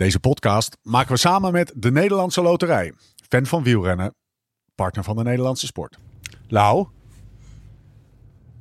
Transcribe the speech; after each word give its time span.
Deze 0.00 0.20
podcast 0.20 0.76
maken 0.82 1.12
we 1.12 1.18
samen 1.18 1.52
met 1.52 1.72
de 1.76 1.90
Nederlandse 1.90 2.42
Loterij. 2.42 2.92
Fan 3.28 3.46
van 3.46 3.62
wielrennen, 3.62 4.14
partner 4.74 5.04
van 5.04 5.16
de 5.16 5.22
Nederlandse 5.22 5.66
sport. 5.66 5.98
Lau, 6.48 6.86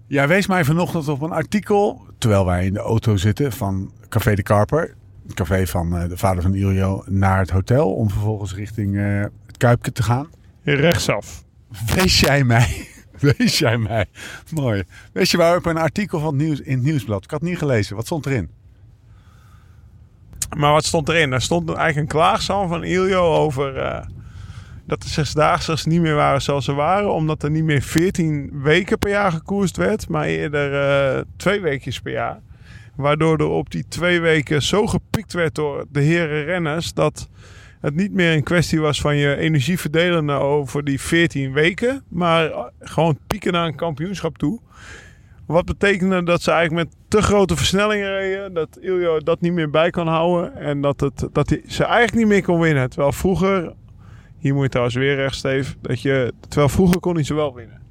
jij 0.07 0.28
wees 0.28 0.47
mij 0.47 0.65
vanochtend 0.65 1.07
op 1.07 1.21
een 1.21 1.31
artikel, 1.31 2.05
terwijl 2.17 2.46
wij 2.46 2.65
in 2.65 2.73
de 2.73 2.79
auto 2.79 3.17
zitten 3.17 3.52
van 3.52 3.91
Café 4.10 4.36
de 4.36 4.44
Karper. 4.44 4.96
Het 5.23 5.33
café 5.33 5.67
van 5.67 5.97
eh, 5.97 6.10
de 6.10 6.17
vader 6.17 6.41
van 6.41 6.55
Iljo 6.55 7.04
naar 7.05 7.40
het 7.40 7.49
hotel 7.49 7.94
om 7.94 8.10
vervolgens 8.10 8.53
richting 8.53 8.97
eh, 8.97 9.21
het 9.46 9.58
Kuipje 9.58 9.92
te 9.92 10.03
gaan. 10.03 10.29
Rechtsaf. 10.63 11.44
Wees 11.96 12.19
jij 12.19 12.44
mij, 12.44 12.87
wees 13.37 13.60
jij 13.60 13.78
mij, 13.78 14.06
mooi. 14.53 14.83
Weet 15.13 15.29
je 15.29 15.37
waar 15.37 15.58
op 15.58 15.65
een 15.65 15.78
artikel 15.78 16.20
van 16.20 16.34
het 16.34 16.44
nieuws, 16.44 16.59
in 16.59 16.73
het 16.73 16.84
Nieuwsblad, 16.84 17.23
ik 17.23 17.31
had 17.31 17.40
het 17.40 17.49
niet 17.49 17.59
gelezen, 17.59 17.95
wat 17.95 18.05
stond 18.05 18.26
erin? 18.26 18.59
Maar 20.58 20.72
wat 20.72 20.86
stond 20.86 21.09
erin? 21.09 21.31
Er 21.31 21.41
stond 21.41 21.68
eigenlijk 21.68 21.98
een 21.98 22.20
klaagzang 22.20 22.70
van 22.70 22.84
Iljo 22.84 23.36
over 23.36 23.78
eh, 23.78 24.05
dat 24.86 25.02
de 25.02 25.10
zesdaagse 25.10 25.90
niet 25.90 26.02
meer 26.02 26.16
waren 26.16 26.42
zoals 26.42 26.66
ze 26.66 26.73
waren. 26.73 27.14
Omdat 27.14 27.44
er 27.44 27.52
niet 27.52 27.64
meer 27.64 27.82
14 27.82 28.50
weken 28.54 29.00
per 29.00 29.09
jaar 29.09 29.32
gekoerst 29.32 29.78
werd, 29.78 30.09
maar 30.09 30.26
eerder 30.26 30.73
eh, 30.73 31.22
twee 31.38 31.62
weekjes 31.62 32.00
per 32.00 32.12
jaar. 32.12 32.40
Waardoor 32.96 33.38
er 33.38 33.48
op 33.48 33.72
die 33.72 33.86
twee 33.88 34.22
weken 34.22 34.62
zo 34.62 34.88
gepiekt 34.88 35.34
werd 35.34 35.56
door 35.56 35.86
de 35.92 36.02
heren 36.02 36.44
renners 36.44 36.94
dat 36.94 37.30
het 37.81 37.95
niet 37.95 38.14
meer 38.14 38.34
een 38.34 38.44
kwestie 38.44 38.80
was 38.80 39.02
van 39.02 39.16
je 39.16 39.36
energie 39.36 39.80
verdelen 39.80 40.30
over 40.30 40.84
die 40.84 41.02
14 41.02 41.54
weken. 41.54 42.04
Maar 42.08 42.52
gewoon 42.80 43.20
pieken 43.28 43.54
naar 43.54 43.66
een 43.66 43.76
kampioenschap 43.76 44.38
toe. 44.38 44.59
Wat 45.49 45.66
betekende 45.66 46.23
dat 46.23 46.41
ze 46.41 46.52
eigenlijk 46.52 46.88
met 46.88 46.98
te 47.08 47.21
grote 47.21 47.55
versnellingen 47.55 48.09
reden. 48.09 48.53
Dat 48.53 48.77
Iljo 48.80 49.20
dat 49.20 49.41
niet 49.41 49.53
meer 49.53 49.70
bij 49.70 49.89
kan 49.89 50.08
houden. 50.08 50.55
En 50.55 50.81
dat, 50.81 50.99
het, 50.99 51.27
dat 51.31 51.49
hij 51.49 51.62
ze 51.67 51.84
eigenlijk 51.84 52.17
niet 52.17 52.27
meer 52.27 52.44
kon 52.44 52.59
winnen. 52.59 52.89
Terwijl 52.89 53.12
vroeger, 53.12 53.73
hier 54.38 54.53
moet 54.53 54.63
je 54.63 54.70
trouwens 54.70 54.95
weer 54.98 55.16
recht, 55.16 55.36
Steve. 55.36 55.75
Dat 55.81 56.02
je, 56.02 56.33
terwijl 56.47 56.69
vroeger 56.69 57.00
kon 57.00 57.14
hij 57.14 57.23
ze 57.23 57.33
wel 57.33 57.53
winnen. 57.53 57.81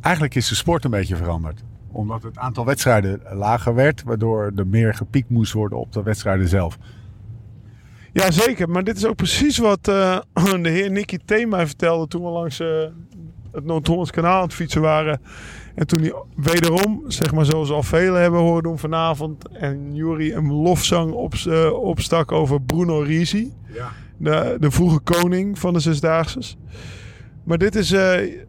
Eigenlijk 0.00 0.34
is 0.34 0.48
de 0.48 0.54
sport 0.54 0.84
een 0.84 0.90
beetje 0.90 1.16
veranderd. 1.16 1.64
Omdat 1.92 2.22
het 2.22 2.38
aantal 2.38 2.64
wedstrijden 2.64 3.20
lager 3.32 3.74
werd. 3.74 4.02
Waardoor 4.02 4.52
er 4.56 4.66
meer 4.66 4.94
gepiekt 4.94 5.30
moest 5.30 5.52
worden 5.52 5.78
op 5.78 5.92
de 5.92 6.02
wedstrijden 6.02 6.48
zelf. 6.48 6.78
Ja, 8.12 8.30
zeker. 8.30 8.68
Maar 8.68 8.84
dit 8.84 8.96
is 8.96 9.06
ook 9.06 9.16
precies 9.16 9.58
wat 9.58 9.88
uh, 9.88 10.18
de 10.62 10.68
heer 10.68 10.90
Nicky 10.90 11.18
T. 11.24 11.46
mij 11.48 11.66
vertelde 11.66 12.06
toen 12.06 12.22
we 12.22 12.28
langs 12.28 12.60
uh, 12.60 12.68
het 13.52 13.64
Noord-Hollands 13.64 14.10
kanaal 14.10 14.36
aan 14.36 14.42
het 14.42 14.54
fietsen 14.54 14.80
waren. 14.80 15.20
En 15.74 15.86
toen 15.86 16.00
hij 16.00 16.14
wederom, 16.36 17.02
zeg 17.06 17.32
maar 17.32 17.44
zoals 17.44 17.70
al 17.70 17.82
velen 17.82 18.20
hebben 18.20 18.40
horen 18.40 18.62
doen 18.62 18.78
vanavond. 18.78 19.48
En 19.48 19.94
Jury 19.94 20.32
een 20.32 20.52
lofzang 20.52 21.12
op, 21.12 21.34
uh, 21.46 21.72
opstak 21.72 22.32
over 22.32 22.62
Bruno 22.62 23.00
Risi. 23.00 23.52
Ja. 23.72 23.92
De, 24.16 24.56
de 24.60 24.70
vroege 24.70 24.98
koning 24.98 25.58
van 25.58 25.72
de 25.72 25.80
Zesdaagse. 25.80 26.40
Maar 27.44 27.58
dit 27.58 27.74
is... 27.74 27.92
Uh, 27.92 28.42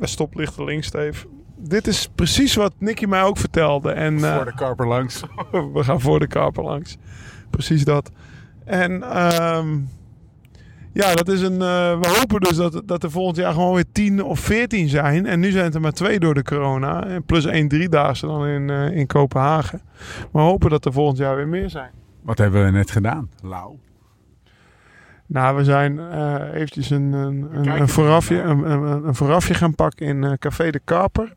stoplichten 0.00 0.64
links, 0.64 0.86
Steve. 0.86 1.26
Dit 1.56 1.86
is 1.86 2.10
precies 2.14 2.54
wat 2.54 2.72
Nicky 2.78 3.04
mij 3.04 3.22
ook 3.22 3.36
vertelde. 3.36 3.90
En, 3.90 4.14
uh, 4.14 4.36
voor 4.36 4.44
de 4.44 4.54
karper 4.54 4.86
langs. 4.86 5.22
we 5.74 5.84
gaan 5.84 6.00
voor 6.00 6.18
de 6.18 6.26
karper 6.26 6.64
langs. 6.64 6.96
Precies 7.50 7.84
dat. 7.84 8.10
En... 8.64 9.22
Um, 9.22 9.88
ja, 10.92 11.14
dat 11.14 11.28
is 11.28 11.40
een. 11.42 11.52
Uh, 11.52 12.00
we 12.00 12.16
hopen 12.18 12.40
dus 12.40 12.56
dat, 12.56 12.82
dat 12.84 13.02
er 13.02 13.10
volgend 13.10 13.36
jaar 13.36 13.52
gewoon 13.52 13.74
weer 13.74 13.92
10 13.92 14.22
of 14.22 14.40
14 14.40 14.88
zijn. 14.88 15.26
En 15.26 15.40
nu 15.40 15.50
zijn 15.50 15.64
het 15.64 15.74
er 15.74 15.80
maar 15.80 15.92
twee 15.92 16.18
door 16.18 16.34
de 16.34 16.42
corona. 16.42 17.06
En 17.06 17.24
plus 17.24 17.44
één 17.44 17.68
driedaagse 17.68 18.26
dan 18.26 18.46
in, 18.46 18.68
uh, 18.68 18.96
in 18.96 19.06
Kopenhagen. 19.06 19.80
Maar 20.32 20.42
we 20.44 20.48
hopen 20.48 20.70
dat 20.70 20.84
er 20.84 20.92
volgend 20.92 21.18
jaar 21.18 21.36
weer 21.36 21.48
meer 21.48 21.70
zijn. 21.70 21.90
Wat 22.22 22.38
hebben 22.38 22.64
we 22.64 22.70
net 22.70 22.90
gedaan, 22.90 23.30
Lau? 23.42 23.76
Nou, 25.26 25.56
we 25.56 25.64
zijn 25.64 25.96
uh, 25.96 26.34
eventjes 26.54 26.90
een, 26.90 27.12
een, 27.12 27.48
een, 27.52 27.80
een 27.80 27.88
voorafje, 27.88 28.40
een, 28.40 28.70
een, 28.70 29.06
een, 29.06 29.14
voorafje 29.14 29.54
gaan 29.54 29.74
pakken 29.74 30.06
in 30.06 30.38
Café 30.38 30.70
de 30.70 30.80
Kaper. 30.84 31.34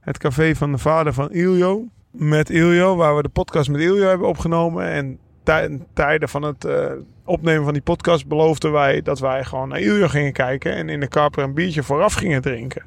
Het 0.00 0.18
café 0.18 0.54
van 0.54 0.72
de 0.72 0.78
vader 0.78 1.12
van 1.12 1.30
Iljo. 1.30 1.84
Met 2.10 2.50
Iljo, 2.50 2.96
waar 2.96 3.16
we 3.16 3.22
de 3.22 3.28
podcast 3.28 3.70
met 3.70 3.80
Iljo 3.80 4.08
hebben 4.08 4.28
opgenomen. 4.28 4.84
En 4.90 5.18
tijden 5.92 6.28
van 6.28 6.42
het 6.42 6.64
uh, 6.64 6.86
opnemen 7.24 7.64
van 7.64 7.72
die 7.72 7.82
podcast 7.82 8.26
beloofden 8.26 8.72
wij 8.72 9.02
dat 9.02 9.18
wij 9.18 9.44
gewoon 9.44 9.68
naar 9.68 9.80
Iljo 9.80 10.08
gingen 10.08 10.32
kijken 10.32 10.74
en 10.74 10.88
in 10.88 11.00
de 11.00 11.08
Karper 11.08 11.42
een 11.42 11.54
biertje 11.54 11.82
vooraf 11.82 12.14
gingen 12.14 12.42
drinken. 12.42 12.82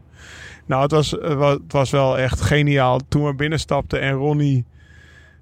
Nou, 0.65 0.81
het 0.81 0.91
was, 0.91 1.11
het 1.11 1.71
was 1.71 1.89
wel 1.89 2.17
echt 2.17 2.41
geniaal 2.41 2.99
toen 3.07 3.25
we 3.25 3.33
binnenstapten 3.33 4.01
en 4.01 4.13
Ronnie 4.13 4.65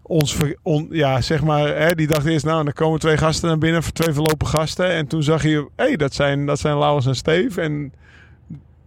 ons, 0.07 0.37
on, 0.61 0.87
ja, 0.89 1.21
zeg 1.21 1.43
maar, 1.43 1.77
hè, 1.77 1.95
die 1.95 2.07
dacht 2.07 2.25
eerst, 2.25 2.45
nou, 2.45 2.67
er 2.67 2.73
komen 2.73 2.99
twee 2.99 3.17
gasten 3.17 3.47
naar 3.47 3.57
binnen, 3.57 3.93
twee 3.93 4.13
verlopen 4.13 4.47
gasten. 4.47 4.89
En 4.89 5.07
toen 5.07 5.23
zag 5.23 5.43
je, 5.43 5.67
hé, 5.75 5.85
hey, 5.85 5.95
dat 5.95 6.13
zijn, 6.13 6.45
dat 6.45 6.59
zijn 6.59 6.77
Laurens 6.77 7.05
en 7.05 7.15
Steve. 7.15 7.61
En 7.61 7.93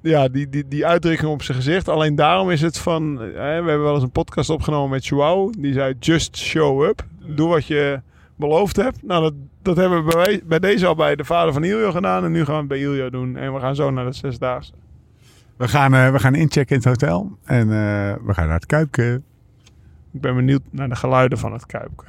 ja, 0.00 0.28
die, 0.28 0.49
die, 0.49 0.69
die 0.69 0.87
uitdrukking 0.87 1.31
op 1.31 1.43
zijn 1.43 1.56
gezicht. 1.56 1.89
Alleen 1.89 2.15
daarom 2.15 2.50
is 2.50 2.60
het 2.60 2.78
van, 2.78 3.19
hè, 3.19 3.62
we 3.62 3.69
hebben 3.69 3.83
wel 3.83 3.95
eens 3.95 4.03
een 4.03 4.10
podcast 4.10 4.50
opgenomen 4.50 4.91
met 4.91 5.06
Joao. 5.06 5.50
Die 5.59 5.72
zei, 5.72 5.95
just 6.00 6.37
show 6.37 6.84
up. 6.84 7.05
Doe 7.27 7.49
wat 7.49 7.66
je 7.66 8.00
beloofd 8.38 8.76
heb. 8.76 8.94
Nou, 9.03 9.22
dat, 9.22 9.34
dat 9.62 9.76
hebben 9.76 10.04
we 10.04 10.12
bij, 10.15 10.41
bij, 10.44 10.59
deze 10.59 10.87
al 10.87 10.94
bij 10.94 11.16
de 11.16 11.25
vader 11.25 11.53
van 11.53 11.65
Iljo 11.65 11.91
gedaan. 11.91 12.25
En 12.25 12.32
nu 12.32 12.44
gaan 12.44 12.54
we 12.54 12.59
het 12.59 12.69
bij 12.69 12.78
Iljo 12.78 13.10
doen. 13.10 13.37
En 13.37 13.54
we 13.54 13.60
gaan 13.60 13.75
zo 13.75 13.91
naar 13.91 14.04
de 14.04 14.12
zesdaagse. 14.12 14.72
We 15.56 15.69
gaan, 15.69 15.94
uh, 15.94 16.10
we 16.10 16.19
gaan 16.19 16.34
inchecken 16.34 16.77
in 16.77 16.82
het 16.82 17.00
hotel. 17.00 17.38
En 17.44 17.66
uh, 17.66 18.15
we 18.25 18.34
gaan 18.34 18.47
naar 18.47 18.54
het 18.54 18.66
Kuipke. 18.66 19.22
Ik 20.12 20.21
ben 20.21 20.34
benieuwd 20.34 20.62
naar 20.71 20.88
de 20.88 20.97
geluiden 20.97 21.38
van 21.38 21.53
het 21.53 21.66
Kuipke. 21.66 22.04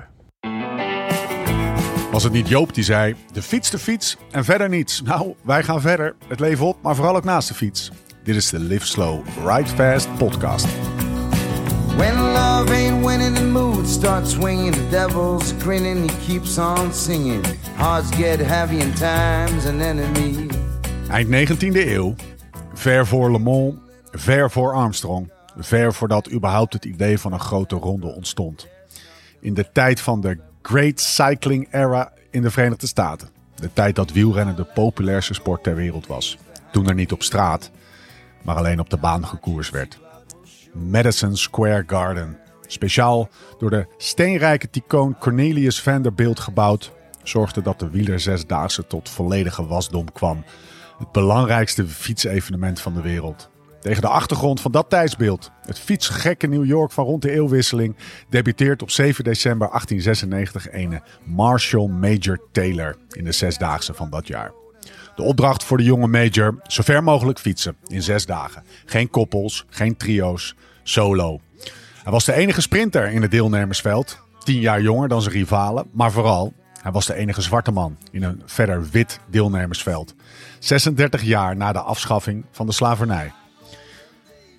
Was 2.12 2.24
het 2.24 2.34
niet 2.34 2.48
Joop 2.48 2.74
die 2.74 2.84
zei: 2.84 3.16
de 3.34 3.42
fiets, 3.42 3.72
de 3.72 3.80
fiets 3.80 4.18
en 4.32 4.46
verder 4.46 4.70
niets? 4.70 5.02
Nou, 5.02 5.34
wij 5.42 5.64
gaan 5.64 5.82
verder. 5.82 6.16
Het 6.28 6.40
leven 6.40 6.66
op, 6.66 6.78
maar 6.82 6.96
vooral 6.96 7.16
ook 7.16 7.24
naast 7.24 7.48
de 7.48 7.54
fiets. 7.54 7.92
Dit 8.24 8.36
is 8.36 8.50
de 8.50 8.60
Live 8.60 8.86
Slow, 8.86 9.26
Ride 9.46 9.70
Fast 9.70 10.18
podcast. 10.18 10.68
When 12.00 12.16
love 12.34 12.72
ain't 12.72 13.06
winning, 13.06 13.36
the 13.36 13.44
mood 13.44 13.88
starts 13.88 14.32
swinging. 14.32 14.72
The 14.72 14.90
devil's 14.90 15.54
grinning, 15.54 16.10
he 16.10 16.16
keeps 16.26 16.58
on 16.58 16.94
singing. 16.94 17.44
Hearts 17.76 18.10
get 18.16 18.40
heavy 18.40 18.82
and 18.82 18.98
time's 18.98 19.66
an 19.66 19.82
enemy. 19.82 20.48
Eind 21.10 21.28
19e 21.28 21.88
eeuw, 21.88 22.16
ver 22.74 23.08
voor 23.08 23.32
Le 23.32 23.40
Mans, 23.40 23.76
ver 24.12 24.52
voor 24.52 24.74
Armstrong, 24.74 25.32
ver 25.58 25.94
voordat 25.94 26.32
überhaupt 26.32 26.74
het 26.74 26.86
idee 26.86 27.20
van 27.20 27.34
een 27.34 27.40
grote 27.40 27.76
ronde 27.76 28.08
ontstond. 28.08 28.68
In 29.40 29.54
de 29.54 29.72
tijd 29.72 30.02
van 30.02 30.22
de 30.22 30.38
Great 30.62 31.00
Cycling 31.00 31.68
Era 31.74 32.12
in 32.30 32.42
de 32.42 32.52
Verenigde 32.52 32.88
Staten. 32.88 33.30
De 33.56 33.74
tijd 33.74 33.96
dat 33.96 34.12
wielrennen 34.12 34.56
de 34.56 34.66
populairste 34.74 35.34
sport 35.34 35.64
ter 35.64 35.76
wereld 35.76 36.08
was. 36.08 36.38
Toen 36.72 36.88
er 36.88 36.96
niet 36.96 37.12
op 37.12 37.24
straat, 37.24 37.72
maar 38.42 38.56
alleen 38.56 38.80
op 38.80 38.90
de 38.90 38.98
baan 38.98 39.26
gekoers 39.26 39.70
werd. 39.70 40.00
Madison 40.74 41.38
Square 41.38 41.84
Garden. 41.88 42.38
Speciaal 42.62 43.30
door 43.58 43.70
de 43.70 43.88
steenrijke 43.98 44.70
tycoon 44.70 45.18
Cornelius 45.18 45.82
Vanderbilt 45.82 46.40
gebouwd, 46.40 46.92
zorgde 47.24 47.62
dat 47.62 47.80
de 47.80 47.90
wieler 47.90 48.20
zesdaagse 48.20 48.88
tot 48.88 49.10
volledige 49.10 49.66
wasdom 49.66 50.12
kwam. 50.12 50.44
Het 50.98 51.12
belangrijkste 51.12 51.88
fietsevenement 51.88 52.82
van 52.82 52.94
de 52.94 53.02
wereld. 53.02 53.50
Tegen 53.80 54.02
de 54.02 54.08
achtergrond 54.08 54.62
van 54.62 54.72
dat 54.72 54.90
tijdsbeeld, 54.90 55.52
het 55.62 55.80
fietsgekke 55.80 56.48
New 56.48 56.66
York 56.66 56.92
van 56.92 57.06
rond 57.06 57.22
de 57.22 57.32
eeuwwisseling, 57.32 57.96
debuteert 58.30 58.82
op 58.82 58.90
7 58.90 59.24
december 59.24 59.68
1896 59.68 60.70
ene 60.72 61.02
Marshall 61.24 61.88
Major 61.88 62.40
Taylor 62.52 62.98
in 63.10 63.24
de 63.24 63.32
zesdaagse 63.32 63.94
van 63.94 64.10
dat 64.10 64.28
jaar. 64.28 64.59
De 65.20 65.26
opdracht 65.26 65.64
voor 65.64 65.78
de 65.78 65.84
jonge 65.84 66.08
Major: 66.08 66.58
zo 66.68 66.84
ver 66.84 67.04
mogelijk 67.04 67.40
fietsen 67.40 67.76
in 67.88 68.04
zes 68.04 68.26
dagen. 68.26 68.64
Geen 68.86 69.10
koppels, 69.10 69.66
geen 69.70 69.98
trio's, 69.98 70.56
solo. 70.84 71.40
Hij 72.04 72.12
was 72.12 72.26
de 72.26 72.34
enige 72.34 72.62
sprinter 72.62 73.12
in 73.12 73.22
het 73.22 73.32
deelnemersveld, 73.32 74.20
tien 74.44 74.60
jaar 74.60 74.82
jonger 74.82 75.08
dan 75.08 75.22
zijn 75.22 75.36
rivalen, 75.36 75.86
maar 75.92 76.12
vooral 76.12 76.54
hij 76.82 76.92
was 76.92 77.06
de 77.06 77.14
enige 77.14 77.42
zwarte 77.42 77.72
man 77.72 77.98
in 78.12 78.24
een 78.24 78.42
verder 78.46 78.88
wit 78.92 79.20
deelnemersveld. 79.30 80.16
36 80.60 81.22
jaar 81.22 81.56
na 81.56 81.72
de 81.72 81.80
afschaffing 81.80 82.46
van 82.52 82.66
de 82.66 82.74
slavernij. 82.74 83.34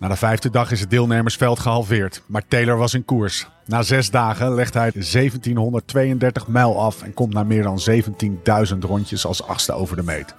Na 0.00 0.08
de 0.08 0.16
vijfde 0.16 0.50
dag 0.50 0.70
is 0.70 0.80
het 0.80 0.90
deelnemersveld 0.90 1.58
gehalveerd, 1.58 2.22
maar 2.26 2.42
Taylor 2.48 2.76
was 2.76 2.94
in 2.94 3.04
koers. 3.04 3.46
Na 3.66 3.82
zes 3.82 4.10
dagen 4.10 4.54
legt 4.54 4.74
hij 4.74 4.90
1732 4.92 6.46
mijl 6.46 6.80
af 6.80 7.02
en 7.02 7.14
komt 7.14 7.32
na 7.32 7.42
meer 7.44 7.62
dan 7.62 7.80
17.000 7.90 8.78
rondjes 8.80 9.26
als 9.26 9.42
achtste 9.42 9.72
over 9.72 9.96
de 9.96 10.02
meet. 10.02 10.34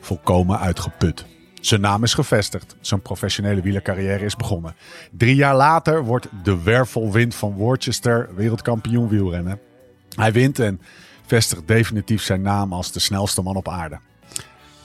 Volkomen 0.00 0.58
uitgeput. 0.58 1.26
Zijn 1.60 1.80
naam 1.80 2.02
is 2.02 2.14
gevestigd, 2.14 2.76
zijn 2.80 3.02
professionele 3.02 3.60
wielercarrière 3.60 4.24
is 4.24 4.36
begonnen. 4.36 4.74
Drie 5.10 5.34
jaar 5.34 5.56
later 5.56 6.04
wordt 6.04 6.28
de 6.42 6.62
wervelwind 6.62 7.34
van 7.34 7.52
Worcester 7.52 8.28
wereldkampioen 8.34 9.08
wielrennen. 9.08 9.60
Hij 10.14 10.32
wint 10.32 10.58
en 10.58 10.80
vestigt 11.26 11.68
definitief 11.68 12.22
zijn 12.22 12.42
naam 12.42 12.72
als 12.72 12.92
de 12.92 13.00
snelste 13.00 13.42
man 13.42 13.56
op 13.56 13.68
aarde. 13.68 13.98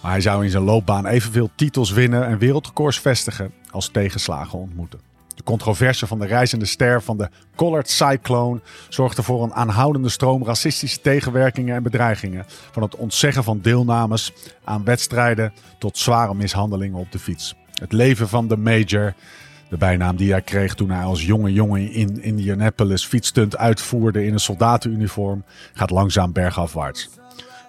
Maar 0.02 0.12
hij 0.12 0.22
zou 0.22 0.44
in 0.44 0.50
zijn 0.50 0.64
loopbaan 0.64 1.06
evenveel 1.06 1.50
titels 1.56 1.92
winnen 1.92 2.28
en 2.28 2.38
wereldrecords 2.38 3.00
vestigen 3.00 3.52
als 3.72 3.88
tegenslagen 3.88 4.60
ontmoeten. 4.60 5.00
De 5.36 5.46
controverse 5.46 6.08
van 6.08 6.20
de 6.20 6.26
reizende 6.26 6.66
ster 6.66 7.02
van 7.02 7.18
de 7.18 7.30
Collard 7.56 7.90
Cyclone 7.90 8.60
zorgde 8.90 9.24
voor 9.24 9.44
een 9.44 9.54
aanhoudende 9.54 10.10
stroom 10.10 10.46
racistische 10.46 11.02
tegenwerkingen 11.02 11.76
en 11.76 11.84
bedreigingen. 11.84 12.46
Van 12.48 12.84
het 12.84 12.96
ontzeggen 12.96 13.44
van 13.44 13.60
deelnames 13.62 14.34
aan 14.64 14.84
wedstrijden 14.84 15.54
tot 15.78 15.98
zware 15.98 16.34
mishandelingen 16.34 17.00
op 17.00 17.12
de 17.12 17.20
fiets. 17.20 17.56
Het 17.74 17.92
leven 17.92 18.30
van 18.30 18.48
de 18.48 18.58
Major, 18.58 19.14
de 19.70 19.78
bijnaam 19.78 20.16
die 20.16 20.32
hij 20.32 20.42
kreeg 20.42 20.76
toen 20.76 20.90
hij 20.90 21.04
als 21.04 21.26
jonge 21.26 21.54
jongen 21.54 21.92
in 21.92 22.22
Indianapolis 22.22 23.06
fietsstunt 23.06 23.58
uitvoerde 23.58 24.26
in 24.26 24.34
een 24.34 24.40
soldatenuniform, 24.40 25.44
gaat 25.74 25.90
langzaam 25.90 26.32
bergafwaarts. 26.32 27.10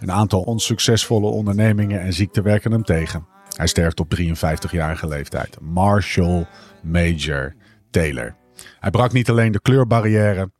Een 0.00 0.12
aantal 0.12 0.40
onsuccesvolle 0.40 1.26
ondernemingen 1.26 2.00
en 2.00 2.12
ziekten 2.12 2.42
werken 2.42 2.72
hem 2.72 2.84
tegen. 2.84 3.26
Hij 3.56 3.66
sterft 3.66 4.00
op 4.00 4.14
53-jarige 4.20 5.08
leeftijd. 5.08 5.60
Marshall 5.60 6.46
Major 6.82 7.54
Taylor. 7.90 8.36
Hij 8.80 8.90
brak 8.90 9.12
niet 9.12 9.30
alleen 9.30 9.52
de 9.52 9.60
kleurbarrière. 9.60 10.50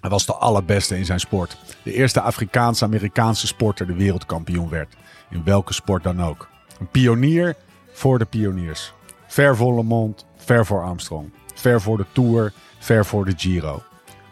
Hij 0.00 0.10
was 0.10 0.26
de 0.26 0.34
allerbeste 0.34 0.96
in 0.96 1.04
zijn 1.04 1.20
sport. 1.20 1.56
De 1.82 1.92
eerste 1.92 2.20
Afrikaans-Amerikaanse 2.20 3.46
sporter 3.46 3.86
die 3.86 3.96
wereldkampioen 3.96 4.68
werd. 4.68 4.96
In 5.30 5.44
welke 5.44 5.72
sport 5.72 6.02
dan 6.02 6.22
ook. 6.22 6.48
Een 6.80 6.90
pionier 6.90 7.54
voor 7.92 8.18
de 8.18 8.24
pioniers. 8.24 8.92
Ver 9.26 9.56
voor 9.56 9.74
Le 9.74 9.82
Monde, 9.82 10.22
ver 10.36 10.66
voor 10.66 10.82
Armstrong. 10.82 11.32
Ver 11.54 11.80
voor 11.80 11.96
de 11.96 12.06
Tour, 12.12 12.52
ver 12.78 13.06
voor 13.06 13.24
de 13.24 13.34
Giro. 13.36 13.82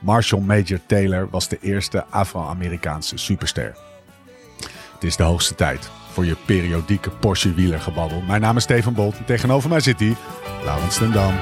Marshall 0.00 0.42
Major 0.42 0.80
Taylor 0.86 1.28
was 1.30 1.48
de 1.48 1.58
eerste 1.60 2.04
Afro-Amerikaanse 2.04 3.16
superster. 3.16 3.85
Het 4.96 5.04
is 5.04 5.16
de 5.16 5.22
hoogste 5.22 5.54
tijd 5.54 5.90
voor 6.12 6.24
je 6.24 6.36
periodieke 6.46 7.10
Porsche 7.10 7.54
wielergebabbel. 7.54 8.20
Mijn 8.20 8.40
naam 8.40 8.56
is 8.56 8.62
Steven 8.62 8.94
Bolt 8.94 9.16
en 9.16 9.24
tegenover 9.24 9.68
mij 9.68 9.80
zit 9.80 10.00
hij, 10.00 10.16
Laurens 10.64 10.98
ten 10.98 11.12
Dam. 11.12 11.34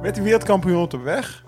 Werd 0.00 0.14
die 0.14 0.22
wereldkampioen 0.22 0.82
op 0.82 0.90
de 0.90 0.98
weg? 0.98 1.42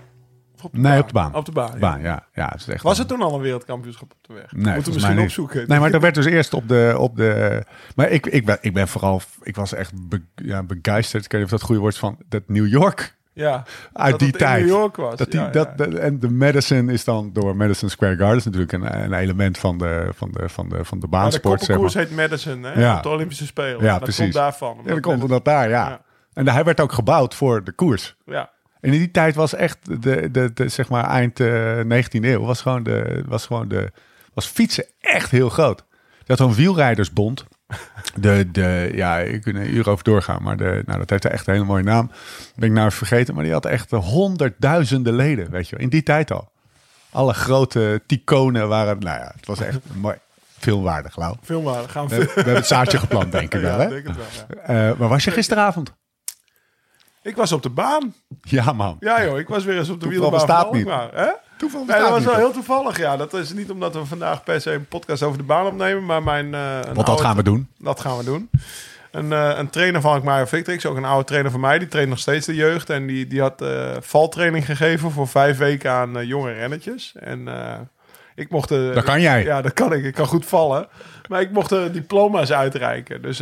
Op 0.63 0.71
de 0.73 0.79
Nee, 0.79 0.91
baan? 0.91 1.01
op 1.01 1.07
de 1.07 1.13
baan. 1.13 1.35
Op 1.35 1.45
de 1.45 1.51
baan, 1.51 1.71
ja. 1.73 1.79
Baan, 1.79 2.01
ja. 2.01 2.25
ja 2.33 2.49
het 2.51 2.59
is 2.61 2.67
echt 2.67 2.83
Was 2.83 2.97
het 2.97 3.07
toen 3.07 3.21
al 3.21 3.35
een 3.35 3.41
wereldkampioenschap 3.41 4.11
op 4.11 4.27
de 4.27 4.33
weg? 4.33 4.51
Nee, 4.51 4.73
Moeten 4.73 4.93
we 4.93 4.99
misschien 4.99 5.19
opzoeken. 5.19 5.67
Nee, 5.67 5.79
maar 5.79 5.91
dat 5.91 6.01
werd 6.01 6.15
dus 6.15 6.25
eerst 6.25 6.53
op 6.53 6.67
de. 6.67 6.95
Op 6.97 7.15
de 7.15 7.63
maar 7.95 8.09
ik, 8.09 8.25
ik, 8.25 8.45
ben, 8.45 8.57
ik 8.61 8.73
ben 8.73 8.87
vooral. 8.87 9.21
Ik 9.41 9.55
was 9.55 9.73
echt 9.73 10.09
be, 10.09 10.21
ja, 10.35 10.63
begeisterd. 10.63 11.25
Ik 11.25 11.31
weet 11.31 11.41
niet 11.41 11.51
of 11.51 11.59
dat 11.59 11.59
het 11.59 11.67
goede 11.67 11.81
woord 11.81 11.93
is 11.93 11.99
van. 11.99 12.17
Dat 12.29 12.43
New 12.47 12.67
York. 12.67 13.15
ja, 13.33 13.63
Uit 13.93 14.11
dat 14.11 14.19
die 14.19 14.31
tijd. 14.31 14.65
New 14.65 14.73
York 14.73 14.95
was. 14.95 15.15
Dat 15.15 15.31
die, 15.31 15.39
ja, 15.39 15.49
dat, 15.49 15.79
en 15.79 16.19
de 16.19 16.29
Madison 16.29 16.89
is 16.89 17.03
dan 17.03 17.29
door 17.33 17.55
Madison 17.55 17.89
Square 17.89 18.17
Gardens 18.17 18.45
natuurlijk 18.45 18.71
een, 18.71 19.03
een 19.03 19.13
element 19.13 19.57
van 19.57 19.77
de, 19.77 20.09
van 20.15 20.31
de, 20.31 20.49
van 20.49 20.69
de, 20.69 20.85
van 20.85 20.99
de 20.99 21.07
Maar 21.09 21.19
de 21.21 21.29
baansport. 21.29 21.61
Zeg 21.61 21.79
maar. 21.79 21.91
heet 21.93 22.15
Madison, 22.15 22.63
hè? 22.63 22.79
Ja. 22.81 23.01
De 23.01 23.09
Olympische 23.09 23.45
Spelen. 23.45 23.83
Ja, 23.83 23.91
dat 23.91 24.01
precies. 24.01 24.21
komt 24.21 24.33
daarvan. 24.33 24.77
Ja, 24.83 24.89
dat 24.89 24.99
komt 24.99 25.23
omdat 25.23 25.45
daar. 25.45 25.69
Ja. 25.69 26.01
En 26.33 26.47
hij 26.47 26.63
werd 26.63 26.79
ook 26.79 26.91
gebouwd 26.91 27.35
voor 27.35 27.63
de 27.63 27.71
koers. 27.71 28.15
Ja, 28.25 28.49
En 28.81 28.93
in 28.93 28.99
die 28.99 29.11
tijd 29.11 29.35
was 29.35 29.53
echt 29.53 30.01
de, 30.03 30.31
de, 30.31 30.51
de 30.53 30.69
zeg 30.69 30.89
maar 30.89 31.09
eind 31.09 31.39
eh 31.39 31.79
19e 31.79 32.23
eeuw 32.23 32.41
was 32.41 32.61
gewoon 32.61 32.83
de 32.83 33.23
was 33.27 33.45
gewoon 33.45 33.67
de 33.67 33.91
was 34.33 34.45
fietsen 34.45 34.85
echt 34.99 35.31
heel 35.31 35.49
groot. 35.49 35.83
Dat 36.25 36.39
een 36.39 36.53
wielrijdersbond. 36.53 37.45
De, 38.15 38.51
de, 38.51 38.91
ja, 38.93 39.17
ik 39.19 39.41
kan 39.41 39.55
er 39.55 39.61
een 39.61 39.73
uur 39.75 39.89
over 39.89 40.03
doorgaan, 40.03 40.43
maar 40.43 40.57
de, 40.57 40.83
nou, 40.85 40.99
dat 40.99 41.09
heeft 41.09 41.25
echt 41.25 41.47
een 41.47 41.53
hele 41.53 41.65
mooie 41.65 41.83
naam. 41.83 42.11
Ben 42.55 42.69
ik 42.69 42.75
nou 42.75 42.91
vergeten, 42.91 43.33
maar 43.35 43.43
die 43.43 43.53
had 43.53 43.65
echt 43.65 43.91
honderdduizenden 43.91 45.13
leden, 45.13 45.51
weet 45.51 45.69
je 45.69 45.75
wel, 45.75 45.83
in 45.83 45.89
die 45.89 46.03
tijd 46.03 46.31
al. 46.31 46.51
Alle 47.09 47.33
grote 47.33 48.01
ticonen 48.07 48.67
waren, 48.67 48.99
nou 48.99 49.19
ja, 49.19 49.31
het 49.35 49.45
was 49.45 49.59
echt 49.59 49.79
mooi. 50.01 50.15
Filmwaardig, 50.57 51.15
Lau. 51.15 51.35
film 51.43 51.63
maar. 51.63 51.89
Gaan 51.89 52.07
We, 52.07 52.17
we 52.17 52.25
we 52.25 52.31
hebben 52.33 52.55
het 52.55 52.67
zaadje 52.67 52.97
geplant, 52.97 53.31
denk 53.31 53.53
ik 53.53 53.61
wel, 53.69 53.79
hè? 53.79 53.87
denk 53.87 54.07
het 54.07 54.15
wel, 54.15 54.25
ja. 54.47 54.89
Eh, 54.89 54.97
waar 54.97 55.09
was 55.09 55.23
je 55.23 55.31
gisteravond? 55.31 55.93
Ik 57.23 57.35
was 57.35 57.51
op 57.51 57.63
de 57.63 57.69
baan. 57.69 58.13
Ja, 58.41 58.71
man. 58.73 58.97
Ja 58.99 59.23
joh, 59.25 59.39
ik 59.39 59.47
was 59.47 59.63
weer 59.63 59.77
eens 59.77 59.89
op 59.89 59.99
de 60.01 60.07
Toeval 60.07 60.29
wielerbaan 60.31 60.65
van 60.65 60.75
niet. 60.77 60.85
Alkmaar. 60.87 61.09
Hè? 61.13 61.31
Toeval 61.57 61.85
Nee, 61.85 61.99
dat 61.99 62.09
was 62.09 62.23
wel 62.23 62.35
heel 62.35 62.51
toevallig. 62.51 62.97
Ja, 62.97 63.17
dat 63.17 63.33
is 63.33 63.53
niet 63.53 63.71
omdat 63.71 63.93
we 63.93 64.05
vandaag 64.05 64.43
per 64.43 64.61
se 64.61 64.71
een 64.71 64.85
podcast 64.87 65.23
over 65.23 65.37
de 65.37 65.43
baan 65.43 65.65
opnemen, 65.65 66.05
maar 66.05 66.23
mijn. 66.23 66.53
eh, 66.53 66.73
Want 66.83 66.95
dat 66.95 67.07
oude- 67.07 67.23
gaan 67.23 67.35
we 67.35 67.43
doen. 67.43 67.67
Dat 67.79 67.99
gaan 67.99 68.17
we 68.17 68.23
doen. 68.23 68.49
Een, 69.11 69.31
eh, 69.33 69.51
een 69.57 69.69
trainer 69.69 70.01
van 70.01 70.13
Alkmaar 70.13 70.47
Victrix, 70.47 70.85
ook 70.85 70.97
een 70.97 71.05
oude 71.05 71.25
trainer 71.25 71.51
van 71.51 71.59
mij, 71.59 71.79
die 71.79 71.87
traint 71.87 72.09
nog 72.09 72.19
steeds 72.19 72.45
de 72.45 72.55
jeugd. 72.55 72.89
En 72.89 73.07
die, 73.07 73.27
die 73.27 73.41
had 73.41 73.61
eh, 73.61 73.91
valtraining 73.99 74.65
gegeven 74.65 75.11
voor 75.11 75.27
vijf 75.27 75.57
weken 75.57 75.91
aan 75.91 76.27
jonge 76.27 76.51
rennetjes. 76.53 77.13
En 77.19 77.47
ik 78.35 78.49
mocht... 78.49 78.69
de 78.69 78.91
Dat 78.93 79.03
kan 79.03 79.21
jij. 79.21 79.43
Ja, 79.43 79.61
dat 79.61 79.73
kan 79.73 79.93
ik. 79.93 80.03
Ik 80.03 80.13
kan 80.13 80.25
goed 80.27 80.45
vallen. 80.45 80.87
Maar 81.29 81.41
ik 81.41 81.51
mocht 81.51 81.69
de 81.69 81.89
diploma's 81.91 82.51
uitreiken. 82.51 83.21
Dus 83.21 83.41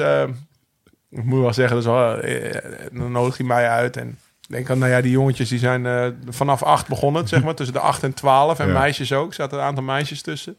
ik 1.11 1.23
moet 1.23 1.41
wel 1.41 1.53
zeggen, 1.53 1.77
dus, 1.77 1.85
eh, 1.85 2.61
dan 2.91 3.11
nodigt 3.11 3.37
hij 3.37 3.45
mij 3.47 3.69
uit. 3.69 3.97
En 3.97 4.07
ik 4.41 4.55
denk 4.55 4.69
aan, 4.69 4.79
nou 4.79 4.91
ja, 4.91 5.01
die 5.01 5.11
jongetjes 5.11 5.49
die 5.49 5.59
zijn 5.59 5.85
eh, 5.85 6.05
vanaf 6.29 6.63
acht 6.63 6.87
begonnen, 6.87 7.27
zeg 7.27 7.43
maar. 7.43 7.55
Tussen 7.55 7.75
de 7.75 7.81
acht 7.81 8.03
en 8.03 8.13
twaalf. 8.13 8.59
En 8.59 8.67
Ja. 8.67 8.73
meisjes 8.79 9.13
ook. 9.13 9.27
Er 9.29 9.33
zaten 9.35 9.57
een 9.57 9.63
aantal 9.63 9.83
meisjes 9.83 10.21
tussen. 10.21 10.57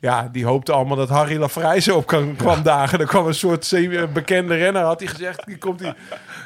Ja, 0.00 0.28
die 0.32 0.44
hoopte 0.44 0.72
allemaal 0.72 0.96
dat 0.96 1.08
Harry 1.08 1.36
Lafrijze 1.38 1.94
op 1.94 2.06
kan, 2.06 2.36
kwam 2.36 2.62
dagen. 2.62 3.00
Er 3.00 3.06
kwam 3.06 3.26
een 3.26 3.34
soort 3.34 3.74
bekende 4.12 4.54
renner, 4.54 4.82
had 4.82 5.00
hij 5.00 5.08
gezegd. 5.08 5.46
Die 5.46 5.58
komt 5.58 5.78
die, 5.78 5.92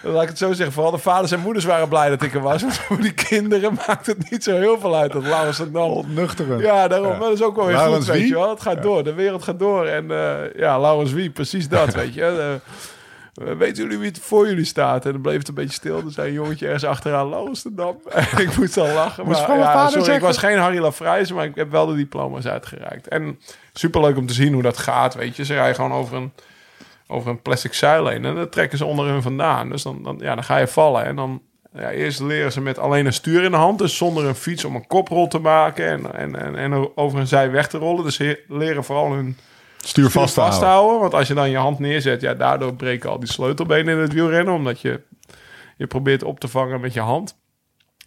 laat 0.03 0.23
ik 0.23 0.29
het 0.29 0.39
zo 0.39 0.53
zeggen. 0.53 0.73
Vooral 0.75 0.91
de 0.93 0.99
vaders 0.99 1.33
en 1.33 1.41
moeders 1.41 1.65
waren 1.65 1.89
blij 1.89 2.09
dat 2.09 2.23
ik 2.23 2.35
er 2.35 2.41
was. 2.41 2.63
Maar 2.63 2.73
voor 2.73 3.01
die 3.01 3.13
kinderen 3.13 3.79
maakt 3.87 4.07
het 4.07 4.31
niet 4.31 4.45
zo 4.45 4.57
heel 4.59 4.81
veel 4.81 4.97
uit. 4.97 5.13
Dat 5.13 5.23
Laurens 5.23 5.59
het 5.59 5.73
dan 5.73 5.91
Ontnuchteren. 5.91 6.59
ja, 6.59 6.89
daarom. 6.89 7.13
Ja. 7.13 7.19
Dat 7.19 7.33
is 7.33 7.43
ook 7.43 7.57
wel 7.57 7.67
weer 7.67 7.75
Laurens 7.77 8.05
goed, 8.09 8.15
weet 8.15 8.29
je 8.29 8.35
wel. 8.35 8.51
Het 8.51 8.63
gaat 8.63 8.83
door. 8.83 9.05
De 9.05 9.15
wereld 9.15 9.43
gaat 9.43 9.59
door. 9.59 9.87
En 9.87 10.11
eh, 10.11 10.55
ja, 10.57 10.81
Laurens 10.81 11.13
wie? 11.13 11.31
Precies 11.31 11.69
dat, 11.69 11.95
weet 12.03 12.15
je. 12.15 12.59
Weten 13.33 13.83
jullie 13.83 13.99
wie 13.99 14.09
het 14.09 14.19
voor 14.19 14.49
jullie 14.49 14.65
staat? 14.65 15.07
En 15.07 15.13
dan 15.13 15.21
bleef 15.21 15.39
het 15.39 15.49
een 15.49 15.55
beetje 15.55 15.73
stil. 15.73 15.97
Er 15.97 16.11
zei 16.11 16.29
een 16.29 16.35
jongetje 16.35 16.65
ergens 16.65 16.85
achteraan, 16.85 17.29
Laurens 17.29 17.63
de 17.63 17.75
Dam. 17.75 18.01
En 18.11 18.39
ik 18.39 18.57
moest 18.57 18.77
al 18.77 18.93
lachen. 18.95 19.25
Moest 19.25 19.49
Maar, 19.49 19.59
ja, 19.59 19.89
sorry, 19.89 20.15
ik 20.15 20.21
was 20.21 20.37
geen 20.37 20.59
Harry 20.59 20.79
Lafrijze, 20.79 21.35
maar 21.35 21.45
ik 21.45 21.55
heb 21.55 21.71
wel 21.71 21.87
de 21.87 21.95
diploma's 21.95 22.47
uitgereikt. 22.47 23.09
En 23.09 23.41
superleuk 23.73 24.17
om 24.17 24.27
te 24.27 24.33
zien 24.33 24.53
hoe 24.53 24.63
dat 24.63 24.79
gaat, 24.79 25.15
weet 25.15 25.37
je. 25.37 25.45
Ze 25.45 25.55
rijden 25.55 25.75
gewoon 25.75 25.93
over 25.93 26.17
een, 26.17 26.33
over 27.07 27.31
een 27.31 27.43
plastic 27.43 27.73
zuil 27.73 28.07
heen. 28.07 28.25
En 28.25 28.35
dan 28.35 28.49
trekken 28.49 28.79
ze 28.79 28.85
onder 28.85 29.07
hun 29.07 29.23
vandaan. 29.23 29.71
Dus 29.71 29.83
dan, 29.83 30.03
dan, 30.03 30.19
ja, 30.21 30.35
dan 30.35 30.45
ga 30.45 30.57
je 30.57 30.69
vallen. 30.69 31.05
En 31.05 31.17
dan 31.17 31.43
ja, 31.75 31.91
eerst 31.91 32.21
leren 32.21 32.53
ze 32.53 32.61
met 32.61 32.79
alleen 32.79 33.07
een 33.07 33.13
stuur 33.13 33.43
in 33.43 33.51
de 33.51 33.57
hand. 33.57 33.79
Dus 33.79 33.97
zonder 33.97 34.25
een 34.25 34.35
fiets 34.35 34.65
om 34.65 34.75
een 34.75 34.87
koprol 34.87 35.29
te 35.29 35.39
maken. 35.39 35.87
En, 35.87 36.15
en, 36.15 36.37
en, 36.37 36.57
en 36.57 36.97
over 36.97 37.19
een 37.19 37.27
zij 37.27 37.51
weg 37.51 37.69
te 37.69 37.79
rollen. 37.79 38.05
Dus 38.05 38.19
leren 38.49 38.85
vooral 38.85 39.13
hun 39.13 39.37
Stuur 39.85 40.05
stuur 40.05 40.11
vast 40.11 40.35
vasthouden. 40.35 41.01
Want 41.01 41.15
als 41.15 41.29
je 41.29 41.35
dan 41.35 41.51
je 41.51 41.57
hand 41.57 41.79
neerzet, 41.79 42.21
ja, 42.21 42.35
daardoor 42.35 42.75
breken 42.75 43.11
al 43.11 43.19
die 43.19 43.33
sleutelbenen 43.33 43.95
in 43.95 44.01
het 44.01 44.13
wielrennen. 44.13 44.55
Omdat 44.55 44.81
je, 44.81 45.01
je 45.77 45.87
probeert 45.87 46.23
op 46.23 46.41
te 46.41 46.49
vangen 46.49 46.81
met 46.81 46.93
je 46.93 47.01
hand. 47.01 47.37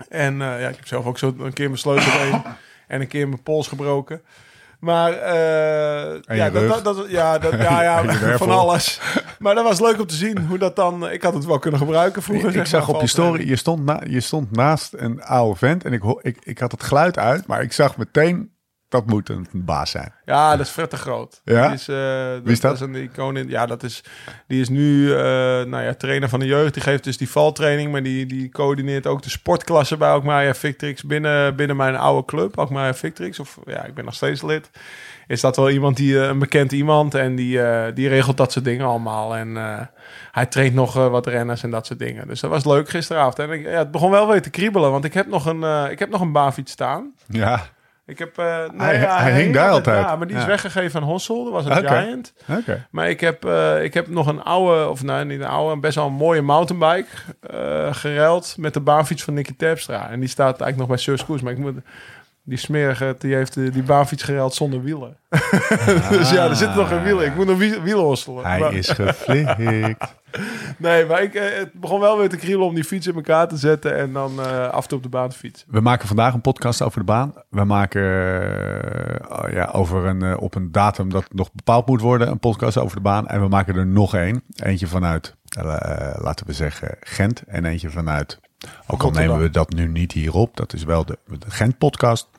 En 0.10 0.42
eh, 0.42 0.62
ja, 0.62 0.68
ik 0.68 0.76
heb 0.76 0.88
zelf 0.88 1.06
ook 1.06 1.18
zo 1.18 1.36
een 1.40 1.54
keer 1.54 1.68
mijn 1.68 1.80
sleutelbeen 1.80 2.42
en 2.88 3.02
een 3.02 3.08
keer 3.08 3.28
mijn 3.28 3.44
pols 3.44 3.68
gebroken. 3.68 4.22
Maar 4.80 5.12
eh, 5.14 6.38
ja, 6.38 6.50
dat, 6.50 6.84
dat, 6.84 7.06
ja, 7.08 7.38
dat, 7.38 7.52
ja, 7.70 7.82
ja 7.84 8.38
van 8.38 8.50
alles. 8.50 9.02
Maar 9.40 9.56
dat 9.56 9.64
was 9.64 9.80
leuk 9.80 10.00
om 10.00 10.08
te 10.08 10.16
zien 10.16 10.46
hoe 10.46 10.58
dat 10.58 10.76
dan. 10.76 11.10
Ik 11.10 11.22
had 11.22 11.34
het 11.34 11.46
wel 11.46 11.60
kunnen 11.60 11.80
gebruiken 11.80 12.22
vroeger. 12.22 12.50
Ik, 12.50 12.56
ik 12.56 12.66
zag 12.66 12.88
op 12.88 13.02
je 13.02 13.08
story, 13.08 13.48
je 13.48 13.56
stond, 13.56 13.86
na, 13.86 14.02
je 14.08 14.20
stond 14.20 14.52
naast 14.52 14.94
een 14.94 15.24
oude 15.24 15.58
vent 15.58 15.84
en 15.84 15.94
ik, 15.94 16.04
ik, 16.22 16.38
ik 16.44 16.60
had 16.60 16.72
het 16.72 16.84
geluid 16.84 17.18
uit, 17.18 17.48
maar 17.48 17.62
ik 17.62 17.74
zag 17.74 17.98
meteen, 17.98 18.55
dat 18.96 19.06
moet 19.06 19.30
een 19.30 19.48
baas 19.52 19.92
zijn. 19.92 20.14
Ja, 20.26 20.58
dat 20.58 20.66
is 20.66 20.74
te 20.90 20.98
groot. 20.98 21.42
Ja? 21.44 21.66
Die 21.66 21.76
is, 21.76 21.88
eh, 21.88 21.96
dat, 22.30 22.44
Wie 22.44 22.52
is 22.52 22.60
dat? 22.60 22.74
is 22.74 22.80
een 22.80 22.96
icoon 22.96 23.38
in. 23.38 23.50
Ja, 23.50 23.66
dat 23.66 23.84
is. 23.84 24.04
Die 24.48 24.62
is 24.62 24.70
nu 24.70 25.12
eh, 25.12 25.18
nou 25.64 25.84
ja, 25.84 25.94
trainer 25.94 26.30
van 26.30 26.40
de 26.40 26.46
jeugd. 26.46 26.74
Die 26.74 26.84
geeft 26.84 27.04
dus 27.04 27.18
die 27.18 27.30
valtraining, 27.30 27.92
maar 27.92 28.04
die, 28.04 28.26
die 28.26 28.50
coördineert 28.50 29.08
ook 29.08 29.22
de 29.22 29.30
sportklasse 29.30 29.98
bij 29.98 30.10
Alkmaar 30.10 30.56
Victrix 30.56 31.04
binnen, 31.04 31.56
binnen 31.56 31.76
mijn 31.76 31.96
oude 31.96 32.26
club, 32.26 32.60
Alkmaar 32.60 32.96
Victrix. 32.96 33.40
Of 33.40 33.60
ja, 33.66 33.84
ik 33.84 33.94
ben 33.94 34.06
nog 34.06 34.14
steeds 34.14 34.42
lid. 34.42 34.70
Is 35.28 35.42
dat 35.42 35.56
wel 35.56 35.70
iemand 35.70 35.98
die 35.98 36.20
eh, 36.20 36.28
een 36.28 36.40
bekend 36.40 36.72
iemand 36.72 37.16
en 37.16 37.36
die, 37.36 37.60
die 37.94 38.08
regelt 38.08 38.38
dat 38.38 38.52
soort 38.52 38.66
dingen 38.66 38.86
allemaal. 38.86 39.36
En 39.36 39.56
hij 40.32 40.46
traint 40.46 40.74
nog 40.74 40.94
wat 40.94 41.28
renners 41.28 41.64
en 41.64 41.72
dat 41.72 41.86
soort 41.86 42.00
dingen. 42.00 42.28
Dus 42.28 42.40
dat 42.40 42.50
was 42.50 42.66
leuk 42.66 42.90
gisteravond. 42.90 43.40
En 43.40 43.52
ik, 43.52 43.64
ja, 43.66 43.78
het 43.78 43.92
begon 43.92 44.12
wel 44.12 44.28
weer 44.28 44.42
te 44.42 44.50
kriebelen, 44.50 44.92
want 44.92 45.06
ik 45.06 45.14
heb 45.14 45.28
nog 45.28 45.46
een, 45.46 45.92
ik 45.92 46.00
heb 46.00 46.10
nog 46.10 46.22
een 46.22 46.32
baanfiets 46.32 46.72
staan. 46.72 47.14
Ja, 47.28 47.66
Ik 48.08 48.20
heb, 48.20 48.38
eh, 48.38 48.46
nee, 48.70 48.80
Hij- 48.88 49.00
ja, 49.00 49.20
hij 49.22 49.42
hing 49.42 49.54
daar 49.54 49.70
altijd. 49.70 50.04
Ja, 50.06 50.16
maar 50.16 50.28
die 50.28 50.36
is 50.36 50.42
Ja. 50.42 50.48
weggegeven 50.48 51.02
aan 51.02 51.08
Hossel. 51.08 51.44
Dat 51.44 51.54
was 51.54 51.66
een. 51.66 51.88
Giant. 51.88 52.34
Maar 52.92 53.10
ik 53.10 53.20
heb, 53.20 53.46
eh, 53.46 53.84
ik 53.84 53.94
heb 53.94 54.08
nog 54.08 54.28
een 54.28 54.44
oude, 54.44 54.90
of 54.90 55.04
nou 55.04 55.26
niet 55.26 55.40
een 55.40 55.48
oude, 55.48 55.74
een 55.74 55.80
best 55.80 55.96
wel 55.96 56.06
een 56.06 56.14
mooie 56.14 56.42
mountainbike 56.42 57.08
eh 57.40 57.94
geruild 57.94 58.56
met 58.58 58.74
de 58.74 58.80
baanfiets 58.80 59.24
van 59.24 59.34
Nicky 59.34 59.56
Terpstra. 59.58 60.10
En 60.10 60.20
die 60.20 60.30
staat 60.30 60.62
eigenlijk 60.62 60.78
nog 60.78 60.88
bij 61.06 61.16
Koers. 61.26 61.42
Maar 61.42 61.52
ik 61.52 61.58
moet, 61.58 61.76
die 62.46 62.58
smerige, 62.58 63.16
die 63.20 63.36
heeft 63.36 63.54
die 63.54 63.84
baanfiets 63.84 64.24
geruild 64.24 64.54
zonder 64.54 64.82
wielen. 64.84 65.18
dus 66.10 66.30
ja, 66.30 66.50
er 66.50 66.56
zitten 66.56 66.78
nog 66.78 66.88
geen 66.88 67.04
wielen. 67.04 67.26
Ik 67.26 67.36
moet 67.36 67.46
nog 67.46 67.58
wie- 67.58 67.80
wielen 67.82 68.04
hosselen. 68.04 68.46
Hij 68.46 68.60
Maar- 68.60 68.74
is 68.74 68.90
geflikt. 68.90 69.58
Nee, 70.78 71.06
maar 71.06 71.22
ik, 71.22 71.34
het 71.34 71.74
begon 71.74 72.00
wel 72.00 72.18
weer 72.18 72.30
te 72.30 72.38
krielen 72.38 72.66
om 72.66 72.76
die 72.76 72.84
fiets 72.84 73.08
in 73.08 73.16
elkaar 73.16 73.48
te 73.48 73.58
zetten 73.58 73.98
en 73.98 74.14
dan 74.14 74.40
af 74.72 74.82
en 74.84 74.88
toe 74.90 74.98
op 74.98 75.04
de 75.04 75.10
baan 75.10 75.30
te 75.30 75.38
fietsen. 75.38 75.68
We 75.72 75.80
maken 75.80 76.08
vandaag 76.08 76.34
een 76.34 76.42
podcast 76.42 76.82
over 76.82 77.00
de 77.00 77.06
baan. 77.06 77.34
We 77.50 77.64
maken 77.64 78.02
oh 79.30 79.50
ja, 79.52 79.70
over 79.74 80.06
een, 80.06 80.38
op 80.38 80.56
een 80.56 80.72
datum 80.72 81.10
dat 81.10 81.26
nog 81.34 81.52
bepaald 81.54 81.88
moet 81.88 82.02
worden, 82.02 82.28
een 82.28 82.40
podcast 82.40 82.78
over 82.78 82.96
de 82.96 83.02
baan. 83.02 83.28
En 83.28 83.42
we 83.42 83.48
maken 83.48 83.76
er 83.76 83.86
nog 83.88 84.16
één. 84.16 84.44
Eentje 84.56 84.88
vanuit, 84.88 85.36
laten 86.18 86.46
we 86.46 86.54
zeggen, 86.54 86.98
Gent 87.00 87.44
en 87.48 87.66
eentje 87.66 87.90
vanuit 87.90 88.40
ook 88.88 89.04
al 89.04 89.12
nemen 89.12 89.40
we 89.40 89.50
dat 89.50 89.70
nu 89.74 89.88
niet 89.88 90.12
hierop. 90.12 90.58
Dat 90.58 90.74
is 90.74 90.84
wel 90.84 91.06
de, 91.06 91.18
de 91.28 91.52
Gent-podcast, 91.52 92.30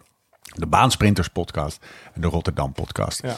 de 0.60 0.66
Baansprinters-podcast 0.66 1.86
en 2.14 2.20
de 2.20 2.26
Rotterdam-podcast. 2.26 3.22
Ja. 3.22 3.34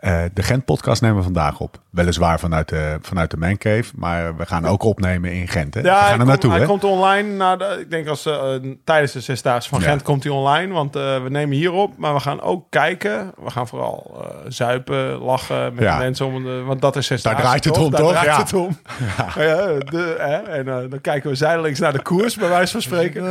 Uh, 0.00 0.22
de 0.34 0.42
Gent-podcast 0.42 1.02
nemen 1.02 1.16
we 1.16 1.22
vandaag 1.22 1.60
op. 1.60 1.80
Weliswaar 1.90 2.40
vanuit 2.40 2.68
de, 2.68 2.98
vanuit 3.00 3.30
de 3.30 3.36
Mancave, 3.36 3.84
maar 3.94 4.36
we 4.36 4.46
gaan 4.46 4.66
ook 4.66 4.82
opnemen 4.82 5.32
in 5.32 5.48
Gent. 5.48 5.74
Hè? 5.74 5.80
Ja, 5.80 5.98
we 5.98 6.04
gaan 6.04 6.20
er 6.20 6.26
naartoe. 6.26 6.52
Hij 6.52 6.64
komt 6.64 6.84
online. 6.84 7.28
Naar 7.28 7.58
de, 7.58 7.76
ik 7.80 7.90
denk 7.90 8.08
als 8.08 8.26
uh, 8.26 8.54
tijdens 8.84 9.12
de 9.12 9.20
zesdaagse 9.20 9.68
van 9.68 9.80
Gent 9.80 10.02
komt 10.02 10.22
hij 10.22 10.32
online, 10.32 10.72
want 10.72 10.96
uh, 10.96 11.22
we 11.22 11.28
nemen 11.28 11.56
hier 11.56 11.72
op, 11.72 11.96
maar 11.96 12.14
we 12.14 12.20
gaan 12.20 12.40
ook 12.40 12.66
kijken. 12.70 13.32
We 13.44 13.50
gaan 13.50 13.68
vooral 13.68 14.24
zuipen, 14.48 15.18
lachen 15.18 15.74
met 15.74 15.98
mensen 15.98 16.26
om, 16.26 16.42
de, 16.42 16.62
want 16.62 16.80
dat 16.80 16.96
is 16.96 17.06
zesdaagse. 17.06 17.42
Daar 17.42 17.48
draait 17.48 17.64
het 17.64 17.78
om, 17.78 17.90
Daar 17.90 18.00
toch? 18.00 18.10
draait 18.10 18.26
ja. 18.26 18.38
het 18.38 18.52
om. 18.54 18.78
Ja. 19.42 19.78
de, 19.78 20.14
hè? 20.18 20.36
En 20.36 20.64
dan 20.64 21.00
kijken 21.00 21.30
we 21.30 21.36
zijdelings 21.36 21.80
naar 21.80 21.92
de 21.92 22.02
koers, 22.02 22.36
bij 22.36 22.48
wijze 22.48 22.72
van 22.72 22.82
spreken. 22.82 23.24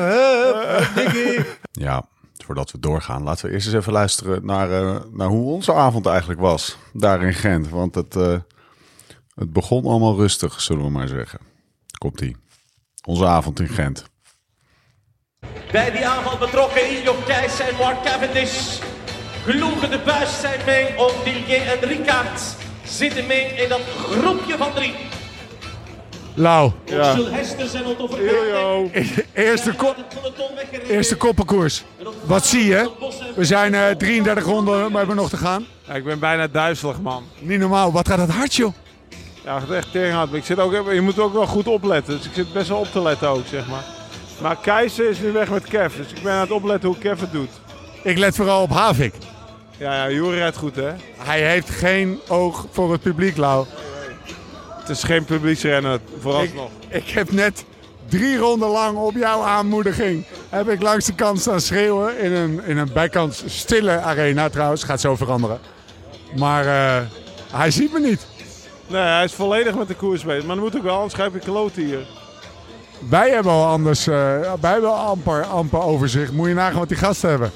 ja 1.72 2.04
voordat 2.52 2.72
we 2.72 2.80
doorgaan, 2.80 3.24
laten 3.24 3.46
we 3.46 3.54
eerst 3.54 3.68
eens 3.68 3.76
even 3.76 3.94
luisteren 3.94 4.46
naar, 4.46 4.70
uh, 4.70 5.00
naar 5.12 5.28
hoe 5.28 5.52
onze 5.52 5.74
avond 5.74 6.06
eigenlijk 6.06 6.40
was. 6.40 6.78
Daar 6.94 7.24
in 7.24 7.34
Gent. 7.34 7.70
Want 7.70 7.96
het, 7.96 8.16
uh, 8.16 8.38
het 9.36 9.54
begon 9.54 9.86
allemaal 9.86 10.16
rustig, 10.16 10.62
zullen 10.62 10.84
we 10.84 10.90
maar 10.90 11.08
zeggen. 11.08 11.40
Komt-ie. 11.98 12.36
Onze 13.06 13.26
avond 13.26 13.60
in 13.60 13.68
Gent. 13.68 14.04
Bij 15.72 15.92
die 15.92 16.08
aanval 16.08 16.38
betrokken 16.38 16.98
in 16.98 17.04
Job 17.04 17.26
Thijs 17.26 17.60
en 17.60 17.76
Mark 17.76 18.04
Cavendish. 18.04 18.80
Gelogen 19.44 19.90
de 19.90 20.02
buis 20.06 20.40
zijn 20.40 20.60
mee 20.66 20.98
om 20.98 21.12
Dillier 21.24 21.68
en 21.68 21.80
Ricard. 21.80 22.56
Zitten 22.84 23.28
mee 23.28 23.46
in 23.46 23.70
dat 23.70 23.82
groepje 23.82 24.58
van 24.58 24.74
drie. 24.74 24.94
Lau. 26.34 26.72
Ja. 26.86 27.16
Eerste, 29.34 29.74
ko 29.76 29.94
eerste 30.88 31.18
koppenkoers. 31.18 31.84
Wat 32.32 32.46
zie 32.46 32.66
je? 32.66 32.90
We 33.36 33.46
zijn 33.46 33.74
uh, 33.74 33.90
33 33.90 34.44
ronden, 34.44 34.92
maar 34.92 34.98
hebben 34.98 35.16
nog 35.16 35.30
te 35.30 35.38
gaan. 35.38 35.66
Ja, 35.88 35.94
ik 35.94 36.04
ben 36.04 36.20
bijna 36.20 36.48
duizelig, 36.48 37.02
man. 37.02 37.24
Niet 37.40 37.60
normaal. 37.60 37.92
Wat 37.92 38.08
gaat 38.08 38.20
het 38.20 38.30
hard, 38.30 38.54
joh? 38.54 38.74
Ja, 39.44 39.54
het 39.54 39.64
gaat 39.64 39.76
echt 39.76 39.92
tegen 39.92 40.34
Ik 40.34 40.46
zit 40.46 40.60
ook, 40.60 40.92
je 40.92 41.02
moet 41.02 41.20
ook 41.20 41.34
wel 41.34 41.48
goed 41.48 41.68
opletten. 41.68 42.18
Dus 42.18 42.26
ik 42.26 42.32
zit 42.34 42.54
best 42.54 42.70
wel 42.70 42.78
op 42.78 42.92
te 42.92 43.02
letten 43.02 43.28
ook, 43.28 43.46
zeg 43.46 43.68
maar. 43.68 43.84
Maar 44.42 44.58
Keizer 44.58 45.10
is 45.10 45.20
nu 45.20 45.32
weg 45.32 45.50
met 45.50 45.64
Kev. 45.64 45.96
Dus 45.96 46.08
ik 46.08 46.24
ben 46.24 46.34
aan 46.34 46.40
het 46.40 46.52
opletten 46.52 46.90
hoe 46.90 46.98
Kev 46.98 47.20
het 47.20 47.32
doet. 47.32 47.50
Ik 48.04 48.18
let 48.18 48.36
vooral 48.36 48.62
op 48.62 48.72
Havik. 48.72 49.14
Ja, 49.78 49.94
ja 49.94 50.12
Jure 50.12 50.36
rijdt 50.36 50.58
goed, 50.58 50.76
hè? 50.76 50.92
Hij 51.18 51.50
heeft 51.50 51.70
geen 51.70 52.20
oog 52.28 52.68
voor 52.72 52.92
het 52.92 53.02
publiek, 53.02 53.38
Lau. 53.38 53.66
Het 54.80 54.90
is 54.90 55.04
geen 55.04 55.26
publieksrenner, 55.26 56.00
vooralsnog. 56.20 56.70
Ik, 56.88 57.04
ik 57.04 57.10
heb 57.10 57.32
net 57.32 57.66
drie 58.12 58.38
ronden 58.38 58.70
lang 58.70 58.98
op 58.98 59.16
jouw 59.16 59.42
aanmoediging... 59.42 60.26
heb 60.50 60.70
ik 60.70 60.82
langs 60.82 61.06
de 61.06 61.14
kant 61.14 61.40
staan 61.40 61.62
schreeuwen 61.62 62.20
in 62.20 62.32
een, 62.32 62.64
in 62.66 62.78
een 62.78 62.90
bijkant 62.94 63.44
stille 63.46 64.00
arena 64.00 64.50
trouwens. 64.50 64.84
Gaat 64.84 65.02
zo 65.02 65.16
veranderen. 65.16 65.60
Maar 66.36 66.66
uh, 66.66 67.08
hij 67.52 67.72
ziet 67.72 67.94
me 67.94 68.00
niet. 68.00 68.28
Nee, 68.88 69.02
hij 69.02 69.24
is 69.24 69.34
volledig 69.34 69.76
met 69.76 69.88
de 69.88 69.96
koers 69.96 70.24
bezig. 70.24 70.46
Maar 70.46 70.56
dan 70.56 70.64
moet 70.64 70.76
ook 70.76 70.84
wel, 70.84 70.96
anders 70.96 71.14
schrijf 71.14 71.34
ik 71.34 71.42
kloot 71.42 71.76
hier. 71.76 72.08
Wij 73.10 73.30
hebben 73.30 73.52
al 73.52 73.66
anders, 73.66 74.08
uh, 74.08 74.16
wij 74.62 74.72
hebben 74.72 74.96
amper, 74.96 75.44
amper 75.44 75.82
overzicht. 75.82 76.32
Moet 76.32 76.48
je 76.48 76.54
nagaan 76.54 76.80
wat 76.80 76.88
die 76.88 76.98
gasten 76.98 77.30
hebben. 77.30 77.52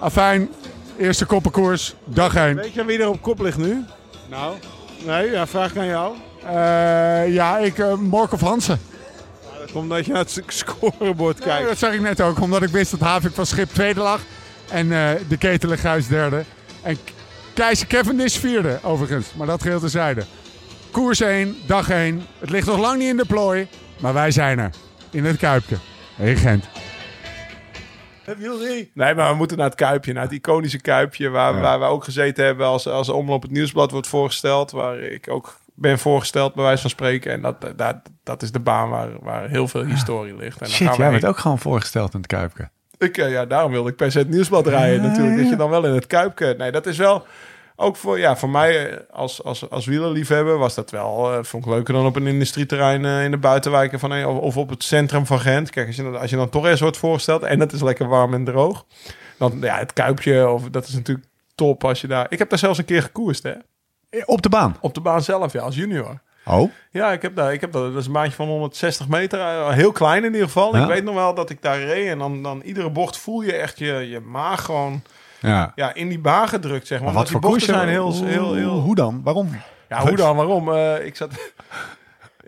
Afijn, 0.00 0.50
eerste 0.98 1.24
koppenkoers, 1.24 1.94
dag 2.04 2.34
1. 2.34 2.56
Weet 2.56 2.72
je 2.72 2.84
wie 2.84 2.98
er 2.98 3.08
op 3.08 3.22
kop 3.22 3.40
ligt 3.40 3.58
nu? 3.58 3.84
Nou? 4.28 4.54
Nee, 5.04 5.30
ja, 5.30 5.46
vraag 5.46 5.70
ik 5.70 5.78
aan 5.78 5.86
jou. 5.86 6.14
Uh, 6.44 7.34
ja, 7.34 7.58
ik, 7.58 7.78
uh, 7.78 7.94
Morkov 7.94 8.40
Hansen. 8.40 8.80
Omdat 9.72 10.06
je 10.06 10.12
naar 10.12 10.20
het 10.20 10.42
scorebord 10.46 11.38
kijkt. 11.38 11.60
Ja, 11.60 11.66
dat 11.66 11.78
zag 11.78 11.92
ik 11.92 12.00
net 12.00 12.20
ook, 12.20 12.40
omdat 12.40 12.62
ik 12.62 12.68
wist 12.68 12.90
dat 12.90 13.00
Havik 13.00 13.32
van 13.34 13.46
Schip 13.46 13.68
tweede 13.68 14.00
lag. 14.00 14.20
En 14.70 14.86
uh, 14.86 15.10
de 15.28 15.36
Ketelenguis 15.36 16.06
derde. 16.06 16.44
En 16.82 16.98
Keizer 17.54 17.86
Kevin 17.86 18.20
is 18.20 18.36
vierde, 18.36 18.78
overigens. 18.82 19.34
Maar 19.34 19.46
dat 19.46 19.62
geheel 19.62 19.80
terzijde. 19.80 20.24
Koers 20.90 21.20
1, 21.20 21.56
dag 21.66 21.90
1. 21.90 22.22
Het 22.38 22.50
ligt 22.50 22.66
nog 22.66 22.78
lang 22.78 22.98
niet 22.98 23.08
in 23.08 23.16
de 23.16 23.26
plooi. 23.26 23.68
Maar 24.00 24.14
wij 24.14 24.30
zijn 24.30 24.58
er. 24.58 24.70
In 25.10 25.24
het 25.24 25.36
Kuipje. 25.36 25.76
In 26.18 26.36
Gent. 26.36 26.68
Nee, 28.94 29.14
maar 29.14 29.30
we 29.30 29.36
moeten 29.36 29.56
naar 29.56 29.66
het 29.66 29.74
Kuipje, 29.74 30.12
naar 30.12 30.22
het 30.22 30.32
iconische 30.32 30.80
Kuipje, 30.80 31.28
waar, 31.28 31.54
ja. 31.54 31.60
waar 31.60 31.78
we 31.78 31.84
ook 31.84 32.04
gezeten 32.04 32.44
hebben 32.44 32.66
als, 32.66 32.88
als 32.88 33.08
Omloop 33.08 33.42
het 33.42 33.50
Nieuwsblad 33.50 33.90
wordt 33.90 34.06
voorgesteld, 34.06 34.70
waar 34.70 34.98
ik 34.98 35.30
ook 35.30 35.60
ben 35.80 35.98
voorgesteld, 35.98 36.54
bij 36.54 36.64
wijze 36.64 36.80
van 36.80 36.90
spreken. 36.90 37.32
En 37.32 37.42
dat, 37.42 37.56
dat, 37.76 37.96
dat 38.22 38.42
is 38.42 38.52
de 38.52 38.60
baan 38.60 38.88
waar, 38.88 39.08
waar 39.20 39.48
heel 39.48 39.68
veel 39.68 39.84
historie 39.84 40.36
ligt. 40.36 40.60
En 40.60 40.68
Shit, 40.68 40.78
dan 40.78 40.88
gaan 40.88 41.04
jij 41.04 41.10
werd 41.10 41.24
ook 41.24 41.38
gewoon 41.38 41.58
voorgesteld 41.58 42.14
in 42.14 42.18
het 42.18 42.28
Kuipje. 42.28 42.68
Ik, 42.98 43.16
ja, 43.16 43.46
daarom 43.46 43.72
wilde 43.72 43.90
ik 43.90 43.96
per 43.96 44.12
se 44.12 44.18
het 44.18 44.28
Nieuwsblad 44.28 44.66
rijden 44.66 45.02
ja, 45.02 45.08
natuurlijk, 45.08 45.36
dat 45.36 45.48
je 45.48 45.56
dan 45.56 45.70
wel 45.70 45.86
in 45.86 45.94
het 45.94 46.06
Kuipje... 46.06 46.54
Nee, 46.58 46.72
dat 46.72 46.86
is 46.86 46.96
wel 46.96 47.26
ook 47.80 47.96
voor, 47.96 48.18
ja, 48.18 48.36
voor 48.36 48.50
mij 48.50 49.04
als, 49.10 49.44
als, 49.44 49.70
als 49.70 49.86
wielerliefhebber 49.86 50.58
was 50.58 50.74
dat 50.74 50.90
wel, 50.90 51.32
uh, 51.32 51.38
vond 51.42 51.64
ik 51.64 51.70
leuker 51.70 51.94
dan 51.94 52.06
op 52.06 52.16
een 52.16 52.26
industrieterrein 52.26 53.04
uh, 53.04 53.24
in 53.24 53.30
de 53.30 53.38
buitenwijken 53.38 53.98
van, 53.98 54.24
of, 54.24 54.38
of 54.38 54.56
op 54.56 54.68
het 54.68 54.82
centrum 54.82 55.26
van 55.26 55.40
Gent. 55.40 55.70
Kijk, 55.70 55.86
als 55.86 55.96
je, 55.96 56.18
als 56.18 56.30
je 56.30 56.36
dan 56.36 56.48
toch 56.48 56.66
eens 56.66 56.80
wordt 56.80 56.96
voorgesteld 56.96 57.42
en 57.42 57.60
het 57.60 57.72
is 57.72 57.82
lekker 57.82 58.08
warm 58.08 58.34
en 58.34 58.44
droog, 58.44 58.84
dan 59.38 59.58
ja, 59.60 59.78
het 59.78 59.92
kuipje, 59.92 60.48
of, 60.48 60.70
dat 60.70 60.86
is 60.86 60.94
natuurlijk 60.94 61.26
top 61.54 61.84
als 61.84 62.00
je 62.00 62.06
daar... 62.06 62.26
Ik 62.28 62.38
heb 62.38 62.50
daar 62.50 62.58
zelfs 62.58 62.78
een 62.78 62.84
keer 62.84 63.02
gekoerst, 63.02 63.42
hè. 63.42 63.52
Op 64.24 64.42
de 64.42 64.48
baan? 64.48 64.76
Op 64.80 64.94
de 64.94 65.00
baan 65.00 65.22
zelf, 65.22 65.52
ja, 65.52 65.60
als 65.60 65.74
junior. 65.74 66.20
Oh? 66.44 66.70
Ja, 66.90 67.12
ik 67.12 67.22
heb 67.22 67.36
daar, 67.36 67.52
ik 67.52 67.60
heb 67.60 67.72
daar, 67.72 67.82
dat 67.82 67.96
is 67.96 68.06
een 68.06 68.12
maatje 68.12 68.32
van 68.32 68.48
160 68.48 69.08
meter, 69.08 69.72
heel 69.72 69.92
klein 69.92 70.24
in 70.24 70.32
ieder 70.32 70.46
geval. 70.46 70.76
Ja? 70.76 70.82
Ik 70.82 70.88
weet 70.88 71.04
nog 71.04 71.14
wel 71.14 71.34
dat 71.34 71.50
ik 71.50 71.62
daar 71.62 71.78
reed 71.78 72.08
en 72.08 72.18
dan, 72.18 72.42
dan 72.42 72.60
iedere 72.60 72.90
bocht 72.90 73.16
voel 73.16 73.40
je 73.40 73.52
echt 73.52 73.78
je, 73.78 74.08
je 74.08 74.20
maag 74.20 74.64
gewoon 74.64 75.02
ja. 75.40 75.72
Ja, 75.74 75.94
in 75.94 76.08
die 76.08 76.18
baan 76.18 76.48
gedrukt, 76.48 76.86
zeg 76.86 76.98
maar. 76.98 77.08
maar 77.08 77.22
wat 77.22 77.30
voor 77.30 77.40
koers 77.40 77.64
zijn 77.64 77.88
heel, 77.88 78.24
heel, 78.24 78.54
heel... 78.54 78.80
Hoe 78.80 78.94
dan? 78.94 79.20
Waarom? 79.24 79.60
Ja, 79.88 80.00
hoe 80.06 80.16
dan? 80.16 80.36
Waarom? 80.36 80.68
Uh, 80.68 81.04
ik 81.04 81.16
zat... 81.16 81.30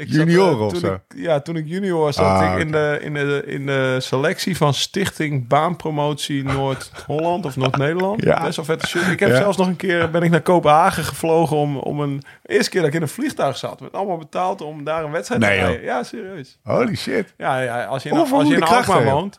Ik 0.00 0.09
junior 0.09 0.59
zat, 0.59 0.73
of 0.73 0.78
zo? 0.78 0.92
Ik, 0.95 1.00
ja, 1.16 1.40
toen 1.40 1.57
ik 1.57 1.66
junior 1.66 2.12
zat 2.12 2.26
ah, 2.26 2.52
ik 2.52 2.61
in, 2.61 2.73
de, 2.73 2.99
in, 3.02 3.14
de, 3.14 3.42
in 3.47 3.66
de 3.66 3.97
selectie 4.00 4.57
van 4.57 4.75
Stichting 4.75 5.49
Baanpromotie 5.49 6.45
Noord-Holland 6.45 7.45
of 7.45 7.57
Noord-Nederland. 7.57 8.23
ja. 8.23 8.42
Best 8.42 8.57
wel 8.57 8.64
vette 8.64 8.87
shit. 8.87 9.07
Ik 9.07 9.21
heb 9.21 9.28
ja. 9.28 9.37
zelfs 9.37 9.57
nog 9.57 9.66
een 9.66 9.76
keer 9.76 10.11
ben 10.11 10.23
ik 10.23 10.30
naar 10.30 10.40
Kopenhagen 10.40 11.04
gevlogen 11.04 11.57
om, 11.57 11.76
om 11.76 12.00
een 12.00 12.23
eerste 12.47 12.71
keer 12.71 12.80
dat 12.80 12.88
ik 12.88 12.97
in 12.97 13.02
een 13.02 13.09
vliegtuig 13.09 13.57
zat. 13.57 13.80
Met 13.80 13.92
allemaal 13.92 14.19
betaald 14.19 14.61
om 14.61 14.85
daar 14.85 15.04
een 15.04 15.11
wedstrijd 15.11 15.40
nee, 15.40 15.59
te 15.59 15.64
rijden. 15.64 15.83
Ja, 15.83 16.02
serieus. 16.02 16.59
Holy 16.62 16.97
shit. 16.97 17.35
Ja, 17.37 17.61
ja 17.61 17.85
als 17.85 18.02
je 18.02 18.09
in, 18.09 18.16
als 18.16 18.49
je 18.49 18.54
in 18.54 18.62
Alkmaar 18.62 19.04
woont 19.04 19.38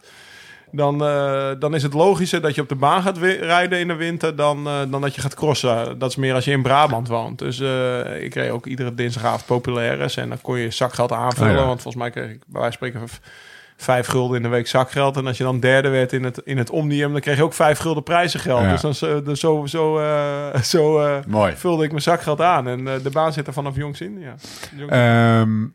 dan, 0.72 1.04
uh, 1.04 1.50
dan 1.60 1.76
is 1.76 1.84
het 1.84 1.94
logischer 1.94 2.42
dat 2.42 2.56
je 2.56 2.62
op 2.62 2.70
de 2.70 2.76
baan 2.76 3.02
gaat 3.02 3.18
rijden 3.18 3.80
in 3.80 3.88
de 3.88 3.94
winter 3.94 4.36
dan, 4.36 4.68
uh, 4.68 4.80
dan 4.90 5.02
dat 5.02 5.16
je 5.16 5.22
gaat 5.22 5.36
crossen. 5.36 6.00
Dat 6.00 6.10
is 6.10 6.16
meer 6.16 6.34
als 6.34 6.46
je 6.46 6.52
in 6.52 6.62
Brabant 6.62 7.08
woont. 7.08 7.40
Dus 7.40 7.60
uh, 7.60 8.24
ik 8.24 8.34
reed 8.34 8.50
ook 8.50 8.66
iedere 8.66 8.96
dinsdagavond 8.96 9.46
populaires 9.46 10.18
en 10.18 10.30
dan 10.30 10.42
kon 10.42 10.58
je 10.58 10.72
zakgeld 10.72 11.12
aanvullen. 11.12 11.52
Oh 11.52 11.60
ja. 11.60 11.66
Want 11.66 11.82
volgens 11.82 12.04
mij 12.04 12.12
kreeg 12.12 12.30
ik 12.30 12.42
bij 12.48 12.62
wijze 12.62 12.78
van 12.78 12.90
spreken 12.90 13.10
vijf 13.78 14.08
gulden 14.08 14.38
in 14.38 14.44
de 14.44 14.50
week 14.50 14.68
zakgeld. 14.68 15.18
En 15.18 15.28
als 15.28 15.38
je 15.38 15.44
dan 15.44 15.60
derde 15.60 15.90
werd 15.90 16.14
in 16.14 16.24
het, 16.24 16.38
in 16.44 16.58
het 16.58 16.70
Omnium, 16.70 17.12
dan 17.12 17.22
kreeg 17.22 17.38
je 17.38 17.44
ook 17.44 17.54
vijf 17.54 17.80
gulden 17.80 18.04
prijzengeld. 18.04 18.62
Ja. 18.62 18.72
Dus 18.72 18.82
dan 18.82 18.96
zo, 19.36 19.66
zo, 19.66 19.66
zo, 20.64 21.22
vulde 21.56 21.84
ik 21.84 21.90
mijn 21.90 22.02
zakgeld 22.02 22.42
aan. 22.42 22.68
En 22.68 22.84
de 22.84 23.10
baan 23.12 23.34
zit 23.34 23.48
er 23.48 23.54
vanaf 23.54 23.76
jongs 23.76 24.02
in. 24.02 24.20
Ja. 24.20 24.36
Jongs 24.76 24.96
um, 24.96 25.74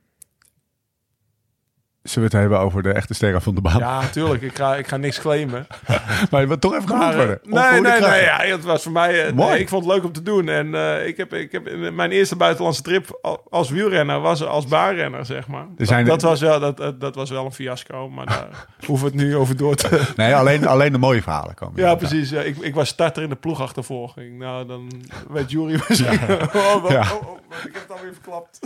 Zullen 2.07 2.31
we 2.31 2.37
het 2.37 2.47
hebben 2.47 2.59
over 2.67 2.83
de 2.83 2.93
echte 2.93 3.15
sterren 3.15 3.43
van 3.43 3.55
de 3.55 3.61
baan? 3.61 3.79
Ja, 3.79 4.01
natuurlijk. 4.01 4.43
Ik 4.43 4.57
ga, 4.57 4.77
ik 4.77 4.89
ga 4.89 4.97
niks 4.97 5.21
claimen. 5.21 5.67
maar 6.31 6.41
je 6.41 6.47
wilt 6.47 6.61
toch 6.61 6.75
even 6.75 6.89
genoemd 6.89 7.15
worden? 7.15 7.39
Nee, 7.43 7.81
nee, 7.81 8.01
nee. 8.01 8.23
Ja, 8.23 8.39
het 8.41 8.65
was 8.65 8.83
voor 8.83 8.93
mij... 8.93 9.33
Mooi. 9.33 9.51
Nee, 9.51 9.61
ik 9.61 9.69
vond 9.69 9.85
het 9.85 9.95
leuk 9.95 10.05
om 10.05 10.13
te 10.13 10.23
doen. 10.23 10.49
En 10.49 10.67
uh, 10.67 11.07
ik, 11.07 11.17
heb, 11.17 11.35
ik 11.35 11.53
heb 11.53 11.93
mijn 11.93 12.11
eerste 12.11 12.37
buitenlandse 12.37 12.83
trip 12.83 13.19
als 13.51 13.71
wielrenner 13.71 14.21
was 14.21 14.45
als 14.45 14.67
baarrenner, 14.67 15.25
zeg 15.25 15.47
maar. 15.49 15.67
Dat, 15.77 15.87
zijn 15.87 16.07
dat, 16.07 16.23
was 16.23 16.41
wel, 16.41 16.61
dat, 16.61 17.01
dat 17.01 17.15
was 17.15 17.31
wel 17.31 17.45
een 17.45 17.53
fiasco. 17.53 18.09
Maar 18.09 18.27
daar 18.27 18.67
hoeven 18.87 19.07
we 19.07 19.17
het 19.17 19.27
nu 19.27 19.37
over 19.37 19.57
door 19.57 19.75
te... 19.75 20.13
Nee, 20.17 20.35
alleen, 20.35 20.67
alleen 20.67 20.93
de 20.93 20.99
mooie 20.99 21.23
verhalen 21.23 21.55
komen. 21.55 21.81
Ja, 21.81 21.95
precies. 21.95 22.31
Ja. 22.31 22.41
Ik, 22.41 22.57
ik 22.57 22.75
was 22.75 22.89
starter 22.89 23.23
in 23.23 23.29
de 23.29 23.37
ploegachtervolging. 23.37 24.39
Nou, 24.39 24.67
dan 24.67 24.93
weet 25.29 25.51
Jury 25.51 25.81
misschien... 25.89 26.19
Ja. 26.27 26.49
oh, 26.75 26.91
ja. 26.91 27.01
oh, 27.01 27.29
oh, 27.29 27.39
ik 27.65 27.71
heb 27.73 27.83
het 27.89 27.97
alweer 27.97 28.13
verklapt. 28.13 28.59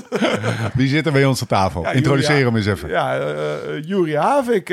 Wie 0.75 0.89
zit 0.89 1.07
er 1.07 1.13
bij 1.13 1.25
ons 1.25 1.41
aan 1.41 1.47
tafel? 1.47 1.91
Introduceer 1.91 2.45
hem 2.45 2.57
eens 2.57 2.67
even. 2.67 2.89
Ja, 2.89 3.30
Juri 3.85 4.15
Havik, 4.15 4.73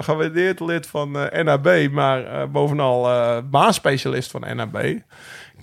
gewaardeerd 0.00 0.60
lid 0.60 0.86
van 0.86 1.10
NAB, 1.42 1.88
maar 1.90 2.50
bovenal 2.50 3.02
baanspecialist 3.42 4.30
van 4.30 4.56
NAB. 4.56 4.76
Ik 4.76 5.02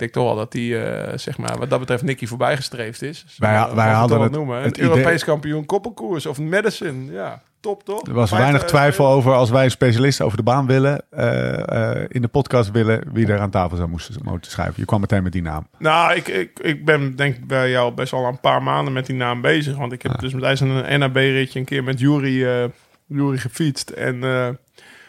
denk 0.00 0.12
toch 0.12 0.24
wel 0.24 0.36
dat 0.36 0.52
hij, 0.52 1.18
zeg 1.18 1.38
maar, 1.38 1.58
wat 1.58 1.70
dat 1.70 1.78
betreft, 1.78 2.02
Nicky 2.02 2.26
voorbijgestreefd 2.26 3.02
is. 3.02 3.24
Wij, 3.38 3.74
wij 3.74 3.90
hadden 3.90 4.20
het, 4.20 4.32
noemen. 4.32 4.62
Het, 4.62 4.78
Europees 4.78 5.24
kampioen 5.24 5.66
koppelkoers 5.66 6.26
of 6.26 6.38
Madison, 6.38 7.08
ja 7.10 7.42
top, 7.64 7.84
toch? 7.84 8.06
Er 8.06 8.12
was 8.12 8.30
weinig 8.30 8.64
twijfel 8.64 9.06
over 9.06 9.32
als 9.32 9.50
wij 9.50 9.64
een 9.64 9.70
specialist 9.70 10.20
over 10.20 10.36
de 10.36 10.42
baan 10.42 10.66
willen, 10.66 11.04
uh, 11.12 11.52
uh, 11.52 12.04
in 12.08 12.22
de 12.22 12.28
podcast 12.28 12.70
willen, 12.70 13.02
wie 13.12 13.26
er 13.26 13.40
aan 13.40 13.50
tafel 13.50 13.76
zou 13.76 13.88
moesten, 13.88 14.14
moeten 14.22 14.50
schrijven. 14.50 14.74
Je 14.76 14.84
kwam 14.84 15.00
meteen 15.00 15.22
met 15.22 15.32
die 15.32 15.42
naam. 15.42 15.66
Nou, 15.78 16.14
ik, 16.14 16.28
ik, 16.28 16.58
ik 16.58 16.84
ben 16.84 17.16
denk 17.16 17.46
bij 17.46 17.70
jou 17.70 17.92
best 17.92 18.12
al 18.12 18.24
een 18.24 18.40
paar 18.40 18.62
maanden 18.62 18.92
met 18.92 19.06
die 19.06 19.16
naam 19.16 19.40
bezig. 19.40 19.76
Want 19.76 19.92
ik 19.92 20.02
heb 20.02 20.20
dus 20.20 20.34
met 20.34 20.60
een 20.60 20.98
NAB-ritje 20.98 21.58
een 21.58 21.64
keer 21.64 21.84
met 21.84 22.00
Jury, 22.00 22.42
uh, 22.42 22.64
Jury 23.06 23.38
gefietst. 23.38 23.90
En 23.90 24.22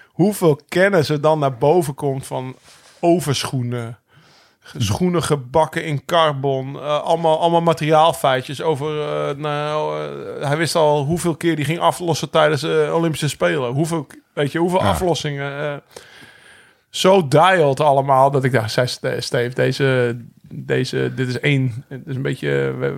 hoeveel 0.05 0.59
kennis 0.69 1.09
er 1.09 1.21
dan 1.21 1.39
naar 1.39 1.57
boven 1.57 1.93
komt 1.93 2.27
van 2.27 2.55
overschoenen 3.00 3.97
schoenen 4.77 5.24
gebakken 5.24 5.86
in 5.86 6.05
carbon. 6.05 6.74
Uh, 6.74 7.01
allemaal, 7.01 7.39
allemaal 7.39 7.62
materiaalfeitjes 7.62 8.62
over. 8.62 8.95
Uh, 8.95 9.36
nou, 9.36 10.01
uh, 10.01 10.48
hij 10.48 10.57
wist 10.57 10.75
al 10.75 11.03
hoeveel 11.03 11.36
keer 11.36 11.55
die 11.55 11.65
ging 11.65 11.79
aflossen 11.79 12.29
tijdens 12.29 12.62
de 12.62 12.91
Olympische 12.93 13.29
Spelen. 13.29 13.72
Hoeveel, 13.72 14.07
weet 14.34 14.51
je, 14.51 14.60
hoeveel 14.60 14.81
ja. 14.81 14.89
aflossingen. 14.89 15.81
zo 16.89 17.27
dialed 17.27 17.79
allemaal 17.79 18.31
dat 18.31 18.43
ik 18.43 18.51
dacht, 18.51 18.79
Steve, 19.17 19.51
deze, 19.53 20.17
deze, 20.53 21.11
dit 21.15 21.27
is 21.27 21.39
één. 21.39 21.85
Het 21.87 22.01
is 22.05 22.15
een 22.15 22.21
beetje. 22.21 22.49
We, 22.49 22.93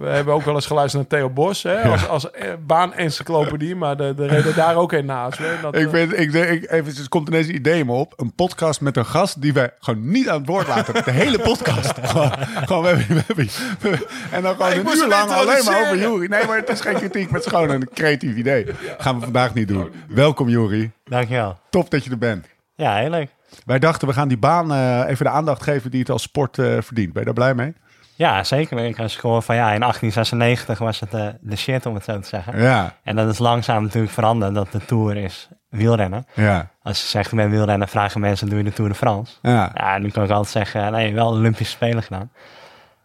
we, 0.00 0.08
hebben 0.08 0.34
ook 0.34 0.42
wel 0.42 0.54
eens 0.54 0.66
geluisterd 0.66 1.10
naar 1.10 1.20
Theo 1.20 1.30
Bos 1.30 1.62
hè, 1.62 1.82
als, 1.82 2.08
als 2.08 2.30
baan-encyclopedie, 2.66 3.76
maar 3.76 3.96
de, 3.96 4.14
de 4.14 4.26
reden 4.26 4.54
daar 4.54 4.76
ook 4.76 4.92
een 4.92 5.06
naast. 5.06 5.38
Hè, 5.38 5.60
dat, 5.62 5.76
ik 5.76 5.88
vind, 5.88 6.18
ik, 6.18 6.32
ik, 6.32 6.70
even, 6.70 6.94
het 6.96 7.08
komt 7.08 7.28
ineens 7.28 7.46
een 7.46 7.54
idee 7.54 7.84
me 7.84 7.92
op. 7.92 8.12
Een 8.16 8.34
podcast 8.34 8.80
met 8.80 8.96
een 8.96 9.06
gast 9.06 9.42
die 9.42 9.52
wij 9.52 9.70
gewoon 9.78 10.10
niet 10.10 10.28
aan 10.28 10.38
het 10.38 10.46
woord 10.46 10.66
laten. 10.66 11.04
De 11.04 11.10
hele 11.10 11.38
podcast. 11.38 11.92
gewoon, 12.02 12.32
gewoon 12.64 12.82
we 12.82 12.88
hebben, 12.88 13.16
we 13.16 13.22
hebben, 13.26 14.06
en 14.30 14.42
dan 14.42 14.54
gewoon 14.54 14.72
een 14.72 14.96
uur 14.96 15.08
lang 15.08 15.30
alleen 15.30 15.64
maar 15.64 15.80
over 15.80 15.98
Jury. 15.98 16.26
Nee, 16.26 16.46
maar 16.46 16.56
het 16.56 16.68
is 16.68 16.80
geen 16.80 16.94
kritiek, 16.94 17.24
maar 17.24 17.40
het 17.40 17.52
is 17.52 17.58
gewoon 17.58 17.70
een 17.70 17.88
creatief 17.94 18.36
idee. 18.36 18.66
Gaan 18.98 19.14
we 19.14 19.24
vandaag 19.24 19.54
niet 19.54 19.68
doen. 19.68 19.90
Welkom 20.08 20.48
Jury. 20.48 20.90
Dankjewel. 21.04 21.58
Top 21.70 21.90
dat 21.90 22.04
je 22.04 22.10
er 22.10 22.18
bent. 22.18 22.46
Ja, 22.74 22.96
heel 22.96 23.10
leuk. 23.10 23.35
Wij 23.64 23.78
dachten, 23.78 24.08
we 24.08 24.14
gaan 24.14 24.28
die 24.28 24.38
baan 24.38 24.72
uh, 24.72 25.08
even 25.08 25.24
de 25.24 25.30
aandacht 25.30 25.62
geven 25.62 25.90
die 25.90 26.00
het 26.00 26.10
als 26.10 26.22
sport 26.22 26.58
uh, 26.58 26.66
verdient. 26.80 27.12
Ben 27.12 27.18
je 27.18 27.24
daar 27.24 27.34
blij 27.34 27.54
mee? 27.54 27.74
Ja, 28.14 28.44
zeker. 28.44 28.78
Ik 28.78 28.96
was 28.96 29.16
gewoon 29.16 29.42
van 29.42 29.54
ja, 29.54 29.72
in 29.72 29.80
1896 29.80 30.78
was 30.78 31.00
het 31.00 31.14
uh, 31.14 31.26
de 31.40 31.56
shit, 31.56 31.86
om 31.86 31.94
het 31.94 32.04
zo 32.04 32.20
te 32.20 32.28
zeggen. 32.28 32.60
Ja. 32.60 32.94
En 33.02 33.16
dat 33.16 33.28
is 33.28 33.38
langzaam 33.38 33.82
natuurlijk 33.82 34.12
veranderd, 34.12 34.54
dat 34.54 34.72
de 34.72 34.84
Tour 34.84 35.16
is 35.16 35.48
wielrennen. 35.68 36.26
Ja. 36.34 36.70
Als 36.82 37.00
je 37.00 37.06
zegt, 37.06 37.32
ik 37.32 37.36
ben 37.36 37.50
wielrennen, 37.50 37.88
vragen 37.88 38.20
mensen, 38.20 38.48
doe 38.48 38.58
je 38.58 38.64
de 38.64 38.72
Tour 38.72 38.90
de 38.90 38.96
France? 38.96 39.34
Ja. 39.42 39.70
Ja, 39.74 39.98
nu 39.98 40.10
kan 40.10 40.24
ik 40.24 40.30
altijd 40.30 40.52
zeggen, 40.52 40.92
nee, 40.92 41.14
wel 41.14 41.28
Olympische 41.28 41.72
Spelen 41.72 42.02
gedaan. 42.02 42.30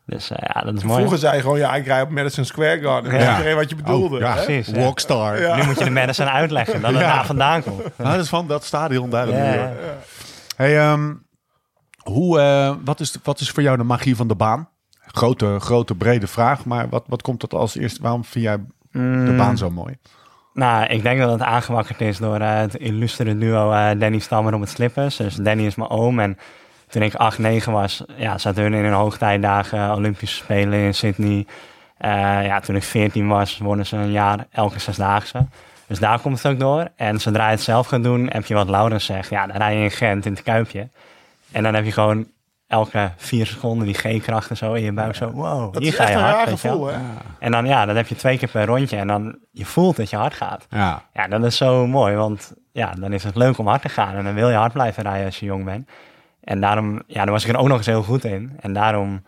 Dus 0.05 0.31
uh, 0.31 0.37
ja, 0.53 0.61
dat 0.61 0.75
is 0.75 0.83
mooi. 0.83 0.97
Vroeger 0.97 1.19
zei 1.19 1.35
je 1.35 1.41
gewoon, 1.41 1.57
ja, 1.57 1.75
ik 1.75 1.85
rij 1.85 2.01
op 2.01 2.09
Madison 2.09 2.45
Square 2.45 2.81
Garden. 2.81 3.19
Ja. 3.19 3.31
Iedereen 3.31 3.55
wat 3.55 3.69
je 3.69 3.75
bedoelde. 3.75 4.15
Oh, 4.15 4.21
ja, 4.21 4.33
precies. 4.33 4.67
Rockstar. 4.67 5.41
Ja. 5.41 5.55
Nu 5.55 5.63
moet 5.63 5.77
je 5.77 5.83
de 5.83 5.89
Madison 5.89 6.27
uitleggen, 6.27 6.81
dat 6.81 6.91
het 6.91 6.99
daar 6.99 7.25
vandaan 7.25 7.63
komt. 7.63 7.97
Nou, 7.97 8.11
dat 8.11 8.23
is 8.23 8.29
van 8.29 8.47
dat 8.47 8.63
stadion 8.63 9.09
ja. 9.11 9.71
Hey, 10.55 10.91
um, 10.91 11.25
hoe, 12.03 12.39
uh, 12.39 12.75
wat, 12.85 12.99
is, 12.99 13.15
wat 13.23 13.39
is 13.39 13.49
voor 13.49 13.63
jou 13.63 13.77
de 13.77 13.83
magie 13.83 14.15
van 14.15 14.27
de 14.27 14.35
baan? 14.35 14.69
Grote, 15.05 15.59
grote, 15.59 15.95
brede 15.95 16.27
vraag, 16.27 16.65
maar 16.65 16.89
wat, 16.89 17.03
wat 17.07 17.21
komt 17.21 17.41
dat 17.41 17.53
als 17.53 17.77
eerste? 17.77 18.01
Waarom 18.01 18.25
vind 18.25 18.45
jij 18.45 18.57
de 18.91 18.99
mm. 18.99 19.37
baan 19.37 19.57
zo 19.57 19.69
mooi? 19.69 19.97
Nou, 20.53 20.85
ik 20.85 21.03
denk 21.03 21.19
dat 21.19 21.31
het 21.31 21.41
aangewakkerd 21.41 22.01
is 22.01 22.17
door 22.17 22.39
uh, 22.39 22.57
het 22.57 22.75
illustere 22.75 23.37
duo 23.37 23.71
uh, 23.71 23.89
Danny 23.99 24.19
Stammer 24.19 24.53
om 24.53 24.61
het 24.61 24.69
slippers. 24.69 25.15
Dus 25.15 25.35
Danny 25.35 25.65
is 25.65 25.75
mijn 25.75 25.89
oom 25.89 26.19
en 26.19 26.37
toen 26.87 27.01
ik 27.01 27.15
8, 27.15 27.37
9 27.37 27.71
was, 27.71 28.03
ja, 28.15 28.37
zaten 28.37 28.63
we 28.63 28.77
in 28.77 28.85
een 28.85 28.93
hoogtijdagen 28.93 29.95
Olympische 29.95 30.35
Spelen 30.35 30.79
in 30.79 30.93
Sydney. 30.93 31.45
ja, 32.43 32.59
toen 32.59 32.75
ik 32.75 32.83
14 32.83 33.27
was, 33.27 33.57
wonnen 33.57 33.85
ze 33.85 33.95
een 33.95 34.11
jaar 34.11 34.47
elke 34.51 34.79
zesdaagse. 34.79 35.47
Dus 35.91 35.99
daar 35.99 36.19
komt 36.19 36.43
het 36.43 36.51
ook 36.51 36.59
door. 36.59 36.87
En 36.95 37.19
zodra 37.19 37.45
je 37.45 37.51
het 37.51 37.61
zelf 37.61 37.87
gaat 37.87 38.03
doen, 38.03 38.29
heb 38.31 38.45
je 38.45 38.53
wat 38.53 38.69
Laurens 38.69 39.05
zegt. 39.05 39.29
Ja, 39.29 39.47
dan 39.47 39.57
rij 39.57 39.75
je 39.75 39.83
in 39.83 39.91
Gent 39.91 40.25
in 40.25 40.31
het 40.31 40.43
Kuipje. 40.43 40.89
En 41.51 41.63
dan 41.63 41.73
heb 41.73 41.85
je 41.85 41.91
gewoon 41.91 42.27
elke 42.67 43.11
vier 43.17 43.45
seconden 43.45 43.85
die 43.85 43.95
G-kracht 43.95 44.49
en 44.49 44.57
zo 44.57 44.73
in 44.73 44.83
je 44.83 44.91
buik. 44.91 45.15
Zo, 45.15 45.31
wow, 45.31 45.73
dat 45.73 45.81
hier 45.81 45.93
ga 45.93 46.09
je 46.09 46.15
hard. 46.15 46.49
Gevoel, 46.49 46.87
hè? 46.87 46.97
En 47.39 47.51
dan, 47.51 47.65
ja, 47.65 47.85
dan 47.85 47.95
heb 47.95 48.07
je 48.07 48.15
twee 48.15 48.37
keer 48.37 48.49
per 48.49 48.65
rondje. 48.65 48.97
En 48.97 49.07
dan 49.07 49.37
je 49.51 49.65
voelt 49.65 49.95
dat 49.95 50.09
je 50.09 50.15
hard 50.15 50.33
gaat. 50.33 50.65
Ja. 50.69 51.03
ja, 51.13 51.27
dat 51.27 51.43
is 51.43 51.57
zo 51.57 51.87
mooi. 51.87 52.15
Want 52.15 52.53
ja, 52.71 52.93
dan 52.99 53.13
is 53.13 53.23
het 53.23 53.35
leuk 53.35 53.57
om 53.57 53.67
hard 53.67 53.81
te 53.81 53.89
gaan. 53.89 54.15
En 54.15 54.23
dan 54.23 54.33
wil 54.33 54.49
je 54.49 54.55
hard 54.55 54.73
blijven 54.73 55.03
rijden 55.03 55.25
als 55.25 55.39
je 55.39 55.45
jong 55.45 55.65
bent. 55.65 55.89
En 56.43 56.61
daarom, 56.61 57.01
ja, 57.07 57.23
daar 57.23 57.33
was 57.33 57.45
ik 57.45 57.49
er 57.49 57.59
ook 57.59 57.67
nog 57.67 57.77
eens 57.77 57.85
heel 57.85 58.03
goed 58.03 58.23
in. 58.23 58.57
En 58.61 58.73
daarom 58.73 59.23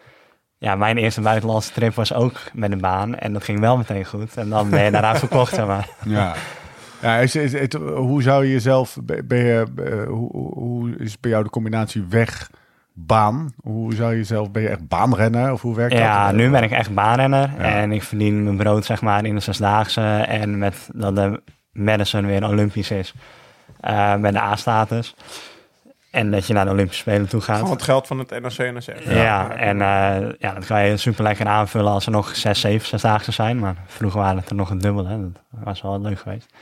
ja, 0.64 0.76
mijn 0.76 0.98
eerste 0.98 1.22
buitenlandse 1.22 1.72
trip 1.72 1.94
was 1.94 2.14
ook 2.14 2.42
met 2.54 2.72
een 2.72 2.82
baan. 2.82 3.16
En 3.16 3.34
dat 3.34 3.44
ging 3.44 3.60
wel 3.60 3.78
meteen 3.78 4.06
goed. 4.06 4.38
En 4.38 4.50
dan 4.50 4.70
ben 4.70 4.84
je 4.84 4.92
daarna 4.92 5.16
verkocht, 5.26 5.54
zeg 5.54 5.66
maar. 5.66 5.90
Ja. 6.06 6.34
Ja, 7.02 7.18
is, 7.18 7.36
is, 7.36 7.54
het, 7.54 7.74
hoe 7.74 8.22
zou 8.22 8.46
je 8.46 8.52
jezelf, 8.52 8.98
ben 9.26 9.38
je, 9.38 9.66
uh, 9.80 10.08
hoe, 10.08 10.30
hoe 10.54 10.98
is 10.98 11.20
bij 11.20 11.32
jou 11.32 11.44
de 11.44 11.50
combinatie 11.50 12.06
weg, 12.10 12.50
baan? 12.94 13.54
Hoe 13.62 13.94
zou 13.94 14.12
je 14.12 14.18
jezelf, 14.18 14.52
ben 14.52 14.62
je 14.62 14.70
echt 14.70 14.88
baanrenner 14.88 15.52
of 15.52 15.62
hoe 15.62 15.76
werkt 15.76 15.94
ja, 15.94 16.00
dat? 16.00 16.32
Ja, 16.32 16.44
nu 16.44 16.50
ben 16.50 16.64
ik 16.64 16.72
echt 16.72 16.94
baanrenner 16.94 17.52
ja. 17.58 17.64
en 17.64 17.92
ik 17.92 18.04
verdien 18.04 18.44
mijn 18.44 18.58
brood 18.58 18.86
zeg 18.86 19.02
maar 19.02 19.26
in 19.26 19.36
de 19.36 19.42
zesdaagse 19.42 20.02
en 20.28 20.58
met 20.58 20.90
dat 20.94 21.16
de 21.16 21.42
Madison 21.72 22.26
weer 22.26 22.48
Olympisch 22.48 22.92
is, 22.92 23.14
uh, 23.88 24.16
met 24.16 24.34
de 24.34 24.42
A-status. 24.42 25.16
En 26.14 26.32
dat 26.32 26.48
je 26.48 26.54
naar 26.54 26.66
de 26.66 26.72
Olympische 26.72 27.02
Spelen 27.02 27.30
toe 27.30 27.42
gaat. 27.42 27.58
Gewoon 27.58 27.74
het 27.74 27.82
geld 27.82 28.08
van 28.08 28.20
het 28.20 28.30
NRC-NSF. 28.30 29.06
Ja, 29.06 29.24
ja, 29.24 29.56
en 29.56 29.76
uh, 29.76 30.32
ja, 30.40 30.54
dat 30.54 30.66
kan 30.66 30.86
je 30.86 30.98
super 30.98 31.24
lekker 31.24 31.46
aanvullen 31.48 31.92
als 31.92 32.06
er 32.06 32.12
nog 32.12 32.36
zes, 32.36 32.60
zeven 32.60 32.88
zesdaagse 32.88 33.32
zijn. 33.32 33.60
Maar 33.60 33.76
vroeger 33.88 34.20
waren 34.20 34.38
het 34.38 34.50
er 34.50 34.56
nog 34.56 34.70
een 34.70 34.78
dubbel. 34.78 35.06
Hè. 35.06 35.18
Dat 35.22 35.42
was 35.64 35.82
wel 35.82 36.02
leuk 36.02 36.20
geweest. 36.20 36.54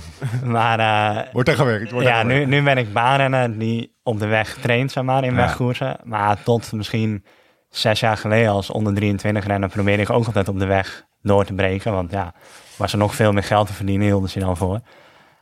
maar... 0.44 0.78
Uh, 0.78 1.32
wordt 1.32 1.48
er 1.48 1.54
gewerkt. 1.54 1.90
Wordt 1.90 2.06
ja, 2.06 2.18
er 2.18 2.24
nu, 2.24 2.44
nu 2.44 2.62
ben 2.62 2.78
ik 2.78 2.92
baanrenner 2.92 3.58
die 3.58 3.94
op 4.02 4.18
de 4.18 4.26
weg 4.26 4.56
traint, 4.60 4.92
zeg 4.92 5.04
maar, 5.04 5.24
in 5.24 5.30
ja. 5.30 5.36
wegkoersen. 5.36 5.96
Maar 6.04 6.42
tot 6.42 6.72
misschien 6.72 7.24
zes 7.68 8.00
jaar 8.00 8.16
geleden 8.16 8.50
als 8.50 8.70
onder 8.70 8.94
23 8.94 9.46
renner 9.46 9.68
probeerde 9.68 10.02
ik 10.02 10.10
ook 10.10 10.26
altijd 10.26 10.48
op 10.48 10.58
de 10.58 10.66
weg 10.66 11.04
door 11.22 11.44
te 11.44 11.54
breken. 11.54 11.92
Want 11.92 12.10
ja, 12.10 12.34
was 12.76 12.92
er 12.92 12.98
nog 12.98 13.14
veel 13.14 13.32
meer 13.32 13.42
geld 13.42 13.66
te 13.66 13.72
verdienen, 13.72 14.06
hielden 14.06 14.30
ze 14.30 14.38
dan 14.38 14.56
voor. 14.56 14.80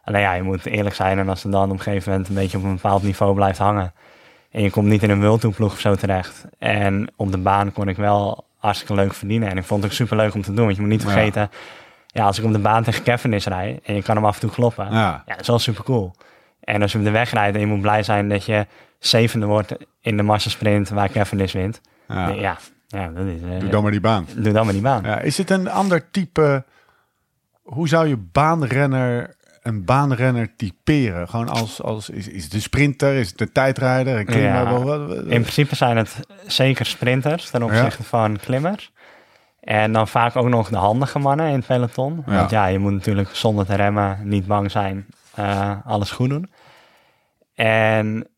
Alleen 0.04 0.20
ja, 0.20 0.32
je 0.32 0.42
moet 0.42 0.66
eerlijk 0.66 0.94
zijn 0.94 1.18
en 1.18 1.28
als 1.28 1.42
het 1.42 1.52
dan 1.52 1.70
op 1.70 1.70
een 1.70 1.80
gegeven 1.80 2.10
moment 2.10 2.28
een 2.28 2.34
beetje 2.34 2.58
op 2.58 2.64
een 2.64 2.74
bepaald 2.74 3.02
niveau 3.02 3.34
blijft 3.34 3.58
hangen. 3.58 3.92
En 4.50 4.62
je 4.62 4.70
komt 4.70 4.86
niet 4.86 5.02
in 5.02 5.10
een 5.10 5.20
wildtoeploeg 5.20 5.72
of 5.72 5.80
zo 5.80 5.94
terecht. 5.94 6.44
En 6.58 7.12
op 7.16 7.32
de 7.32 7.38
baan 7.38 7.72
kon 7.72 7.88
ik 7.88 7.96
wel 7.96 8.46
hartstikke 8.56 8.94
leuk 8.94 9.14
verdienen. 9.14 9.48
En 9.48 9.56
ik 9.56 9.64
vond 9.64 9.82
het 9.82 9.90
ook 9.90 9.96
super 9.96 10.16
leuk 10.16 10.34
om 10.34 10.42
te 10.42 10.52
doen. 10.52 10.64
Want 10.64 10.76
je 10.76 10.82
moet 10.82 10.90
niet 10.90 11.02
vergeten, 11.02 11.40
ja, 11.40 11.50
ja 12.06 12.24
als 12.24 12.38
ik 12.38 12.44
op 12.44 12.52
de 12.52 12.58
baan 12.58 12.82
tegen 12.82 13.02
Kevin 13.02 13.32
is 13.32 13.46
rij 13.46 13.80
en 13.82 13.94
je 13.94 14.02
kan 14.02 14.16
hem 14.16 14.24
af 14.24 14.34
en 14.34 14.40
toe 14.40 14.50
kloppen. 14.50 14.84
Ja, 14.90 14.98
ja 15.00 15.22
dat 15.26 15.40
is 15.40 15.46
wel 15.46 15.58
super 15.58 15.84
cool. 15.84 16.14
En 16.60 16.82
als 16.82 16.92
je 16.92 16.98
op 16.98 17.04
de 17.04 17.10
weg 17.10 17.30
rijdt 17.30 17.54
en 17.54 17.60
je 17.60 17.66
moet 17.66 17.80
blij 17.80 18.02
zijn 18.02 18.28
dat 18.28 18.44
je 18.44 18.66
zevende 18.98 19.46
wordt 19.46 19.74
in 20.00 20.16
de 20.16 20.22
massasprint 20.22 20.88
waar 20.88 21.08
Kevin 21.08 21.40
is 21.40 21.52
wint. 21.52 21.80
Ja, 22.08 22.28
ja, 22.28 22.58
ja 22.86 23.08
dat 23.08 23.26
is, 23.26 23.40
doe 23.60 23.68
dan 23.68 23.82
maar 23.82 23.90
die 23.90 24.00
baan. 24.00 24.26
Doe 24.36 24.52
dan 24.52 24.64
maar 24.64 24.74
die 24.74 24.82
baan. 24.82 25.02
Ja, 25.02 25.18
is 25.18 25.38
het 25.38 25.50
een 25.50 25.70
ander 25.70 26.10
type... 26.10 26.64
Hoe 27.62 27.88
zou 27.88 28.08
je 28.08 28.16
baanrenner 28.16 29.36
een 29.62 29.84
baanrenner 29.84 30.56
typeren? 30.56 31.28
Gewoon 31.28 31.48
als, 31.48 31.82
als 31.82 32.10
is, 32.10 32.28
is 32.28 32.44
het 32.44 32.52
een 32.52 32.62
sprinter, 32.62 33.14
is 33.14 33.30
het 33.30 33.40
een 33.40 33.52
tijdrijder, 33.52 34.18
een 34.18 34.26
klimmer? 34.26 34.86
Ja, 34.86 35.14
in 35.14 35.40
principe 35.40 35.76
zijn 35.76 35.96
het 35.96 36.20
zeker 36.46 36.86
sprinters 36.86 37.50
ten 37.50 37.62
opzichte 37.62 38.02
ja. 38.02 38.08
van 38.08 38.36
klimmers. 38.36 38.92
En 39.60 39.92
dan 39.92 40.08
vaak 40.08 40.36
ook 40.36 40.48
nog 40.48 40.68
de 40.68 40.76
handige 40.76 41.18
mannen 41.18 41.48
in 41.48 41.54
het 41.54 41.66
peloton. 41.66 42.22
Want 42.26 42.50
ja, 42.50 42.66
je 42.66 42.78
moet 42.78 42.92
natuurlijk 42.92 43.28
zonder 43.32 43.66
te 43.66 43.74
remmen 43.74 44.18
niet 44.22 44.46
bang 44.46 44.70
zijn, 44.70 45.06
uh, 45.38 45.76
alles 45.84 46.10
goed 46.10 46.28
doen. 46.28 46.50
En 47.54 48.28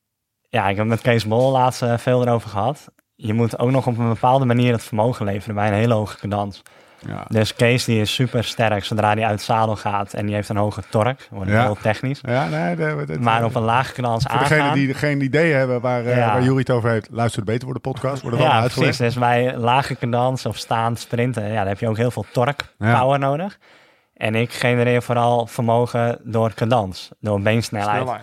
ja, 0.48 0.68
ik 0.68 0.76
heb 0.76 0.86
met 0.86 1.00
Kees 1.00 1.26
Bol 1.26 1.50
laatst 1.50 1.82
uh, 1.82 1.98
veel 1.98 2.22
erover 2.22 2.50
gehad. 2.50 2.86
Je 3.14 3.32
moet 3.32 3.58
ook 3.58 3.70
nog 3.70 3.86
op 3.86 3.98
een 3.98 4.08
bepaalde 4.08 4.44
manier 4.44 4.72
het 4.72 4.82
vermogen 4.82 5.24
leveren 5.24 5.54
bij 5.54 5.68
een 5.68 5.74
hele 5.74 5.94
hoge 5.94 6.18
cadans. 6.18 6.62
Ja. 7.06 7.24
Dus 7.28 7.54
Kees 7.54 7.84
die 7.84 8.00
is 8.00 8.14
super 8.14 8.44
sterk 8.44 8.84
zodra 8.84 9.12
hij 9.14 9.24
uit 9.24 9.42
zadel 9.42 9.76
gaat 9.76 10.12
en 10.12 10.26
die 10.26 10.34
heeft 10.34 10.48
een 10.48 10.56
hoge 10.56 10.82
tork. 10.90 11.28
Wordt 11.30 11.50
Ja. 11.50 11.62
heel 11.62 11.76
technisch. 11.82 12.20
Ja, 12.22 12.48
nee, 12.48 12.76
dat, 12.76 13.06
dat- 13.06 13.18
Maar 13.20 13.44
op 13.44 13.54
een 13.54 13.62
lage 13.62 13.92
cadans 13.92 14.24
voor 14.30 14.38
degenen 14.38 14.72
die 14.72 14.94
geen 14.94 15.20
idee 15.20 15.52
hebben 15.52 15.80
waar, 15.80 16.04
eh 16.04 16.16
Ja. 16.16 16.32
waar 16.32 16.42
Jury 16.42 16.58
het 16.58 16.70
over 16.70 16.90
heeft, 16.90 17.08
luister 17.10 17.44
beter 17.44 17.64
voor 17.64 17.74
de 17.74 17.80
podcast. 17.80 18.22
Wordt 18.22 18.36
wel 18.38 18.46
ja, 18.46 18.60
precies. 18.60 18.96
Dus 18.96 19.14
bij 19.14 19.56
lage 19.56 19.96
cadans 19.96 20.46
of 20.46 20.56
staand 20.56 20.98
sprinten, 20.98 21.48
ja, 21.48 21.58
dan 21.58 21.66
heb 21.66 21.78
je 21.78 21.88
ook 21.88 21.96
heel 21.96 22.10
veel 22.10 22.26
torque 22.32 22.64
power 22.78 23.18
nodig. 23.18 23.58
En 24.16 24.34
ik 24.34 24.52
genereer 24.52 25.02
vooral 25.02 25.46
vermogen 25.46 26.18
door 26.22 26.54
cadans, 26.54 27.10
door 27.20 27.40
beensnelheid. 27.40 28.02
Snelheid. 28.02 28.22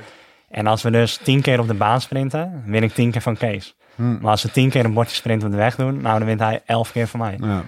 En 0.50 0.68
als 0.68 0.82
we 0.82 0.92
dus 0.92 1.18
tien 1.18 1.42
keer 1.42 1.60
op 1.60 1.68
de 1.68 1.74
baan 1.74 2.02
sprinten, 2.02 2.64
win 2.66 2.84
ik 2.84 2.94
tien 2.94 3.12
keer 3.12 3.22
van 3.22 3.38
Kees. 3.38 3.76
Hm. 3.96 4.18
Maar 4.22 4.32
als 4.32 4.44
we 4.44 4.52
tien 4.52 4.70
keer 4.70 4.86
een 4.86 4.94
bordje 4.94 5.16
sprint 5.16 5.44
op 5.44 5.52
de 5.52 5.58
weg 5.58 5.76
doen, 5.76 6.02
nou 6.02 6.18
dan 6.18 6.28
wint 6.28 6.40
hij 6.40 6.62
elf 6.66 6.92
keer 6.92 7.08
van 7.08 7.20
mij. 7.20 7.38
Ja. 7.42 7.62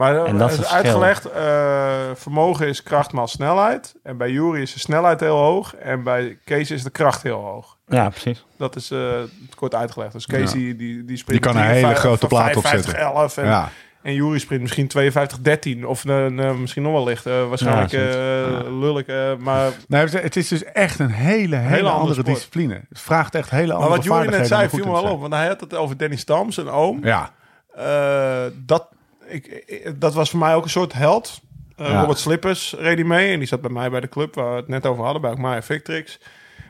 Maar 0.00 0.24
En 0.24 0.38
dat 0.38 0.52
is 0.52 0.66
uitgelegd, 0.72 1.24
eh, 1.30 1.98
vermogen 2.14 2.66
is 2.66 2.82
kracht 2.82 3.12
maal 3.12 3.28
snelheid. 3.28 3.94
En 4.02 4.16
bij 4.16 4.30
Jury 4.30 4.60
is 4.60 4.72
de 4.72 4.78
snelheid 4.78 5.20
heel 5.20 5.36
hoog. 5.36 5.74
En 5.74 6.02
bij 6.02 6.38
Kees 6.44 6.70
is 6.70 6.82
de 6.82 6.90
kracht 6.90 7.22
heel 7.22 7.38
hoog. 7.40 7.76
Ja, 7.88 8.08
precies. 8.08 8.44
Dat 8.58 8.76
is 8.76 8.90
eh, 8.90 8.98
kort 9.56 9.74
uitgelegd. 9.74 10.12
Dus 10.12 10.26
Kees 10.26 10.52
Ja. 10.52 10.56
die, 10.58 10.76
die, 10.76 11.04
die 11.04 11.24
kan 11.24 11.56
een 11.56 11.62
53, 11.62 11.72
hele 11.88 11.94
grote 11.94 12.26
plaat 12.26 12.42
55, 12.44 12.92
opzetten. 12.92 13.14
11 13.14 13.36
en, 13.36 13.44
Ja. 13.44 13.68
en 14.02 14.14
Jury 14.14 14.38
sprint 14.38 14.60
misschien 14.62 14.88
52, 14.88 15.38
13. 15.40 15.86
Of 15.86 16.04
eh, 16.04 16.26
eh, 16.48 16.54
misschien 16.56 16.82
nog 16.82 16.92
wel 16.92 17.04
licht. 17.04 17.26
Eh, 17.26 17.48
waarschijnlijk 17.48 17.90
Ja, 17.90 17.98
eh 17.98 18.78
lullig. 18.80 19.06
eh, 19.06 19.36
maar, 19.38 19.70
Nee, 19.88 20.04
het- 20.06 20.36
is 20.36 20.48
dus 20.48 20.64
echt 20.64 20.98
een 20.98 21.10
hele, 21.10 21.56
hele, 21.56 21.88
andere 21.88 22.22
discipline. 22.22 22.80
Het 22.88 23.00
vraagt 23.00 23.34
echt 23.34 23.50
hele 23.50 23.66
maar 23.66 23.76
andere 23.76 23.94
wat 23.94 24.04
Jury 24.04 24.26
net 24.38 24.46
zei, 24.46 24.68
viel 24.68 24.84
me 24.84 24.92
wel 24.92 25.02
op. 25.12 25.20
Want 25.20 25.32
hij 25.34 25.46
had 25.46 25.60
het 25.60 25.74
over 25.74 25.96
Danny 25.96 26.16
Stams, 26.16 26.56
een 26.56 26.68
oom. 26.70 27.04
Ja, 27.04 27.30
Eh, 27.76 28.42
dat, 28.54 28.88
ik, 29.30 29.94
dat 29.98 30.14
was 30.14 30.30
voor 30.30 30.38
mij 30.38 30.54
ook 30.54 30.64
een 30.64 30.70
soort 30.70 30.92
held. 30.92 31.40
Ja. 31.76 32.00
Robert 32.00 32.18
Slippers 32.18 32.74
reed 32.78 32.98
hij 32.98 33.06
mee. 33.06 33.32
En 33.32 33.38
die 33.38 33.48
zat 33.48 33.60
bij 33.60 33.70
mij 33.70 33.90
bij 33.90 34.00
de 34.00 34.08
club 34.08 34.34
waar 34.34 34.50
we 34.50 34.56
het 34.56 34.68
net 34.68 34.86
over 34.86 35.04
hadden. 35.04 35.22
Bij 35.22 35.34
Maya 35.34 35.62
Victrix. 35.62 36.18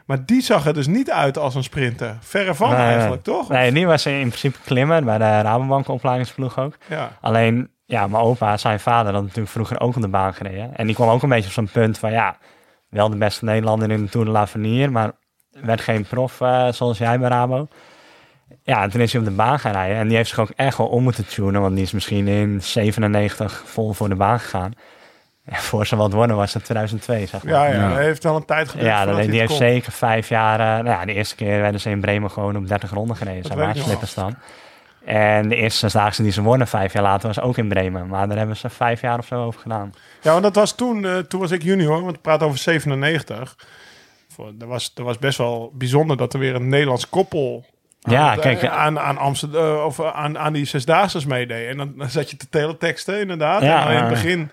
Maar 0.06 0.26
die 0.26 0.42
zag 0.42 0.66
er 0.66 0.74
dus 0.74 0.86
niet 0.86 1.10
uit 1.10 1.38
als 1.38 1.54
een 1.54 1.62
sprinter. 1.62 2.16
Verre 2.20 2.54
van 2.54 2.70
Nee, 2.70 2.78
eigenlijk, 2.78 3.22
toch? 3.22 3.48
Nee, 3.48 3.72
die 3.72 3.86
was 3.86 4.06
in 4.06 4.18
principe 4.18 4.58
klimmer 4.64 5.04
bij 5.04 5.18
de 5.18 5.24
Rabobank 5.24 5.88
opleidingsploeg 5.88 6.58
ook. 6.58 6.74
Ja. 6.88 7.16
Alleen, 7.20 7.70
ja, 7.84 8.06
mijn 8.06 8.22
opa, 8.22 8.56
zijn 8.56 8.80
vader, 8.80 9.12
had 9.12 9.22
natuurlijk 9.22 9.50
vroeger 9.50 9.80
ook 9.80 9.96
op 9.96 10.02
de 10.02 10.08
baan 10.08 10.34
gereden. 10.34 10.76
En 10.76 10.86
die 10.86 10.94
kwam 10.94 11.08
ook 11.08 11.22
een 11.22 11.28
beetje 11.28 11.46
op 11.46 11.52
zo'n 11.52 11.70
punt 11.72 11.98
van, 11.98 12.12
ja, 12.12 12.36
wel 12.88 13.10
de 13.10 13.16
beste 13.16 13.44
Nederlander 13.44 13.90
in 13.90 14.04
de 14.04 14.10
Tour 14.10 14.26
de 14.26 14.32
l'Avenir, 14.32 14.92
maar 14.92 15.12
werd 15.50 15.80
geen 15.80 16.04
prof 16.04 16.40
eh, 16.40 16.68
zoals 16.68 16.98
jij 16.98 17.18
bij 17.18 17.28
Rabo. 17.28 17.68
Ja, 18.70 18.82
en 18.82 18.90
toen 18.90 19.00
is 19.00 19.12
hij 19.12 19.20
op 19.20 19.26
de 19.26 19.32
baan 19.34 19.58
gaan 19.58 19.72
rijden. 19.72 19.96
En 19.96 20.08
die 20.08 20.16
heeft 20.16 20.28
zich 20.28 20.38
ook 20.38 20.50
echt 20.56 20.76
wel 20.78 20.86
om 20.86 21.02
moeten 21.02 21.26
tunen, 21.26 21.60
want 21.60 21.74
die 21.74 21.84
is 21.84 21.92
misschien 21.92 22.28
in 22.28 22.62
97 22.62 23.62
vol 23.66 23.92
voor 23.92 24.08
de 24.08 24.14
baan 24.14 24.40
gegaan. 24.40 24.72
Ja, 25.44 25.56
voor 25.56 25.86
ze 25.86 25.96
wat 25.96 26.12
worden 26.12 26.36
was 26.36 26.54
het 26.54 26.64
2002, 26.64 27.26
zeg 27.26 27.42
maar. 27.44 27.52
Ja, 27.52 27.64
ja, 27.66 27.72
Ja. 27.74 27.88
dat 27.88 27.98
heeft 27.98 28.22
wel 28.22 28.36
een 28.36 28.44
tijd 28.44 28.68
geduurd. 28.68 28.88
Ja, 28.88 29.04
dat, 29.04 29.14
die 29.16 29.24
het 29.24 29.34
heeft 29.34 29.46
kon. 29.48 29.56
zeker 29.56 29.92
vijf 29.92 30.28
jaar... 30.28 30.60
eh, 30.60 30.84
nou 30.84 30.98
ja, 30.98 31.04
de 31.04 31.12
eerste 31.14 31.34
keer 31.34 31.60
werden 31.60 31.80
ze 31.80 31.90
in 31.90 32.00
Bremen 32.00 32.30
gewoon 32.30 32.56
op 32.56 32.68
30 32.68 32.90
ronden 32.90 33.16
gereden. 33.16 33.56
Dat 33.56 33.66
nog 33.74 33.76
slippers 33.84 34.14
dan. 34.14 34.34
En 35.04 35.48
de 35.48 35.56
eerste 35.56 35.78
zesdaagse 35.78 36.22
die 36.22 36.32
ze 36.32 36.42
wonnen 36.42 36.66
vijf 36.66 36.92
jaar 36.92 37.02
later 37.02 37.26
was 37.26 37.40
ook 37.40 37.58
in 37.58 37.68
Bremen. 37.68 38.06
Maar 38.06 38.28
daar 38.28 38.36
hebben 38.38 38.56
ze 38.56 38.68
vijf 38.70 39.00
jaar 39.00 39.18
of 39.18 39.26
zo 39.26 39.44
over 39.44 39.60
gedaan. 39.60 39.94
Ja, 40.22 40.30
want 40.30 40.42
dat 40.42 40.54
was 40.54 40.74
toen, 40.74 41.04
eh, 41.06 41.16
toen 41.18 41.40
was 41.40 41.50
ik 41.50 41.62
junior, 41.62 42.02
want 42.02 42.14
ik 42.16 42.22
praat 42.22 42.42
over 42.42 42.58
97. 42.58 43.56
Voor, 44.28 44.50
dat, 44.54 44.68
was, 44.68 44.94
dat 44.94 45.04
was 45.04 45.18
best 45.18 45.38
wel 45.38 45.70
bijzonder 45.74 46.16
dat 46.16 46.32
er 46.32 46.38
weer 46.38 46.54
een 46.54 46.68
Nederlands 46.68 47.08
koppel 47.08 47.64
aan, 48.02 48.12
Ja, 48.12 48.30
het, 48.30 48.40
kijk, 48.40 48.62
eh, 48.62 48.72
aan, 48.76 48.98
aan 48.98 49.18
Amsterdam 49.18 49.84
of 49.84 49.98
eh, 49.98 50.10
aan, 50.14 50.38
aan 50.38 50.52
die 50.52 50.64
zesdaagse 50.64 51.28
meedeed. 51.28 51.68
En 51.68 51.76
dan, 51.76 51.92
dan 51.96 52.08
zat 52.08 52.30
je 52.30 52.36
te 52.36 52.48
teleteksten 52.48 53.20
inderdaad. 53.20 53.62
Ja, 53.62 53.82
en 53.84 53.88
in 53.90 53.94
het 53.96 54.04
ja. 54.04 54.08
begin, 54.10 54.50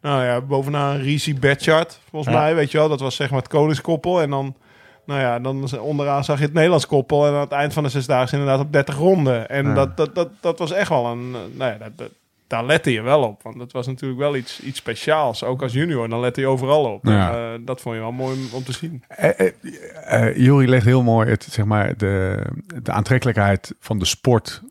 nou 0.00 0.24
ja, 0.24 0.40
bovenaan 0.40 0.96
Risi 0.96 1.38
Bedchart, 1.38 2.00
volgens 2.10 2.34
Ja. 2.34 2.40
mij, 2.40 2.54
weet 2.54 2.70
je 2.70 2.78
wel. 2.78 2.88
Dat 2.88 3.00
was 3.00 3.16
zeg 3.16 3.30
maar 3.30 3.38
het 3.38 3.48
koningskoppel. 3.48 4.22
En 4.22 4.30
dan, 4.30 4.56
nou 5.06 5.20
ja, 5.20 5.38
dan 5.38 5.78
onderaan 5.80 6.24
zag 6.24 6.38
je 6.38 6.44
het 6.44 6.52
Nederlands 6.54 6.86
koppel. 6.86 7.26
En 7.26 7.32
aan 7.32 7.40
het 7.40 7.52
eind 7.52 7.72
van 7.72 7.82
de 7.82 7.88
zesdaagse 7.88 8.36
inderdaad 8.36 8.60
op 8.60 8.72
30 8.72 8.96
ronden. 8.96 9.48
En 9.48 9.66
Ja. 9.66 9.74
dat, 9.74 9.96
dat, 9.96 10.14
dat, 10.14 10.28
dat 10.40 10.58
was 10.58 10.72
echt 10.72 10.88
wel 10.88 11.06
een, 11.06 11.34
eh, 11.34 11.58
nou 11.58 11.72
ja, 11.72 11.88
dat- 11.96 12.10
daar 12.50 12.64
lette 12.64 12.92
je 12.92 13.02
wel 13.02 13.22
op. 13.22 13.42
Want 13.42 13.58
dat 13.58 13.72
was 13.72 13.86
natuurlijk 13.86 14.20
wel 14.20 14.36
iets, 14.36 14.60
iets 14.60 14.78
speciaals. 14.78 15.44
Ook 15.44 15.62
als 15.62 15.72
junior, 15.72 16.08
dan 16.08 16.20
lette 16.20 16.40
je 16.40 16.46
overal 16.46 16.84
op. 16.92 17.04
Ja. 17.04 17.52
Eh, 17.52 17.60
dat 17.64 17.80
vond 17.80 17.94
je 17.94 18.00
wel 18.00 18.12
mooi 18.12 18.38
om, 18.52 18.64
te 18.64 18.72
zien. 18.72 19.04
Eh, 19.08 20.36
Jury 20.36 20.68
legt 20.68 20.84
heel 20.84 21.02
mooi 21.02 21.30
het, 21.30 21.42
zeg 21.50 21.64
maar, 21.64 21.96
de, 21.96 22.44
de 22.82 22.92
aantrekkelijkheid 22.92 23.74
van 23.80 23.98
de 23.98 24.04
sport, 24.04 24.62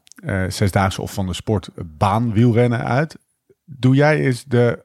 zesdaagse 0.48 1.02
of 1.02 1.14
van 1.14 1.28
de 1.28 1.34
sport 1.34 1.70
baanwielrennen 1.98 2.84
uit. 2.84 3.18
Doe 3.66 3.96
jij 3.96 4.20
eens 4.20 4.44
de, 4.44 4.84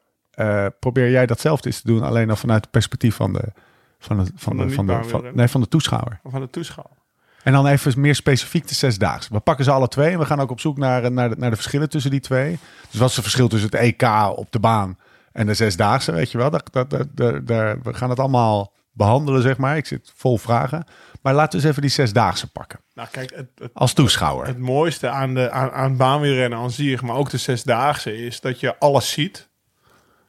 probeer 0.80 1.10
jij 1.10 1.26
datzelfde 1.26 1.68
eens 1.68 1.80
te 1.80 1.86
doen, 1.86 2.02
alleen 2.02 2.26
dan 2.26 2.36
vanuit 2.36 2.62
het 2.62 2.70
perspectief 2.70 3.14
van 3.14 3.32
de, 3.32 3.52
van 3.98 4.16
de, 4.16 4.24
van 4.34 4.56
de 4.56 4.64
de, 4.64 4.68
van 4.68 4.68
de, 4.68 4.74
van, 4.74 4.84
niet-baanwielrenner? 4.84 5.34
nee, 5.34 5.48
van 5.48 5.60
de 5.60 5.68
toeschouwer. 5.68 6.20
Van 6.24 6.40
de 6.40 6.50
toeschouwer. 6.50 6.96
En 7.44 7.52
dan 7.52 7.66
even 7.66 8.00
meer 8.00 8.14
specifiek 8.14 8.68
de 8.68 8.74
zesdaagse. 8.74 9.28
We 9.32 9.40
pakken 9.40 9.64
ze 9.64 9.70
alle 9.70 9.88
twee 9.88 10.10
en 10.12 10.18
we 10.18 10.24
gaan 10.26 10.40
ook 10.40 10.50
op 10.50 10.60
zoek 10.60 10.76
naar, 10.78 11.12
naar, 11.12 11.28
de, 11.28 11.36
naar 11.38 11.50
de 11.50 11.56
verschillen 11.56 11.88
tussen 11.88 12.10
die 12.10 12.20
twee. 12.20 12.58
Dus 12.90 13.00
wat 13.00 13.08
is 13.08 13.14
het 13.14 13.24
verschil 13.24 13.48
tussen 13.48 13.70
het 13.70 13.80
EK 13.80 14.02
op 14.36 14.52
de 14.52 14.58
baan 14.60 14.98
en 15.32 15.46
de 15.46 15.54
zesdaagse, 15.54 16.12
weet 16.12 16.30
je 16.30 16.38
wel? 16.38 16.50
Dat, 16.50 16.68
dat, 16.72 16.90
dat, 16.90 17.06
dat- 17.16 17.46
daar- 17.46 17.78
we 17.82 17.94
gaan 17.94 18.10
het 18.10 18.18
allemaal 18.18 18.72
behandelen, 18.92 19.42
zeg 19.42 19.56
maar. 19.56 19.76
Ik 19.76 19.86
zit 19.86 20.12
vol 20.16 20.38
vragen. 20.38 20.86
Maar 21.22 21.34
laten 21.34 21.50
we 21.50 21.56
eens 21.58 21.66
even 21.70 21.82
die 21.82 21.90
zesdaagse 21.90 22.50
pakken. 22.50 22.80
Nou, 22.94 23.08
kijk, 23.10 23.32
het, 23.34 23.48
het, 23.58 23.70
Als 23.74 23.92
toeschouwer. 23.92 24.46
het 24.46 24.58
mooiste 24.58 25.08
aan, 25.08 25.34
de, 25.34 25.50
aan, 25.50 25.70
aan 25.70 25.96
baanwielrennen 25.96 26.58
aan 26.58 26.70
zich, 26.70 27.02
maar 27.02 27.16
ook 27.16 27.30
de 27.30 27.38
zesdaagse, 27.38 28.24
is 28.26 28.40
dat 28.40 28.60
je 28.60 28.78
alles 28.78 29.10
ziet. 29.12 29.48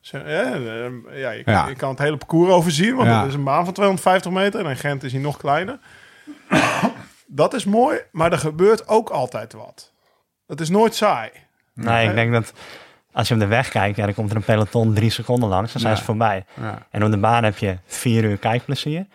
Zo, 0.01 0.17
ja, 0.17 0.55
ja, 1.13 1.29
je, 1.31 1.43
kan- 1.43 1.53
Ja. 1.53 1.67
je 1.67 1.75
kan 1.75 1.89
het 1.89 1.99
hele 1.99 2.17
parcours 2.17 2.51
overzien, 2.51 2.95
want 2.95 3.07
Ja. 3.07 3.19
het 3.19 3.27
is 3.27 3.33
een 3.33 3.43
baan 3.43 3.65
van 3.65 3.73
250 3.73 4.31
meter 4.31 4.59
en 4.59 4.69
in 4.69 4.77
Gent 4.77 5.03
is 5.03 5.11
hij 5.11 5.21
nog 5.21 5.37
kleiner. 5.37 5.79
Dat 7.25 7.53
is 7.53 7.65
mooi, 7.65 7.99
maar 8.11 8.31
er 8.31 8.37
gebeurt 8.37 8.87
ook 8.87 9.09
altijd 9.09 9.53
wat. 9.53 9.91
Het 10.47 10.61
is 10.61 10.69
nooit 10.69 10.95
saai. 10.95 11.29
Nee, 11.73 12.07
ik 12.09 12.15
denk 12.15 12.31
dat 12.31 12.53
als 13.11 13.27
je 13.27 13.33
op 13.33 13.39
de 13.39 13.45
weg 13.45 13.69
kijkt, 13.69 13.97
ja, 13.97 14.05
dan 14.05 14.13
komt 14.13 14.29
er 14.29 14.35
een 14.35 14.43
peloton 14.43 14.93
drie 14.93 15.09
seconden 15.09 15.49
langs. 15.49 15.71
Dan 15.71 15.81
zijn 15.81 15.93
Ja. 15.93 15.99
ze 15.99 16.05
voorbij. 16.05 16.45
Ja. 16.61 16.85
En 16.89 17.03
op 17.03 17.11
de 17.11 17.17
baan 17.17 17.43
heb 17.43 17.57
je 17.57 17.77
vier 17.85 18.23
uur 18.23 18.37
kijkplezier. 18.37 19.05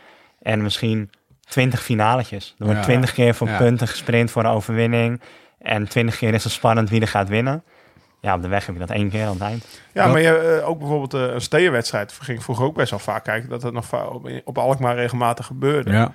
En 0.43 0.63
misschien 0.63 1.11
twintig 1.41 1.83
finaletjes. 1.83 2.55
Er 2.59 2.65
wordt 2.65 2.79
Ja. 2.79 2.85
twintig 2.85 3.13
keer 3.13 3.35
voor 3.35 3.49
Ja. 3.49 3.57
punten 3.57 3.89
gesprint 3.89 4.31
voor 4.31 4.45
een 4.45 4.51
overwinning. 4.51 5.21
En 5.59 5.89
twintig 5.89 6.17
keer 6.19 6.35
is 6.35 6.45
het 6.45 6.53
spannend 6.53 6.91
wie 6.91 7.01
er 7.01 7.09
gaat 7.09 7.29
winnen. 7.29 7.63
Ja, 8.21 8.35
op 8.35 8.43
de 8.43 8.49
weg 8.49 8.67
heb 8.67 8.75
je 8.75 8.81
dat 8.81 8.91
één 8.91 9.11
keer 9.11 9.25
aan 9.27 9.33
het 9.33 9.41
eind. 9.43 9.67
Ja, 9.93 10.07
maar 10.07 10.21
je, 10.21 10.37
eh, 10.61 10.69
ook 10.69 10.79
bijvoorbeeld 10.79 11.15
eh, 11.15 11.35
een 11.35 11.41
stedenwedstrijd 11.41 12.13
ging 12.13 12.39
ik 12.39 12.45
vroeger 12.45 12.65
ook 12.65 12.75
best 12.75 12.91
wel 12.91 12.99
vaak 12.99 13.25
kijken. 13.25 13.49
Dat 13.49 13.63
het 13.63 13.73
nog 13.73 13.87
op 14.45 14.59
Alkmaar 14.59 14.95
regelmatig 14.95 15.47
gebeurde. 15.47 15.91
Ja. 15.93 16.13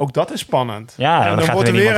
Ook 0.00 0.12
dat 0.12 0.30
is 0.32 0.40
spannend. 0.40 0.94
Ja, 0.96 1.26
en 1.26 1.36
dan 1.36 1.44
gaat 1.44 1.66
er 1.66 1.72
weer 1.72 1.96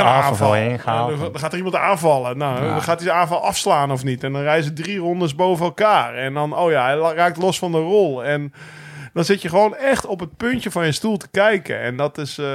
je 0.56 0.64
Ja, 0.64 0.70
ingehaald. 0.70 1.10
dan, 1.10 1.32
dan 1.32 1.40
gaat 1.40 1.50
er 1.52 1.56
iemand 1.56 1.76
aanvallen. 1.76 2.38
Nou, 2.38 2.64
Ja. 2.64 2.70
dan 2.70 2.82
gaat 2.82 2.98
hij 2.98 3.06
zijn 3.08 3.20
aanval 3.20 3.44
afslaan 3.44 3.92
of 3.92 4.04
niet. 4.04 4.24
En 4.24 4.32
dan 4.32 4.42
ze 4.62 4.72
drie 4.72 4.98
rondes 4.98 5.34
boven 5.34 5.64
elkaar. 5.64 6.14
En 6.14 6.34
dan, 6.34 6.56
oh 6.56 6.70
ja, 6.70 6.84
hij 6.84 7.14
raakt 7.14 7.36
los 7.36 7.58
van 7.58 7.72
de 7.72 7.78
rol. 7.78 8.24
En 8.24 8.52
dan 9.12 9.24
zit 9.24 9.42
je 9.42 9.48
gewoon 9.48 9.76
echt 9.76 10.06
op 10.06 10.20
het 10.20 10.36
puntje 10.36 10.70
van 10.70 10.84
je 10.86 10.92
stoel 10.92 11.16
te 11.16 11.28
kijken. 11.30 11.80
En 11.80 11.96
dat 11.96 12.18
is... 12.18 12.38
eh, 12.38 12.46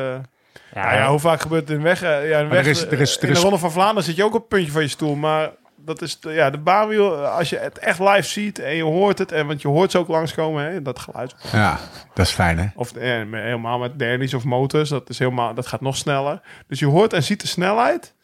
Ja, 0.74 0.84
nou 0.84 0.96
ja, 0.96 1.10
hoe 1.10 1.20
vaak 1.20 1.42
gebeurt 1.42 1.68
het 1.68 1.78
in 1.78 1.84
weg? 1.84 2.02
eh, 2.04 2.30
Ja, 2.30 2.40
in, 2.40 2.50
weg 2.50 2.60
er 2.60 2.68
is- 2.68 2.86
er 2.86 3.00
is- 3.02 3.18
er 3.18 3.28
in 3.28 3.34
de 3.34 3.40
Ronde 3.40 3.58
van 3.58 3.72
Vlaanderen 3.72 4.04
zit 4.04 4.16
je 4.16 4.24
ook 4.24 4.34
op 4.34 4.40
het 4.40 4.48
puntje 4.50 4.72
van 4.72 4.82
je 4.82 4.88
stoel. 4.88 5.16
Maar 5.16 5.50
dat 5.88 6.02
is 6.02 6.20
de, 6.20 6.32
ja, 6.32 6.50
de 6.50 6.58
baanwiel, 6.58 7.26
als 7.26 7.50
je 7.50 7.58
het 7.58 7.78
echt 7.80 8.00
live 8.00 8.22
ziet 8.28 8.60
en 8.60 8.76
je 8.76 8.84
hoort 8.84 9.18
het. 9.18 9.32
En 9.32 9.48
want 9.48 9.62
je 9.62 9.68
hoort 9.68 9.92
ze 9.92 9.98
ook 9.98 10.08
langskomen, 10.08 10.64
hè, 10.72 10.82
dat 10.82 11.00
geluid. 11.00 11.36
ja, 11.52 11.80
dat 12.14 12.26
is 12.26 12.32
fijn 12.32 12.58
hè? 12.60 12.68
Of 12.76 12.92
eh, 12.94 13.04
helemaal 13.32 13.80
met 13.80 14.00
dernies 14.00 14.34
of 14.34 14.44
motors. 14.44 14.90
Dat, 14.90 15.10
is 15.10 15.20
helemaal, 15.20 15.54
dat 15.54 15.68
gaat 15.68 15.82
nog 15.82 15.98
sneller. 15.98 16.42
Dus 16.68 16.80
je 16.80 16.86
hoort 16.86 17.14
en 17.14 17.24
ziet 17.24 17.42
de 17.42 17.48
snelheid. 17.48 18.16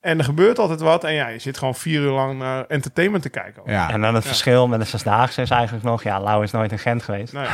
En 0.00 0.18
er 0.18 0.24
gebeurt 0.24 0.58
altijd 0.58 0.80
wat. 0.80 1.04
En 1.04 1.12
ja, 1.12 1.28
je 1.28 1.38
zit 1.38 1.58
gewoon 1.58 1.74
vier 1.74 2.00
uur 2.00 2.10
lang 2.10 2.38
naar 2.38 2.64
entertainment 2.68 3.22
te 3.22 3.28
kijken. 3.28 3.62
Ja. 3.66 3.90
En 3.90 4.00
dan 4.00 4.14
het 4.14 4.26
verschil 4.26 4.68
met 4.68 4.80
de 4.80 4.86
zesdaagse 4.86 5.42
is 5.42 5.50
eigenlijk 5.50 5.84
nog... 5.84 6.02
Ja, 6.02 6.20
Lau 6.20 6.42
is 6.42 6.50
nooit 6.50 6.72
in 6.72 6.78
Gent 6.78 7.02
geweest. 7.02 7.32
Nee. 7.32 7.46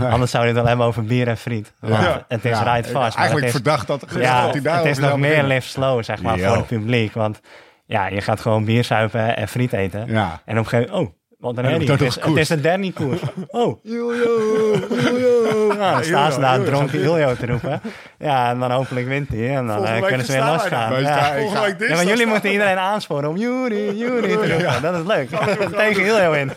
Anders 0.12 0.30
zou 0.30 0.42
je 0.42 0.48
het 0.48 0.58
wel 0.58 0.68
hebben 0.68 0.86
over 0.86 1.04
bier 1.04 1.28
en 1.28 1.36
friet. 1.36 1.72
Want 1.80 2.02
Ja. 2.02 2.24
Het 2.28 2.44
is 2.44 2.58
Ja, 2.58 2.74
ride 2.74 2.88
fast. 2.88 2.92
maar 2.92 3.24
Eigenlijk 3.24 3.46
het 3.46 3.54
is, 3.54 3.60
verdacht 3.62 3.86
dat, 3.86 4.06
Ja, 4.14 4.42
dat 4.42 4.52
hij 4.52 4.62
daar 4.62 4.76
het 4.76 4.86
is 4.86 4.98
nog 4.98 5.16
meer 5.18 5.42
live 5.42 5.68
slow, 5.68 6.04
zeg 6.04 6.22
maar, 6.22 6.38
voor 6.38 6.56
het 6.56 6.66
publiek. 6.66 7.12
Want 7.12 7.40
ja, 7.86 8.06
je 8.06 8.20
gaat 8.20 8.40
gewoon 8.40 8.64
bier 8.64 8.84
zuipen 8.84 9.36
en 9.36 9.48
friet 9.48 9.72
eten. 9.72 10.06
Ja. 10.06 10.40
En 10.44 10.58
op 10.58 10.64
een 10.64 10.70
gegeven 10.70 10.92
moment, 10.92 11.10
oh, 11.10 11.16
wat 11.38 11.56
een 11.56 11.64
En 11.64 11.70
herrie. 11.70 11.86
dan 11.86 11.96
Het 11.96 12.06
is, 12.06 12.14
het 12.20 12.36
is 12.36 12.48
een 12.48 12.60
dernie 12.60 12.92
koers. 12.92 13.20
Oh, 13.48 13.78
Julio, 13.82 14.78
Julio. 14.90 15.66
Nou, 15.66 15.92
dan 15.94 16.04
staan 16.04 16.32
ze 16.32 16.40
daar 16.40 16.62
dronken 16.62 17.00
Julio 17.00 17.34
te 17.34 17.46
roepen. 17.46 17.80
Ja, 18.18 18.50
en 18.50 18.58
dan 18.58 18.70
hopelijk 18.70 19.06
wint 19.06 19.28
hij. 19.28 19.56
En 19.56 19.66
dan 19.66 19.86
eh, 19.86 20.02
kunnen 20.06 20.26
ze 20.26 20.32
weer 20.32 20.44
losgaan. 20.44 20.90
daar. 20.90 21.02
Wij 21.02 21.02
Ja. 21.02 21.34
Ja, 21.78 21.94
maar 21.94 22.04
jullie 22.04 22.26
moeten 22.26 22.50
iedereen 22.50 22.78
aansporen 22.78 23.28
om 23.28 23.36
Juri, 23.36 23.96
Juri 23.96 24.28
te 24.28 24.52
roepen. 24.52 24.82
Dat 24.82 24.94
is 24.94 25.06
leuk. 25.06 25.28
Tegen 25.76 26.04
Julio 26.04 26.32
in. 26.32 26.50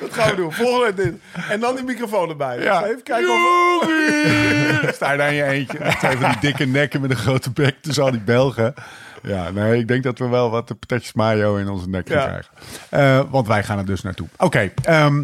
Dat 0.00 0.12
gaan 0.12 0.30
we 0.30 0.36
doen. 0.36 0.52
Volgende 0.52 0.84
week 0.84 0.96
dit. 0.96 1.14
En 1.48 1.60
dan 1.60 1.74
die 1.74 1.84
microfoon 1.84 2.28
erbij. 2.28 2.62
Ja. 2.62 2.84
Even 2.84 3.02
kijken 3.02 3.30
of... 3.30 4.94
Sta 4.94 5.12
je 5.12 5.18
daar 5.18 5.28
in 5.28 5.34
je 5.34 5.44
eentje. 5.44 5.78
Twee 5.78 6.16
van 6.16 6.30
die 6.30 6.40
dikke 6.40 6.66
nekken 6.66 7.00
met 7.00 7.10
een 7.10 7.16
grote 7.16 7.50
bek 7.50 7.76
tussen 7.80 8.04
al 8.04 8.10
die 8.10 8.20
Belgen. 8.20 8.74
Ja, 9.22 9.50
nee, 9.50 9.78
ik 9.78 9.88
denk 9.88 10.02
dat 10.02 10.18
we 10.18 10.28
wel 10.28 10.50
wat 10.50 10.68
de 10.68 10.74
patatjes 10.74 11.12
mayo 11.12 11.56
in 11.56 11.68
onze 11.68 11.88
nek 11.88 12.08
gaan 12.08 12.18
Ja. 12.18 12.26
krijgen. 12.26 12.50
Eh, 12.90 13.30
want 13.30 13.46
wij 13.46 13.64
gaan 13.64 13.78
er 13.78 13.86
dus 13.86 14.02
naartoe. 14.02 14.28
Oké, 14.38 14.72
ehm, 14.82 15.22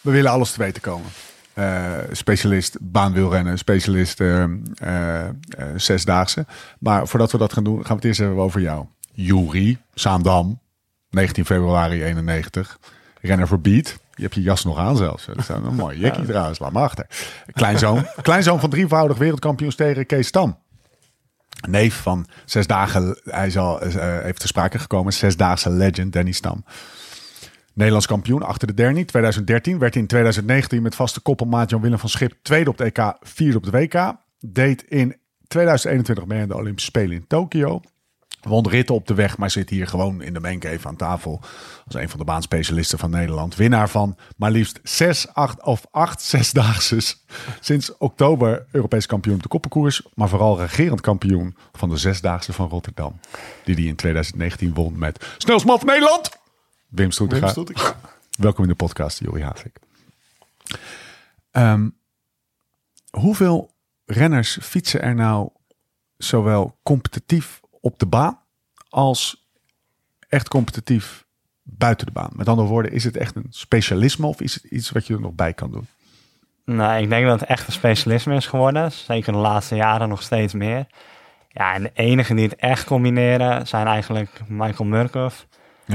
we 0.00 0.10
willen 0.10 0.30
alles 0.30 0.52
te 0.52 0.58
weten 0.58 0.82
komen. 0.82 1.06
Eh, 1.54 1.92
specialist 2.12 2.76
baanwielrennen, 2.80 3.58
specialist 3.58 4.20
eh, 4.20 4.42
eh, 4.44 5.28
zesdaagse. 5.76 6.46
Maar 6.78 7.08
voordat 7.08 7.32
we 7.32 7.38
dat 7.38 7.52
gaan 7.52 7.64
doen, 7.64 7.76
gaan 7.76 7.86
we 7.86 7.94
het 7.94 8.04
eerst 8.04 8.20
even 8.20 8.36
over 8.36 8.60
jou. 8.60 8.86
Juri, 9.12 9.78
Saandam, 9.94 10.60
19 11.10 11.44
februari 11.46 12.02
91. 12.04 12.78
Renner 13.20 13.48
voor 13.48 13.60
Beat. 13.60 13.98
Je 14.14 14.22
hebt 14.22 14.34
je 14.34 14.42
jas 14.42 14.64
nog 14.64 14.78
aan 14.78 14.96
zelfs. 14.96 15.26
Dat 15.26 15.38
is 15.38 15.48
een 15.48 15.74
mooi 15.74 15.98
jekkie 15.98 16.24
trouwens. 16.24 16.58
Laat 16.58 16.72
maar 16.72 16.82
achter. 16.82 17.06
Kleinzoon. 17.52 18.06
Kleinzoon 18.22 18.60
van 18.60 18.70
drievoudig 18.70 19.16
wereldkampioen 19.18 19.74
tegen 19.74 20.06
Kees 20.06 20.26
Stam. 20.26 20.58
Neef 21.68 21.94
van 21.94 22.26
zes 22.44 22.66
dagen, 22.66 23.20
hij 23.24 23.46
is 23.46 23.56
al, 23.56 23.86
uh, 23.86 23.92
heeft 24.22 24.40
te 24.40 24.46
sprake 24.46 24.78
gekomen, 24.78 25.12
zesdaagse 25.12 25.70
legend 25.70 26.12
Danny 26.12 26.32
Stam. 26.32 26.64
Nederlands 27.72 28.06
kampioen 28.06 28.42
achter 28.42 28.66
de 28.66 28.74
Derny 28.74 29.04
2013. 29.04 29.78
Werd 29.78 29.96
in 29.96 30.06
2019 30.06 30.82
met 30.82 30.94
vaste 30.94 31.20
koppelmaat 31.20 31.70
Jan 31.70 31.80
Willem 31.80 31.98
van 31.98 32.08
Schip 32.08 32.34
tweede 32.42 32.70
op 32.70 32.76
de 32.76 32.84
EK, 32.84 33.16
vierde 33.20 33.56
op 33.56 33.64
de 33.64 33.70
WK. 33.70 34.14
Deed 34.38 34.82
in 34.82 35.16
2021 35.46 36.26
mee 36.26 36.42
aan 36.42 36.48
de 36.48 36.56
Olympische 36.56 36.90
Spelen 36.90 37.16
in 37.16 37.26
Tokio. 37.26 37.80
Won 38.40 38.68
ritten 38.68 38.94
op 38.94 39.06
de 39.06 39.14
weg, 39.14 39.38
maar 39.38 39.50
zit 39.50 39.70
hier 39.70 39.86
gewoon 39.86 40.22
in 40.22 40.32
de 40.32 40.40
mancave 40.40 40.88
aan 40.88 40.96
tafel. 40.96 41.40
Als 41.86 41.94
een 41.94 42.08
van 42.08 42.18
de 42.18 42.24
baanspecialisten 42.24 42.98
van 42.98 43.10
Nederland. 43.10 43.56
Winnaar 43.56 43.88
van 43.88 44.16
maar 44.36 44.50
liefst 44.50 44.80
zes, 44.82 45.28
acht 45.34 45.62
of 45.62 45.86
acht 45.90 46.22
zesdaagses. 46.22 47.24
Sinds 47.60 47.96
oktober 47.96 48.66
Europees 48.70 49.06
kampioen 49.06 49.34
op 49.34 49.42
de 49.42 49.48
koppenkoers. 49.48 50.02
Maar 50.14 50.28
vooral 50.28 50.58
regerend 50.58 51.00
kampioen 51.00 51.56
van 51.72 51.88
de 51.88 51.96
zesdaagse 51.96 52.52
van 52.52 52.68
Rotterdam. 52.68 53.20
Die 53.64 53.74
die 53.74 53.88
in 53.88 53.96
2019 53.96 54.74
won 54.74 54.98
met 54.98 55.26
snelsman 55.38 55.78
van 55.78 55.86
Nederland. 55.86 56.38
Wim 56.88 57.10
Stoetega. 57.10 57.54
Welkom 58.38 58.62
in 58.64 58.70
de 58.70 58.76
podcast, 58.76 59.18
Jori 59.18 59.42
Havik. 59.42 59.78
Um, 61.52 61.96
hoeveel 63.10 63.74
renners 64.04 64.58
fietsen 64.60 65.02
er 65.02 65.14
nou 65.14 65.48
zowel 66.16 66.78
competitief 66.82 67.60
op 67.80 67.98
de 67.98 68.06
baan 68.06 68.38
als 68.88 69.48
echt 70.28 70.48
competitief 70.48 71.24
buiten 71.62 72.06
de 72.06 72.12
baan? 72.12 72.30
Met 72.32 72.48
andere 72.48 72.68
woorden, 72.68 72.92
is 72.92 73.04
het 73.04 73.16
echt 73.16 73.36
een 73.36 73.46
specialisme 73.50 74.26
of 74.26 74.40
is 74.40 74.54
het 74.54 74.64
iets 74.64 74.90
wat 74.90 75.06
je 75.06 75.14
er 75.14 75.20
nog 75.20 75.32
bij 75.32 75.52
kan 75.52 75.70
doen? 75.70 75.86
Nou, 76.64 77.02
ik 77.02 77.08
denk 77.08 77.26
dat 77.26 77.40
het 77.40 77.48
echt 77.48 77.66
een 77.66 77.72
specialisme 77.72 78.34
is 78.34 78.46
geworden. 78.46 78.92
Zeker 78.92 79.32
de 79.32 79.38
laatste 79.38 79.76
jaren 79.76 80.08
nog 80.08 80.22
steeds 80.22 80.54
meer. 80.54 80.86
Ja, 81.48 81.74
en 81.74 81.82
de 81.82 81.90
enige 81.94 82.34
die 82.34 82.44
het 82.44 82.56
echt 82.56 82.84
combineren 82.84 83.66
zijn 83.66 83.86
eigenlijk 83.86 84.40
Michael 84.48 84.88
Murkoff 84.88 85.46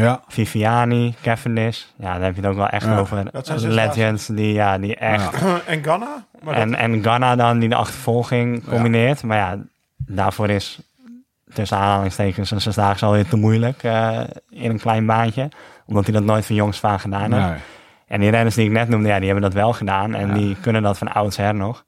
ja. 0.02 0.22
Viviani, 0.28 1.16
Cavendish. 1.22 1.84
Ja, 1.98 2.14
daar 2.14 2.24
heb 2.24 2.36
je 2.36 2.42
het 2.42 2.50
ook 2.50 2.58
wel 2.58 2.68
echt 2.68 2.88
over. 2.88 3.24
legends 3.68 4.28
die, 4.28 4.54
ja, 4.54 4.78
die 4.78 4.96
echt... 4.96 5.42
en 5.66 5.84
Ghana? 5.84 6.26
en, 6.46 6.76
en 6.76 7.02
Ghana 7.02 7.36
dan, 7.36 7.60
die 7.60 7.70
de 7.70 7.76
achtervolging 7.76 8.68
combineert. 8.68 9.24
Maar 9.24 9.38
ja, 9.38 9.58
daarvoor 9.98 10.50
is 10.50 10.80
tussen 11.56 11.78
aanhalingstekens 11.78 12.52
een 12.52 12.62
zesdaagse 12.62 13.06
alweer 13.06 13.28
te 13.28 13.36
moeilijk 13.36 13.84
uh, 13.84 14.20
in 14.50 14.70
een 14.70 14.80
klein 14.80 15.06
baantje. 15.06 15.50
Omdat 15.86 16.04
hij 16.04 16.14
dat 16.14 16.24
nooit 16.24 16.46
van 16.46 16.56
jongs 16.56 16.80
van 16.80 17.00
gedaan 17.00 17.34
heeft. 17.34 17.62
En 18.08 18.20
die 18.20 18.30
renners 18.30 18.56
die 18.56 18.66
ik 18.66 18.72
net 18.72 18.90
noemde, 18.90 19.08
ja, 19.08 19.16
die 19.16 19.26
hebben 19.26 19.44
dat 19.44 19.54
wel 19.54 19.74
gedaan. 19.74 20.14
En 20.14 20.34
die 20.34 20.56
kunnen 20.62 20.82
dat 20.82 20.98
van 20.98 21.14
oudsher 21.14 21.56
nog. 21.56 21.86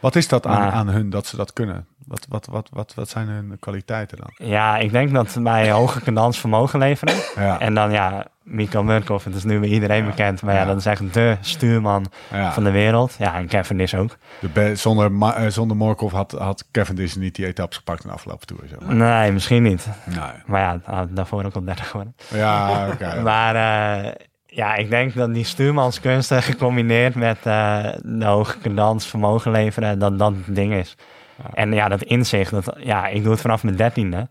Wat 0.00 0.16
is 0.16 0.28
dat 0.28 0.46
aan, 0.46 0.70
aan 0.70 0.88
hun 0.88 1.10
dat 1.10 1.26
ze 1.26 1.36
dat 1.36 1.52
kunnen? 1.52 1.86
Wat, 2.10 2.26
wat, 2.28 2.46
wat, 2.46 2.68
wat, 2.72 2.94
wat 2.94 3.08
zijn 3.08 3.28
hun 3.28 3.56
kwaliteiten 3.58 4.18
dan? 4.18 4.48
Ja, 4.48 4.78
ik 4.78 4.90
denk 4.90 5.12
dat 5.12 5.34
wij 5.34 5.70
hoge 5.70 6.00
cadans 6.00 6.38
vermogen 6.38 6.78
leveren. 6.78 7.14
Ja. 7.36 7.60
En 7.60 7.74
dan 7.74 7.90
ja, 7.92 8.26
Miko 8.42 8.82
Murkoff, 8.82 9.24
het 9.24 9.34
is 9.34 9.44
nu 9.44 9.60
bij 9.60 9.68
iedereen 9.68 10.06
bekend. 10.06 10.42
Maar 10.42 10.54
ja, 10.54 10.64
dat 10.64 10.76
is 10.76 10.86
echt 10.86 11.14
de 11.14 11.36
stuurman 11.40 12.06
van 12.52 12.64
de 12.64 12.70
wereld. 12.70 13.14
Ja, 13.18 13.34
en 13.34 13.46
Cavendish 13.46 13.94
ook. 13.94 14.16
De 14.54 14.76
zonder, 14.76 15.10
uh, 15.10 15.46
zonder 15.46 15.76
Morkov 15.76 16.12
had, 16.12 16.32
had 16.32 16.64
Cavendish 16.72 17.14
niet 17.14 17.34
die 17.34 17.46
etappes 17.46 17.76
gepakt 17.76 18.02
in 18.02 18.08
de 18.08 18.14
afgelopen 18.14 18.46
toer. 18.46 18.64
Zeg 18.68 18.80
maar. 18.80 18.94
Nee, 18.94 19.32
misschien 19.32 19.62
niet. 19.62 19.88
Nee. 20.04 20.42
Maar 20.46 20.60
ja, 20.60 21.06
daarvoor 21.10 21.44
ook 21.44 21.56
op 21.56 21.66
30 21.66 21.88
geworden. 21.88 22.14
Ja, 22.28 22.88
oké. 22.92 23.20
maar... 23.30 23.54
Uh, 24.04 24.12
ja, 24.52 24.74
ik 24.74 24.90
denk 24.90 25.14
dat 25.14 25.34
die 25.34 25.44
stuurmanskunsten 25.44 26.42
gecombineerd 26.42 27.14
met 27.14 27.36
uh, 27.46 27.86
de 28.02 28.24
hoge 28.24 28.58
cadans 28.58 29.06
vermogen 29.06 29.50
leveren, 29.50 29.98
dat 29.98 30.18
dat 30.18 30.32
het 30.46 30.54
ding 30.54 30.74
is. 30.74 30.96
En 31.54 31.72
ja, 31.72 31.88
dat 31.88 32.02
inzicht, 32.02 32.50
dat, 32.50 32.76
ja, 32.78 33.06
ik 33.06 33.22
doe 33.22 33.32
het 33.32 33.40
vanaf 33.40 33.62
mijn 33.62 33.76
dertiende. 33.76 34.28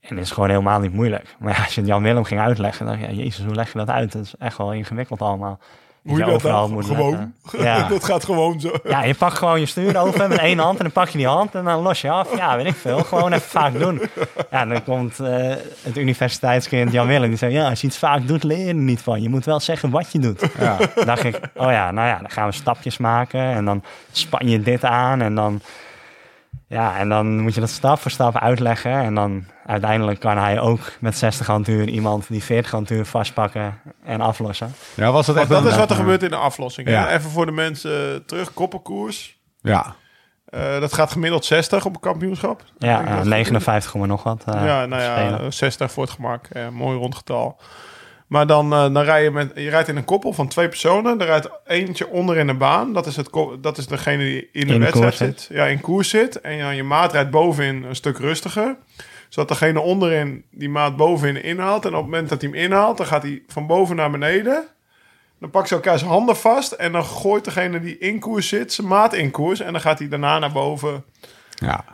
En 0.00 0.16
het 0.16 0.24
is 0.24 0.30
gewoon 0.30 0.48
helemaal 0.48 0.80
niet 0.80 0.92
moeilijk. 0.92 1.36
Maar 1.38 1.56
ja, 1.56 1.64
als 1.64 1.74
je 1.74 1.80
het 1.80 1.88
Jan 1.88 2.02
Willem 2.02 2.24
ging 2.24 2.40
uitleggen, 2.40 2.86
dan 2.86 2.98
ja, 2.98 3.10
jezus, 3.10 3.44
hoe 3.44 3.54
leg 3.54 3.72
je 3.72 3.78
dat 3.78 3.90
uit? 3.90 4.12
Dat 4.12 4.22
is 4.22 4.34
echt 4.38 4.56
wel 4.56 4.72
ingewikkeld 4.72 5.20
allemaal. 5.20 5.58
Hoe 6.06 6.18
je, 6.18 6.24
dat 6.24 6.34
overal 6.34 6.68
moet 6.68 6.86
gewoon? 6.86 7.32
Ja. 7.58 7.88
dat 7.88 8.04
gaat 8.04 8.24
gewoon 8.24 8.60
zo. 8.60 8.72
Ja, 8.84 9.04
je 9.04 9.14
pakt 9.14 9.38
gewoon 9.38 9.60
je 9.60 9.66
stuur 9.66 9.98
over 9.98 10.28
met 10.28 10.38
één 10.38 10.58
hand 10.58 10.76
en 10.78 10.82
dan 10.82 10.92
pak 10.92 11.08
je 11.08 11.18
die 11.18 11.26
hand 11.26 11.54
en 11.54 11.64
dan 11.64 11.82
los 11.82 12.00
je 12.00 12.10
af. 12.10 12.36
Ja, 12.36 12.56
weet 12.56 12.66
ik 12.66 12.74
veel. 12.74 12.98
Gewoon 12.98 13.32
even 13.32 13.48
vaak 13.48 13.78
doen. 13.78 14.02
Ja, 14.50 14.66
dan 14.66 14.84
komt 14.84 15.20
uh, 15.20 15.28
het 15.82 15.96
universiteitskind 15.96 16.92
Jan 16.92 17.06
Willem 17.06 17.28
die 17.28 17.38
zegt, 17.38 17.52
ja, 17.52 17.68
als 17.68 17.80
je 17.80 17.86
iets 17.86 17.98
vaak 17.98 18.26
doet, 18.26 18.42
leer 18.42 18.58
je 18.58 18.66
er 18.66 18.74
niet 18.74 19.00
van. 19.00 19.22
Je 19.22 19.28
moet 19.28 19.44
wel 19.44 19.60
zeggen 19.60 19.90
wat 19.90 20.12
je 20.12 20.18
doet. 20.18 20.48
Ja. 20.58 20.78
Dan 20.94 21.06
dacht 21.06 21.24
ik, 21.24 21.40
oh 21.54 21.70
ja, 21.70 21.90
nou 21.90 22.08
ja, 22.08 22.18
dan 22.18 22.30
gaan 22.30 22.46
we 22.48 22.54
stapjes 22.54 22.98
maken 22.98 23.40
en 23.40 23.64
dan 23.64 23.82
span 24.12 24.48
je 24.48 24.60
dit 24.62 24.84
aan 24.84 25.20
en 25.20 25.34
dan 25.34 25.60
ja, 26.68 26.96
en 26.98 27.08
dan 27.08 27.40
moet 27.40 27.54
je 27.54 27.60
dat 27.60 27.70
stap 27.70 27.98
voor 27.98 28.10
stap 28.10 28.36
uitleggen. 28.36 28.92
En 28.92 29.14
dan 29.14 29.44
uiteindelijk 29.66 30.20
kan 30.20 30.38
hij 30.38 30.60
ook 30.60 30.80
met 31.00 31.18
60 31.18 31.46
handtuur 31.46 31.88
iemand 31.88 32.28
die 32.28 32.42
40 32.42 32.70
handtuur 32.70 33.04
vastpakken 33.04 33.80
en 34.04 34.20
aflossen. 34.20 34.74
Ja, 34.94 35.12
was 35.12 35.26
het 35.26 35.36
echt 35.36 35.48
dat 35.48 35.64
is 35.64 35.76
wat 35.76 35.90
er 35.90 35.96
gebeurt 35.96 36.22
in 36.22 36.30
de 36.30 36.36
aflossing. 36.36 36.88
Ja. 36.88 37.12
Even 37.12 37.30
voor 37.30 37.46
de 37.46 37.52
mensen 37.52 38.26
terug, 38.26 38.54
koppelkoers. 38.54 39.38
Ja. 39.60 39.94
Uh, 40.50 40.80
dat 40.80 40.92
gaat 40.92 41.12
gemiddeld 41.12 41.44
60 41.44 41.84
op 41.84 41.94
een 41.94 42.00
kampioenschap. 42.00 42.64
Ja, 42.78 43.02
uh, 43.02 43.22
59, 43.22 43.94
nog 43.94 44.22
wat. 44.22 44.44
Uh, 44.48 44.64
ja, 44.64 44.86
nou 44.86 45.02
ja, 45.02 45.50
60 45.50 45.92
voor 45.92 46.02
het 46.02 46.12
gemak. 46.12 46.48
mooi 46.72 46.98
rondgetal. 46.98 47.60
Maar 48.26 48.46
dan, 48.46 48.72
uh, 48.72 48.80
dan 48.80 48.98
rij 48.98 49.22
je, 49.22 49.30
met, 49.30 49.52
je 49.54 49.68
rijdt 49.68 49.88
in 49.88 49.96
een 49.96 50.04
koppel 50.04 50.32
van 50.32 50.48
twee 50.48 50.68
personen. 50.68 51.20
Er 51.20 51.26
rijdt 51.26 51.50
eentje 51.66 52.08
onder 52.08 52.36
in 52.36 52.46
de 52.46 52.54
baan. 52.54 52.92
Dat 52.92 53.06
is, 53.06 53.16
het, 53.16 53.30
dat 53.60 53.78
is 53.78 53.86
degene 53.86 54.24
die 54.24 54.48
in 54.52 54.66
de 54.66 54.74
in 54.74 54.80
wedstrijd 54.80 55.14
zit. 55.16 55.46
Ja, 55.50 55.66
in 55.66 55.80
koers 55.80 56.08
zit. 56.08 56.40
En 56.40 56.56
ja, 56.56 56.70
je 56.70 56.82
maat 56.82 57.12
rijdt 57.12 57.30
bovenin 57.30 57.82
een 57.82 57.96
stuk 57.96 58.18
rustiger. 58.18 58.76
Zodat 59.28 59.48
degene 59.48 59.80
onderin 59.80 60.44
die 60.50 60.68
maat 60.68 60.96
bovenin 60.96 61.42
inhaalt. 61.42 61.84
En 61.84 61.90
op 61.90 61.96
het 61.96 62.04
moment 62.04 62.28
dat 62.28 62.40
hij 62.40 62.50
hem 62.50 62.58
inhaalt, 62.58 62.96
dan 62.96 63.06
gaat 63.06 63.22
hij 63.22 63.42
van 63.46 63.66
boven 63.66 63.96
naar 63.96 64.10
beneden. 64.10 64.64
Dan 65.40 65.50
pakt 65.50 65.68
ze 65.68 65.74
elkaar 65.74 65.98
zijn 65.98 66.10
handen 66.10 66.36
vast. 66.36 66.72
En 66.72 66.92
dan 66.92 67.04
gooit 67.04 67.44
degene 67.44 67.80
die 67.80 67.98
in 67.98 68.20
koers 68.20 68.48
zit 68.48 68.72
zijn 68.72 68.86
maat 68.86 69.14
in 69.14 69.30
koers. 69.30 69.60
En 69.60 69.72
dan 69.72 69.80
gaat 69.80 69.98
hij 69.98 70.08
daarna 70.08 70.38
naar 70.38 70.52
boven. 70.52 71.04
Ja. 71.54 71.84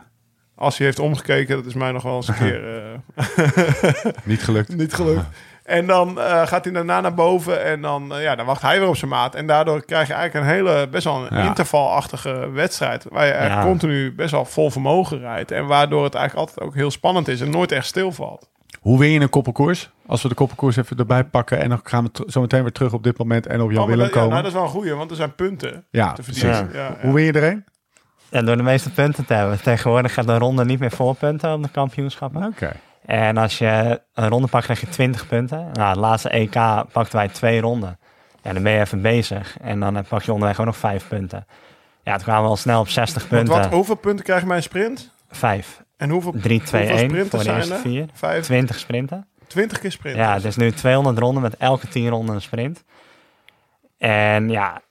Als 0.55 0.77
hij 0.77 0.85
heeft 0.85 0.99
omgekeken, 0.99 1.55
dat 1.55 1.65
is 1.65 1.73
mij 1.73 1.91
nog 1.91 2.03
wel 2.03 2.15
eens 2.15 2.27
een 2.27 2.35
keer... 2.45 2.83
Uh... 3.17 4.13
Niet 4.23 4.43
gelukt. 4.43 4.75
Niet 4.83 4.93
gelukt. 4.93 5.25
En 5.63 5.87
dan 5.87 6.17
uh, 6.17 6.47
gaat 6.47 6.63
hij 6.63 6.73
daarna 6.73 7.01
naar 7.01 7.13
boven 7.13 7.63
en 7.63 7.81
dan, 7.81 8.15
uh, 8.15 8.23
ja, 8.23 8.35
dan 8.35 8.45
wacht 8.45 8.61
hij 8.61 8.79
weer 8.79 8.87
op 8.87 8.95
zijn 8.95 9.11
maat. 9.11 9.35
En 9.35 9.47
daardoor 9.47 9.85
krijg 9.85 10.07
je 10.07 10.13
eigenlijk 10.13 10.45
een 10.45 10.53
hele, 10.53 10.87
best 10.87 11.03
wel 11.03 11.25
een 11.29 11.45
intervalachtige 11.45 12.49
wedstrijd. 12.51 13.05
Waar 13.09 13.25
je 13.25 13.31
eigenlijk 13.31 13.67
continu 13.67 14.15
best 14.15 14.31
wel 14.31 14.45
vol 14.45 14.71
vermogen 14.71 15.19
rijdt. 15.19 15.51
En 15.51 15.65
waardoor 15.65 16.03
het 16.03 16.15
eigenlijk 16.15 16.49
altijd 16.49 16.67
ook 16.67 16.75
heel 16.75 16.91
spannend 16.91 17.27
is 17.27 17.41
en 17.41 17.49
nooit 17.49 17.71
echt 17.71 17.85
stilvalt. 17.85 18.49
Hoe 18.79 18.99
win 18.99 19.11
je 19.11 19.19
een 19.19 19.29
koppelkoers? 19.29 19.89
Als 20.05 20.21
we 20.21 20.29
de 20.29 20.35
koppelkoers 20.35 20.75
even 20.75 20.97
erbij 20.97 21.23
pakken 21.23 21.59
en 21.59 21.69
dan 21.69 21.79
gaan 21.83 22.09
we 22.13 22.25
zo 22.27 22.41
meteen 22.41 22.61
weer 22.61 22.71
terug 22.71 22.93
op 22.93 23.03
dit 23.03 23.17
moment 23.17 23.47
en 23.47 23.61
op 23.61 23.71
Jan 23.71 23.83
oh, 23.83 23.89
Willem 23.89 24.09
komen. 24.09 24.27
Ja, 24.27 24.29
nou, 24.29 24.41
dat 24.41 24.51
is 24.51 24.57
wel 24.57 24.63
een 24.63 24.69
goede, 24.69 24.95
want 24.95 25.09
er 25.09 25.15
zijn 25.15 25.35
punten 25.35 25.85
ja, 25.89 26.13
te 26.13 26.23
verdienen. 26.23 26.69
Ja. 26.73 26.97
Hoe 27.01 27.13
win 27.13 27.23
je 27.23 27.31
er 27.31 27.43
een? 27.43 27.65
Ja, 28.29 28.41
door 28.41 28.57
de 28.57 28.63
meeste 28.63 28.91
punten 28.91 29.25
te 29.25 29.33
hebben. 29.33 29.61
Tegenwoordig 29.61 30.13
gaat 30.13 30.27
de 30.27 30.37
ronde 30.37 30.65
niet 30.65 30.79
meer 30.79 30.91
voor 30.91 31.15
punten 31.15 31.53
op 31.53 31.63
de 31.63 31.69
kampioenschappen. 31.69 32.43
Oké. 32.45 32.71
En 33.05 33.37
als 33.37 33.57
je 33.57 34.01
een 34.13 34.27
ronde 34.27 34.47
pakt, 34.47 34.63
krijg 34.63 34.79
je 34.79 34.89
20 34.89 35.27
punten. 35.27 35.69
Nou, 35.73 35.93
de 35.93 35.99
laatste 35.99 36.29
EK 36.29 36.53
pakten 36.91 37.15
wij 37.15 37.27
twee 37.27 37.61
ronden. 37.61 37.99
Ja, 38.41 38.53
dan 38.53 38.63
ben 38.63 38.71
je 38.71 38.79
even 38.79 39.01
bezig. 39.01 39.57
En 39.61 39.79
dan 39.79 40.05
pak 40.07 40.21
je 40.21 40.33
onderweg 40.33 40.59
ook 40.59 40.65
nog 40.65 40.77
vijf 40.77 41.07
punten. 41.07 41.45
Ja, 42.03 42.15
toen 42.15 42.23
kwamen 42.23 42.43
we 42.43 42.49
al 42.49 42.55
snel 42.55 42.79
op 42.79 42.89
60 42.89 43.27
punten. 43.27 43.55
Wat, 43.55 43.71
hoeveel 43.71 43.95
punten 43.95 44.25
krijg 44.25 44.41
je 44.41 44.47
bij 44.47 44.55
een 44.57 44.63
sprint? 44.63 45.11
Vijf. 45.29 45.83
En 45.97 46.09
hoeveel, 46.09 46.33
3, 46.41 46.61
2, 46.61 46.87
1 46.87 47.29
voor 47.29 47.43
de 47.43 47.53
eerste 47.53 47.75
vier. 47.75 48.05
Vijf. 48.13 48.43
20 48.45 48.79
sprinten. 48.79 49.27
20 49.47 49.79
keer 49.79 49.91
sprinten? 49.91 50.21
Ja, 50.21 50.33
het 50.33 50.45
is 50.45 50.55
nu 50.55 50.71
200 50.71 51.17
ronden 51.17 51.41
met 51.41 51.57
elke 51.57 51.87
10 51.87 52.09
ronden 52.09 52.35
een 52.35 52.41
sprint. 52.41 52.83
En 53.97 54.49
ja, 54.49 54.81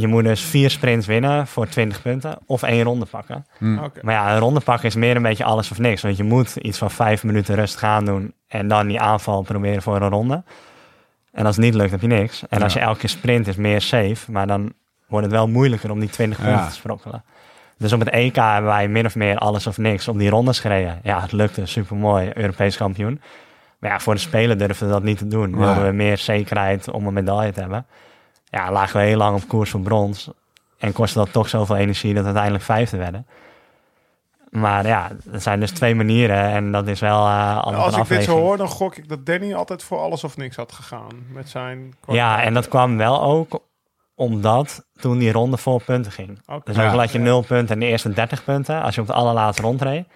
je 0.00 0.06
moet 0.06 0.24
dus 0.24 0.40
vier 0.40 0.70
sprints 0.70 1.06
winnen 1.06 1.46
voor 1.46 1.68
20 1.68 2.02
punten 2.02 2.38
of 2.46 2.62
één 2.62 2.82
ronde 2.82 3.04
pakken. 3.04 3.46
Hmm. 3.58 3.90
Maar 4.02 4.14
ja, 4.14 4.32
een 4.32 4.38
ronde 4.38 4.60
pakken 4.60 4.88
is 4.88 4.94
meer 4.94 5.16
een 5.16 5.22
beetje 5.22 5.44
alles 5.44 5.70
of 5.70 5.78
niks. 5.78 6.02
Want 6.02 6.16
je 6.16 6.24
moet 6.24 6.56
iets 6.56 6.78
van 6.78 6.90
vijf 6.90 7.24
minuten 7.24 7.54
rust 7.54 7.76
gaan 7.76 8.04
doen 8.04 8.32
en 8.48 8.68
dan 8.68 8.86
die 8.86 9.00
aanval 9.00 9.42
proberen 9.42 9.82
voor 9.82 10.02
een 10.02 10.08
ronde. 10.08 10.42
En 11.32 11.46
als 11.46 11.56
het 11.56 11.64
niet 11.64 11.74
lukt, 11.74 11.90
heb 11.90 12.00
je 12.00 12.06
niks. 12.06 12.42
En 12.48 12.62
als 12.62 12.72
je 12.72 12.80
elke 12.80 12.98
keer 12.98 13.08
sprint 13.08 13.46
is 13.46 13.56
meer 13.56 13.80
safe, 13.80 14.32
maar 14.32 14.46
dan 14.46 14.72
wordt 15.06 15.26
het 15.26 15.34
wel 15.34 15.48
moeilijker 15.48 15.90
om 15.90 16.00
die 16.00 16.08
20 16.08 16.40
punten 16.40 16.68
te 16.68 16.74
sprokkelen. 16.74 17.24
Dus 17.76 17.92
op 17.92 18.00
het 18.00 18.08
EK 18.08 18.36
hebben 18.36 18.70
wij 18.70 18.88
min 18.88 19.06
of 19.06 19.14
meer 19.14 19.38
alles 19.38 19.66
of 19.66 19.78
niks 19.78 20.08
op 20.08 20.18
die 20.18 20.30
rondes 20.30 20.60
gereden. 20.60 21.00
Ja, 21.02 21.20
het 21.20 21.32
lukte, 21.32 21.66
super 21.66 21.96
mooi, 21.96 22.30
Europees 22.34 22.76
kampioen. 22.76 23.20
Maar 23.78 23.90
ja, 23.90 24.00
voor 24.00 24.14
de 24.14 24.20
Spelen 24.20 24.58
durfden 24.58 24.86
we 24.86 24.92
dat 24.92 25.02
niet 25.02 25.18
te 25.18 25.26
doen. 25.26 25.56
We 25.58 25.80
we 25.80 25.92
meer 25.92 26.18
zekerheid 26.18 26.90
om 26.90 27.06
een 27.06 27.12
medaille 27.12 27.52
te 27.52 27.60
hebben 27.60 27.86
ja, 28.50 28.72
lagen 28.72 29.00
we 29.00 29.06
heel 29.06 29.16
lang 29.16 29.42
op 29.42 29.48
koers 29.48 29.70
voor 29.70 29.80
brons. 29.80 30.30
En 30.78 30.92
kostte 30.92 31.18
dat 31.18 31.32
toch 31.32 31.48
zoveel 31.48 31.76
energie 31.76 32.10
dat 32.10 32.20
we 32.20 32.26
uiteindelijk 32.26 32.64
vijfde 32.64 32.96
werden. 32.96 33.26
Maar 34.50 34.86
ja, 34.86 35.10
er 35.32 35.40
zijn 35.40 35.60
dus 35.60 35.70
twee 35.70 35.94
manieren 35.94 36.42
en 36.42 36.72
dat 36.72 36.86
is 36.86 37.00
wel 37.00 37.26
uh, 37.26 37.62
Als 37.62 37.96
ik 37.96 38.08
dit 38.08 38.24
zo 38.24 38.38
hoor, 38.38 38.56
dan 38.56 38.68
gok 38.68 38.96
ik 38.96 39.08
dat 39.08 39.26
Danny 39.26 39.54
altijd 39.54 39.82
voor 39.82 39.98
alles 39.98 40.24
of 40.24 40.36
niks 40.36 40.56
had 40.56 40.72
gegaan 40.72 41.26
met 41.32 41.48
zijn... 41.48 41.94
Ja, 42.06 42.42
en 42.42 42.54
dat 42.54 42.68
kwam 42.68 42.96
wel 42.96 43.22
ook 43.22 43.62
omdat 44.14 44.86
toen 44.94 45.18
die 45.18 45.32
ronde 45.32 45.56
vol 45.56 45.80
punten 45.84 46.12
ging. 46.12 46.40
Okay. 46.42 46.60
Dus 46.64 46.76
ook 46.76 46.82
ja, 46.82 46.96
had 46.96 47.12
je 47.12 47.18
nul 47.18 47.42
punten 47.42 47.74
en 47.74 47.80
de 47.80 47.86
eerste 47.86 48.12
30 48.12 48.44
punten. 48.44 48.82
Als 48.82 48.94
je 48.94 49.00
op 49.00 49.06
de 49.06 49.12
allerlaatste 49.12 49.62
rond 49.62 49.82
reed, 49.82 50.06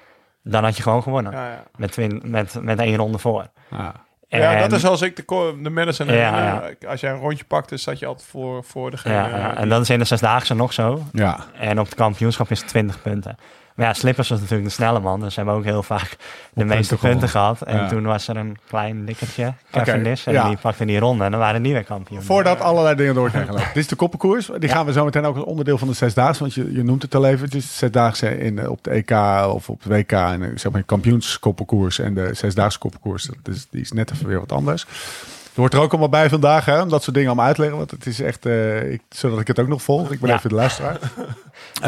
dan 0.42 0.64
had 0.64 0.76
je 0.76 0.82
gewoon 0.82 1.02
gewonnen. 1.02 1.32
Ja, 1.32 1.48
ja. 1.48 1.64
Met, 1.76 1.92
twin, 1.92 2.22
met, 2.24 2.62
met 2.62 2.78
één 2.78 2.96
ronde 2.96 3.18
voor. 3.18 3.46
Ja. 3.70 3.94
Ja, 4.40 4.58
dat 4.60 4.70
En- 4.70 4.76
is 4.76 4.84
als 4.84 5.02
ik 5.02 5.16
de, 5.16 5.24
de. 5.62 6.12
Ja, 6.12 6.34
herinner. 6.34 6.76
ja. 6.80 6.88
Als 6.88 7.00
jij 7.00 7.10
een 7.12 7.18
rondje 7.18 7.44
pakte, 7.44 7.76
zat 7.76 7.98
je 7.98 8.06
altijd 8.06 8.28
voor, 8.28 8.64
voor 8.64 8.90
degene... 8.90 9.14
ja, 9.14 9.28
ja. 9.28 9.48
die- 9.48 9.58
En 9.58 9.68
dat 9.68 9.82
is 9.82 9.90
in 9.90 9.98
de 9.98 10.04
zesdaagse 10.04 10.54
nog 10.54 10.72
zo. 10.72 11.02
Ja. 11.12 11.38
En 11.58 11.78
op 11.80 11.84
het 11.84 11.94
kampioenschap 11.94 12.50
is 12.50 12.58
het 12.60 12.68
20 12.68 13.02
punten. 13.02 13.36
Maar 13.74 13.86
ja, 13.86 13.92
Slippers 13.92 14.28
was 14.28 14.40
natuurlijk 14.40 14.68
de 14.68 14.74
snelle 14.74 15.00
man. 15.00 15.20
Dus 15.20 15.34
ze 15.34 15.40
hebben 15.40 15.58
ook 15.58 15.64
heel 15.64 15.82
vaak 15.82 16.16
de 16.52 16.64
meeste 16.64 16.88
punten 16.96 17.10
punten 17.10 17.28
gehad. 17.28 17.62
En 17.62 17.76
Ja. 17.76 17.88
toen 17.88 18.02
was 18.02 18.28
er 18.28 18.36
een 18.36 18.58
klein 18.68 19.04
dikkertje, 19.04 19.54
Cavendish. 19.70 20.26
En 20.26 20.32
ja. 20.32 20.48
die 20.48 20.56
pakte 20.56 20.84
die 20.84 20.98
ronde 20.98 21.24
en 21.24 21.30
dan 21.30 21.40
waren 21.40 21.62
die 21.62 21.72
weer 21.72 21.84
kampioen. 21.84 22.22
Voordat 22.22 22.60
allerlei 22.60 22.94
dingen 22.96 23.14
door 23.14 23.30
zijn 23.30 23.46
gelopen. 23.48 23.66
Dit 23.66 23.76
is 23.76 23.86
de 23.86 23.96
koppenkoers. 23.96 24.50
Die 24.58 24.68
gaan 24.68 24.86
we 24.86 24.92
zo 24.92 25.04
meteen 25.04 25.24
ook 25.24 25.36
als 25.36 25.44
onderdeel 25.44 25.78
van 25.78 25.88
de 25.88 25.94
Zesdaagse. 25.94 26.40
Want 26.40 26.54
je, 26.54 26.72
je 26.72 26.82
noemt 26.82 27.02
het 27.02 27.14
al 27.14 27.26
even. 27.26 27.44
Het 27.44 27.54
is 27.54 27.68
de 27.68 27.74
Zesdaagse 27.74 28.38
in, 28.38 28.58
eh, 28.58 28.70
op 28.70 28.84
de 28.84 28.90
EK 28.90 29.10
of 29.54 29.68
op 29.68 29.82
de 29.82 29.88
WK. 29.88 30.12
En 30.12 30.42
eh, 30.42 30.48
zeg 30.54 30.72
maar 30.72 30.82
kampioenskoppenkoers. 30.82 31.98
En 31.98 32.14
de 32.14 32.34
Zesdaagse 32.34 32.78
koppenkoers. 32.78 33.24
Dat 33.42 33.54
is, 33.54 33.66
die 33.70 33.80
is 33.80 33.92
net 33.92 34.10
even 34.12 34.26
weer 34.26 34.38
wat 34.38 34.52
anders. 34.52 34.82
Er 34.82 35.58
wordt 35.60 35.74
er 35.74 35.80
ook 35.80 35.90
allemaal 35.90 36.08
bij 36.08 36.28
vandaag 36.28 36.64
hè, 36.64 36.80
om 36.82 36.88
dat 36.88 37.02
soort 37.02 37.14
dingen 37.14 37.28
allemaal 37.30 37.46
uit 37.46 37.54
te 37.54 37.60
leggen. 37.60 37.78
Want 37.78 37.90
het 37.90 38.06
is 38.06 38.20
echt, 38.20 38.46
eh, 38.46 38.92
ik, 38.92 39.02
zodat 39.08 39.40
ik 39.40 39.46
het 39.46 39.58
ook 39.58 39.68
nog 39.68 39.82
volg. 39.82 40.12
Ik 40.12 40.20
ben 40.20 40.28
Ja. 40.30 40.36
even 40.36 40.48
de 40.48 40.54
luisteraar. 40.54 40.98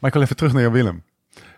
Maar 0.00 0.08
ik 0.08 0.12
wil 0.12 0.22
even 0.22 0.36
terug 0.36 0.52
naar 0.52 0.60
jou, 0.62 0.72
Willem. 0.74 1.02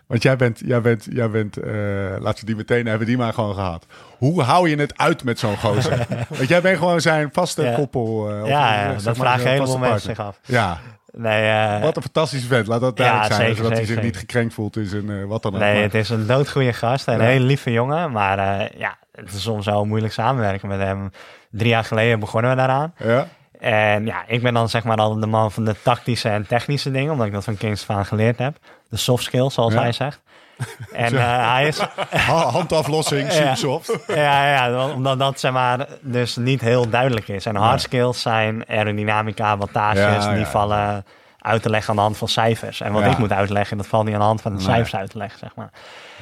Want 0.07 0.23
jij 0.23 0.35
bent, 0.35 0.61
jij 0.65 0.81
bent, 0.81 1.07
jij 1.11 1.29
bent 1.29 1.57
eh, 1.57 1.73
laten 2.19 2.39
we 2.39 2.45
die 2.45 2.55
meteen, 2.55 2.85
hebben 2.85 3.07
die 3.07 3.17
maar 3.17 3.33
gewoon 3.33 3.53
gehad. 3.55 3.85
Hoe 4.17 4.41
hou 4.41 4.69
je 4.69 4.75
het 4.75 4.97
uit 4.97 5.23
met 5.23 5.39
zo'n 5.39 5.57
gozer? 5.57 6.05
Want 6.37 6.47
jij 6.47 6.61
bent 6.61 6.77
gewoon 6.77 7.01
zijn 7.01 7.29
vaste 7.31 7.63
Ja. 7.63 7.75
koppel. 7.75 8.29
eh, 8.31 8.41
of, 8.41 8.47
ja, 8.47 8.83
eh, 8.83 8.89
dat 9.03 9.03
maar, 9.05 9.15
vragen 9.15 9.57
vaste 9.57 9.79
mensen 9.79 9.99
zich 10.15 10.19
af. 10.19 10.39
Ja, 10.45 10.77
Nee, 11.15 11.81
wat 11.81 11.95
een 11.95 12.01
fantastische 12.01 12.47
vent. 12.47 12.67
Laat 12.67 12.81
dat 12.81 12.97
Ja, 12.97 13.03
duidelijk 13.03 13.33
zijn. 13.33 13.47
zeker, 13.47 13.55
zodat 13.63 13.71
hij 13.77 13.85
zeker, 13.85 13.93
zich 14.01 14.11
niet 14.11 14.17
gekrenkt 14.21 14.53
voelt 14.53 14.77
is 14.77 14.93
en 14.93 15.27
wat 15.27 15.41
dan 15.43 15.53
ook. 15.53 15.59
nee, 15.59 15.73
Maar- 15.73 15.83
het 15.83 15.93
is 15.93 16.09
een 16.09 16.27
doodgoeie 16.27 16.73
gast 16.73 17.07
en 17.07 17.13
een 17.13 17.25
hele 17.25 17.45
lieve 17.45 17.71
jongen. 17.71 18.11
Maar 18.11 18.37
ja, 18.77 18.97
het 19.11 19.33
is 19.33 19.41
soms 19.41 19.65
wel 19.65 19.85
moeilijk 19.85 20.13
samenwerken 20.13 20.67
met 20.67 20.79
hem. 20.79 21.09
Drie 21.51 21.69
jaar 21.69 21.83
geleden 21.83 22.19
begonnen 22.19 22.49
we 22.51 22.57
daaraan. 22.57 22.93
ja? 22.97 23.27
En 23.63 24.05
ja, 24.05 24.23
ik 24.27 24.41
ben 24.41 24.53
dan 24.53 24.69
zeg 24.69 24.83
maar 24.83 24.97
al 24.97 25.19
de 25.19 25.27
man 25.27 25.51
van 25.51 25.65
de 25.65 25.75
tactische 25.83 26.29
en 26.29 26.47
technische 26.47 26.91
dingen, 26.91 27.11
omdat 27.11 27.27
ik 27.27 27.33
dat 27.33 27.43
van 27.43 27.57
Kings 27.57 27.83
van 27.83 28.05
geleerd 28.05 28.37
heb. 28.37 28.57
De 28.89 28.97
soft 28.97 29.23
skills, 29.23 29.53
zoals 29.53 29.73
Ja. 29.73 29.79
hij 29.81 29.91
zegt. 29.91 30.21
En 30.93 31.17
eh, 31.17 31.51
hij 31.51 31.67
is, 31.67 31.79
Ha- 32.27 32.49
Handaflossing, 32.49 33.31
soft. 33.53 33.97
ja, 34.07 34.53
ja, 34.53 34.87
omdat 34.93 35.19
dat 35.19 35.39
zeg 35.39 35.51
maar 35.51 35.87
dus 36.01 36.35
niet 36.35 36.61
heel 36.61 36.89
duidelijk 36.89 37.27
is. 37.27 37.45
En 37.45 37.55
hard 37.55 37.81
skills 37.81 38.21
zijn 38.21 38.67
aerodynamica, 38.67 39.57
wattages, 39.57 40.25
Ja, 40.25 40.33
die 40.33 40.45
vallen 40.45 41.05
uit 41.39 41.61
te 41.61 41.69
leggen 41.69 41.89
aan 41.89 41.95
de 41.95 42.01
hand 42.01 42.17
van 42.17 42.27
cijfers. 42.27 42.81
En 42.81 42.91
wat 42.91 43.03
Ja. 43.03 43.09
ik 43.11 43.17
moet 43.17 43.31
uitleggen, 43.31 43.77
dat 43.77 43.87
valt 43.87 44.05
niet 44.05 44.13
aan 44.13 44.19
de 44.19 44.25
hand 44.25 44.41
van 44.41 44.51
de 44.51 44.57
Nee. 44.57 44.67
cijfers 44.67 44.95
uit 44.95 45.09
te 45.09 45.17
leggen, 45.17 45.39
zeg 45.39 45.55
maar. 45.55 45.69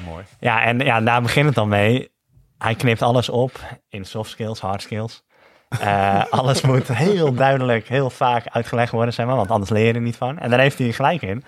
Mooi. 0.06 0.24
Ja, 0.40 0.62
en 0.64 0.80
ja, 0.80 1.02
daar 1.02 1.22
begint 1.22 1.46
het 1.46 1.56
dan 1.56 1.68
mee. 1.70 2.12
Hij 2.58 2.76
knipt 2.76 3.02
alles 3.02 3.30
op 3.30 3.60
in 3.90 4.06
soft 4.06 4.30
skills, 4.30 4.60
hard 4.60 4.82
skills. 4.82 5.24
Eh, 5.80 6.24
alles 6.30 6.62
moet 6.62 6.88
heel 6.88 7.34
duidelijk, 7.34 7.88
heel 7.88 8.10
vaak 8.10 8.44
uitgelegd 8.50 8.92
worden, 8.92 9.14
zeg 9.14 9.26
maar, 9.26 9.36
want 9.36 9.52
anders 9.52 9.70
leer 9.72 9.86
je 9.88 9.94
er 9.94 10.02
niet 10.02 10.16
van. 10.16 10.40
En 10.40 10.50
daar 10.50 10.60
heeft 10.60 10.78
hij 10.78 10.92
gelijk 10.92 11.22
in. 11.22 11.44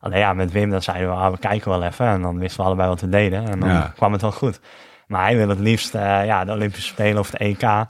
Alleen 0.00 0.18
ja, 0.18 0.32
met 0.32 0.52
Wim 0.52 0.70
dan 0.70 0.82
zeiden 0.82 1.08
we, 1.08 1.14
ah, 1.16 1.30
we 1.30 1.38
kijken 1.38 1.70
wel 1.70 1.82
even. 1.82 2.06
En 2.06 2.22
dan 2.22 2.38
wisten 2.38 2.60
we 2.60 2.66
allebei 2.66 2.88
wat 2.88 3.00
we 3.00 3.08
deden. 3.08 3.48
En 3.48 3.60
dan 3.60 3.68
Ja. 3.68 3.92
kwam 3.96 4.12
het 4.12 4.20
wel 4.20 4.32
goed. 4.32 4.60
Maar 5.06 5.22
hij 5.22 5.36
wil 5.36 5.48
het 5.48 5.58
liefst 5.58 5.94
eh, 5.94 6.24
ja, 6.26 6.44
de 6.44 6.52
Olympische 6.52 6.88
Spelen 6.88 7.18
of 7.18 7.30
de 7.30 7.38
EK 7.38 7.86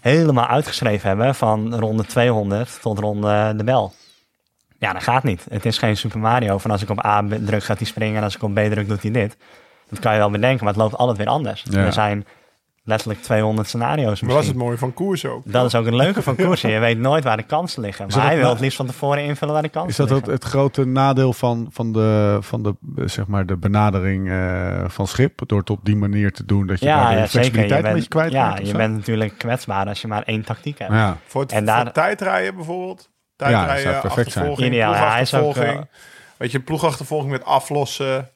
helemaal 0.00 0.46
uitgeschreven 0.46 1.08
hebben 1.08 1.34
van 1.34 1.74
ronde 1.74 2.04
200 2.06 2.78
tot 2.82 2.98
ronde 2.98 3.52
de 3.56 3.64
bel. 3.64 3.92
Ja, 4.78 4.92
dat 4.92 5.02
gaat 5.02 5.22
niet. 5.22 5.46
Het 5.50 5.66
is 5.66 5.78
geen 5.78 5.96
Super 5.96 6.18
Mario 6.18 6.58
van 6.58 6.70
als 6.70 6.82
ik 6.82 6.90
op 6.90 7.04
A 7.06 7.22
druk 7.40 7.64
gaat 7.64 7.78
hij 7.78 7.86
springen 7.86 8.16
en 8.16 8.22
als 8.22 8.34
ik 8.36 8.42
op 8.42 8.54
B 8.54 8.58
druk 8.58 8.88
doet 8.88 9.02
hij 9.02 9.10
dit. 9.10 9.36
Dat 9.90 9.98
kan 9.98 10.12
je 10.12 10.18
wel 10.18 10.30
bedenken, 10.30 10.64
maar 10.64 10.72
het 10.72 10.82
loopt 10.82 10.96
altijd 10.96 11.18
weer 11.18 11.26
anders. 11.26 11.64
Ja. 11.70 11.84
Er 11.84 11.92
zijn 11.92 12.26
letterlijk 12.90 13.22
200 13.22 13.68
scenario's 13.68 14.04
Maar 14.04 14.14
dat 14.14 14.20
is 14.22 14.34
misschien. 14.34 14.54
het 14.54 14.64
mooie 14.64 14.78
van 14.78 14.92
koers 14.94 15.26
ook. 15.26 15.42
Dat 15.44 15.64
is 15.66 15.74
ook 15.74 15.84
het 15.84 15.94
leuke 15.94 16.22
van 16.22 16.36
koersen. 16.44 16.70
Je 16.70 16.78
weet 16.78 16.98
nooit 16.98 17.24
waar 17.24 17.36
de 17.36 17.42
kansen 17.42 17.82
liggen. 17.82 18.06
Maar 18.14 18.26
hij 18.26 18.36
wil 18.36 18.48
het 18.48 18.60
liefst 18.60 18.76
van 18.76 18.86
tevoren 18.86 19.24
invullen 19.24 19.54
waar 19.54 19.62
de 19.62 19.68
kansen 19.68 19.90
Is 19.90 19.96
dat 19.96 20.08
het, 20.08 20.16
liggen. 20.16 20.34
het 20.34 20.44
grote 20.44 20.84
nadeel 20.84 21.32
van, 21.32 21.68
van, 21.70 21.92
de, 21.92 22.38
van 22.40 22.62
de, 22.62 22.74
zeg 23.08 23.26
maar 23.26 23.46
de 23.46 23.56
benadering 23.56 24.30
eh, 24.30 24.84
van 24.88 25.06
schip? 25.06 25.40
Door 25.46 25.58
het 25.58 25.70
op 25.70 25.80
die 25.84 25.96
manier 25.96 26.32
te 26.32 26.44
doen 26.44 26.66
dat 26.66 26.78
je 26.80 26.86
daar 26.86 26.96
ja, 26.96 27.08
de 27.10 27.14
ja, 27.14 27.16
zeker. 27.16 27.24
Je 27.24 27.28
flexibiliteit 27.30 27.78
een 27.78 27.82
bent, 27.82 27.94
beetje 27.94 28.08
kwijt 28.08 28.32
ja, 28.32 28.56
je 28.58 28.66
zo? 28.66 28.76
bent 28.76 28.94
natuurlijk 28.96 29.38
kwetsbaar 29.38 29.86
als 29.86 30.00
je 30.00 30.08
maar 30.08 30.22
één 30.22 30.44
tactiek 30.44 30.78
hebt. 30.78 30.92
Ja. 30.92 31.16
Voor 31.26 31.40
het 31.40 31.52
En 31.52 31.56
voor 31.58 31.66
daar- 31.66 31.92
tijdrijden 31.92 32.54
bijvoorbeeld. 32.56 33.08
Ja, 33.36 33.46
dat 33.46 33.48
Tijdrijden, 33.54 33.82
zou 33.92 34.00
perfect 34.00 34.32
zijn. 34.32 34.62
Ideaal, 34.64 34.92
ja, 34.94 35.10
hij 35.12 35.20
is 35.20 35.34
ook, 35.34 35.56
eh, 35.56 35.78
Weet 36.36 36.50
je, 36.52 36.60
ploegachtervolging 36.60 37.30
met 37.30 37.44
aflossen. 37.44 38.30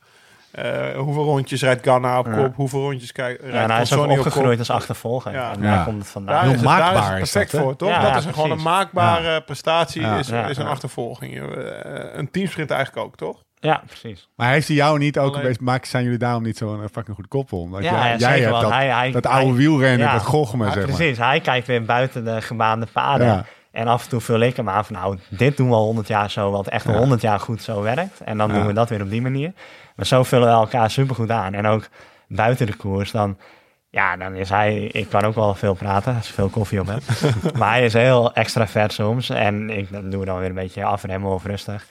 Eh, 0.54 0.96
hoeveel 0.98 1.24
rondjes 1.24 1.62
rijdt 1.62 1.82
Ghana 1.82 2.18
op 2.18 2.26
Ja. 2.26 2.32
kop? 2.34 2.54
Hoeveel 2.54 2.80
rondjes 2.80 3.12
kijkt 3.12 3.42
Ja, 3.42 3.48
en 3.50 3.70
hij 3.70 3.82
is 3.82 3.92
ook 3.92 4.06
opgegroeid 4.10 4.48
kop? 4.50 4.58
als 4.58 4.70
achtervolger. 4.70 5.32
Ja. 5.32 5.52
En 5.52 5.62
Ja. 5.62 5.74
daar 5.74 5.84
komt 5.84 5.98
het 5.98 6.08
vandaan. 6.10 6.34
Daar 6.34 6.44
Heel 6.44 6.52
is, 6.52 6.60
het, 6.60 6.68
daar 6.68 6.78
is 6.78 6.84
maakbaar 6.94 7.12
is 7.20 7.30
perfect 7.30 7.52
dat, 7.52 7.60
voor, 7.60 7.76
toch? 7.76 7.88
Ja, 7.88 8.00
dat 8.00 8.10
ja, 8.10 8.16
is 8.28 8.34
gewoon 8.34 8.50
een 8.50 8.62
maakbare 8.62 9.40
prestatie, 9.40 10.00
Ja. 10.02 10.18
is, 10.18 10.28
Ja, 10.28 10.46
is 10.46 10.56
een 10.56 10.64
ja. 10.64 10.70
achtervolging. 10.70 11.34
Eh, 11.34 11.48
een 12.12 12.30
teamsprint 12.30 12.70
eigenlijk 12.70 13.06
ook, 13.06 13.16
toch? 13.16 13.42
Ja, 13.60 13.82
precies. 13.86 14.28
Maar 14.36 14.50
heeft 14.50 14.66
hij 14.68 14.76
jou 14.76 14.98
niet 14.98 15.18
ook 15.18 15.34
Alleen- 15.36 15.46
een 15.58 15.64
beetje... 15.64 15.86
Zijn 15.86 16.04
jullie 16.04 16.18
daarom 16.18 16.42
niet 16.42 16.56
zo'n 16.56 16.88
fucking 16.92 17.16
goed 17.16 17.28
koppel? 17.28 17.60
Omdat 17.60 17.82
Ja, 17.82 17.90
jij, 17.90 18.10
ja, 18.10 18.16
jij 18.16 18.40
hebt 18.40 18.60
dat, 18.60 18.70
hij- 18.70 18.88
hij- 18.88 19.10
dat 19.10 19.26
oude 19.26 19.46
hij- 19.46 19.56
wielrennen, 19.56 20.06
ja. 20.06 20.12
dat 20.12 20.26
zeg 20.30 20.52
maar. 20.52 20.78
precies. 20.78 21.18
Hij 21.18 21.40
kijkt 21.40 21.66
weer 21.66 21.84
buiten 21.84 22.24
de 22.24 22.40
gebaande 22.42 22.86
paden. 22.92 23.46
En 23.72 23.86
af 23.88 24.02
en 24.02 24.08
toe 24.08 24.20
vul 24.20 24.40
ik 24.40 24.56
hem 24.56 24.68
aan 24.68 24.84
van 24.84 24.94
nou, 24.96 25.18
dit 25.28 25.56
doen 25.56 25.68
we 25.68 25.74
al 25.74 25.84
100 25.84 26.08
jaar 26.08 26.30
zo, 26.30 26.50
wat 26.50 26.66
echt 26.68 26.86
al. 26.86 26.94
100 26.96 27.20
jaar 27.20 27.40
goed 27.40 27.62
zo 27.62 27.82
werkt. 27.82 28.20
En 28.20 28.38
dan 28.38 28.52
doen 28.52 28.66
we 28.66 28.72
dat 28.72 28.88
weer 28.88 29.02
op 29.02 29.10
die 29.10 29.22
manier. 29.22 29.52
Maar 29.94 30.06
zo 30.06 30.22
vullen 30.22 30.48
we 30.48 30.54
elkaar 30.54 30.90
supergoed 30.90 31.30
aan. 31.30 31.54
En 31.54 31.66
ook 31.66 31.88
buiten 32.28 32.66
de 32.66 32.76
koers, 32.76 33.10
dan, 33.10 33.38
ja, 33.90 34.16
dan 34.16 34.34
is 34.34 34.48
hij, 34.48 34.82
ik 34.82 35.08
kan 35.08 35.24
ook 35.24 35.34
wel 35.34 35.54
veel 35.54 35.74
praten 35.74 36.14
als 36.14 36.28
ik 36.28 36.34
veel 36.34 36.48
koffie 36.48 36.80
op 36.80 36.86
heb. 36.86 37.02
maar 37.58 37.70
hij 37.70 37.84
is 37.84 37.92
heel 37.92 38.32
extravert 38.34 38.92
soms. 38.92 39.30
En 39.30 39.70
ik 39.70 39.92
dan 39.92 40.10
doen 40.10 40.20
we 40.20 40.26
dan 40.26 40.38
weer 40.38 40.48
een 40.48 40.54
beetje 40.54 40.84
afremmen 40.84 41.30
of 41.30 41.44
rustig. 41.44 41.86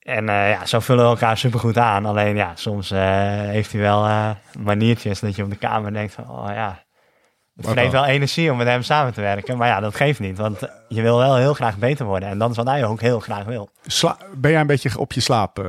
En 0.00 0.28
eh, 0.28 0.50
ja, 0.50 0.66
zo 0.66 0.80
vullen 0.80 1.04
we 1.04 1.10
elkaar 1.10 1.38
supergoed 1.38 1.78
aan. 1.78 2.06
Alleen 2.06 2.36
ja, 2.36 2.52
soms 2.54 2.90
eh, 2.90 3.00
heeft 3.30 3.72
hij 3.72 3.80
wel 3.80 4.06
eh, 4.06 4.30
maniertjes 4.58 5.20
dat 5.20 5.36
je 5.36 5.42
op 5.42 5.50
de 5.50 5.56
kamer 5.56 5.92
denkt 5.92 6.12
van, 6.14 6.30
oh 6.30 6.48
ja, 6.48 6.82
het 7.66 7.76
dan? 7.76 7.90
wel 7.90 8.04
energie 8.04 8.50
om 8.50 8.56
met 8.56 8.66
hem 8.66 8.82
samen 8.82 9.12
te 9.12 9.20
werken. 9.20 9.56
Maar 9.56 9.68
ja, 9.68 9.80
dat 9.80 9.94
geeft 9.94 10.20
niet, 10.20 10.38
want 10.38 10.60
je 10.88 11.02
wil 11.02 11.18
wel 11.18 11.36
heel 11.36 11.54
graag 11.54 11.76
beter 11.76 12.06
worden. 12.06 12.28
En 12.28 12.38
dat 12.38 12.50
is 12.50 12.56
wat 12.56 12.66
hij 12.66 12.84
ook 12.84 13.00
heel 13.00 13.20
graag 13.20 13.44
wil. 13.44 13.70
Sla- 13.86 14.16
ben 14.34 14.50
jij 14.50 14.60
een 14.60 14.66
beetje 14.66 14.98
op 14.98 15.12
je 15.12 15.20
slaap? 15.20 15.58
eh, 15.58 15.64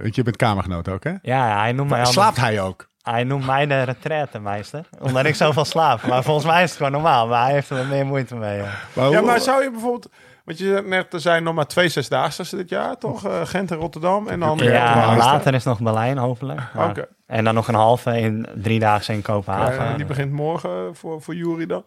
want 0.00 0.14
je 0.14 0.22
bent 0.22 0.36
kamergenoot 0.36 0.88
ook, 0.88 1.04
hè? 1.04 1.12
Ja, 1.22 1.58
hij 1.60 1.72
noemt 1.72 1.88
mij, 1.88 1.98
altijd- 1.98 2.16
Slaapt 2.16 2.36
hij 2.40 2.60
ook? 2.60 2.88
hij 3.02 3.24
noemt 3.24 3.46
mij 3.46 3.66
de 3.66 3.82
retraite-meester, 3.82 4.84
omdat 5.00 5.24
ik 5.24 5.34
zoveel 5.34 5.64
slaap. 5.64 6.06
Maar 6.06 6.22
volgens 6.22 6.46
mij 6.46 6.62
is 6.62 6.68
het 6.68 6.76
gewoon 6.76 6.92
normaal, 6.92 7.26
maar 7.28 7.44
hij 7.44 7.52
heeft 7.52 7.70
er 7.70 7.86
meer 7.86 8.06
moeite 8.06 8.34
mee. 8.34 8.56
ja. 8.56 8.64
Maar 8.92 9.10
Ja, 9.10 9.16
hoe- 9.18 9.26
maar 9.26 9.40
zou 9.40 9.62
je 9.62 9.70
bijvoorbeeld... 9.70 10.08
Want 10.44 10.58
je 10.58 10.64
zei 10.64 10.88
net, 10.88 11.12
er 11.12 11.20
zijn 11.20 11.42
nog 11.42 11.54
maar 11.54 11.66
twee 11.66 11.88
zesdaagse 11.88 12.56
dit 12.56 12.68
jaar, 12.68 12.98
toch? 12.98 13.24
Eh, 13.26 13.40
Gent 13.44 13.70
en 13.70 13.76
Rotterdam. 13.76 14.28
En 14.28 14.40
dan... 14.40 14.58
Ja, 14.58 15.16
later 15.16 15.54
is 15.54 15.64
nog 15.64 15.80
Berlijn, 15.80 16.18
hopelijk. 16.18 16.60
Maar- 16.74 16.88
Oké. 16.88 17.06
En 17.32 17.44
dan 17.44 17.54
nog 17.54 17.68
een 17.68 17.74
halve 17.74 18.18
in 18.18 18.46
drie 18.54 18.78
dagen 18.78 19.14
in 19.14 19.22
Kopenhagen. 19.22 19.84
Ja, 19.84 19.96
die 19.96 20.04
begint 20.04 20.32
morgen 20.32 20.96
voor, 20.96 21.22
voor 21.22 21.34
Jury 21.34 21.66
dan. 21.66 21.84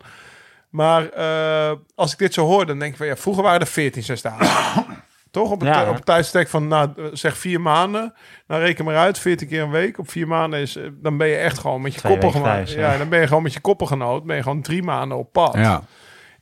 Maar 0.69 1.09
eh, 1.09 1.71
als 1.95 2.11
ik 2.11 2.17
dit 2.17 2.33
zo 2.33 2.45
hoor, 2.45 2.65
dan 2.65 2.79
denk 2.79 2.91
ik 2.91 2.97
van 2.97 3.07
ja, 3.07 3.15
vroeger 3.15 3.43
waren 3.43 3.59
er 3.59 3.67
14 3.67 4.03
zesdaagse. 4.03 4.83
Toch? 5.31 5.51
Op 5.51 5.63
Ja. 5.63 5.89
op 5.89 5.95
het 5.95 6.05
tijdstek 6.05 6.47
van 6.47 6.67
nou, 6.67 6.89
zeg 7.13 7.37
vier 7.37 7.61
maanden. 7.61 8.13
Nou 8.47 8.61
reken 8.61 8.85
maar 8.85 8.97
uit, 8.97 9.19
14 9.19 9.47
keer 9.47 9.61
een 9.61 9.71
week. 9.71 9.99
Op 9.99 10.09
vier 10.09 10.27
maanden 10.27 10.59
is, 10.59 10.75
eh, 10.75 10.83
dan 10.93 11.17
ben 11.17 11.27
je 11.27 11.35
echt 11.35 11.57
gewoon 11.57 11.81
met 11.81 11.93
je 11.93 11.99
gemaakt. 11.99 12.43
thuis, 12.43 12.73
ja. 12.73 12.91
ja. 12.91 12.97
dan 12.97 13.09
ben 13.09 13.19
je 13.19 13.27
gewoon 13.27 13.43
met 13.43 13.53
je 13.53 13.59
koppelgenoot. 13.59 14.23
Ben 14.23 14.35
je 14.35 14.43
gewoon 14.43 14.61
drie 14.61 14.83
maanden 14.83 15.17
op 15.17 15.31
pad. 15.31 15.53
Ja. 15.53 15.81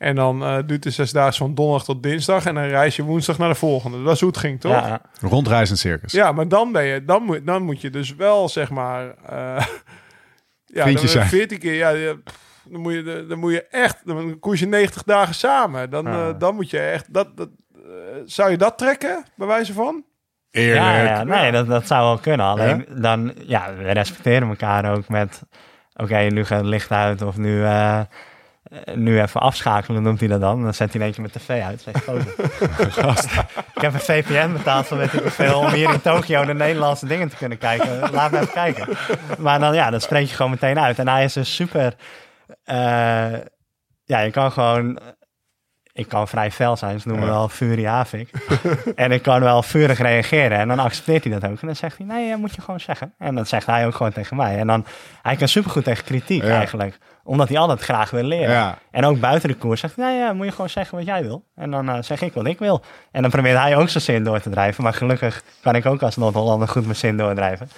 En 0.04 0.16
dan 0.16 0.44
eh 0.44 0.58
duurt 0.66 0.84
de 0.84 0.90
zesdaagse 0.90 1.38
van 1.40 1.56
donderdag 1.56 1.84
tot 1.86 2.04
dinsdag. 2.04 2.46
En 2.46 2.56
dan 2.56 2.64
reis 2.64 2.96
je 2.96 3.04
woensdag 3.04 3.38
naar 3.38 3.50
de 3.50 3.56
volgende. 3.56 4.04
Dat 4.04 4.14
is 4.14 4.20
hoe 4.20 4.30
het 4.30 4.38
ging, 4.40 4.60
toch? 4.60 4.72
Ja. 4.72 5.02
Rondreizend 5.22 5.80
circus. 5.80 6.12
Ja, 6.12 6.32
maar 6.32 6.48
dan 6.48 6.72
ben 6.72 6.84
je, 6.84 7.06
dan 7.06 7.24
moet, 7.24 7.46
dan 7.46 7.64
moet 7.64 7.82
je 7.82 7.90
dus 7.90 8.16
wel 8.16 8.50
zeg 8.50 8.70
maar. 8.70 9.08
eh 9.30 9.66
ja, 10.66 10.84
Vriendjes 10.84 11.14
dan, 11.14 11.22
zijn. 11.22 11.28
14 11.28 11.60
keer, 11.60 11.74
ja, 11.74 11.92
dan 12.66 12.82
moet 12.82 12.94
je, 12.94 13.26
dan 13.30 13.40
moet 13.40 13.52
je 13.52 13.64
echt, 13.68 13.98
dan 14.06 14.40
koers 14.40 14.60
je 14.60 14.66
90 14.68 15.04
dagen 15.04 15.36
samen. 15.36 15.90
Dan, 15.90 16.06
Ja. 16.06 16.28
eh, 16.30 16.40
dan 16.40 16.56
moet 16.56 16.70
je 16.70 16.80
echt, 16.80 17.14
dat, 17.14 17.38
dat, 17.38 17.50
zou 18.26 18.52
je 18.52 18.58
dat 18.58 18.78
trekken, 18.78 19.24
bij 19.36 19.48
wijze 19.48 19.74
van? 19.74 20.04
Eerlijk. 20.52 20.80
Ja, 20.86 21.04
ja, 21.04 21.24
nee, 21.24 21.52
dat, 21.52 21.68
dat 21.68 21.88
zou 21.88 22.04
wel 22.04 22.18
kunnen. 22.18 22.46
Alleen 22.46 22.86
dan, 22.96 23.34
ja, 23.46 23.74
we 23.76 23.92
respecteren 23.92 24.48
elkaar 24.50 24.96
ook 24.96 25.08
met, 25.08 25.42
oké, 25.96 26.18
nu 26.20 26.46
gaat 26.46 26.58
het 26.60 26.68
licht 26.68 26.92
uit 26.92 27.22
of 27.22 27.38
nu, 27.38 27.64
nu 28.96 29.22
even 29.22 29.42
afschakelen, 29.42 30.04
noemt 30.04 30.20
hij 30.20 30.30
dat 30.30 30.42
dan. 30.42 30.64
Dan 30.64 30.74
zet 30.74 30.94
hij 30.94 31.06
in 31.06 31.12
keer 31.12 31.22
met 31.22 31.34
tv 31.34 31.62
uit. 31.62 31.82
Zegt, 31.82 32.08
oh, 32.08 32.16
ik 33.76 33.82
heb 33.82 33.94
een 33.94 34.00
VPN 34.00 34.52
betaald 34.52 34.88
van 34.88 34.98
weet 34.98 35.14
ik 35.14 35.30
veel, 35.30 35.60
om 35.60 35.68
hier 35.68 35.94
in 35.94 36.02
Tokio 36.02 36.46
de 36.46 36.54
Nederlandse 36.54 37.06
dingen 37.06 37.30
te 37.30 37.36
kunnen 37.36 37.58
kijken. 37.58 38.12
Laat 38.12 38.32
me 38.32 38.40
even 38.40 38.54
kijken. 38.54 38.88
Maar 39.38 39.60
dan, 39.60 39.74
ja, 39.74 39.90
dat 39.90 40.02
spreek 40.02 40.28
je 40.28 40.36
gewoon 40.36 40.52
meteen 40.52 40.80
uit. 40.80 41.00
En 41.00 41.08
hij 41.08 41.24
is 41.24 41.34
dus 41.34 41.56
super, 41.56 41.94
eh, 42.64 43.34
ja, 44.04 44.20
je 44.20 44.32
kan 44.32 44.52
gewoon 44.52 45.00
ik 45.94 46.08
kan 46.08 46.28
vrij 46.28 46.52
fel 46.52 46.78
zijn. 46.78 47.00
Ze 47.00 47.08
noemen 47.08 47.26
me 47.26 47.32
wel 47.32 47.50
Furiavik. 47.50 48.30
en 48.96 49.12
ik 49.12 49.22
kan 49.22 49.40
wel 49.40 49.64
vurig 49.64 50.00
reageren. 50.00 50.58
En 50.58 50.68
dan 50.68 50.80
accepteert 50.80 51.24
hij 51.24 51.34
dat 51.34 51.50
ook. 51.50 51.62
En 51.62 51.68
dan 51.68 51.76
zegt 51.76 51.98
hij, 51.98 52.06
nee, 52.06 52.30
dat 52.30 52.40
moet 52.40 52.56
je 52.56 52.62
gewoon 52.62 52.80
zeggen. 52.80 53.14
En 53.18 53.36
dat 53.36 53.48
zegt 53.48 53.66
hij 53.66 53.86
ook 53.86 53.96
gewoon 53.96 54.12
tegen 54.12 54.38
mij. 54.38 54.58
En 54.58 54.68
dan, 54.68 54.86
hij 55.22 55.36
kan 55.36 55.48
supergoed 55.48 55.84
tegen 55.84 56.04
kritiek 56.04 56.44
eigenlijk. 56.44 56.98
Omdat 57.24 57.50
hij 57.50 57.58
altijd 57.58 57.82
graag 57.82 58.10
wil 58.10 58.24
leren. 58.24 58.76
En 58.92 59.06
ook 59.06 59.20
buiten 59.20 59.50
de 59.50 59.56
koers 59.56 59.80
zegt 59.80 59.96
hij, 59.96 60.06
nee, 60.06 60.18
ja, 60.18 60.34
moet 60.34 60.46
je 60.46 60.52
gewoon 60.52 60.70
zeggen 60.70 60.98
wat 60.98 61.06
jij 61.06 61.24
wil. 61.24 61.44
En 61.56 61.72
dan 61.72 61.90
uh, 61.90 61.98
zeg 62.02 62.22
ik 62.22 62.34
wat 62.34 62.46
ik 62.46 62.60
wil. 62.60 62.82
En 63.12 63.22
dan 63.22 63.32
probeert 63.32 63.58
hij 63.58 63.78
ook 63.78 63.90
zijn 63.90 64.04
zin 64.04 64.24
door 64.24 64.40
te 64.40 64.50
drijven. 64.50 64.84
Maar 64.84 64.94
gelukkig 64.94 65.44
kan 65.62 65.76
ik 65.76 65.86
ook 65.86 66.02
als 66.02 66.16
Noord-Hollander 66.16 66.68
goed 66.68 66.84
mijn 66.84 66.96
zin 66.96 67.18
doordrijven. 67.18 67.70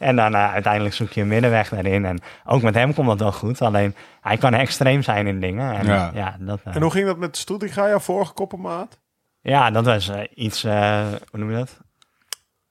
En 0.00 0.16
dan 0.16 0.32
uh, 0.32 0.52
uiteindelijk 0.52 0.94
zoek 0.94 1.10
je 1.10 1.20
een 1.20 1.28
middenweg 1.28 1.68
daarin. 1.68 2.04
En 2.04 2.20
ook 2.44 2.62
met 2.62 2.74
hem 2.74 2.94
komt 2.94 3.06
dat 3.06 3.18
wel 3.18 3.32
goed. 3.32 3.62
Alleen 3.62 3.94
hij 4.20 4.36
kan 4.36 4.54
extreem 4.54 5.02
zijn 5.02 5.26
in 5.26 5.40
dingen. 5.40 5.74
En, 5.74 5.86
ja. 5.86 6.10
ja 6.14 6.36
dat, 6.38 6.60
uh, 6.68 6.74
en 6.74 6.82
hoe 6.82 6.90
ging 6.90 7.06
dat 7.06 7.18
met 7.18 7.46
Ga 7.58 7.86
je 7.86 8.00
vorige 8.00 8.32
koppenmaat? 8.32 9.00
Ja, 9.40 9.70
dat 9.70 9.84
was 9.84 10.08
uh, 10.08 10.20
iets, 10.34 10.62
hoe 10.62 11.18
noem 11.30 11.50
je 11.50 11.56
dat? 11.56 11.80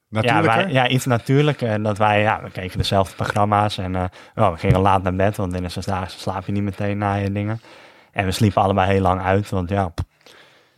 Ja, 0.08 0.42
wij, 0.42 0.68
ja, 0.68 0.88
iets 0.88 1.06
natuurlijker. 1.06 1.82
Dat 1.82 1.98
wij, 1.98 2.20
ja, 2.20 2.42
we 2.42 2.50
keken 2.50 2.78
dezelfde 2.78 3.14
programma's. 3.14 3.78
En 3.78 3.96
oh, 4.34 4.50
we 4.50 4.56
gingen 4.56 4.80
laat 4.80 5.02
naar 5.02 5.14
bed. 5.14 5.36
Want 5.36 5.54
in 5.54 5.62
de 5.62 5.68
zesdaagse 5.68 6.18
slaap 6.18 6.46
je 6.46 6.52
niet 6.52 6.62
meteen 6.62 6.98
na 6.98 7.14
je 7.14 7.32
dingen. 7.32 7.60
En 8.12 8.24
we 8.24 8.30
sliepen 8.30 8.62
allebei 8.62 8.90
heel 8.92 9.00
lang 9.00 9.20
uit. 9.20 9.50
Want 9.50 9.68
ja, 9.68 9.92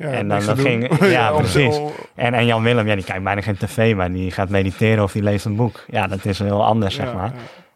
en 0.03 0.28
dan, 0.28 0.44
dan 0.44 0.57
ging, 0.57 0.98
ja, 1.18 1.32
precies. 1.32 1.80
En, 2.14 2.34
en 2.34 2.46
Jan 2.46 2.62
Willem, 2.62 2.86
ja, 2.86 2.94
die 2.94 3.05
kijkt 3.05 3.24
bijna 3.24 3.40
geen 3.40 3.57
tv, 3.57 3.94
maar 3.94 4.12
die 4.12 4.30
gaat 4.30 4.48
mediteren 4.48 5.03
of 5.03 5.12
die 5.12 5.22
leest 5.22 5.44
een 5.44 5.57
boek. 5.57 5.84
Ja, 5.86 6.07
dat 6.07 6.24
is 6.24 6.38
heel 6.38 6.64
anders, 6.64 6.94
zeg 6.94 7.14
maar. 7.14 7.32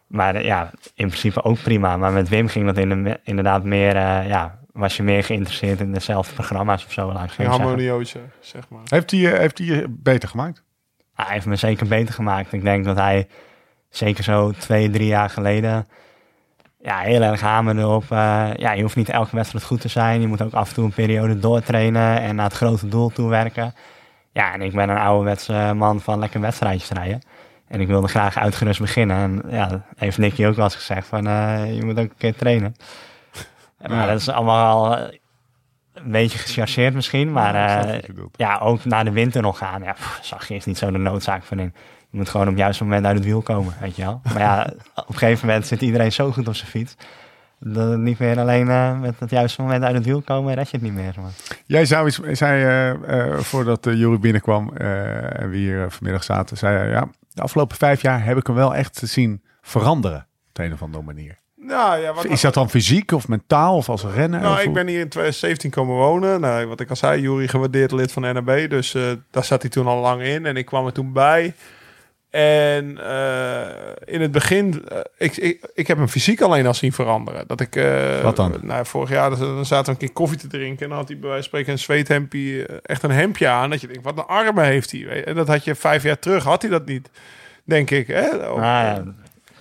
Maar 0.07 0.35
eh, 0.35 0.45
ja, 0.45 0.71
in 0.95 1.07
principe 1.07 1.43
ook 1.43 1.61
prima. 1.61 1.97
Maar 1.97 2.11
met 2.11 2.29
Wim 2.29 2.47
ging 2.47 2.65
dat 2.65 2.77
in 2.77 3.03
de, 3.03 3.19
inderdaad 3.23 3.63
meer, 3.63 3.95
uh, 3.95 4.27
ja, 4.27 4.59
was 4.71 4.97
je 4.97 5.03
meer 5.03 5.23
geïnteresseerd 5.23 5.79
in 5.79 5.93
dezelfde 5.93 6.33
programma's 6.33 6.85
of 6.85 6.91
zo. 6.91 7.11
Laat 7.13 7.35
harmonioze, 7.35 8.19
zeg 8.39 8.69
maar. 8.69 8.81
Heeft 8.85 9.11
hij, 9.11 9.19
uh, 9.19 9.37
heeft 9.37 9.57
hij 9.57 9.85
beter 9.89 10.29
gemaakt? 10.29 10.65
hij 11.13 11.33
heeft 11.33 11.45
me 11.45 11.55
zeker 11.55 11.87
beter 11.87 12.13
gemaakt. 12.13 12.53
Ik 12.53 12.63
denk 12.63 12.85
dat 12.85 12.97
hij 12.97 13.27
zeker 13.89 14.23
zo 14.23 14.51
twee, 14.51 14.89
drie 14.89 15.07
jaar 15.07 15.29
geleden 15.29 15.87
ja, 16.79 16.99
heel 16.99 17.21
erg 17.21 17.41
hamer 17.41 17.77
erop. 17.77 18.03
Uh, 18.03 18.49
ja, 18.55 18.71
je 18.71 18.81
hoeft 18.81 18.95
niet 18.95 19.09
elke 19.09 19.35
wedstrijd 19.35 19.65
goed 19.65 19.81
te 19.81 19.87
zijn. 19.87 20.21
Je 20.21 20.27
moet 20.27 20.41
ook 20.41 20.53
af 20.53 20.69
en 20.69 20.75
toe 20.75 20.85
een 20.85 20.93
periode 20.93 21.39
doortrainen 21.39 22.21
en 22.21 22.35
naar 22.35 22.45
het 22.45 22.53
grote 22.53 22.87
doel 22.87 23.09
toe 23.09 23.29
werken. 23.29 23.73
Ja, 24.31 24.53
en 24.53 24.61
ik 24.61 24.71
ben 24.71 24.89
een 24.89 24.97
ouderwetse 24.97 25.73
man 25.75 26.01
van 26.01 26.19
lekker 26.19 26.41
wedstrijdjes 26.41 26.89
rijden. 26.89 27.21
En 27.67 27.81
ik 27.81 27.87
wilde 27.87 28.07
graag 28.07 28.37
uitgerust 28.37 28.79
beginnen. 28.79 29.17
En 29.17 29.51
ja, 29.51 29.85
heeft 29.95 30.17
Nicky 30.17 30.45
ook 30.45 30.55
wel 30.55 30.63
eens 30.63 30.75
gezegd 30.75 31.07
van, 31.07 31.27
uh, 31.27 31.75
je 31.75 31.85
moet 31.85 31.99
ook 31.99 32.09
een 32.09 32.17
keer 32.17 32.35
trainen. 32.35 32.75
Maar 33.87 34.07
dat 34.07 34.19
is 34.19 34.29
allemaal 34.29 34.75
al 34.75 34.97
een 35.93 36.11
beetje 36.11 36.37
gechargeerd 36.37 36.93
misschien. 36.93 37.31
Maar 37.31 37.85
uh, 37.85 37.99
ja, 38.35 38.57
ook 38.57 38.85
naar 38.85 39.03
de 39.03 39.11
winter 39.11 39.41
nog 39.41 39.57
gaan. 39.57 39.83
Ja, 39.83 39.91
pff, 39.91 40.19
zag 40.21 40.47
je 40.47 40.53
eens 40.53 40.65
niet 40.65 40.77
zo 40.77 40.91
de 40.91 40.97
noodzaak 40.97 41.43
van 41.43 41.59
in. 41.59 41.73
Je 42.17 42.23
moet 42.23 42.31
gewoon 42.31 42.47
op 42.47 42.53
het 42.53 42.61
juiste 42.61 42.83
moment 42.83 43.05
uit 43.05 43.15
het 43.15 43.25
wiel 43.25 43.41
komen, 43.41 43.73
weet 43.81 43.95
je 43.95 44.03
wel. 44.03 44.21
Maar 44.23 44.39
ja, 44.39 44.73
op 44.95 45.07
een 45.07 45.17
gegeven 45.17 45.47
moment 45.47 45.67
zit 45.67 45.81
iedereen 45.81 46.11
zo 46.11 46.31
goed 46.31 46.47
op 46.47 46.55
zijn 46.55 46.69
fiets. 46.69 46.95
Dat 47.59 47.89
het 47.89 47.99
niet 47.99 48.19
meer 48.19 48.39
alleen 48.39 48.67
uh, 48.67 48.99
met 48.99 49.19
het 49.19 49.29
juiste 49.29 49.61
moment 49.61 49.83
uit 49.83 49.95
het 49.95 50.05
wiel 50.05 50.21
komen, 50.21 50.53
red 50.53 50.69
je 50.69 50.77
het 50.77 50.85
niet 50.85 50.93
meer. 50.93 51.15
Jij 51.65 51.85
zou 51.85 52.07
iets, 52.07 52.19
zei 52.19 52.91
uh, 52.91 53.27
uh, 53.27 53.37
voordat 53.37 53.85
uh, 53.85 53.93
Jury 53.93 54.19
binnenkwam 54.19 54.73
en 54.75 55.49
we 55.49 55.57
hier 55.57 55.91
vanmiddag 55.91 56.23
zaten, 56.23 56.57
zei 56.57 56.89
ja, 56.89 57.07
de 57.33 57.41
afgelopen 57.41 57.77
vijf 57.77 58.01
jaar 58.01 58.23
heb 58.23 58.37
ik 58.37 58.47
hem 58.47 58.55
wel 58.55 58.75
echt 58.75 59.01
zien 59.03 59.41
veranderen 59.61 60.27
op 60.49 60.57
een 60.59 60.73
of 60.73 60.81
andere 60.81 61.03
manier. 61.03 61.37
Nou, 61.55 62.01
ja, 62.01 62.13
wat 62.13 62.25
is 62.25 62.41
dat 62.41 62.53
dan 62.53 62.69
fysiek 62.69 63.11
of 63.11 63.27
mentaal 63.27 63.75
of 63.75 63.89
als 63.89 64.03
renner? 64.03 64.41
Nou, 64.41 64.61
ik 64.61 64.73
ben 64.73 64.87
hier 64.87 64.99
in 64.99 65.09
2017 65.09 65.69
komen 65.69 65.95
wonen. 65.95 66.41
Nou, 66.41 66.67
wat 66.67 66.79
ik 66.79 66.89
al 66.89 66.95
zei, 66.95 67.21
Jury 67.21 67.47
gewaardeerd 67.47 67.91
lid 67.91 68.11
van 68.11 68.21
NAB. 68.21 68.69
Dus 68.69 68.91
daar 69.31 69.43
zat 69.43 69.61
hij 69.61 69.71
toen 69.71 69.87
al 69.87 70.01
lang 70.01 70.21
in. 70.21 70.45
En 70.45 70.55
ik 70.57 70.65
kwam 70.65 70.85
er 70.85 70.93
toen 70.93 71.13
bij. 71.13 71.53
En 72.29 72.97
uh, 72.99 73.61
in 74.05 74.21
het 74.21 74.31
begin, 74.31 74.85
uh, 74.91 74.97
ik, 75.17 75.37
ik, 75.37 75.69
ik 75.73 75.87
heb 75.87 75.97
hem 75.97 76.07
fysiek 76.07 76.41
alleen 76.41 76.65
al 76.65 76.73
zien 76.73 76.93
veranderen. 76.93 77.47
Dat 77.47 77.61
ik, 77.61 77.75
uh, 77.75 78.21
Wat 78.21 78.35
dan? 78.35 78.59
Nou, 78.61 78.85
vorig 78.85 79.09
jaar 79.09 79.29
dan 79.29 79.65
zaten 79.65 79.85
we 79.85 79.91
een 79.91 79.97
keer 79.97 80.11
koffie 80.15 80.37
te 80.37 80.47
drinken. 80.47 80.83
En 80.83 80.89
dan 80.89 80.97
had 80.97 81.07
hij 81.07 81.19
bij 81.19 81.29
wijze 81.29 81.49
van 81.49 81.49
spreken 81.49 81.71
een 81.71 81.79
zweethempje, 81.79 82.65
echt 82.83 83.03
een 83.03 83.11
hempje 83.11 83.47
aan. 83.47 83.69
Dat 83.69 83.81
je 83.81 83.87
denkt, 83.87 84.03
wat 84.03 84.17
een 84.17 84.25
armen 84.25 84.65
heeft 84.65 84.91
hij. 84.91 85.23
En 85.23 85.35
dat 85.35 85.47
had 85.47 85.63
je 85.63 85.75
vijf 85.75 86.03
jaar 86.03 86.19
terug, 86.19 86.43
had 86.43 86.61
hij 86.61 86.71
dat 86.71 86.85
niet, 86.85 87.09
denk 87.63 87.91
ik. 87.91 88.07
Hè? 88.07 88.47
Ah, 88.47 88.61
ja. 88.61 89.03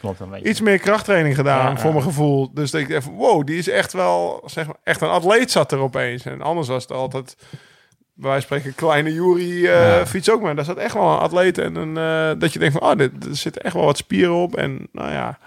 Klopt 0.01 0.21
een 0.21 0.31
beetje. 0.31 0.49
Iets 0.49 0.61
meer 0.61 0.79
krachttraining 0.79 1.35
gedaan, 1.35 1.73
ja, 1.73 1.79
voor 1.79 1.93
mijn 1.93 2.05
gevoel. 2.05 2.51
Dus 2.55 2.75
ik 2.75 2.89
dacht, 2.89 3.07
wow, 3.17 3.47
die 3.47 3.59
is 3.59 3.69
echt 3.69 3.93
wel, 3.93 4.43
zeg 4.47 4.67
maar, 4.67 4.77
echt 4.83 5.01
een 5.01 5.09
atleet 5.09 5.51
zat 5.51 5.73
er 5.73 5.79
opeens. 5.79 6.25
En 6.25 6.43
anders 6.43 6.69
was 6.69 6.83
het 6.83 6.93
altijd 6.93 7.37
wij 8.17 8.41
spreken 8.41 8.75
kleine 8.75 9.13
Jury 9.13 9.65
uh, 9.65 10.05
fiets 10.05 10.31
ook 10.31 10.43
maar. 10.43 10.57
Daar 10.57 10.65
zat 10.65 10.77
echt 10.77 10.95
wel 10.95 11.13
een 11.13 11.19
atleet 11.19 11.59
en 11.59 11.75
een, 11.75 11.97
uh, 11.97 12.41
dat 12.41 12.53
je 12.53 12.59
denkt 12.59 12.79
van, 12.79 12.91
oh, 12.91 12.97
dit, 12.97 13.27
er 13.27 13.37
zitten 13.37 13.63
echt 13.63 13.75
wel 13.75 13.85
wat 13.85 13.97
spieren 13.97 14.35
op. 14.35 14.57
En 14.57 14.89
nou 14.93 15.11
ja, 15.11 15.39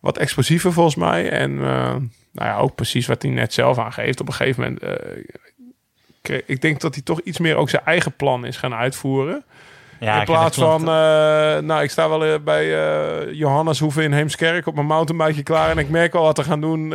wat 0.00 0.18
explosiever 0.18 0.72
volgens 0.72 0.96
mij. 0.96 1.30
En 1.30 1.50
uh, 1.50 1.94
nou 2.32 2.48
ja, 2.48 2.56
ook 2.56 2.74
precies 2.74 3.06
wat 3.06 3.22
hij 3.22 3.30
net 3.30 3.52
zelf 3.52 3.78
aangeeft. 3.78 4.20
Op 4.20 4.28
een 4.28 4.34
gegeven 4.34 4.62
moment, 4.62 5.00
ik 6.46 6.60
denk 6.60 6.80
dat 6.80 6.94
hij 6.94 7.02
toch 7.02 7.20
iets 7.20 7.38
meer 7.38 7.56
ook 7.56 7.70
zijn 7.70 7.84
eigen 7.84 8.16
plan 8.16 8.46
is 8.46 8.56
gaan 8.56 8.74
uitvoeren. 8.74 9.44
Ja, 10.00 10.18
in 10.18 10.24
plaats 10.24 10.56
van, 10.56 10.84
nou, 11.64 11.82
ik 11.82 11.90
sta 11.90 12.08
wel 12.08 12.40
bij 12.40 12.68
Johannes 13.32 13.78
Hoeven 13.78 14.02
in 14.02 14.12
Heemskerk 14.12 14.66
op 14.66 14.74
mijn 14.74 14.86
mountainbike 14.86 15.42
klaar 15.42 15.70
en 15.70 15.78
ik 15.78 15.88
merk 15.88 16.14
al 16.14 16.22
wat 16.22 16.34
te 16.34 16.44
gaan 16.44 16.60
doen 16.60 16.88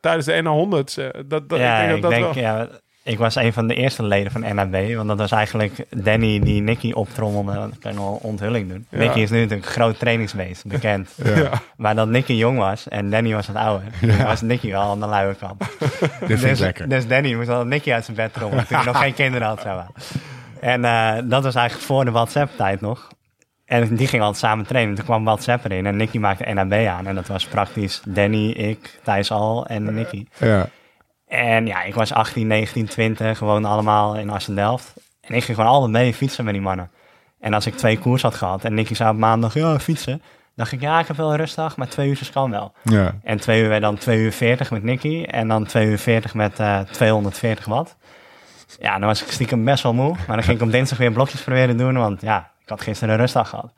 tijdens 0.00 0.26
de 0.26 0.42
N100. 0.42 1.26
dat, 1.26 1.48
dat, 1.48 1.58
ja, 1.58 1.80
ik 1.80 1.88
denk 1.88 1.88
dat 1.88 1.96
ik 1.96 2.02
dat 2.02 2.10
denk, 2.10 2.34
wel... 2.34 2.42
ja, 2.42 2.68
ik 3.04 3.18
was 3.18 3.34
een 3.34 3.52
van 3.52 3.66
de 3.66 3.74
eerste 3.74 4.02
leden 4.02 4.32
van 4.32 4.54
NAB, 4.54 4.94
want 4.94 5.08
dat 5.08 5.18
was 5.18 5.30
eigenlijk 5.30 5.84
Danny 5.90 6.40
die 6.40 6.62
Nicky 6.62 6.92
optrommelde. 6.92 7.52
Dat 7.52 7.78
kan 7.78 7.92
een 7.92 7.98
onthulling 7.98 8.68
doen. 8.68 8.86
Ja. 8.88 8.98
Nicky 8.98 9.18
is 9.20 9.30
nu 9.30 9.40
natuurlijk 9.40 9.66
een 9.66 9.72
groot 9.72 9.98
trainingsbeest, 9.98 10.66
bekend. 10.66 11.10
Ja. 11.24 11.50
Maar 11.76 11.94
dat 11.94 12.08
Nicky 12.08 12.32
jong 12.32 12.58
was 12.58 12.88
en 12.88 13.10
Danny 13.10 13.34
was 13.34 13.46
het 13.46 13.56
ouder, 13.56 13.88
ja. 14.00 14.24
was 14.24 14.40
Nicky 14.40 14.70
wel 14.70 14.82
aan 14.82 15.00
de 15.00 15.06
luie 15.06 15.34
kant. 15.34 15.62
Dit 16.28 16.40
dus, 16.40 16.58
lekker. 16.58 16.88
Dus 16.88 17.06
Danny 17.06 17.34
moest 17.34 17.48
al 17.48 17.64
Nicky 17.64 17.92
uit 17.92 18.04
zijn 18.04 18.16
bed 18.16 18.32
trommelen 18.32 18.66
toen 18.66 18.76
hij 18.76 18.86
nog 18.86 18.98
geen 18.98 19.14
kinderen 19.14 19.48
had. 19.48 19.60
Zeg 19.60 19.74
maar. 19.74 19.90
En 20.60 20.84
uh, 20.84 21.30
dat 21.30 21.42
was 21.42 21.54
eigenlijk 21.54 21.86
voor 21.86 22.04
de 22.04 22.10
WhatsApp-tijd 22.10 22.80
nog. 22.80 23.08
En 23.64 23.94
die 23.94 24.06
gingen 24.06 24.24
altijd 24.24 24.44
samen 24.44 24.66
trainen. 24.66 24.94
Toen 24.94 25.04
kwam 25.04 25.24
WhatsApp 25.24 25.64
erin 25.64 25.86
en 25.86 25.96
Nicky 25.96 26.18
maakte 26.18 26.52
NAB 26.52 26.72
aan. 26.72 27.06
En 27.06 27.14
dat 27.14 27.26
was 27.26 27.46
praktisch 27.46 28.02
Danny, 28.06 28.50
ik, 28.50 28.98
Thijs 29.02 29.30
Al 29.30 29.66
en 29.66 29.94
Nicky. 29.94 30.26
Ja. 30.38 30.68
En 31.26 31.66
ja, 31.66 31.82
ik 31.82 31.94
was 31.94 32.12
18, 32.12 32.46
19, 32.46 32.86
20, 32.86 33.38
gewoon 33.38 33.64
allemaal 33.64 34.16
in 34.16 34.30
Assendelft. 34.30 34.94
En 35.20 35.34
ik 35.34 35.44
ging 35.44 35.56
gewoon 35.56 35.72
altijd 35.72 35.92
mee 35.92 36.14
fietsen 36.14 36.44
met 36.44 36.54
die 36.54 36.62
mannen. 36.62 36.90
En 37.40 37.54
als 37.54 37.66
ik 37.66 37.74
twee 37.74 37.98
koers 37.98 38.22
had 38.22 38.34
gehad 38.34 38.64
en 38.64 38.74
Nicky 38.74 38.94
zei 38.94 39.10
op 39.10 39.16
maandag, 39.16 39.54
ja, 39.54 39.78
fietsen. 39.78 40.22
dacht 40.54 40.72
ik, 40.72 40.80
ja, 40.80 41.00
ik 41.00 41.06
heb 41.06 41.16
wel 41.16 41.30
een 41.30 41.36
rustdag, 41.36 41.76
maar 41.76 41.88
twee 41.88 42.08
uur 42.08 42.30
kan 42.32 42.50
wel. 42.50 42.72
Ja. 42.82 43.14
En 43.22 43.40
twee 43.40 43.62
uur 43.62 43.68
werd 43.68 43.82
dan 43.82 43.96
2 43.96 44.18
uur 44.18 44.32
40 44.32 44.70
met 44.70 44.82
Nicky. 44.82 45.24
En 45.24 45.48
dan 45.48 45.64
2 45.64 45.86
uur 45.86 45.98
40 45.98 46.34
met 46.34 46.60
uh, 46.60 46.80
240 46.80 47.64
watt. 47.64 47.96
Ja, 48.78 48.98
dan 48.98 49.08
was 49.08 49.22
ik 49.22 49.30
stiekem 49.30 49.64
best 49.64 49.82
wel 49.82 49.94
moe. 49.94 50.14
Maar 50.26 50.36
dan 50.36 50.42
ging 50.42 50.56
ik 50.56 50.62
op 50.62 50.70
dinsdag 50.70 50.98
weer 50.98 51.12
blokjes 51.12 51.42
proberen 51.42 51.76
doen, 51.76 51.94
want 51.94 52.20
ja, 52.20 52.50
ik 52.62 52.68
had 52.68 52.80
gisteren 52.82 53.14
een 53.14 53.20
rustdag 53.20 53.48
gehad. 53.48 53.72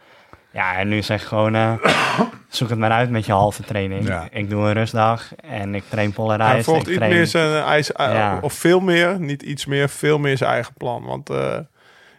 Ja, 0.57 0.77
en 0.77 0.89
nu 0.89 1.03
zeg 1.03 1.23
ik 1.23 1.27
gewoon, 1.27 1.55
uh, 1.55 1.73
zoek 2.49 2.69
het 2.69 2.79
maar 2.79 2.91
uit 2.91 3.11
met 3.11 3.27
je 3.27 3.33
halve 3.33 3.63
training. 3.63 4.07
Ja. 4.07 4.29
Ik 4.31 4.51
doe 4.51 4.63
een 4.63 4.73
rustdag 4.73 5.35
en 5.35 5.75
ik 5.75 5.83
train 5.89 6.13
polarized. 6.13 6.55
Hij 6.55 6.65
volgt 6.65 6.87
iets 6.87 6.97
train... 6.97 7.13
meer 7.13 7.27
zijn 7.27 7.65
eigen, 7.65 7.95
ja. 7.99 8.39
of 8.41 8.53
veel 8.53 8.81
meer, 8.81 9.21
niet 9.21 9.43
iets 9.43 9.67
meer, 9.67 9.89
veel 9.89 10.19
meer 10.19 10.37
zijn 10.37 10.51
eigen 10.51 10.75
plan. 10.75 11.05
Want 11.05 11.31
uh, 11.31 11.59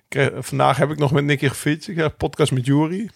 kreeg, 0.07 0.31
vandaag 0.39 0.77
heb 0.77 0.89
ik 0.89 0.97
nog 0.97 1.11
met 1.11 1.23
Nicky 1.23 1.47
gefietst. 1.47 1.89
Ik 1.89 1.95
heb 1.95 2.05
een 2.05 2.17
podcast 2.17 2.51
met 2.51 2.65
Jury. 2.65 3.09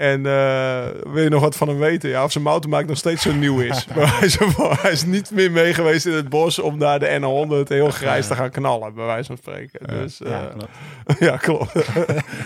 En 0.00 0.20
uh, 0.20 0.84
wil 1.12 1.22
je 1.22 1.28
nog 1.28 1.40
wat 1.40 1.56
van 1.56 1.68
hem 1.68 1.78
weten? 1.78 2.10
Ja, 2.10 2.24
of 2.24 2.32
zijn 2.32 2.44
mountainbike 2.44 2.88
nog 2.88 2.98
steeds 2.98 3.22
zo 3.22 3.32
nieuw 3.32 3.60
is. 3.60 3.86
maar 3.96 4.18
hij 4.18 4.26
is, 4.26 4.38
hij 4.80 4.92
is, 4.92 5.04
niet 5.04 5.30
meer 5.30 5.50
mee 5.50 5.74
geweest 5.74 6.06
in 6.06 6.12
het 6.12 6.28
bos 6.28 6.58
om 6.58 6.78
naar 6.78 6.98
de 6.98 7.18
N100 7.18 7.68
heel 7.68 7.90
grijs 7.90 8.26
te 8.26 8.34
gaan 8.34 8.50
knallen, 8.50 8.94
bij 8.94 9.04
wijze 9.04 9.26
van 9.26 9.36
spreken. 9.36 9.86
Dus, 9.86 10.20
uh, 10.20 10.30
ja, 10.30 10.46
klopt. 10.46 11.18
ja, 11.18 11.36
klopt. 11.46 11.72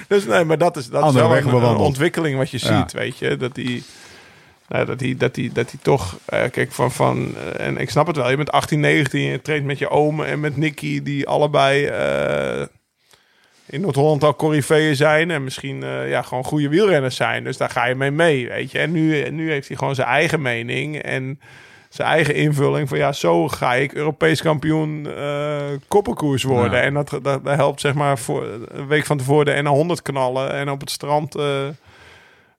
dus 0.09 0.27
nee, 0.27 0.45
maar 0.45 0.59
dat 0.59 0.77
is, 0.77 0.89
dat 0.89 1.07
is 1.07 1.13
wel 1.13 1.37
een, 1.37 1.47
een, 1.47 1.77
ontwikkeling 1.77 2.37
wat 2.37 2.51
je 2.51 2.59
ja. 2.61 2.79
ziet, 2.79 2.93
weet 2.93 3.19
je. 3.19 3.37
Dat 3.37 3.55
die... 3.55 3.83
Nou, 4.69 4.87
dat 4.87 5.01
hij 5.01 5.15
dat 5.19 5.35
die, 5.35 5.53
dat 5.53 5.71
die 5.71 5.79
toch, 5.83 6.17
uh, 6.35 6.43
kijk, 6.51 6.73
van, 6.73 6.93
van 6.93 7.35
en 7.57 7.77
ik 7.77 7.91
snap 7.91 8.07
het 8.07 8.17
wel, 8.17 8.31
je 8.31 8.37
bent 8.37 8.53
18, 8.53 8.81
19, 8.81 9.21
je 9.21 9.43
traint 9.43 9.65
met 9.65 9.79
je 9.79 9.91
oom 9.91 10.23
en 10.23 10.41
met 10.41 10.57
Nicky, 10.57 11.03
die 11.03 11.29
allebei 11.29 11.87
uh, 11.87 12.67
in 13.67 13.81
Noord-Holland 13.81 14.25
al 14.25 14.37
corifeeën 14.37 14.97
zijn 14.97 15.31
en 15.31 15.45
misschien 15.45 15.83
uh, 15.83 16.09
ja, 16.11 16.23
gewoon 16.23 16.45
goede 16.45 16.69
wielrenners 16.69 17.17
zijn. 17.17 17.45
Dus 17.45 17.57
daar 17.57 17.71
ga 17.71 17.87
je 17.87 17.95
mee 17.95 18.11
mee, 18.11 18.49
weet 18.49 18.71
je. 18.71 18.79
En 18.79 18.93
nu, 18.93 19.31
nu 19.31 19.51
heeft 19.51 19.69
hij 19.69 19.77
gewoon 19.77 19.95
zijn 19.95 20.09
eigen 20.09 20.43
mening 20.43 20.97
en 21.03 21.41
zijn 21.89 22.09
eigen 22.09 22.35
invulling 22.35 22.89
van 22.89 22.99
ja, 22.99 23.13
zo 23.13 23.49
ga 23.49 23.75
ik 23.75 23.93
Europees 23.93 24.43
kampioen 24.43 25.07
uh, 25.07 25.63
koppenkoers 25.89 26.43
worden. 26.43 26.83
En 26.83 26.95
dat, 26.95 27.11
dat, 27.11 27.23
dat, 27.23 27.41
helpt 27.45 27.81
zeg 27.81 27.95
maar 27.95 28.19
voor 28.19 28.49
een 28.69 28.87
week 28.87 29.07
van 29.07 29.19
tevoren 29.19 29.65
de 29.65 29.97
N100 29.99 30.03
knallen 30.03 30.53
en 30.53 30.71
op 30.71 30.81
het 30.81 30.91
strand 30.91 31.37
uh, 31.37 31.45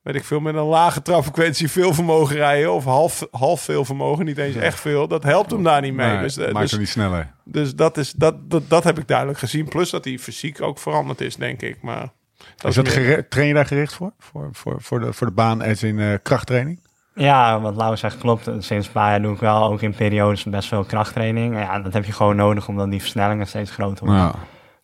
weet 0.05 0.15
ik 0.15 0.23
veel, 0.23 0.39
met 0.39 0.55
een 0.55 0.61
lage 0.61 1.01
trapfrequentie 1.01 1.71
veel 1.71 1.93
vermogen 1.93 2.35
rijden. 2.35 2.73
Of 2.73 2.83
half, 2.83 3.27
half 3.31 3.61
veel 3.61 3.85
vermogen, 3.85 4.25
niet 4.25 4.37
eens 4.37 4.55
echt 4.55 4.79
veel. 4.79 5.07
Dat 5.07 5.23
helpt 5.23 5.51
hem 5.51 5.63
daar 5.63 5.81
niet 5.81 5.93
mee. 5.93 6.11
Nee, 6.11 6.21
dus, 6.21 6.37
eh, 6.37 6.45
maakt 6.45 6.59
dus, 6.59 6.71
hem 6.71 6.79
niet 6.79 6.89
sneller. 6.89 7.31
dus 7.43 7.75
dat, 7.75 7.97
is, 7.97 8.11
dat, 8.11 8.49
dat, 8.49 8.69
dat 8.69 8.83
heb 8.83 8.99
ik 8.99 9.07
duidelijk 9.07 9.39
gezien. 9.39 9.67
Plus 9.67 9.89
dat 9.89 10.05
hij 10.05 10.19
fysiek 10.19 10.61
ook 10.61 10.79
veranderd 10.79 11.21
is, 11.21 11.35
denk 11.35 11.61
ik. 11.61 11.81
Maar 11.81 12.09
dat 12.55 12.69
Is 12.69 12.75
dat 12.75 13.29
train 13.29 13.47
je 13.47 13.53
daar 13.53 13.65
gericht 13.65 13.93
voor? 13.93 14.11
Voor, 14.19 14.49
voor, 14.51 14.75
voor, 14.81 14.99
de, 14.99 15.13
voor 15.13 15.27
de 15.27 15.33
baan 15.33 15.61
als 15.61 15.83
in 15.83 15.99
eh, 15.99 16.13
krachttraining? 16.23 16.79
Ja, 17.15 17.61
wat 17.61 17.75
Lau 17.75 17.97
zegt 17.97 18.17
klopt. 18.17 18.49
Sinds 18.59 18.87
een 18.87 18.93
paar 18.93 19.09
jaar 19.09 19.21
doe 19.21 19.33
ik 19.33 19.39
wel 19.39 19.63
ook 19.63 19.81
in 19.81 19.95
periodes 19.95 20.43
best 20.43 20.67
veel 20.67 20.83
krachttraining. 20.83 21.55
Ja, 21.55 21.79
dat 21.79 21.93
heb 21.93 22.05
je 22.05 22.11
gewoon 22.11 22.35
nodig 22.35 22.67
omdat 22.67 22.89
die 22.89 22.99
versnellingen 23.01 23.47
steeds 23.47 23.71
groter 23.71 24.05
worden. 24.05 24.23
Ja. 24.23 24.33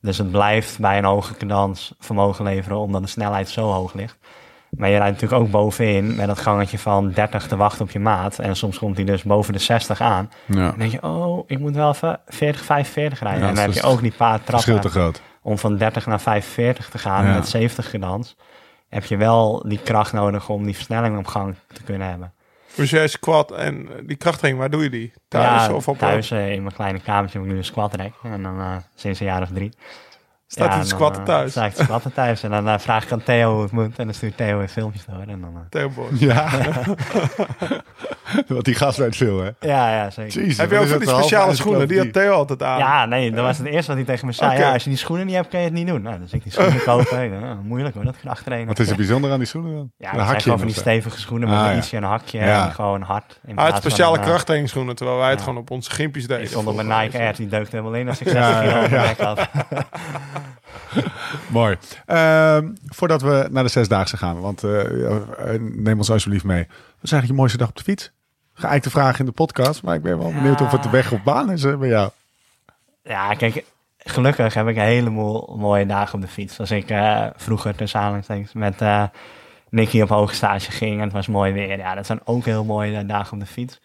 Dus 0.01 0.17
het 0.17 0.31
blijft 0.31 0.79
bij 0.79 0.97
een 0.97 1.03
hoge 1.03 1.33
cadans 1.33 1.93
vermogen 1.99 2.43
leveren 2.43 2.77
omdat 2.77 3.01
de 3.01 3.07
snelheid 3.07 3.49
zo 3.49 3.71
hoog 3.71 3.93
ligt. 3.93 4.17
Maar 4.71 4.89
je 4.89 4.97
rijdt 4.97 5.13
natuurlijk 5.21 5.41
ook 5.41 5.51
bovenin 5.51 6.15
met 6.15 6.27
dat 6.27 6.39
gangetje 6.39 6.79
van 6.79 7.11
30 7.11 7.47
te 7.47 7.55
wachten 7.55 7.81
op 7.85 7.91
je 7.91 7.99
maat. 7.99 8.39
En 8.39 8.55
soms 8.55 8.77
komt 8.77 8.95
hij 8.95 9.05
dus 9.05 9.23
boven 9.23 9.53
de 9.53 9.59
60 9.59 10.01
aan. 10.01 10.29
ja. 10.45 10.69
Dan 10.69 10.77
denk 10.79 10.91
je, 10.91 11.03
oh, 11.03 11.43
ik 11.47 11.59
moet 11.59 11.75
wel 11.75 11.89
even 11.89 12.19
40, 12.27 12.63
45 12.63 13.19
rijden. 13.19 13.41
Ja, 13.41 13.47
en 13.49 13.55
dan 13.55 13.63
heb 13.63 13.73
je 13.73 13.81
ook 13.83 14.01
die 14.01 14.13
paar 14.17 14.39
Verschil 14.45 14.59
te 14.75 14.79
trappen 14.81 14.91
groot. 15.01 15.21
om 15.41 15.57
van 15.57 15.77
30 15.77 16.05
naar 16.05 16.21
45 16.21 16.89
te 16.89 16.97
gaan 16.97 17.25
Ja. 17.25 17.33
met 17.33 17.47
70 17.47 17.89
cadans. 17.91 18.35
Heb 18.89 19.05
je 19.05 19.17
wel 19.17 19.63
die 19.67 19.79
kracht 19.83 20.13
nodig 20.13 20.49
om 20.49 20.63
die 20.65 20.75
versnelling 20.75 21.17
op 21.17 21.27
gang 21.27 21.55
te 21.73 21.83
kunnen 21.83 22.07
hebben. 22.09 22.33
Dus 22.75 22.89
jij 22.89 23.07
squat 23.07 23.51
en 23.51 23.89
die 24.05 24.15
krachttraining, 24.17 24.61
waar 24.63 24.71
doe 24.71 24.83
je 24.83 24.89
die? 24.89 25.13
Thuis 25.27 25.65
ja, 25.65 25.73
of 25.73 25.87
op 25.87 25.97
thuis 25.97 26.31
eh, 26.31 26.51
in 26.51 26.63
mijn 26.63 26.75
kleine 26.75 26.99
kamertje 26.99 27.37
heb 27.37 27.47
ik 27.47 27.53
nu 27.53 27.57
een 27.59 27.65
squat 27.65 27.95
rack. 27.95 28.13
En 28.23 28.43
dan 28.43 28.59
eh, 28.59 28.75
sinds 28.95 29.19
een 29.19 29.25
jaar 29.25 29.41
of 29.41 29.49
drie. 29.53 29.71
Staat 30.51 30.67
hij 30.67 30.77
en 30.77 30.83
te 30.83 30.87
squatten 30.87 31.21
eh, 31.21 31.27
thuis? 31.27 31.51
sta 31.51 31.65
ik 31.65 31.73
te 31.73 31.83
squatten 31.83 32.13
thuis. 32.13 32.43
En 32.43 32.49
dan 32.49 32.67
eh, 32.67 32.79
vraag 32.79 33.03
ik 33.03 33.11
aan 33.11 33.23
Theo 33.23 33.53
hoe 33.53 33.61
het 33.61 33.71
moet. 33.71 33.99
En 33.99 34.05
dan 34.05 34.13
stuurt 34.13 34.37
Theo 34.37 34.57
weer 34.57 34.67
filmpjes 34.67 35.05
door. 35.05 35.21
En 35.27 35.41
dan, 35.41 35.51
eh, 35.55 35.61
Theo 35.69 35.89
Bos. 35.89 36.19
Ja. 36.19 36.49
Want 38.47 38.65
die 38.65 38.75
gast 38.75 38.97
weet 38.97 39.15
veel, 39.15 39.39
hè? 39.41 39.49
ja, 39.59 39.95
ja, 39.95 40.09
zeker. 40.09 40.41
Jezus, 40.41 40.57
Heb 40.57 40.71
je 40.71 40.77
ook 40.77 40.87
van 40.87 40.99
die 40.99 41.09
speciale 41.09 41.55
schoenen? 41.55 41.87
Die 41.87 41.97
had? 41.97 42.13
Theo 42.13 42.33
altijd 42.33 42.63
aan. 42.63 42.77
Ja, 42.77 43.05
nee, 43.05 43.31
dat 43.31 43.45
was 43.45 43.57
het 43.57 43.67
eerste 43.67 43.87
wat 43.87 43.95
hij 43.95 44.05
tegen 44.05 44.25
me 44.25 44.31
zei. 44.31 44.57
Ja, 44.59 44.73
als 44.73 44.83
je 44.83 44.89
die 44.89 44.97
schoenen 44.97 45.25
niet 45.25 45.35
hebt, 45.35 45.47
kun 45.47 45.59
je 45.59 45.65
het 45.65 45.73
niet 45.73 45.87
doen. 45.87 46.01
Nou, 46.01 46.19
dus 46.19 46.33
ik 46.33 46.43
die 46.43 46.51
schoenen 46.51 46.83
kopen. 46.91 47.23
Ik 47.23 47.31
oh, 47.31 47.59
moeilijk 47.63 47.95
hoor, 47.95 48.03
dat 48.03 48.17
krachttrainen. 48.17 48.67
Wat 48.67 48.79
is 48.79 48.89
er 48.89 48.95
bijzonder 48.95 49.31
aan 49.31 49.37
die 49.37 49.47
schoenen 49.47 49.75
dan? 49.75 49.91
Ja, 49.97 50.13
een 50.13 50.19
hakje 50.19 50.41
gewoon 50.41 50.57
van 50.57 50.67
die 50.67 50.75
stevige 50.75 51.19
schoenen 51.19 51.49
met 51.49 51.57
Ah, 51.57 51.65
een 51.65 51.71
ja. 51.71 51.77
ietsje 51.77 51.97
een 51.97 52.03
hakje 52.03 52.39
Ja. 52.39 52.65
en 52.65 52.71
gewoon 52.71 53.01
hard. 53.01 53.39
Hij 53.45 53.53
van 53.55 53.77
speciale 53.77 54.19
krachttrainingsschoenen, 54.19 54.95
terwijl 54.95 55.17
wij 55.17 55.29
het 55.29 55.39
ja. 55.39 55.43
gewoon 55.45 55.59
op 55.59 55.71
onze 55.71 55.91
gimpjes 55.91 56.23
deden. 56.27 56.41
Die 56.41 56.49
stond 56.49 56.67
op 56.67 56.75
mijn. 56.75 57.01
Nike 57.01 57.17
Air, 57.19 57.35
die 57.35 57.47
deukte 57.47 57.75
helemaal 57.75 57.99
in 57.99 58.07
als 58.07 58.21
ik 58.21 58.27
60 58.27 58.53
Ja, 58.53 58.59
kilo 58.61 58.71
ja, 58.71 58.83
op 58.83 58.89
mijn 58.89 59.01
ja. 59.03 59.07
nek 59.07 59.19
had. 59.19 59.49
Mooi. 61.49 61.77
Ehm, 62.05 62.69
voordat 62.85 63.21
we 63.21 63.47
naar 63.51 63.63
de 63.63 63.69
zesdaagse 63.69 64.17
gaan, 64.17 64.39
want 64.39 64.63
eh, 64.63 65.05
eh, 65.05 65.61
neem 65.61 65.97
ons 65.97 66.11
alsjeblieft 66.11 66.43
mee. 66.43 66.63
Wat 66.67 67.03
is 67.03 67.11
eigenlijk 67.11 67.27
je 67.27 67.33
mooiste 67.33 67.57
dag 67.57 67.69
op 67.69 67.75
de 67.75 67.83
fiets? 67.83 68.11
Geëikte 68.53 68.89
vraag 68.89 69.19
in 69.19 69.25
de 69.25 69.31
podcast, 69.31 69.83
maar 69.83 69.95
ik 69.95 70.01
ben 70.01 70.17
wel 70.17 70.33
benieuwd 70.33 70.61
of 70.61 70.71
het 70.71 70.83
de 70.83 70.89
weg 70.89 71.11
op 71.11 71.23
baan 71.23 71.51
is 71.51 71.61
bij 71.61 71.89
jou. 71.89 72.09
Ja, 73.03 73.33
kijk, 73.33 73.65
gelukkig 73.97 74.53
heb 74.53 74.67
ik 74.67 74.75
een 74.75 74.81
heleboel 74.81 75.55
mooie 75.57 75.85
dagen 75.85 76.15
op 76.15 76.21
de 76.21 76.27
fiets. 76.27 76.59
Als 76.59 76.71
ik 76.71 76.89
eh, 76.89 77.25
vroeger 77.35 77.75
tussen 77.75 78.23
met 78.53 78.81
Nicky 79.69 80.01
op 80.01 80.09
hoge 80.09 80.35
stage 80.35 80.71
ging 80.71 80.97
en 80.97 81.03
het 81.03 81.13
was 81.13 81.27
mooi 81.27 81.53
weer. 81.53 81.77
Ja, 81.77 81.95
dat 81.95 82.05
zijn 82.05 82.19
ook 82.23 82.45
heel 82.45 82.63
mooie 82.63 83.05
dagen 83.05 83.33
op 83.33 83.39
de 83.39 83.45
fiets. 83.45 83.79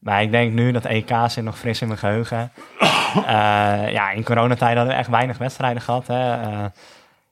Maar 0.00 0.22
ik 0.22 0.30
denk 0.30 0.52
nu 0.52 0.72
dat 0.72 0.84
EK 0.84 1.10
zit 1.26 1.44
nog 1.44 1.58
fris 1.58 1.80
in 1.80 1.86
mijn 1.86 1.98
geheugen. 1.98 2.52
Eh, 3.16 3.92
ja, 3.92 4.10
in 4.10 4.24
coronatijd 4.24 4.76
hadden 4.76 4.94
we 4.94 5.00
echt 5.00 5.08
weinig 5.08 5.38
wedstrijden 5.38 5.82
gehad. 5.82 6.06
Hè. 6.06 6.42
Eh, 6.42 6.64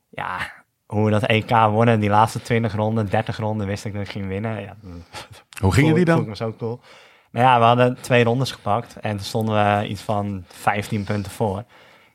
ja, 0.08 0.36
hoe 0.86 1.04
we 1.04 1.10
dat 1.10 1.22
EK 1.22 1.50
wonnen, 1.50 2.00
die 2.00 2.08
laatste 2.08 2.42
20 2.42 2.74
ronden, 2.74 3.08
30 3.10 3.36
ronden, 3.36 3.66
wist 3.66 3.84
ik 3.84 3.92
dat 3.92 4.02
ik 4.02 4.08
ging 4.08 4.26
winnen. 4.26 4.60
Ja, 4.60 4.76
Hoe 5.60 5.72
gingen 5.72 5.94
die 5.94 6.04
dan? 6.04 6.20
ik 6.20 6.26
me 6.26 6.36
zo 6.36 6.54
cool. 6.58 6.80
Nou 7.30 7.46
ja, 7.46 7.58
we 7.58 7.64
hadden 7.64 7.98
twee 8.00 8.24
rondes 8.24 8.52
gepakt 8.52 8.96
en 9.00 9.10
toen 9.16 9.26
stonden 9.26 9.54
we 9.54 9.88
iets 9.88 10.02
van 10.02 10.44
15 10.46 11.04
punten 11.04 11.32
voor. 11.32 11.64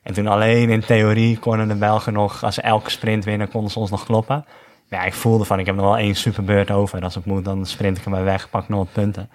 En 0.04 0.14
toen 0.14 0.28
alleen 0.28 0.70
in 0.70 0.82
theorie 0.82 1.40
konden 1.40 1.68
de 1.68 1.76
Belgen 1.76 2.14
nog, 2.14 2.44
als 2.44 2.56
ze 2.56 2.62
elke 2.62 2.90
sprint 2.90 3.26
winnen, 3.26 3.50
konden 3.50 3.72
ze 3.72 3.80
ons 3.80 3.90
nog 3.90 4.06
kloppen. 4.06 4.46
Maar 4.90 5.00
ja, 5.00 5.06
ik 5.06 5.14
voelde 5.14 5.46
van, 5.46 5.60
ik 5.60 5.66
heb 5.66 5.76
nog 5.76 5.86
wel 5.86 5.98
één 5.98 6.16
superbeurt 6.16 6.72
over. 6.72 7.02
Als 7.04 7.16
het 7.16 7.26
moet, 7.26 7.46
dan 7.46 7.66
sprint 7.66 7.98
ik 7.98 8.04
hem 8.04 8.14
maar 8.14 8.24
weg, 8.24 8.50
pak 8.50 8.70
nog 8.70 8.80
wat 8.80 8.92
punten. 8.94 9.30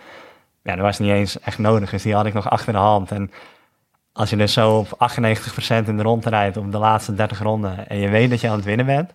Ja, 0.62 0.74
dat 0.74 0.84
was 0.84 0.98
niet 0.98 1.10
eens 1.10 1.40
echt 1.40 1.58
nodig, 1.58 1.90
dus 1.90 2.02
die 2.02 2.14
had 2.14 2.26
ik 2.26 2.34
nog 2.34 2.50
achter 2.50 2.72
de 2.72 2.78
hand. 2.78 3.10
En 3.10 3.30
als 4.12 4.30
je 4.30 4.36
dus 4.36 4.52
zo 4.52 4.78
op 4.78 5.10
98% 5.12 5.86
in 5.86 5.96
de 5.96 6.02
ronde 6.02 6.28
rijdt 6.28 6.56
op 6.56 6.72
de 6.72 6.78
laatste 6.78 7.14
30 7.14 7.38
ronden 7.38 7.88
en 7.88 7.98
je 7.98 8.08
weet 8.08 8.30
dat 8.30 8.40
je 8.40 8.48
aan 8.48 8.56
het 8.56 8.64
winnen 8.64 8.86
bent, 8.86 9.14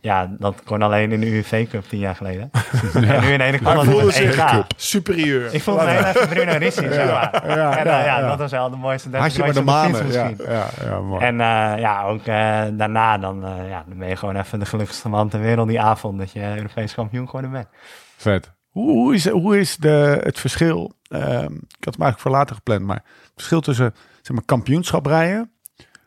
ja, 0.00 0.30
dat 0.38 0.62
kon 0.64 0.82
alleen 0.82 1.12
in 1.12 1.20
de 1.20 1.26
UWV 1.26 1.68
Cup 1.68 1.84
tien 1.84 1.98
jaar 1.98 2.14
geleden. 2.14 2.50
En 2.94 3.20
nu 3.20 3.32
in 3.32 3.40
ene 3.40 3.58
kwam 3.58 3.86
dat 3.86 4.14
EK. 4.14 4.64
superieur. 4.76 5.54
Ik 5.54 5.66
me 5.66 5.88
heel 5.88 6.04
even 6.04 6.28
Bruno 6.28 6.56
Ricci, 6.56 6.92
zeg 6.92 7.10
maar. 7.10 7.48
Ja, 7.56 7.78
en, 7.78 7.86
eh, 7.86 8.04
ja, 8.04 8.28
dat 8.28 8.38
was 8.38 8.50
wel 8.50 8.70
de 8.70 8.76
mooiste 8.76 9.10
30 9.10 9.28
Had 9.28 9.36
je 9.36 9.42
maar 9.42 9.52
de 9.54 9.70
manen. 9.70 10.06
misschien. 10.06 10.36
ja, 10.48 10.66
ja, 10.84 11.00
mooi. 11.00 11.24
En 11.24 11.40
eh, 11.40 11.78
ja, 11.78 12.02
ook 12.02 12.26
eh, 12.26 12.62
daarna 12.72 13.18
dan, 13.18 13.44
ja, 13.68 13.84
dan 13.88 13.98
ben 13.98 14.08
je 14.08 14.16
gewoon 14.16 14.36
even 14.36 14.58
de 14.58 14.66
gelukkigste 14.66 15.08
man 15.08 15.28
ter 15.28 15.40
wereld 15.40 15.68
die 15.68 15.80
avond 15.80 16.18
dat 16.18 16.32
je 16.32 16.56
Europees 16.56 16.94
kampioen 16.94 17.26
geworden 17.26 17.50
bent. 17.50 17.68
Vet. 18.16 18.50
Hoe, 18.70 18.90
hoe 18.90 19.14
is, 19.14 19.28
hoe 19.28 19.58
is 19.58 19.76
de, 19.76 20.20
het 20.22 20.38
verschil? 20.38 20.92
ehm, 21.10 21.54
ik 21.54 21.84
had 21.84 21.94
hem 21.94 22.02
eigenlijk 22.02 22.18
voor 22.18 22.30
later 22.30 22.54
gepland, 22.54 22.80
maar 22.80 22.96
het 22.96 23.32
verschil 23.34 23.60
tussen 23.60 23.94
zeg 24.22 24.36
maar, 24.36 24.44
kampioenschap 24.44 25.06
rijden, 25.06 25.50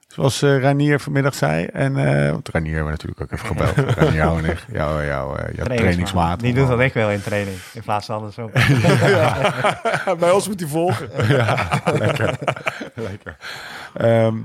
zoals 0.08 0.42
eh 0.42 0.62
Ranier 0.62 1.00
vanmiddag 1.00 1.36
zei, 1.36 1.66
en 1.66 1.98
uh, 1.98 2.32
want 2.32 2.50
Ranier 2.50 2.76
hebben 2.76 2.86
we 2.86 2.92
natuurlijk 2.92 3.22
ook 3.22 3.32
even 3.32 3.48
gebeld. 3.48 3.76
Ranier, 3.98 4.14
jou 4.14 4.44
en 4.44 4.50
ik, 4.50 4.66
jou, 4.72 5.06
jou, 5.06 5.40
eh, 5.40 5.56
jouw 5.56 5.66
trainingsmaat. 5.66 6.40
Die 6.40 6.54
doet 6.54 6.68
wat 6.68 6.80
ik 6.80 6.94
wil 6.94 7.10
in 7.10 7.22
training, 7.22 7.58
in 7.74 7.82
plaats 7.82 8.06
van 8.06 8.16
andersom. 8.16 8.52
Bij 10.20 10.32
ons 10.32 10.48
moet 10.48 10.60
hij 10.60 10.70
volgen. 10.70 11.28
ja, 11.28 11.82
lekker. 11.94 12.38
lekker. 12.94 13.38
Ehm, 13.94 14.38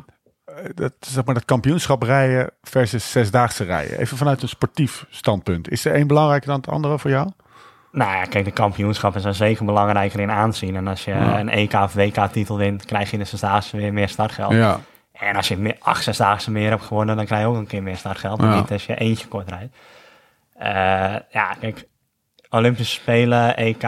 dat, 0.75 0.93
zeg 1.01 1.25
maar, 1.25 1.35
dat 1.35 1.45
kampioenschap 1.45 2.03
rijden 2.03 2.51
versus 2.63 3.11
zesdaagse 3.11 3.65
rijden. 3.65 3.99
Even 3.99 4.17
vanuit 4.17 4.43
een 4.43 4.49
sportief 4.49 5.07
standpunt. 5.11 5.71
Is 5.71 5.85
er 5.85 5.95
één 5.95 6.07
belangrijker 6.07 6.49
dan 6.49 6.57
het 6.61 6.69
andere 6.69 6.99
voor 6.99 7.11
jou? 7.11 7.31
Nou 7.93 8.13
ja, 8.17 8.25
kijk, 8.25 8.45
de 8.45 8.51
kampioenschappen 8.51 9.21
zijn 9.21 9.35
zeker 9.35 9.65
belangrijker 9.65 10.21
in 10.21 10.31
aanzien. 10.31 10.77
En 10.77 10.87
als 10.87 11.05
je 11.05 11.11
Ja. 11.11 11.39
een 11.39 11.49
EK 11.51 11.73
of 11.73 11.95
WK-titel 11.95 12.57
wint, 12.57 12.85
krijg 12.85 13.07
je 13.07 13.13
in 13.13 13.23
de 13.23 13.29
zesdaagse 13.29 13.77
weer 13.77 13.93
meer 13.93 14.09
startgeld. 14.09 14.53
Ja. 14.53 14.81
En 15.13 15.37
als 15.37 15.49
je 15.49 15.57
meer, 15.57 15.77
acht 15.81 16.03
zesdaagse 16.03 16.51
meer 16.51 16.71
hebt 16.71 16.83
gewonnen, 16.83 17.17
dan 17.17 17.25
krijg 17.25 17.43
je 17.43 17.49
ook 17.49 17.57
een 17.57 17.67
keer 17.67 17.83
meer 17.83 17.97
startgeld. 17.97 18.41
Maar 18.41 18.51
Ja. 18.51 18.61
niet 18.61 18.71
als 18.73 18.87
je 18.87 18.95
eentje 18.97 19.27
kort 19.29 19.49
rijdt. 19.51 19.77
Eh, 20.55 20.71
ja, 21.31 21.53
kijk, 21.61 21.85
Olympische 22.51 22.95
Spelen, 23.01 23.57
EK. 23.57 23.83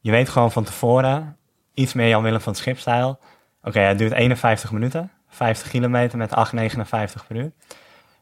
Je 0.00 0.10
weet 0.10 0.28
gewoon 0.28 0.52
van 0.52 0.64
tevoren 0.64 1.36
iets 1.74 1.92
meer 1.92 2.08
Jan 2.08 2.22
Willem 2.22 2.40
van 2.40 2.52
het 2.52 2.60
Schipstijl. 2.60 3.18
Oké, 3.62 3.80
het 3.80 3.98
duurt 3.98 4.12
51 4.12 4.72
minuten. 4.72 5.10
50 5.28 5.68
kilometer 5.68 6.18
met 6.18 6.30
8,59 6.34 7.26
per 7.26 7.36
uur. 7.36 7.52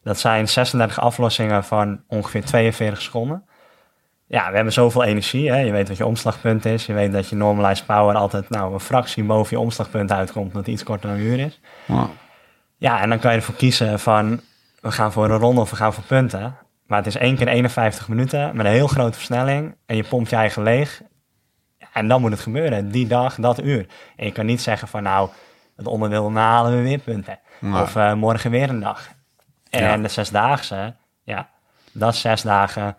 Dat 0.03 0.19
zijn 0.19 0.49
36 0.49 1.01
aflossingen 1.01 1.65
van 1.65 2.01
ongeveer 2.09 2.45
42 2.45 3.03
seconden. 3.03 3.45
Ja, 4.29 4.49
we 4.49 4.55
hebben 4.55 4.73
zoveel 4.73 5.05
energie. 5.05 5.51
Hè? 5.51 5.59
Je 5.59 5.73
weet 5.73 5.89
wat 5.89 5.97
je 5.97 6.07
omslagpunt 6.07 6.65
is. 6.65 6.87
Je 6.87 6.93
weet 6.93 7.13
dat 7.13 7.29
je 7.29 7.37
normalized 7.37 7.87
power 7.87 8.15
altijd 8.15 8.51
nou, 8.51 8.73
een 8.73 8.81
fractie 8.81 9.25
boven 9.25 9.57
je 9.57 9.63
omslagpunt 9.63 10.13
uitkomt. 10.13 10.53
Dat 10.53 10.65
het 10.67 10.75
iets 10.75 10.83
korter 10.83 11.09
dan 11.11 11.19
een 11.19 11.25
uur 11.25 11.39
is. 11.39 11.61
Ja. 11.87 12.09
Ja, 12.77 13.01
en 13.01 13.09
dan 13.09 13.19
kan 13.19 13.31
je 13.33 13.37
ervoor 13.37 13.55
kiezen 13.55 14.01
van 14.01 14.41
we 14.81 14.91
gaan 14.93 15.13
voor 15.13 15.31
een 15.31 15.39
ronde 15.39 15.61
of 15.61 15.71
we 15.71 15.77
gaan 15.77 15.93
voor 15.93 16.05
punten. 16.05 16.57
Maar 16.87 16.99
het 16.99 17.07
is 17.07 17.17
één 17.17 17.37
keer 17.37 17.49
51 17.49 18.09
minuten 18.09 18.57
met 18.57 18.67
een 18.67 18.73
heel 18.73 18.87
grote 18.87 19.17
versnelling. 19.17 19.77
En 19.87 19.97
je 19.97 20.05
pompt 20.05 20.31
je 20.31 20.37
eigen 20.37 20.63
leeg. 20.63 21.03
En 21.93 22.09
dan 22.09 22.21
moet 22.21 22.31
het 22.31 22.41
gebeuren, 22.41 22.91
die 22.91 23.07
dag, 23.07 23.35
dat 23.35 23.63
uur. 23.63 23.87
En 24.17 24.27
je 24.27 24.33
kan 24.33 24.47
niet 24.47 24.63
zeggen 24.63 24.89
van 24.89 25.03
nou, 25.03 25.29
het 25.77 25.87
onderdeel 25.87 26.33
halen 26.33 26.77
we 26.77 26.83
weer 26.83 26.99
punten. 26.99 27.39
Of 27.75 27.97
eh, 27.97 28.13
morgen 28.13 28.51
weer 28.51 28.69
een 28.69 28.81
dag. 28.81 29.09
En 29.71 29.83
Ja. 29.83 29.97
de 29.97 30.09
zesdaagse, 30.09 30.95
ja, 31.23 31.49
dat 31.93 32.13
is 32.15 32.21
zes 32.21 32.43
dagen. 32.43 32.97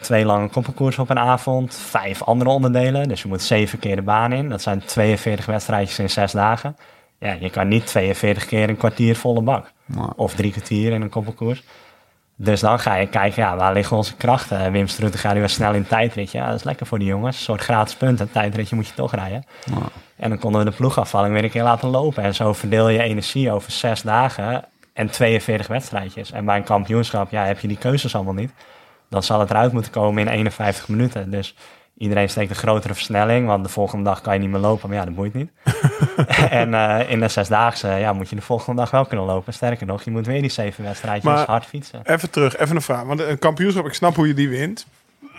Twee 0.00 0.24
lange 0.24 0.48
koppelkoersen 0.48 1.02
op 1.02 1.10
een 1.10 1.18
avond, 1.18 1.74
vijf 1.74 2.22
andere 2.22 2.50
onderdelen. 2.50 3.08
Dus 3.08 3.22
je 3.22 3.28
moet 3.28 3.42
zeven 3.42 3.78
keer 3.78 3.96
de 3.96 4.02
baan 4.02 4.32
in. 4.32 4.48
Dat 4.48 4.62
zijn 4.62 4.84
42 4.84 5.46
wedstrijdjes 5.46 5.98
in 5.98 6.10
zes 6.10 6.32
dagen. 6.32 6.76
Ja, 7.18 7.32
je 7.40 7.50
kan 7.50 7.68
niet 7.68 7.86
42 7.86 8.46
keer 8.46 8.68
een 8.68 8.76
kwartier 8.76 9.16
volle 9.16 9.42
bak. 9.42 9.72
Of 10.16 10.34
drie 10.34 10.50
kwartier 10.50 10.92
in 10.92 11.02
een 11.02 11.08
koppelkoers. 11.08 11.62
Dus 12.36 12.60
dan 12.60 12.78
ga 12.78 12.94
je 12.94 13.06
kijken, 13.06 13.42
ja, 13.42 13.56
waar 13.56 13.72
liggen 13.72 13.96
onze 13.96 14.16
krachten? 14.16 14.72
Wim 14.72 14.88
Strutte 14.88 15.18
gaat 15.18 15.34
nu 15.34 15.38
weer 15.38 15.48
snel 15.48 15.70
in 15.70 15.76
een 15.76 15.86
tijdritje. 15.86 16.38
Ja, 16.38 16.46
dat 16.46 16.54
is 16.54 16.64
lekker 16.64 16.86
voor 16.86 16.98
die 16.98 17.08
jongens. 17.08 17.36
Een 17.36 17.42
soort 17.42 17.60
gratis 17.60 17.94
punten. 17.94 18.26
Een 18.26 18.32
tijdritje 18.32 18.76
moet 18.76 18.86
je 18.86 18.94
toch 18.94 19.14
rijden. 19.14 19.44
En 20.16 20.28
dan 20.28 20.38
konden 20.38 20.64
we 20.64 20.70
de 20.70 20.76
ploegafvalling 20.76 21.34
weer 21.34 21.44
een 21.44 21.50
keer 21.50 21.62
laten 21.62 21.88
lopen. 21.88 22.22
En 22.22 22.34
zo 22.34 22.52
verdeel 22.52 22.88
je 22.88 23.02
energie 23.02 23.52
over 23.52 23.72
zes 23.72 24.02
dagen 24.02 24.64
en 24.92 25.10
42 25.10 25.66
wedstrijdjes. 25.66 26.32
En 26.32 26.44
bij 26.44 26.56
een 26.56 26.64
kampioenschap 26.64 27.30
ja, 27.30 27.44
heb 27.44 27.60
je 27.60 27.68
die 27.68 27.78
keuzes 27.78 28.14
allemaal 28.14 28.34
niet. 28.34 28.52
Dan 29.08 29.22
zal 29.22 29.40
het 29.40 29.50
eruit 29.50 29.72
moeten 29.72 29.92
komen 29.92 30.22
in 30.22 30.28
51 30.28 30.88
minuten. 30.88 31.30
Dus 31.30 31.54
iedereen 31.98 32.28
steekt 32.28 32.50
een 32.50 32.56
grotere 32.56 32.94
versnelling, 32.94 33.46
want 33.46 33.64
de 33.64 33.70
volgende 33.70 34.04
dag 34.04 34.20
kan 34.20 34.34
je 34.34 34.40
niet 34.40 34.50
meer 34.50 34.60
lopen. 34.60 34.88
Maar 34.88 34.98
ja, 34.98 35.04
dat 35.04 35.14
boeit 35.14 35.34
niet. 35.34 35.50
en 36.50 36.74
eh, 36.74 37.10
in 37.10 37.20
de 37.20 37.28
zesdaagse 37.28 37.88
ja, 37.88 38.12
moet 38.12 38.28
je 38.28 38.36
de 38.36 38.42
volgende 38.42 38.80
dag 38.80 38.90
wel 38.90 39.04
kunnen 39.04 39.26
lopen. 39.26 39.52
Sterker 39.52 39.86
nog, 39.86 40.02
je 40.02 40.10
moet 40.10 40.26
weer 40.26 40.40
die 40.40 40.50
zeven 40.50 40.84
wedstrijdjes 40.84 41.32
Maar- 41.32 41.46
hard 41.46 41.64
fietsen. 41.66 42.00
Even 42.04 42.30
terug, 42.30 42.56
even 42.56 42.76
een 42.76 42.82
vraag. 42.82 43.02
Want 43.02 43.20
een 43.20 43.38
kampioenschap, 43.38 43.86
ik 43.86 43.94
snap 43.94 44.16
hoe 44.16 44.26
je 44.26 44.34
die 44.34 44.48
wint. 44.48 44.86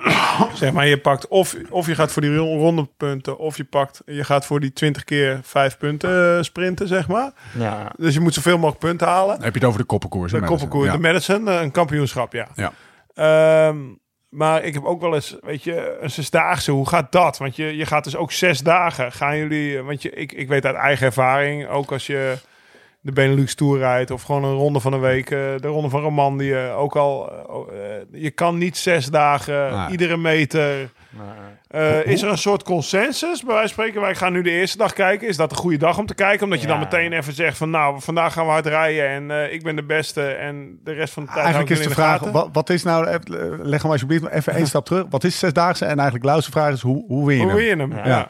zeg 0.53 0.71
maar, 0.71 0.87
je 0.87 0.97
pakt 0.97 1.27
of, 1.27 1.55
of 1.69 1.87
je 1.87 1.95
gaat 1.95 2.11
voor 2.11 2.21
die 2.21 2.37
ronde 2.37 2.87
punten, 2.97 3.37
of 3.37 3.57
je 3.57 3.63
pakt, 3.63 4.01
je 4.05 4.23
gaat 4.23 4.45
voor 4.45 4.59
die 4.59 4.73
20 4.73 5.03
keer 5.03 5.39
5 5.43 5.77
punten 5.77 6.37
eh, 6.37 6.43
sprinten, 6.43 6.87
zeg 6.87 7.07
maar. 7.07 7.31
Ja. 7.57 7.91
Dus 7.97 8.13
je 8.13 8.19
moet 8.19 8.33
zoveel 8.33 8.55
mogelijk 8.57 8.79
punten 8.79 9.07
halen. 9.07 9.35
Dan 9.35 9.43
heb 9.43 9.53
je 9.53 9.59
het 9.59 9.67
over 9.67 9.79
de 9.79 9.85
koppenkoers. 9.85 10.31
De 10.31 10.41
koppenkoers, 10.41 10.85
ja. 10.85 10.91
de 10.91 10.99
Madison, 10.99 11.47
eh, 11.47 11.61
een 11.61 11.71
kampioenschap, 11.71 12.33
ja. 12.33 12.47
Ja. 12.55 12.71
Ehm, 13.19 13.77
maar 14.29 14.63
ik 14.63 14.73
heb 14.73 14.85
ook 14.85 15.01
wel 15.01 15.15
eens, 15.15 15.37
weet 15.41 15.63
je, 15.63 15.97
een 16.01 16.09
zesdaagse. 16.09 16.71
Hoe 16.71 16.87
gaat 16.87 17.11
dat? 17.11 17.37
Want 17.37 17.55
je, 17.55 17.75
je 17.75 17.85
gaat 17.85 18.03
dus 18.03 18.15
ook 18.15 18.31
zes 18.31 18.59
dagen. 18.59 19.11
Gaan 19.11 19.37
jullie, 19.37 19.81
want 19.81 20.01
je, 20.01 20.09
ik, 20.09 20.31
ik 20.31 20.47
weet 20.47 20.65
uit 20.65 20.75
eigen 20.75 21.05
ervaring, 21.05 21.67
ook 21.67 21.91
als 21.91 22.07
je 22.07 22.37
de 23.01 23.11
Benelux 23.11 23.55
Tour 23.55 23.77
rijdt 23.77 24.11
of 24.11 24.21
gewoon 24.21 24.43
een 24.43 24.55
ronde 24.55 24.79
van 24.79 24.93
een 24.93 24.99
week, 24.99 25.31
eh, 25.31 25.39
de 25.57 25.67
ronde 25.67 25.89
van 25.89 26.01
Romandie, 26.01 26.55
eh, 26.55 26.79
ook 26.79 26.95
al, 26.95 27.31
eh, 27.31 27.55
oh, 27.55 27.71
je 28.11 28.31
kan 28.31 28.57
niet 28.57 28.77
zes 28.77 29.05
dagen, 29.05 29.91
iedere 29.91 30.17
meter. 30.17 30.89
Eh, 31.67 32.05
is 32.05 32.21
er 32.21 32.29
een 32.29 32.37
soort 32.37 32.63
consensus? 32.63 33.43
Bij 33.43 33.53
wijze 33.53 33.73
van 33.73 33.83
spreken, 33.83 34.01
wij 34.01 34.15
gaan 34.15 34.33
nu 34.33 34.41
de 34.41 34.49
eerste 34.49 34.77
dag 34.77 34.93
kijken. 34.93 35.27
Is 35.27 35.37
dat 35.37 35.51
een 35.51 35.57
goede 35.57 35.77
dag 35.77 35.97
om 35.97 36.05
te 36.05 36.15
kijken? 36.15 36.43
Omdat 36.43 36.61
je 36.61 36.67
dan 36.67 36.79
meteen 36.79 37.13
even 37.13 37.33
zegt 37.33 37.57
van 37.57 37.69
nou, 37.69 38.01
vandaag 38.01 38.33
gaan 38.33 38.45
we 38.45 38.51
hard 38.51 38.65
rijden 38.65 39.07
en 39.07 39.31
eh, 39.31 39.53
ik 39.53 39.63
ben 39.63 39.75
de 39.75 39.83
beste 39.83 40.31
en 40.31 40.79
de 40.83 40.93
rest 40.93 41.13
van 41.13 41.23
de 41.23 41.29
tijd 41.29 41.41
Eigenlijk 41.41 41.69
is 41.69 41.77
het 41.77 41.85
de 41.85 41.93
in 41.93 41.95
vraag, 41.95 42.19
wat, 42.19 42.49
wat 42.51 42.69
is 42.69 42.83
nou, 42.83 43.19
leg 43.61 43.81
hem 43.81 43.91
alsjeblieft 43.91 44.27
even 44.27 44.53
één 44.53 44.67
stap 44.73 44.85
terug. 44.85 45.05
Wat 45.09 45.23
is 45.23 45.39
zesdaagse? 45.39 45.85
En 45.85 45.95
eigenlijk 45.95 46.25
Lauw's 46.25 46.47
vraag 46.47 46.73
is, 46.73 46.81
hoe, 46.81 47.05
hoe 47.07 47.27
win 47.27 47.37
je 47.37 47.43
Hoe 47.43 47.51
hem? 47.51 47.59
win 47.59 47.67
je 47.67 47.75
hem? 47.75 47.95
Ja. 47.95 48.07
Ja. 48.07 48.29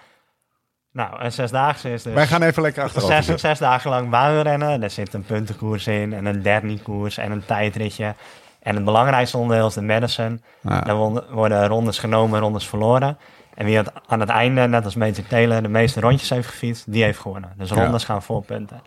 Nou, 0.91 1.23
een 1.23 1.31
zesdaagse 1.31 1.93
is 1.93 2.03
dus... 2.03 2.13
Wij 2.13 2.27
gaan 2.27 2.41
even 2.41 2.61
lekker 2.61 2.83
achterover. 2.83 3.23
Zes, 3.23 3.41
zes 3.41 3.59
dagen 3.59 3.89
lang 3.89 4.09
baanrennen. 4.09 4.79
Daar 4.79 4.89
zit 4.89 5.13
een 5.13 5.23
puntenkoers 5.23 5.87
in 5.87 6.13
en 6.13 6.25
een 6.25 6.41
dernie-koers 6.41 7.17
en 7.17 7.31
een 7.31 7.45
tijdritje. 7.45 8.15
En 8.59 8.75
het 8.75 8.85
belangrijkste 8.85 9.37
onderdeel 9.37 9.67
is 9.67 9.73
de 9.73 9.81
Madison. 9.81 10.41
Ja. 10.61 10.95
Won- 10.95 11.23
worden 11.31 11.67
rondes 11.67 11.99
genomen 11.99 12.35
en 12.35 12.41
rondes 12.43 12.67
verloren. 12.67 13.17
En 13.53 13.65
wie 13.65 13.77
het 13.77 13.91
aan 14.07 14.19
het 14.19 14.29
einde, 14.29 14.67
net 14.67 14.85
als 14.85 14.95
Major 14.95 15.27
Taylor, 15.27 15.61
de 15.61 15.67
meeste 15.67 15.99
rondjes 15.99 16.29
heeft 16.29 16.47
gefietst, 16.47 16.91
die 16.91 17.03
heeft 17.03 17.19
gewonnen. 17.19 17.53
Dus 17.57 17.69
Ja. 17.69 17.75
rondes 17.83 18.03
gaan 18.03 18.21
voor 18.21 18.43
punten. 18.43 18.81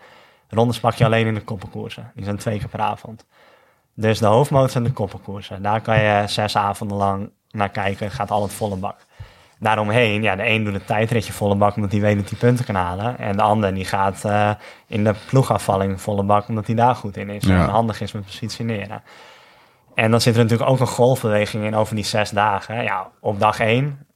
Rondes 0.49 0.79
pak 0.79 0.93
je 0.93 1.05
alleen 1.05 1.27
in 1.27 1.33
de 1.33 1.41
koppenkoersen. 1.41 2.11
Die 2.15 2.23
zijn 2.23 2.37
twee 2.37 2.59
keer 2.59 2.67
per 2.67 2.79
avond. 2.79 3.25
Dus 3.95 4.19
de 4.19 4.25
hoofdmoot 4.25 4.71
zijn 4.71 4.83
de 4.83 4.91
koppenkoersen. 4.91 5.61
Daar 5.61 5.81
kan 5.81 5.99
je 5.99 6.23
zes 6.27 6.57
avonden 6.57 6.97
lang 6.97 7.29
naar 7.51 7.69
kijken. 7.69 8.11
Gaat 8.11 8.31
al 8.31 8.41
het 8.41 8.53
volle 8.53 8.75
bak. 8.75 8.95
Daaromheen, 9.59 10.21
ja, 10.21 10.35
de 10.35 10.47
een 10.47 10.63
doet 10.63 10.73
het 10.73 10.87
tijdritje 10.87 11.33
volle 11.33 11.55
bak 11.55 11.75
omdat 11.75 11.91
hij 11.91 12.01
weet 12.01 12.17
dat 12.17 12.29
hij 12.29 12.39
punten 12.39 12.65
kan 12.65 12.75
halen. 12.75 13.17
En 13.17 13.37
de 13.37 13.41
ander 13.41 13.73
die 13.73 13.85
gaat 13.85 14.25
eh, 14.25 14.49
in 14.87 15.03
de 15.03 15.13
ploegafvalling 15.27 16.01
volle 16.01 16.23
bak 16.23 16.47
omdat 16.47 16.65
hij 16.65 16.75
daar 16.75 16.95
goed 16.95 17.17
in 17.17 17.29
is. 17.29 17.43
Ja. 17.43 17.63
En 17.63 17.69
handig 17.69 18.01
is 18.01 18.11
met 18.11 18.25
positioneren. 18.25 19.03
En 19.95 20.11
dan 20.11 20.21
zit 20.21 20.35
er 20.35 20.43
natuurlijk 20.43 20.69
ook 20.69 20.79
een 20.79 20.87
golfbeweging 20.87 21.63
in 21.65 21.75
over 21.75 21.95
die 21.95 22.05
zes 22.05 22.29
dagen. 22.29 22.83
Ja, 22.83 23.09
op 23.19 23.39
dag 23.39 23.59
één 23.59 24.07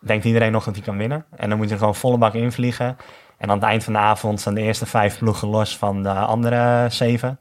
denkt 0.00 0.24
iedereen 0.24 0.52
nog 0.52 0.64
dat 0.64 0.74
hij 0.74 0.84
kan 0.84 0.96
winnen. 0.96 1.24
En 1.36 1.48
dan 1.48 1.58
moet 1.58 1.66
je 1.66 1.72
er 1.72 1.78
gewoon 1.78 1.94
volle 1.94 2.18
bak 2.18 2.34
invliegen. 2.34 2.96
En 3.38 3.50
aan 3.50 3.56
het 3.56 3.66
eind 3.66 3.84
van 3.84 3.92
de 3.92 3.98
avond 3.98 4.40
staan 4.40 4.54
de 4.54 4.60
eerste 4.60 4.86
vijf 4.86 5.18
ploegen 5.18 5.48
los 5.48 5.76
van 5.78 6.02
de 6.02 6.12
andere 6.12 6.86
zeven. 6.90 7.38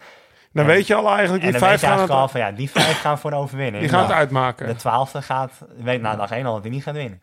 Dan 0.54 0.64
En- 0.66 0.72
weet 0.72 0.88
je 0.88 0.96
al 0.96 1.10
eigenlijk, 1.10 1.44
En 1.44 1.52
die 1.52 1.60
dan 1.60 1.70
weet 1.70 1.80
vijf 1.80 1.82
je 1.82 1.88
gaan 1.88 1.98
eigenlijk 1.98 2.22
het, 2.22 2.36
al 2.36 2.42
van 2.42 2.52
ja, 2.52 2.58
die 2.58 2.70
vijf 2.70 3.00
gaan 3.00 3.20
voor 3.20 3.30
de 3.32 3.38
overwinning. 3.38 3.80
die 3.80 3.90
gaan 3.90 4.02
het 4.04 4.12
uitmaken. 4.12 4.68
De 4.68 4.76
twaalfde 4.76 5.22
gaat, 5.22 5.52
weet 5.78 6.02
na 6.02 6.16
dag 6.16 6.32
één 6.32 6.46
al 6.46 6.54
dat 6.54 6.62
hij 6.64 6.72
niet 6.72 6.84
gaat 6.84 6.96
winnen. 6.96 7.22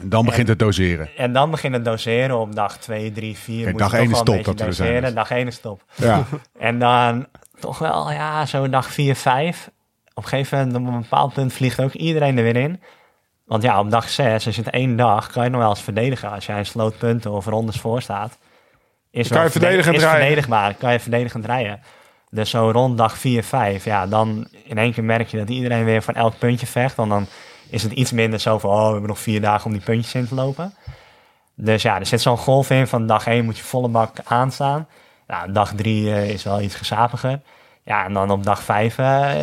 Dan 0.00 0.24
begint 0.24 0.48
het 0.48 0.58
doseren. 0.58 1.08
En 1.16 1.32
dan 1.32 1.50
begint 1.50 1.74
het 1.74 1.84
doseren 1.84 2.38
op 2.38 2.54
dag 2.54 2.78
2, 2.78 3.12
3, 3.12 3.36
4. 3.36 3.60
Oké, 3.60 3.70
moet 3.70 3.80
dag 3.80 3.92
één 3.92 4.10
toch 4.10 4.10
is 4.18 4.22
wel 4.24 4.34
een 4.36 4.42
top 4.42 4.56
dat 4.56 4.60
we 4.76 4.84
er 4.84 5.00
zijn. 5.00 5.14
Dag 5.14 5.30
1 5.30 5.46
is 5.46 5.58
top. 5.60 5.82
Ja. 5.94 6.24
En 6.58 6.78
dan 6.78 7.26
toch 7.60 7.78
wel, 7.78 8.10
ja, 8.12 8.46
zo 8.46 8.68
dag 8.68 8.86
4, 8.92 9.14
5. 9.14 9.70
Op 10.18 10.24
een 10.24 10.30
gegeven 10.30 10.58
moment, 10.58 10.86
op 10.86 10.94
een 10.94 11.00
bepaald 11.00 11.32
punt, 11.32 11.52
vliegt 11.52 11.80
ook 11.80 11.92
iedereen 11.92 12.36
er 12.36 12.42
weer 12.42 12.56
in. 12.56 12.80
Want 13.46 13.62
ja, 13.62 13.80
op 13.80 13.90
dag 13.90 14.08
6, 14.08 14.46
als 14.46 14.56
je 14.56 14.62
het 14.62 14.72
één 14.72 14.96
dag, 14.96 15.30
kan 15.30 15.44
je 15.44 15.50
nog 15.50 15.60
wel 15.60 15.68
eens 15.68 15.82
verdedigen. 15.82 16.30
Als 16.30 16.46
jij 16.46 16.58
een 16.58 16.66
slootpunten 16.66 17.30
of 17.30 17.46
rondes 17.46 17.76
voor 17.76 18.02
staat. 18.02 18.38
Is 19.10 19.28
Kan 19.28 19.42
je 19.42 19.50
verdedigend 19.50 19.96
is 19.96 20.02
rijden. 20.02 20.20
verdedigbaar, 20.20 20.74
kan 20.74 20.92
je 20.92 21.00
verdedigend 21.00 21.44
rijden. 21.44 21.80
Dus 22.30 22.50
zo 22.50 22.70
rond 22.70 22.98
dag 22.98 23.18
4, 23.18 23.42
5, 23.42 23.84
ja, 23.84 24.06
dan 24.06 24.48
in 24.64 24.78
één 24.78 24.92
keer 24.92 25.04
merk 25.04 25.28
je 25.28 25.38
dat 25.38 25.48
iedereen 25.48 25.84
weer 25.84 26.02
van 26.02 26.14
elk 26.14 26.38
puntje 26.38 26.66
vecht. 26.66 26.94
Want 26.94 27.10
dan 27.10 27.26
is 27.70 27.82
het 27.82 27.92
iets 27.92 28.12
minder 28.12 28.40
zo 28.40 28.58
van, 28.58 28.70
oh, 28.70 28.84
we 28.84 28.90
hebben 28.90 29.08
nog 29.08 29.18
vier 29.18 29.40
dagen 29.40 29.66
om 29.66 29.72
die 29.72 29.82
puntjes 29.82 30.14
in 30.14 30.28
te 30.28 30.34
lopen. 30.34 30.74
Dus 31.54 31.82
ja, 31.82 31.98
er 31.98 32.06
zit 32.06 32.20
zo'n 32.20 32.38
golf 32.38 32.70
in 32.70 32.86
van 32.86 33.06
dag 33.06 33.26
1 33.26 33.44
moet 33.44 33.56
je 33.56 33.64
volle 33.64 33.88
bak 33.88 34.16
aanstaan. 34.24 34.86
Nou, 35.26 35.52
dag 35.52 35.72
3 35.74 36.32
is 36.32 36.42
wel 36.42 36.60
iets 36.60 36.74
gezapiger. 36.74 37.40
Ja, 37.88 38.04
en 38.04 38.12
dan 38.12 38.30
op 38.30 38.44
dag 38.44 38.62
5 38.62 38.98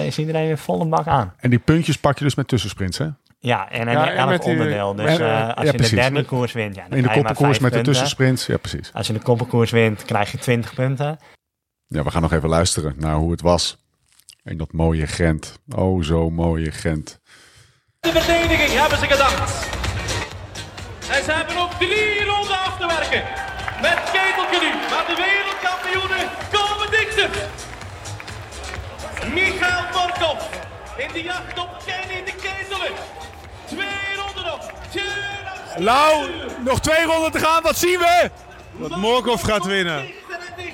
is 0.05 0.17
iedereen 0.17 0.45
weer 0.47 0.57
volle 0.57 0.85
bak 0.85 1.07
aan. 1.07 1.33
En 1.37 1.49
die 1.49 1.59
puntjes 1.59 1.97
pak 1.97 2.17
je 2.17 2.23
dus 2.23 2.35
met 2.35 2.47
tussensprints, 2.47 2.97
hè? 2.97 3.07
Ja, 3.39 3.69
en, 3.69 3.87
en 3.87 3.93
Ja, 3.93 4.09
en 4.11 4.17
elk 4.17 4.29
met 4.29 4.41
die- 4.41 4.51
onderdeel. 4.51 4.95
Dus 4.95 5.17
eh, 5.17 5.41
eh, 5.41 5.55
als 5.55 5.65
ja, 5.65 5.71
je 5.71 5.77
de 5.77 5.89
derde 5.95 6.23
koers 6.23 6.51
wint, 6.53 6.75
ja, 6.75 6.85
dan 6.89 6.97
In 6.97 7.03
de 7.03 7.09
koppenkoers 7.09 7.49
vijf 7.49 7.61
met 7.61 7.73
de 7.73 7.81
tussensprints. 7.81 8.45
Ja, 8.45 8.57
precies. 8.57 8.89
Als 8.93 9.07
je 9.07 9.13
de 9.13 9.19
koppenkoers 9.19 9.71
wint, 9.71 10.03
krijg 10.03 10.31
je 10.31 10.37
20 10.37 10.73
punten. 10.73 11.19
Ja, 11.87 12.03
we 12.03 12.11
gaan 12.11 12.21
nog 12.21 12.31
even 12.33 12.49
luisteren 12.49 12.93
naar 12.97 13.15
hoe 13.15 13.31
het 13.31 13.41
was. 13.41 13.77
In 14.43 14.57
dat 14.57 14.71
mooie 14.73 15.07
Gent. 15.07 15.59
Oh, 15.75 16.03
zo 16.03 16.29
mooie 16.29 16.71
Gent. 16.71 17.19
De 17.99 18.09
verdediging 18.11 18.79
hebben 18.79 18.97
ze 18.97 19.05
gedacht. 19.05 19.67
En 21.11 21.23
ze 21.23 21.31
hebben 21.31 21.55
nog 21.55 21.73
drie 21.77 22.25
ronden 22.25 22.59
af 22.59 22.77
te 22.79 22.85
werken. 22.87 23.23
Met 23.81 23.97
Ketelke 24.13 24.57
nu. 24.65 24.71
Maar 24.91 25.05
de 25.07 25.15
wereldkampioenen 25.25 26.23
komen 26.51 26.87
dichter. 26.91 27.29
Michael 29.33 29.83
Morkov 29.93 30.43
in 30.97 31.09
de 31.13 31.23
jacht 31.23 31.59
op 31.59 31.69
Kenny 31.85 32.23
de 32.23 32.31
Ketelen. 32.31 32.91
Twee 33.65 34.15
ronden 34.25 34.43
nog. 34.45 34.69
Lau, 35.77 36.29
nog 36.59 36.79
twee 36.79 37.05
ronden 37.05 37.31
te 37.31 37.39
gaan. 37.39 37.61
Wat 37.61 37.77
zien 37.77 37.99
we? 37.99 38.31
Dat 38.71 38.95
Morkov 38.95 39.43
gaat 39.43 39.65
winnen. 39.65 40.09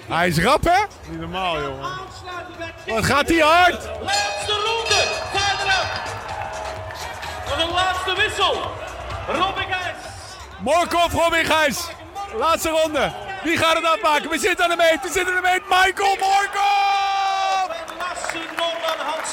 Hij 0.07 0.27
is 0.27 0.39
rap, 0.39 0.63
hè? 0.63 1.09
Niet 1.09 1.19
normaal, 1.19 1.61
jongen. 1.61 1.89
Wat 2.87 3.05
gaat 3.05 3.27
hij 3.29 3.39
hard? 3.39 3.89
Laatste 4.01 4.53
ronde. 4.53 5.07
Verderop. 5.33 5.89
Nog 7.45 7.67
een 7.67 7.73
laatste 7.73 8.13
wissel. 8.15 8.71
Robin 9.27 9.63
Gijs. 9.63 9.95
Morkov, 10.59 11.13
Robin 11.13 11.45
Gijs. 11.45 11.87
Laatste 12.37 12.69
ronde. 12.69 13.11
Wie 13.43 13.57
gaat 13.57 13.75
het 13.75 13.85
afmaken? 13.85 14.29
We 14.29 14.39
zitten 14.39 14.63
aan 14.63 14.69
de 14.69 14.75
meet. 14.75 15.01
We 15.01 15.09
zitten 15.11 15.35
aan 15.35 15.41
de 15.41 15.49
meet. 15.49 15.61
Michael 15.69 16.15
Morkov! 16.19 16.70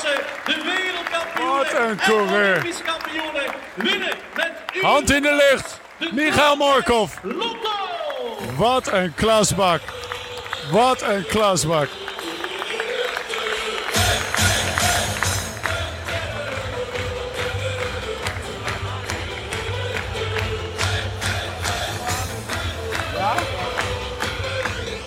En 0.04 0.10
Lasse 0.10 0.22
Norman 0.44 0.44
Hansen, 0.44 0.44
de 0.44 0.62
wereldkampioen. 0.64 1.56
Wat 1.56 1.72
een 1.72 1.98
en. 1.98 2.50
Olympisch 2.50 2.82
kampioenen 2.82 3.54
winnen 3.74 4.14
met 4.34 4.52
u. 4.74 4.82
Hand 4.82 5.10
in 5.12 5.22
de 5.22 5.50
lucht. 5.50 5.80
Michael 6.12 6.56
Morkov. 6.56 7.12
Lotto. 7.22 7.68
Wat 8.56 8.92
een 8.92 9.14
klasbak. 9.14 9.80
Wat 10.70 11.02
een 11.02 11.26
klasbak. 11.26 11.88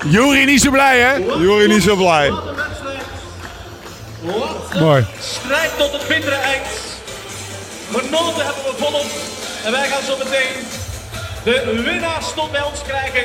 Jury 0.06 0.44
niet 0.44 0.62
zo 0.62 0.72
blij, 0.72 1.00
hè? 1.00 1.16
Jury 1.16 1.72
niet 1.72 1.84
zo 1.84 1.96
blij. 1.96 2.51
Mooi. 4.80 5.06
strijd 5.20 5.78
tot 5.78 5.92
het 5.92 6.08
bittere 6.08 6.36
eind. 6.36 6.68
Genoten 7.92 8.46
hebben 8.46 8.64
we 8.64 8.74
volop. 8.78 9.06
En 9.66 9.72
wij 9.72 9.88
gaan 9.90 10.02
zo 10.04 10.18
meteen 10.18 10.64
de 11.44 11.82
winnaars 11.86 12.34
tot 12.34 12.52
bij 12.52 12.62
ons 12.64 12.82
krijgen. 12.82 13.24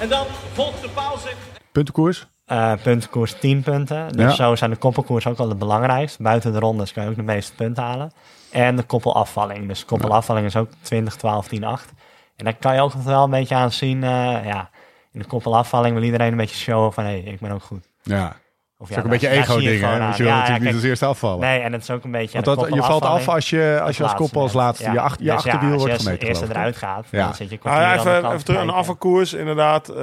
En 0.00 0.08
dan 0.08 0.26
volgt 0.52 0.82
de 0.82 0.88
pauze. 0.88 1.28
Puntenkoers? 1.72 2.26
Eh 2.46 2.72
puntenkoers 2.82 3.34
10 3.40 3.62
punten. 3.62 4.08
Dus 4.12 4.22
Ja. 4.36 4.44
zo 4.44 4.54
zijn 4.56 4.70
de 4.70 4.76
koppelkoers 4.76 5.26
ook 5.26 5.36
wel 5.36 5.48
het 5.48 5.58
belangrijkst. 5.58 6.20
Buiten 6.20 6.52
de 6.52 6.58
rondes 6.58 6.92
kan 6.92 7.04
je 7.04 7.10
ook 7.10 7.16
de 7.16 7.22
meeste 7.22 7.54
punten 7.54 7.82
halen. 7.82 8.12
En 8.50 8.76
de 8.76 8.82
koppelafvalling. 8.82 9.68
Dus 9.68 9.80
de 9.80 9.86
koppelafvalling 9.86 10.46
is 10.46 10.56
ook 10.56 10.68
20, 10.80 11.16
12, 11.16 11.48
10, 11.48 11.64
8. 11.64 11.88
En 12.36 12.44
daar 12.44 12.54
kan 12.54 12.74
je 12.74 12.80
ook 12.80 12.94
nog 12.94 13.04
wel 13.04 13.24
een 13.24 13.30
beetje 13.30 13.54
aan 13.54 13.72
zien. 13.72 14.04
eh, 14.04 14.44
ja, 14.44 14.70
in 15.12 15.20
de 15.20 15.26
koppelafvalling 15.26 15.94
wil 15.94 16.04
iedereen 16.04 16.30
een 16.30 16.36
beetje 16.36 16.56
showen 16.56 16.92
van... 16.92 17.04
hé, 17.04 17.10
hey, 17.10 17.32
ik 17.32 17.40
ben 17.40 17.50
ook 17.50 17.62
goed. 17.62 17.84
Ja. 18.02 18.36
Of 18.82 18.88
Dat 18.88 18.96
is 18.96 19.04
ook 19.04 19.04
een 19.04 19.10
beetje 19.18 19.26
daar- 19.28 19.36
daar 19.36 19.44
zie 19.46 19.54
je 19.54 19.60
ego-ding, 19.60 19.80
gewoon 19.84 19.94
hè? 19.94 20.00
aan. 20.00 20.06
Want 20.06 20.16
je 20.16 20.22
wil 20.22 20.32
Ja, 20.32 20.38
natuurlijk 20.38 20.64
ja, 20.64 20.70
niet 20.70 20.80
als 20.80 20.88
eerste 20.90 21.06
afvallen. 21.06 21.40
Nee, 21.40 21.60
en 21.60 21.72
het 21.72 21.82
is 21.82 21.90
ook 21.90 22.04
een 22.04 22.10
beetje... 22.10 22.42
Want 22.42 22.60
dat, 22.60 22.74
je 22.74 22.82
valt 22.82 23.04
af 23.04 23.28
als 23.28 23.50
je 23.50 23.80
als, 23.84 23.96
je 23.96 24.02
als 24.02 24.14
koppel 24.14 24.40
als 24.40 24.52
laatste. 24.52 24.84
Ja. 24.84 24.92
Je, 24.92 25.00
achter, 25.00 25.24
je 25.26 25.32
Dus 25.32 25.42
ja, 25.44 25.50
achterwiel 25.52 25.76
wordt 25.76 25.84
je 25.86 25.92
als 25.92 26.02
gemeten. 26.06 26.28
eerste 26.28 26.46
eruit 26.48 26.76
gaat, 26.76 27.06
Ja. 27.10 27.24
dan 27.24 27.34
zit 27.34 27.50
je 27.50 27.56
kwartier 27.58 27.82
ja, 27.82 27.88
aan 27.96 28.04
de 28.04 28.10
even, 28.16 28.30
even 28.30 28.44
terug, 28.44 28.60
een 28.60 28.70
afvalkoers, 28.70 29.32
inderdaad. 29.32 29.88
eh, 29.88 29.96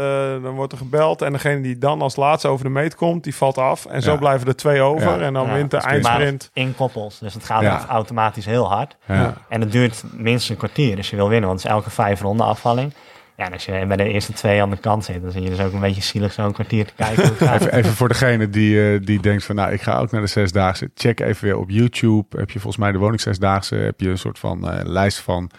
dan 0.43 0.51
wordt 0.55 0.71
er 0.71 0.77
gebeld 0.77 1.21
en 1.21 1.31
degene 1.31 1.61
die 1.61 1.77
dan 1.77 2.01
als 2.01 2.15
laatste 2.15 2.47
over 2.47 2.65
de 2.65 2.71
meet 2.71 2.95
komt, 2.95 3.23
die 3.23 3.35
valt 3.35 3.57
af. 3.57 3.85
En 3.85 4.01
zo 4.01 4.11
Ja. 4.11 4.17
blijven 4.17 4.47
er 4.47 4.55
twee 4.55 4.81
over 4.81 5.19
Ja. 5.19 5.25
en 5.25 5.33
dan 5.33 5.47
Ja, 5.47 5.53
wint 5.53 5.71
de 5.71 5.77
dat 5.77 5.85
prima. 5.87 6.09
eindsprint. 6.09 6.49
Maar 6.53 6.63
in 6.63 6.75
koppels. 6.75 7.19
Dus 7.19 7.33
het 7.33 7.43
gaat 7.43 7.61
Ja. 7.61 7.77
dan 7.77 7.87
automatisch 7.87 8.45
heel 8.45 8.69
hard. 8.69 8.95
Ja. 9.05 9.33
En 9.49 9.61
het 9.61 9.71
duurt 9.71 10.03
minstens 10.11 10.49
een 10.49 10.57
kwartier. 10.57 10.95
Dus 10.95 11.09
je 11.09 11.15
wil 11.15 11.29
winnen, 11.29 11.47
want 11.49 11.61
het 11.61 11.69
is 11.71 11.75
elke 11.77 11.89
vijf 11.89 12.21
ronden 12.21 12.45
afvalling. 12.45 12.93
Ja, 13.37 13.45
en 13.45 13.53
als 13.53 13.65
je 13.65 13.85
bij 13.87 13.97
de 13.97 14.11
eerste 14.11 14.33
twee 14.33 14.61
aan 14.61 14.69
de 14.69 14.77
kant 14.77 15.05
zit, 15.05 15.21
dan 15.21 15.31
zit 15.31 15.43
je 15.43 15.49
dus 15.49 15.59
ook 15.59 15.73
een 15.73 15.79
beetje 15.79 16.01
zielig 16.01 16.33
zo'n 16.33 16.51
kwartier 16.51 16.85
te 16.85 16.93
kijken. 16.95 17.23
Even, 17.53 17.73
even 17.73 17.91
voor 17.93 18.07
degene 18.07 18.49
die, 18.49 18.93
eh, 18.93 18.99
die 19.05 19.21
denkt 19.21 19.43
van, 19.43 19.55
nou, 19.55 19.71
ik 19.71 19.81
ga 19.81 19.99
ook 19.99 20.11
naar 20.11 20.21
de 20.21 20.27
Zesdaagse. 20.27 20.89
Check 20.95 21.19
even 21.19 21.43
weer 21.43 21.57
op 21.57 21.69
YouTube. 21.69 22.37
Heb 22.37 22.49
je 22.49 22.59
volgens 22.59 22.83
mij 22.83 22.91
de 22.91 22.97
Woning 22.97 23.21
Zesdaagse. 23.21 23.75
Heb 23.75 23.99
je 23.99 24.09
een 24.09 24.17
soort 24.17 24.39
van 24.39 24.69
eh, 24.69 24.85
lijst 24.85 25.19
van... 25.19 25.51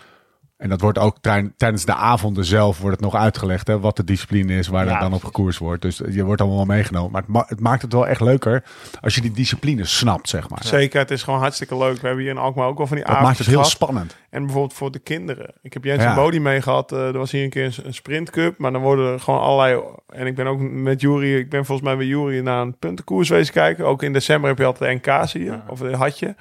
En 0.59 0.69
dat 0.69 0.81
wordt 0.81 0.99
ook 0.99 1.17
tij- 1.21 1.53
tijdens 1.57 1.85
de 1.85 1.95
avonden 1.95 2.45
zelf 2.45 2.79
wordt 2.79 2.97
het 2.97 3.05
nog 3.05 3.15
uitgelegd, 3.21 3.67
hè, 3.67 3.81
wat 3.81 3.97
de 3.97 4.05
discipline 4.05 4.55
is, 4.59 4.69
waar 4.69 4.87
Ja, 4.87 4.95
er 4.95 5.01
dan 5.01 5.13
op 5.13 5.25
gekoerst 5.25 5.59
wordt. 5.59 5.83
Dus 5.83 6.01
je 6.11 6.25
wordt 6.25 6.41
allemaal 6.41 6.65
meegenomen. 6.65 7.11
Maar 7.13 7.21
het, 7.23 7.31
ma- 7.31 7.45
het 7.47 7.61
maakt 7.61 7.83
het 7.83 7.93
wel 7.93 8.07
echt 8.09 8.21
leuker 8.21 8.65
als 9.01 9.15
je 9.15 9.21
die 9.21 9.31
discipline 9.31 9.85
snapt, 9.85 10.29
zeg 10.29 10.49
maar. 10.49 10.59
Zeker, 10.65 10.99
het 10.99 11.11
is 11.11 11.23
gewoon 11.23 11.41
hartstikke 11.41 11.77
leuk. 11.77 12.01
We 12.01 12.07
hebben 12.07 12.25
hier 12.25 12.33
in 12.33 12.39
Alkmaar 12.39 12.67
ook 12.67 12.77
wel 12.79 12.87
van 12.87 12.97
die 12.97 13.07
Dat 13.07 13.21
maakt 13.21 13.39
het 13.39 13.47
heel 13.47 13.57
gehad. 13.57 13.71
spannend. 13.71 14.17
En 14.31 14.43
bijvoorbeeld 14.43 14.75
voor 14.75 14.91
de 14.93 14.99
kinderen. 14.99 15.53
Ik 15.63 15.73
heb 15.73 15.85
Jens 15.85 16.03
Ja. 16.03 16.09
en 16.09 16.15
Bodie 16.15 16.41
mee 16.41 16.63
gehad. 16.63 16.93
eh, 16.93 17.07
er 17.07 17.19
was 17.19 17.31
hier 17.33 17.43
een 17.45 17.51
keer 17.51 17.79
een, 17.85 17.95
sprintcup. 17.95 18.59
Maar 18.59 18.73
dan 18.73 18.83
worden 18.83 19.13
er 19.13 19.21
gewoon 19.21 19.41
allerlei... 19.41 19.83
En 20.09 20.27
ik 20.27 20.35
ben 20.35 20.47
ook 20.47 20.61
met 20.61 21.01
Jury... 21.01 21.35
Ik 21.37 21.51
ben 21.51 21.65
volgens 21.65 21.89
mij 21.89 21.97
bij 21.97 22.07
Jury 22.07 22.39
naar 22.41 22.61
een 22.63 22.77
puntenkoers 22.79 23.29
wezen 23.29 23.55
kijken. 23.55 23.87
Ook 23.87 24.03
in 24.03 24.13
december 24.13 24.49
heb 24.49 24.59
je 24.59 24.65
altijd 24.65 25.03
de 25.03 25.11
NK's 25.11 25.33
hier. 25.33 25.63
Of 25.69 25.79
de 25.79 25.97
had 25.97 26.19
je. 26.19 26.35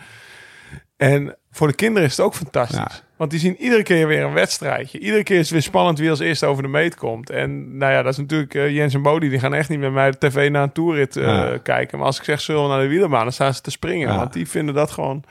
En 0.97 1.35
voor 1.51 1.67
de 1.67 1.75
kinderen 1.75 2.07
is 2.07 2.17
het 2.17 2.25
ook 2.25 2.35
fantastisch. 2.35 2.77
Ja. 2.77 3.05
Want 3.17 3.31
die 3.31 3.39
zien 3.39 3.55
iedere 3.57 3.83
keer 3.83 4.07
weer 4.07 4.23
een 4.23 4.33
wedstrijdje. 4.33 4.99
Iedere 4.99 5.23
keer 5.23 5.35
is 5.35 5.41
het 5.41 5.51
weer 5.51 5.61
spannend 5.61 5.99
wie 5.99 6.09
als 6.09 6.19
eerste 6.19 6.45
over 6.45 6.63
de 6.63 6.69
meet 6.69 6.95
komt. 6.95 7.29
En 7.29 7.77
nou 7.77 7.91
ja, 7.91 8.01
dat 8.01 8.11
is 8.11 8.17
natuurlijk... 8.17 8.53
eh, 8.55 8.75
Jens 8.75 8.93
en 8.93 9.01
Bodie 9.01 9.29
die 9.29 9.39
gaan 9.39 9.53
echt 9.53 9.69
niet 9.69 9.79
met 9.79 9.91
mij 9.91 10.11
de 10.11 10.17
tv 10.17 10.49
naar 10.49 10.63
een 10.63 10.71
toerrit 10.71 11.15
eh, 11.17 11.23
Ja. 11.23 11.57
kijken. 11.63 11.97
Maar 11.97 12.07
als 12.07 12.17
ik 12.17 12.23
zeg 12.23 12.41
zullen 12.41 12.63
we 12.63 12.67
naar 12.69 12.81
de 12.81 12.87
wielerbaan, 12.87 13.23
dan 13.23 13.31
staan 13.31 13.53
ze 13.53 13.61
te 13.61 13.71
springen. 13.71 14.07
Ja. 14.07 14.15
Want 14.17 14.33
die 14.33 14.47
vinden 14.47 14.75
dat 14.75 14.91
gewoon 14.91 15.23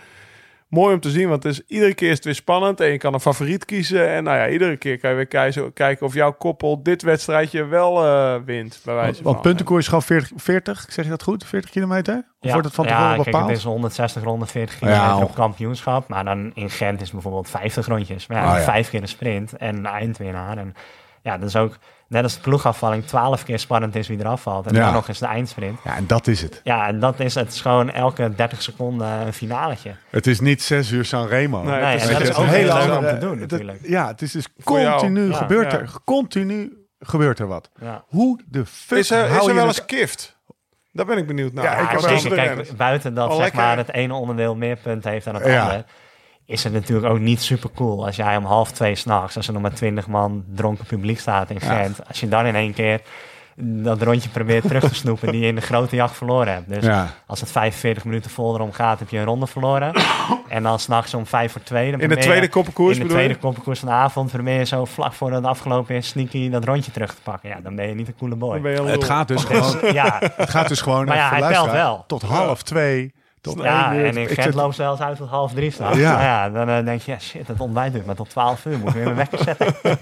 mooi 0.69 0.95
om 0.95 1.01
te 1.01 1.11
zien. 1.11 1.29
Want 1.29 1.43
het 1.43 1.53
is, 1.53 1.63
iedere 1.67 1.95
keer 1.95 2.09
is 2.11 2.15
het 2.17 2.25
weer 2.25 2.35
spannend. 2.35 2.81
En 2.81 2.91
je 2.91 2.99
kan 2.99 3.15
een 3.15 3.21
favoriet 3.21 3.65
kiezen. 3.65 4.09
En 4.11 4.25
nou 4.25 4.37
ja, 4.37 4.49
iedere 4.49 4.77
keer 4.77 4.99
kan 4.99 5.11
je 5.11 5.17
weer 5.17 5.27
kijken, 5.27 5.73
kijken 5.73 6.07
of 6.07 6.15
jouw 6.15 6.33
koppel 6.33 6.83
dit 6.83 7.03
wedstrijdje 7.03 7.65
wel 7.65 8.05
eh, 8.05 8.35
wint. 8.45 8.81
Bij 8.85 8.95
wijze 8.95 9.11
Want, 9.13 9.17
van. 9.23 9.33
want 9.33 9.43
puntenkoers 9.43 9.81
is 9.81 9.87
gewoon 9.87 10.03
40, 10.03 10.31
40, 10.37 10.87
zeg 10.89 11.05
je 11.05 11.11
dat 11.11 11.23
goed? 11.23 11.45
40 11.45 11.71
kilometer? 11.71 12.25
Of 12.41 12.51
wordt 12.51 12.67
het 12.67 12.75
van 12.75 12.87
tevoren 12.87 13.09
ja, 13.09 13.15
kijk, 13.15 13.25
bepaald? 13.25 13.49
het 13.49 13.57
is 13.59 13.65
160 13.65 14.23
ronden, 14.23 14.49
40 14.49 14.79
kilometer 14.79 15.05
Ja, 15.07 15.19
op 15.23 15.35
kampioenschap. 15.35 16.09
Maar 16.09 16.25
dan 16.25 16.51
in 16.55 16.71
Gent 16.71 17.01
is 17.01 17.11
bijvoorbeeld 17.11 17.49
50 17.51 17.87
rondjes. 17.87 18.27
Maar 18.27 18.39
ja, 18.43 18.51
Ah, 18.53 18.59
ja. 18.59 18.65
vijf 18.65 18.91
keer 18.91 19.03
een 19.03 19.09
sprint 19.09 19.57
en 19.57 19.77
een 19.77 19.87
eindwinnaar. 19.87 20.59
En 20.59 20.75
ja, 21.23 21.39
dat 21.39 21.49
is 21.49 21.57
ook, 21.57 21.79
net 22.09 22.23
als 22.23 22.35
de 22.35 22.41
ploegafvalling, 22.41 23.05
12 23.05 23.45
keer 23.45 23.59
spannend 23.59 23.95
is 23.95 24.09
wie 24.09 24.19
er 24.19 24.27
afvalt. 24.27 24.67
En 24.67 24.75
Ja. 24.75 24.85
dan 24.85 24.93
nog 24.93 25.09
eens 25.09 25.19
de 25.19 25.27
eindsprint. 25.27 25.79
Ja, 25.85 25.97
en 25.97 26.07
dat 26.07 26.27
is 26.27 26.43
het. 26.43 26.61
Ja, 26.65 26.87
en 26.87 27.01
dat 27.01 27.21
is 27.21 27.35
het 27.35 27.53
is 27.53 27.61
gewoon 27.61 27.91
elke 27.91 28.35
30 28.35 28.63
seconden 28.63 29.09
een 29.09 29.33
finaletje. 29.33 29.95
Het 30.11 30.27
is 30.27 30.41
niet 30.41 30.63
6 30.63 30.91
uur 30.91 31.05
Sanremo. 31.05 31.63
Nee, 31.63 31.71
Nee, 31.81 31.81
het 31.83 31.89
en 31.91 31.95
is- 31.97 32.03
dat 32.03 32.13
het 32.13 32.23
is 32.23 32.29
is 32.29 32.37
ook 32.37 32.47
heel 32.47 32.75
leuk 32.87 32.99
om 32.99 33.05
te 33.05 33.19
doen 33.19 33.31
dat- 33.31 33.39
natuurlijk. 33.51 33.79
ja, 33.83 34.07
het 34.07 34.23
is 34.23 34.33
dus 34.33 34.47
continu 34.65 35.29
Ja, 35.31 35.37
gebeurt 35.37 35.73
ja. 35.73 35.79
er. 35.79 35.91
Continu 36.05 36.73
gebeurt 36.99 37.39
er 37.39 37.47
wat. 37.47 37.71
Ja. 37.81 38.05
Hoe 38.07 38.41
de 38.49 38.67
fuck 38.67 38.99
Is 38.99 39.11
er, 39.11 39.31
is 39.31 39.47
er 39.47 39.55
wel 39.55 39.67
eens 39.67 39.85
kift? 39.85 40.35
Daar 40.93 41.07
ben 41.07 41.19
ik 41.19 41.27
benieuwd 41.27 41.53
naar. 41.53 41.65
Ja, 41.65 41.71
Ja, 41.81 41.91
ik 41.91 41.99
zeker. 42.01 42.35
Kijk, 42.37 42.47
renners. 42.49 42.77
buiten 42.77 43.15
dat 43.15 43.27
Oh, 43.29 43.33
zeg 43.35 43.43
lekker. 43.43 43.61
maar, 43.61 43.77
het 43.77 43.93
ene 43.93 44.15
onderdeel 44.15 44.55
meer 44.57 44.77
punten 44.77 45.11
heeft 45.11 45.25
dan 45.25 45.35
het 45.35 45.47
Ja. 45.47 45.63
andere, 45.63 45.85
is 46.47 46.65
het 46.65 46.73
natuurlijk 46.73 47.07
ook 47.13 47.19
niet 47.19 47.43
super 47.43 47.71
cool 47.75 48.07
als 48.07 48.17
jij 48.17 48.37
om 48.37 48.45
half 48.45 48.73
twee 48.73 48.95
s'nachts, 48.95 49.37
als 49.37 49.47
er 49.47 49.53
nog 49.53 49.63
maar 49.63 49.75
twintig 49.75 50.07
man 50.07 50.45
dronken 50.55 50.85
publiek 50.85 51.19
staat 51.21 51.51
in 51.51 51.61
Gent, 51.61 52.09
als 52.09 52.21
je 52.21 52.29
dan 52.29 52.47
in 52.47 52.55
één 52.55 52.73
keer 52.75 53.01
dat 53.59 54.03
rondje 54.03 54.29
probeert 54.29 54.63
terug 54.67 54.89
te 54.89 54.95
snoepen 54.95 55.33
die 55.33 55.41
je 55.41 55.47
in 55.47 55.55
de 55.55 55.61
grote 55.61 55.97
jacht 55.97 56.17
verloren 56.17 56.53
hebt. 56.53 56.69
Dus 56.69 56.85
Ja. 56.85 57.11
als 57.27 57.41
het 57.41 57.51
45 57.51 58.05
minuten 58.05 58.31
vol 58.31 58.55
erom 58.55 58.73
gaat, 58.73 58.99
heb 58.99 59.09
je 59.09 59.19
een 59.19 59.25
ronde 59.25 59.47
verloren. 59.47 59.93
en 60.49 60.63
dan 60.63 60.79
s'nachts 60.79 61.15
om 61.15 61.27
vijf 61.27 61.53
voor 61.53 61.63
twee. 61.63 61.91
Dan 61.91 62.01
In 62.01 62.09
de 62.09 62.17
tweede 62.17 62.43
je- 62.43 62.49
koppenkoers 62.49 62.99
In 62.99 63.07
de 63.07 63.13
tweede 63.13 63.37
koppenkoers 63.37 63.79
van 63.79 63.89
de 63.89 63.95
avond 63.95 64.31
probeer 64.33 64.59
je 64.59 64.65
zo 64.65 64.85
vlak 64.85 65.13
voor 65.13 65.33
het 65.33 65.45
afgelopen 65.45 65.95
is 65.95 66.09
sneaky 66.09 66.51
dat 66.51 66.65
rondje 66.65 66.91
terug 66.91 67.15
te 67.15 67.21
pakken. 67.23 67.49
Ja, 67.49 67.59
dan 67.63 67.77
ben 67.77 67.89
je 67.89 67.95
niet 67.95 68.09
een 68.09 68.17
coole 68.19 68.37
boy. 68.37 68.53
Dan 68.53 68.63
ben 68.63 68.73
je 68.73 68.79
een 68.79 68.87
Het 68.87 69.05
gaat 69.05 69.29
dus 69.29 69.45
gewoon, 69.51 69.93
ja, 69.93 70.19
het 70.37 70.51
gaat 70.51 70.69
dus 70.69 70.81
gewoon 70.81 71.05
Maar 71.07 71.17
ja, 71.17 71.29
hij 71.29 71.71
wel. 71.73 72.05
tot 72.07 72.23
half 72.23 72.63
twee. 72.63 73.15
Tot 73.55 73.63
Ja, 73.63 73.91
één 73.91 74.01
uur. 74.01 74.07
en 74.07 74.17
in 74.17 74.31
Ik 74.31 74.41
Gent 74.41 74.55
loopt 74.55 74.75
zelfs 74.75 75.01
uit 75.01 75.17
tot 75.17 75.29
half 75.29 75.53
drie 75.53 75.71
staan. 75.71 75.99
Ja. 75.99 76.23
Ja. 76.23 76.51
dan 76.51 76.69
eh, 76.69 76.85
denk 76.85 77.03
je, 77.03 77.13
ja, 77.13 77.19
shit, 77.19 77.49
het 77.49 77.61
ontbijt 77.61 78.07
maar 78.07 78.15
tot 78.15 78.31
twaalf 78.31 78.65
uur. 78.65 78.79
Moet 78.79 78.89
ik 78.89 78.95
weer 78.95 79.05
mijn 79.05 79.17
wekker 79.17 79.39
zetten. 79.39 79.75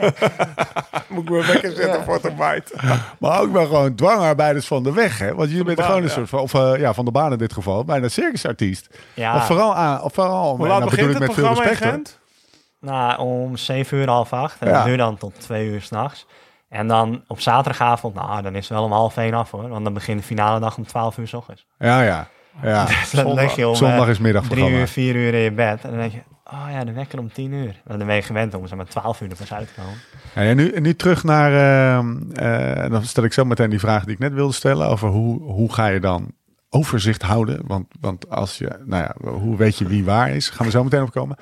Moet 1.09 1.23
ik 1.23 1.31
me 1.31 1.47
wekker 1.47 1.73
zetten 1.73 2.05
voor 2.05 2.15
het 2.15 2.29
ontbijt. 2.29 2.75
Maar 3.19 3.41
ook 3.41 3.53
wel 3.53 3.67
gewoon 3.67 3.95
dwangarbeiders 3.95 4.67
van 4.67 4.83
de 4.83 4.93
weg. 4.93 5.19
Hè? 5.19 5.35
Want 5.35 5.51
je 5.51 5.65
bent 5.65 5.81
gewoon 5.81 5.97
een 5.97 6.03
ja. 6.03 6.09
soort 6.09 6.29
van, 6.29 6.41
of 6.41 6.55
eh, 6.55 6.73
ja, 6.79 6.95
van 6.95 7.05
de 7.05 7.11
baan 7.11 7.33
in 7.33 7.39
dit 7.39 7.53
geval, 7.53 7.85
bijna 7.85 8.09
circusartiest. 8.09 8.89
Ja, 9.15 9.37
Of 9.37 9.47
vooral 9.47 9.75
aan, 9.75 10.03
of 10.03 10.13
vooral, 10.13 10.57
Hoe 10.57 10.67
laat 10.67 10.81
dat 10.81 10.91
begint 10.91 11.07
bedoel 11.07 11.23
het 11.23 11.31
ik 11.31 11.37
met 11.37 11.47
veel 11.47 11.65
respect. 11.65 12.21
nou, 12.81 13.19
om 13.19 13.57
zeven 13.57 13.99
uur, 13.99 14.09
half 14.09 14.33
acht. 14.33 14.57
En 14.61 14.73
dat 14.73 14.85
duurt 14.85 14.99
dan 14.99 15.17
tot 15.17 15.41
twee 15.41 15.69
uur 15.69 15.83
s'nachts. 15.83 16.27
En 16.69 16.89
dan 16.89 17.25
op 17.27 17.41
zaterdagavond, 17.41 18.15
nou, 18.15 18.43
dan 18.43 18.55
is 18.55 18.69
het 18.69 18.79
wel 18.79 18.87
om 18.87 18.93
half 18.93 19.17
één 19.17 19.35
af 19.35 19.51
hoor. 19.51 19.69
Want 19.69 19.85
dan 19.85 19.95
begint 19.95 20.19
de 20.21 20.27
finale 20.27 20.61
dag 20.61 20.77
om 20.77 20.87
twaalf 20.87 21.19
uur 21.19 21.29
s 21.29 21.33
ochtends. 21.35 21.67
Ja, 21.79 22.03
ja. 22.03 22.29
Ja. 22.63 22.87
Dus 23.11 23.13
lig 23.13 23.57
je 23.57 23.69
om 23.69 23.75
Zondag 23.75 24.05
eh, 24.05 24.11
is 24.11 24.19
middagprogramma. 24.19 24.71
drie 24.71 24.81
uur, 24.81 24.89
vier 24.89 25.15
uur 25.15 25.35
in 25.35 25.41
je 25.41 25.53
bed. 25.53 25.85
En 25.85 25.91
dan 25.91 25.99
denk 25.99 26.13
je, 26.13 26.23
oh 26.45 26.67
ja, 26.71 26.85
de 26.85 26.93
wekker 26.93 27.19
om 27.19 27.33
tien 27.33 27.53
uur. 27.53 27.81
Want 27.85 27.99
dan 27.99 28.07
ben 28.07 28.17
je 28.17 28.23
gewend 28.23 28.55
om 28.55 28.67
zeg 28.67 28.77
maar 28.77 28.87
twaalf 28.87 29.21
uur 29.21 29.31
er 29.31 29.37
pas 29.37 29.53
uit 29.53 29.69
te 29.69 29.75
komen. 29.81 29.99
Ja, 30.35 30.43
en 30.43 30.57
nu, 30.57 30.81
nu 30.81 30.95
terug 30.95 31.25
naar, 31.25 31.53
ehm, 31.53 32.31
eh, 32.33 32.91
dan 32.91 33.05
stel 33.05 33.25
ik 33.25 33.33
zo 33.33 33.45
meteen 33.45 33.71
die 33.71 33.79
vraag 33.79 34.05
die 34.05 34.13
ik 34.15 34.19
net 34.19 34.33
wilde 34.33 34.53
stellen 34.53 34.89
over 34.89 35.09
hoe, 35.09 35.43
hoe 35.43 35.73
ga 35.73 35.87
je 35.87 36.01
dan 36.01 36.33
overzicht 36.71 37.23
houden? 37.23 37.61
Want, 37.67 37.87
want 38.01 38.31
als 38.31 38.59
je, 38.59 38.79
nou 38.85 39.03
ja, 39.03 39.31
hoe 39.31 39.57
weet 39.57 39.79
je 39.79 39.87
wie 39.87 40.05
waar 40.05 40.31
is? 40.31 40.49
Gaan 40.49 40.67
we 40.67 40.73
zo 40.73 40.85
meteen 40.85 41.03
opkomen. 41.03 41.37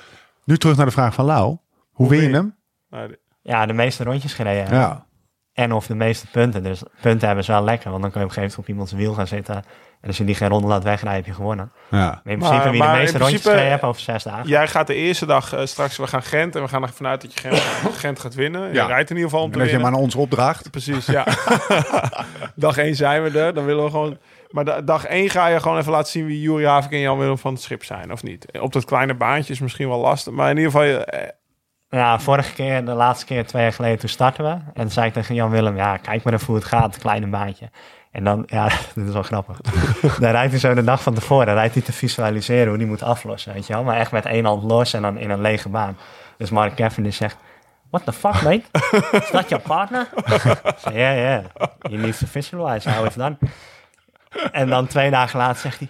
Nu 0.44 0.56
terug 0.58 0.76
naar 0.76 0.86
de 0.86 0.92
vraag 0.92 1.14
van 1.14 1.24
Lau. 1.24 1.56
Hoe 1.92 2.08
win 2.08 2.20
je 2.20 2.24
win 2.24 2.34
je? 2.34 2.36
hem? 2.40 2.54
Nou, 2.90 3.16
Ja, 3.42 3.66
de 3.66 3.72
meeste 3.72 4.04
rondjes 4.04 4.34
gereden. 4.34 4.74
Ja. 4.74 5.06
En 5.54 5.72
of 5.72 5.86
de 5.86 5.94
meeste 5.94 6.26
punten. 6.26 6.62
Dus 6.62 6.82
punten 7.00 7.26
hebben 7.26 7.44
ze 7.44 7.52
wel 7.52 7.64
lekker. 7.64 7.90
Want 7.90 8.02
dan 8.02 8.10
kun 8.10 8.20
je 8.20 8.26
op 8.26 8.32
een 8.32 8.42
gegeven 8.42 8.62
moment 8.64 8.80
op 8.88 8.92
iemands 8.92 8.92
wiel 9.06 9.14
gaan 9.14 9.36
zitten. 9.36 9.54
En 10.00 10.08
als 10.08 10.16
je 10.16 10.24
die 10.24 10.34
geen 10.34 10.48
ronde 10.48 10.66
laat 10.68 10.82
wegrijden, 10.84 11.14
heb 11.18 11.26
je 11.26 11.32
gewonnen. 11.34 11.72
ja. 11.90 11.98
Maar 11.98 12.14
in 12.32 12.38
principe 12.38 12.54
Maar- 12.62 12.70
wie 12.70 12.78
maar 12.80 12.92
de 12.92 12.98
meeste 13.00 13.18
rondjes 13.18 13.40
principe- 13.40 13.66
hebt 13.68 13.82
over 13.82 14.00
zes 14.00 14.22
dagen. 14.22 14.48
Jij 14.48 14.68
gaat 14.68 14.86
de 14.86 14.94
eerste 14.94 15.26
dag 15.26 15.52
eh, 15.52 15.64
straks, 15.64 15.96
we 15.96 16.06
gaan 16.06 16.22
Gent. 16.22 16.56
En 16.56 16.62
we 16.62 16.68
gaan 16.68 16.82
ervan 16.82 17.06
uit 17.06 17.20
dat 17.20 17.32
je 17.34 17.40
Gent, 17.40 17.60
Gent 18.04 18.18
gaat 18.20 18.34
winnen. 18.34 18.68
Je 18.68 18.74
Ja. 18.74 18.86
rijdt 18.86 19.10
in 19.10 19.16
ieder 19.16 19.30
geval 19.30 19.44
om 19.44 19.52
En 19.52 19.58
te 19.58 19.58
dat 19.64 19.70
je 19.70 19.76
winnen. 19.76 19.94
aan 19.94 20.00
ons 20.00 20.14
opdraagt. 20.14 20.70
Precies, 20.70 21.06
ja. 21.06 21.24
dag 22.54 22.76
1 22.76 22.94
zijn 22.94 23.22
we 23.22 23.38
er. 23.40 23.54
Dan 23.54 23.64
willen 23.64 23.84
we 23.84 23.90
gewoon... 23.90 24.18
Maar 24.50 24.64
da- 24.64 24.80
dag 24.80 25.04
1 25.04 25.30
ga 25.30 25.46
je 25.46 25.60
gewoon 25.60 25.78
even 25.78 25.92
laten 25.92 26.10
zien 26.12 26.26
wie 26.26 26.40
Juri 26.40 26.64
Havik 26.66 26.90
en 26.92 26.98
Jan 26.98 27.18
Willem 27.18 27.38
van 27.38 27.52
het 27.52 27.62
schip 27.62 27.84
zijn, 27.84 28.12
of 28.12 28.22
niet? 28.22 28.46
Op 28.60 28.72
dat 28.72 28.84
kleine 28.84 29.14
baantje 29.14 29.52
is 29.52 29.60
misschien 29.60 29.88
wel 29.88 29.98
lastig. 29.98 30.32
Maar 30.32 30.50
in 30.50 30.56
ieder 30.56 30.70
geval, 30.72 30.86
je, 30.86 31.04
eh, 31.04 31.28
Ja, 31.96 32.18
vorige 32.18 32.52
keer, 32.52 32.84
de 32.84 32.92
laatste 32.92 33.26
keer, 33.26 33.46
twee 33.46 33.62
jaar 33.62 33.72
geleden, 33.72 33.98
toen 33.98 34.08
starten 34.08 34.44
we. 34.44 34.50
En 34.50 34.72
toen 34.74 34.90
zei 34.90 35.06
ik 35.06 35.12
tegen 35.12 35.34
Jan 35.34 35.50
Willem, 35.50 35.76
ja, 35.76 35.96
kijk 35.96 36.24
maar 36.24 36.32
even 36.32 36.46
hoe 36.46 36.54
het 36.54 36.64
gaat, 36.64 36.98
kleine 36.98 37.26
baantje. 37.26 37.70
En 38.10 38.24
dan, 38.24 38.42
ja, 38.46 38.68
dit 38.94 39.06
is 39.06 39.12
wel 39.12 39.22
grappig. 39.22 39.60
dan 40.20 40.30
rijdt 40.30 40.50
hij 40.50 40.60
zo 40.60 40.74
de 40.74 40.84
dag 40.84 41.02
van 41.02 41.14
tevoren, 41.14 41.46
dan 41.46 41.54
rijdt 41.54 41.74
hij 41.74 41.82
te 41.82 41.92
visualiseren 41.92 42.68
hoe 42.68 42.76
hij 42.76 42.86
moet 42.86 43.02
aflossen, 43.02 43.52
weet 43.52 43.66
je 43.66 43.72
wel. 43.72 43.82
Maar 43.82 43.96
echt 43.96 44.12
met 44.12 44.26
één 44.26 44.44
hand 44.44 44.62
los 44.62 44.92
en 44.92 45.02
dan 45.02 45.18
in 45.18 45.30
een 45.30 45.40
lege 45.40 45.68
baan. 45.68 45.96
Dus 46.36 46.50
Mark 46.50 46.74
Cavendish 46.74 47.16
zegt, 47.16 47.36
what 47.90 48.04
the 48.04 48.12
fuck, 48.12 48.42
mate? 48.42 48.62
Is 49.12 49.30
that 49.30 49.48
your 49.48 49.64
partner? 49.64 50.08
Zei, 50.76 50.96
yeah, 50.96 51.16
yeah. 51.16 51.44
You 51.80 52.02
need 52.02 52.18
to 52.18 52.26
visualize 52.26 52.90
how 52.90 53.04
it's 53.04 53.16
done. 53.16 53.36
En 54.52 54.68
dan 54.68 54.86
twee 54.86 55.10
dagen 55.10 55.38
later 55.38 55.60
zegt 55.60 55.78
hij, 55.78 55.88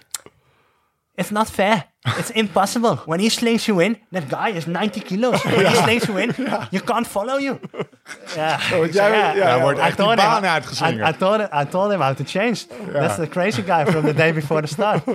It's 1.15 1.29
not 1.31 1.47
fair. 1.49 1.83
It's 2.17 2.31
impossible. 2.43 2.95
When 3.05 3.19
he 3.19 3.29
slings 3.29 3.65
you 3.67 3.79
in, 3.81 3.97
that 4.11 4.27
guy 4.29 4.49
is 4.57 4.65
90 4.65 4.99
kilos. 5.01 5.43
When 5.45 5.65
he 5.65 5.75
slings 5.83 6.07
you 6.07 6.17
in, 6.17 6.33
you 6.71 6.81
can't 6.81 7.07
follow 7.07 7.37
you. 7.39 7.59
Ja, 8.35 8.55
ik 8.55 8.91
zei, 8.93 9.11
jij- 9.13 9.35
ja, 9.35 9.47
Hij 9.47 9.59
wordt 9.61 9.79
I 9.79 9.83
die 9.85 9.95
told 9.95 10.09
him- 10.19 10.29
baan 10.29 10.43
I. 10.43 10.57
I, 11.09 11.13
told 11.17 11.39
him, 11.39 11.49
I 11.61 11.65
told 11.69 11.91
him 11.91 12.01
how 12.01 12.15
to 12.15 12.23
change. 12.25 12.65
That's 12.91 13.15
the 13.15 13.27
crazy 13.27 13.61
guy 13.61 13.85
from 13.85 14.05
the 14.05 14.13
day 14.13 14.33
before 14.33 14.61
the 14.61 14.67
start. 14.67 15.03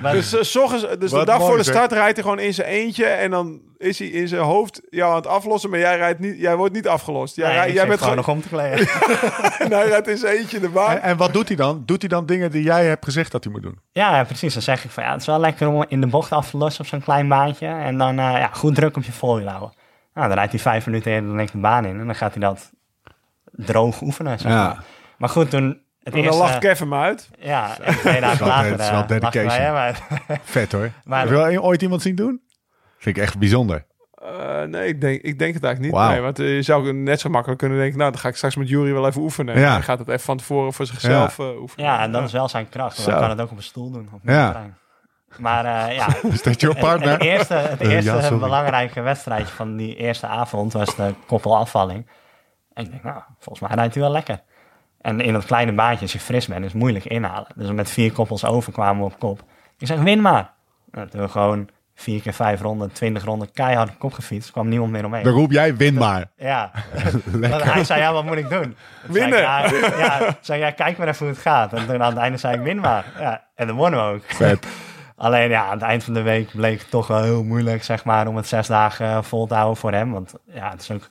Maar, 0.00 0.12
Dus, 0.12 0.50
's 0.50 0.56
ochtends- 0.56 0.98
dus 0.98 1.10
de 1.10 1.24
dag 1.24 1.38
mooi, 1.38 1.48
voor 1.50 1.56
de 1.58 1.62
start 1.70 1.92
rijdt 1.92 2.14
hij 2.14 2.22
gewoon 2.22 2.38
in 2.38 2.54
zijn 2.54 2.68
eentje. 2.68 3.04
En 3.04 3.30
dan 3.30 3.60
is 3.76 3.98
hij 3.98 4.08
in 4.08 4.28
zijn 4.28 4.42
hoofd 4.42 4.80
jou 4.90 5.10
aan 5.10 5.16
het 5.16 5.26
aflossen. 5.26 5.70
Maar 5.70 5.78
jij, 5.78 5.96
rijdt 5.96 6.18
niet, 6.20 6.38
jij 6.38 6.56
wordt 6.56 6.74
niet 6.74 6.88
afgelost. 6.88 7.36
Jij, 7.36 7.58
nee, 7.58 7.72
jij 7.72 7.86
bent 7.86 8.00
gewoon 8.00 8.16
nog 8.16 8.28
om 8.28 8.42
te 8.42 8.48
kleden. 8.48 8.88
en 9.58 9.72
hij 9.72 9.86
rijdt 9.88 10.08
in 10.08 10.16
zijn 10.16 10.36
eentje 10.36 10.60
de 10.60 10.68
baan. 10.68 10.90
En, 10.90 11.02
en 11.02 11.16
wat 11.16 11.32
doet 11.32 11.48
hij 11.48 11.56
dan? 11.56 11.82
Doet 11.86 12.00
hij 12.00 12.08
dan 12.08 12.26
dingen 12.26 12.50
die 12.50 12.62
jij 12.62 12.86
hebt 12.86 13.04
gezegd 13.04 13.32
dat 13.32 13.44
hij 13.44 13.52
moet 13.52 13.62
doen? 13.62 13.78
ja, 13.92 14.16
ja, 14.16 14.24
precies. 14.24 14.52
Dan 14.52 14.62
zeg 14.62 14.84
ik 14.84 14.90
van 14.90 15.02
ja, 15.04 15.10
het 15.12 15.20
is 15.20 15.26
wel 15.26 15.38
lekker 15.40 15.68
om 15.68 15.84
in 15.88 16.00
de 16.00 16.06
bocht 16.06 16.32
af 16.32 16.50
te 16.50 16.56
lossen 16.56 16.80
op 16.84 16.86
zo'n 16.90 17.02
klein 17.02 17.28
baantje. 17.28 17.66
En 17.66 17.98
dan 17.98 18.10
eh, 18.18 18.24
ja, 18.38 18.50
goed 18.52 18.74
druk 18.74 18.96
op 18.96 19.02
je 19.02 19.12
voorwiel 19.12 19.48
houden. 19.48 19.72
Nou, 20.14 20.26
dan 20.28 20.36
rijdt 20.36 20.52
hij 20.52 20.60
vijf 20.60 20.86
minuten 20.86 21.10
eerder 21.12 21.28
dan 21.30 21.40
ik 21.40 21.52
de 21.52 21.58
baan 21.58 21.84
in. 21.84 22.00
En 22.00 22.06
dan 22.06 22.14
gaat 22.14 22.32
hij 22.34 22.42
dat 22.42 22.70
droog 23.52 24.00
oefenen. 24.00 24.38
Zeg 24.38 24.52
Ja. 24.52 24.64
maar. 24.66 24.82
maar 25.18 25.28
goed, 25.28 25.50
toen 25.50 25.80
het 26.02 26.14
En 26.14 26.22
dan 26.22 26.36
lacht 26.36 26.58
Kevin 26.58 26.88
me 26.88 26.96
uit. 26.96 27.28
Ja, 27.38 27.74
twee 28.00 28.20
dagen 28.20 28.38
wel- 28.38 28.48
later 28.48 28.70
het 28.70 28.80
is 28.80 28.90
wel 28.90 29.02
eh, 29.02 29.08
lachten 29.08 29.20
dedication. 29.20 29.46
wij, 29.46 29.58
hè, 29.66 29.72
maar- 29.72 30.40
Vet 30.42 30.72
hoor. 30.72 30.90
Maar- 31.04 31.20
Heb 31.20 31.28
je 31.28 31.34
wel 31.34 31.62
ooit 31.64 31.82
iemand 31.82 32.02
zien 32.02 32.14
doen? 32.14 32.40
Vind 32.98 33.16
ik 33.16 33.22
echt 33.22 33.38
bijzonder. 33.38 33.84
Eh, 34.14 34.62
nee, 34.62 34.88
ik 34.88 35.00
denk, 35.00 35.22
ik 35.22 35.38
denk 35.38 35.54
het 35.54 35.64
eigenlijk 35.64 35.94
niet. 35.94 36.08
Nee, 36.10 36.20
want 36.20 36.38
eh, 36.38 36.54
je 36.54 36.62
zou 36.62 36.92
net 36.92 37.20
zo 37.20 37.28
makkelijk 37.28 37.60
kunnen 37.60 37.78
denken... 37.78 37.98
nou, 37.98 38.10
dan 38.10 38.20
ga 38.20 38.28
ik 38.28 38.36
straks 38.36 38.56
met 38.56 38.68
Jury 38.68 38.92
wel 38.92 39.06
even 39.06 39.20
oefenen. 39.22 39.58
Ja. 39.58 39.76
En 39.76 39.82
gaat 39.82 39.98
het 39.98 40.08
even 40.08 40.20
van 40.20 40.36
tevoren 40.36 40.72
voor 40.72 40.86
zichzelf 40.86 41.38
oefenen. 41.38 41.86
ja, 41.86 42.00
en 42.02 42.12
dat 42.12 42.22
is 42.24 42.32
wel 42.32 42.48
zijn 42.48 42.68
kracht. 42.68 42.96
want. 42.96 43.08
Dan 43.10 43.18
kan 43.20 43.30
het 43.30 43.40
ook 43.40 43.50
op 43.50 43.56
een 43.56 43.62
stoel 43.62 43.90
doen. 43.90 44.08
Op 44.12 44.20
een 44.24 44.34
Ja. 44.34 44.66
Maar 45.38 45.64
eh, 45.88 45.96
ja, 45.96 46.06
Is 46.32 46.42
dat 46.50 46.60
jouw 46.60 46.70
het, 46.70 46.80
partner? 46.80 47.10
het 47.12 47.22
eerste, 47.22 47.54
het 47.54 47.80
eerste 47.80 48.10
ja, 48.20 48.34
belangrijke 48.38 49.00
wedstrijdje 49.00 49.54
van 49.54 49.76
die 49.76 49.96
eerste 49.96 50.26
avond 50.26 50.72
was 50.72 50.96
de 50.96 51.14
koppelafvalling. 51.26 52.06
En 52.72 52.84
ik 52.84 52.90
denk, 52.90 53.02
nou, 53.02 53.20
volgens 53.38 53.68
mij 53.68 53.76
rijdt 53.78 53.94
hij 53.94 54.02
wel 54.02 54.12
lekker. 54.12 54.40
En 55.00 55.20
in 55.20 55.32
dat 55.32 55.44
kleine 55.44 55.72
baantje, 55.72 56.02
als 56.02 56.12
je 56.12 56.20
fris 56.20 56.46
bent, 56.46 56.64
is 56.64 56.72
het 56.72 56.80
moeilijk 56.80 57.04
inhalen. 57.04 57.46
Dus 57.54 57.70
met 57.70 57.90
vier 57.90 58.12
koppels 58.12 58.44
over 58.44 58.72
kwamen 58.72 58.98
we 58.98 59.12
op 59.12 59.18
kop. 59.18 59.42
Ik 59.78 59.86
zeg, 59.86 59.98
win 59.98 60.20
maar. 60.20 60.52
Nou, 60.90 61.08
toen 61.08 61.20
we 61.20 61.28
gewoon 61.28 61.68
vier 61.94 62.20
keer 62.20 62.32
vijf 62.32 62.60
ronden, 62.60 62.92
twintig 62.92 63.24
ronden 63.24 63.52
keihard 63.52 63.88
op 63.88 63.98
kop 63.98 64.12
gefietst. 64.12 64.50
kwam 64.50 64.68
niemand 64.68 64.92
meer 64.92 65.04
omheen. 65.04 65.24
Dan 65.24 65.32
roep 65.32 65.50
jij, 65.50 65.76
win 65.76 65.94
maar. 65.94 66.30
Ja. 66.36 66.70
Hij 67.40 67.84
zei, 67.84 68.00
ja, 68.00 68.12
wat 68.12 68.24
moet 68.24 68.36
ik 68.36 68.48
doen? 68.48 68.62
Toen 69.04 69.12
Winnen. 69.12 69.38
Zei 69.38 69.76
ik, 69.76 69.98
ja, 69.98 70.18
ja, 70.18 70.38
zei, 70.40 70.60
ja, 70.60 70.70
kijk 70.70 70.98
maar 70.98 71.08
even 71.08 71.26
hoe 71.26 71.34
het 71.34 71.42
gaat. 71.42 71.72
En 71.72 71.86
toen 71.86 72.02
aan 72.02 72.10
het 72.10 72.20
einde 72.20 72.38
zei 72.38 72.56
ik, 72.56 72.62
win 72.62 72.80
maar. 72.80 73.04
Ja, 73.18 73.44
en 73.54 73.66
dan 73.66 73.76
wonnen 73.76 74.06
we 74.06 74.14
ook. 74.14 74.22
Vet. 74.26 74.66
Alleen 75.16 75.50
ja, 75.50 75.64
aan 75.64 75.72
het 75.72 75.82
eind 75.82 76.04
van 76.04 76.14
de 76.14 76.22
week 76.22 76.50
bleek 76.52 76.78
het 76.78 76.90
toch 76.90 77.06
wel 77.06 77.22
heel 77.22 77.44
moeilijk, 77.44 77.84
zeg 77.84 78.04
maar, 78.04 78.26
om 78.26 78.36
het 78.36 78.46
zes 78.46 78.66
dagen 78.66 79.24
vol 79.24 79.46
te 79.46 79.54
houden 79.54 79.76
voor 79.76 79.92
hem. 79.92 80.12
Want 80.12 80.34
ja, 80.52 80.70
het 80.70 80.80
is 80.80 80.90
ook 80.90 81.08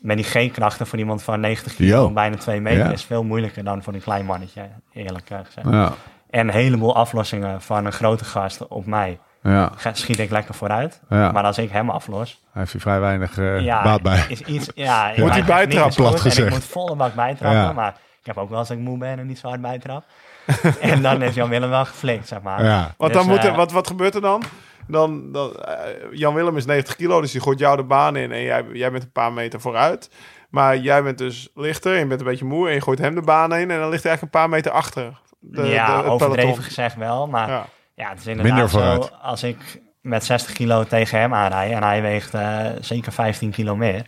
met 0.00 0.16
die 0.16 0.26
G-krachten 0.26 0.86
voor 0.86 0.98
iemand 0.98 1.22
van 1.22 1.40
90 1.40 1.74
kilo, 1.74 2.10
bijna 2.10 2.36
2 2.36 2.60
meter, 2.60 2.84
Ja. 2.84 2.90
is 2.92 3.04
veel 3.04 3.24
moeilijker 3.24 3.64
dan 3.64 3.82
voor 3.82 3.94
een 3.94 4.02
klein 4.02 4.24
mannetje, 4.26 4.62
eerlijk 4.92 5.30
eh, 5.30 5.38
gezegd. 5.44 5.68
Ja. 5.70 5.92
En 6.30 6.48
een 6.48 6.54
heleboel 6.54 6.94
aflossingen 6.96 7.62
van 7.62 7.84
een 7.86 7.92
grote 7.92 8.24
gast 8.24 8.66
op 8.68 8.86
mij 8.86 9.18
Ja. 9.42 9.70
ga- 9.76 9.94
schiet 9.94 10.18
ik 10.18 10.30
lekker 10.30 10.54
vooruit. 10.54 11.00
Ja. 11.08 11.32
Maar 11.32 11.44
als 11.44 11.58
ik 11.58 11.70
hem 11.70 11.90
aflos, 11.90 12.40
Hij 12.52 12.60
heeft 12.60 12.72
hier 12.72 12.80
vrij 12.80 13.00
weinig 13.00 13.38
eh, 13.38 13.60
ja, 13.60 13.82
baat 13.82 14.02
bij. 14.02 14.24
is 14.28 14.40
iets, 14.40 14.70
ja, 14.74 15.06
Moet 15.16 15.36
is 15.36 15.76
goed 15.78 15.94
plat 15.94 16.20
gezegd. 16.20 16.46
ik 16.46 16.52
moet 16.52 16.64
volle 16.64 16.94
bak 16.96 17.14
bijtrappen, 17.14 17.60
Ja. 17.60 17.72
maar 17.72 17.94
ik 18.20 18.26
heb 18.26 18.36
ook 18.38 18.50
wel 18.50 18.58
eens 18.58 18.68
dat 18.68 18.76
ik 18.76 18.82
moe 18.82 18.98
ben 18.98 19.18
en 19.18 19.26
niet 19.26 19.38
zo 19.38 19.48
hard 19.48 19.60
bijtrap. 19.60 20.04
en 20.80 21.02
dan 21.02 21.22
is 21.22 21.34
Jan 21.34 21.48
Willem 21.48 21.70
wel 21.70 21.84
geflikt, 21.84 22.28
zeg 22.28 22.40
maar. 22.42 22.64
Ja. 22.64 22.94
Want 22.96 23.12
Dus, 23.12 23.22
dan 23.22 23.30
moet 23.30 23.44
er, 23.44 23.50
eh, 23.50 23.56
wat, 23.56 23.72
wat 23.72 23.86
gebeurt 23.86 24.14
er 24.14 24.20
dan? 24.20 24.42
Dan, 24.86 25.32
dan 25.32 25.54
eh, 25.56 25.76
Jan 26.12 26.34
Willem 26.34 26.56
is 26.56 26.64
90 26.66 26.96
kilo, 26.96 27.20
dus 27.20 27.32
die 27.32 27.40
gooit 27.40 27.58
jou 27.58 27.76
de 27.76 27.82
baan 27.84 28.16
in 28.16 28.32
en 28.32 28.42
jij, 28.42 28.64
jij 28.72 28.90
bent 28.90 29.02
een 29.02 29.12
paar 29.12 29.32
meter 29.32 29.60
vooruit. 29.60 30.10
Maar 30.50 30.76
jij 30.78 31.02
bent 31.02 31.18
dus 31.18 31.48
lichter 31.54 31.92
en 31.92 31.98
je 31.98 32.06
bent 32.06 32.20
een 32.20 32.26
beetje 32.26 32.44
moe 32.44 32.68
en 32.68 32.74
je 32.74 32.80
gooit 32.80 32.98
hem 32.98 33.14
de 33.14 33.22
baan 33.22 33.54
in 33.54 33.70
en 33.70 33.78
dan 33.78 33.88
ligt 33.90 34.02
hij 34.02 34.12
eigenlijk 34.12 34.22
een 34.22 34.40
paar 34.40 34.48
meter 34.48 34.70
achter. 34.70 35.20
De, 35.38 35.66
ja, 35.66 35.86
de- 35.86 35.92
het 35.92 36.06
overdreven 36.06 36.42
peloton. 36.42 36.64
gezegd 36.64 36.96
wel. 36.96 37.26
Maar 37.26 37.48
ja, 37.48 37.66
Ja. 37.94 38.08
het 38.08 38.18
is 38.18 38.26
inderdaad 38.26 38.52
Minder 38.54 38.70
zo. 38.70 38.78
vooruit. 38.78 39.12
Als 39.22 39.42
ik 39.42 39.80
met 40.00 40.24
60 40.24 40.52
kilo 40.52 40.84
tegen 40.84 41.18
hem 41.18 41.34
aanrijd 41.34 41.72
en 41.72 41.82
hij 41.82 42.02
weegt 42.02 42.34
eh, 42.34 42.66
zeker 42.80 43.12
15 43.12 43.50
kilo 43.50 43.76
meer. 43.76 44.06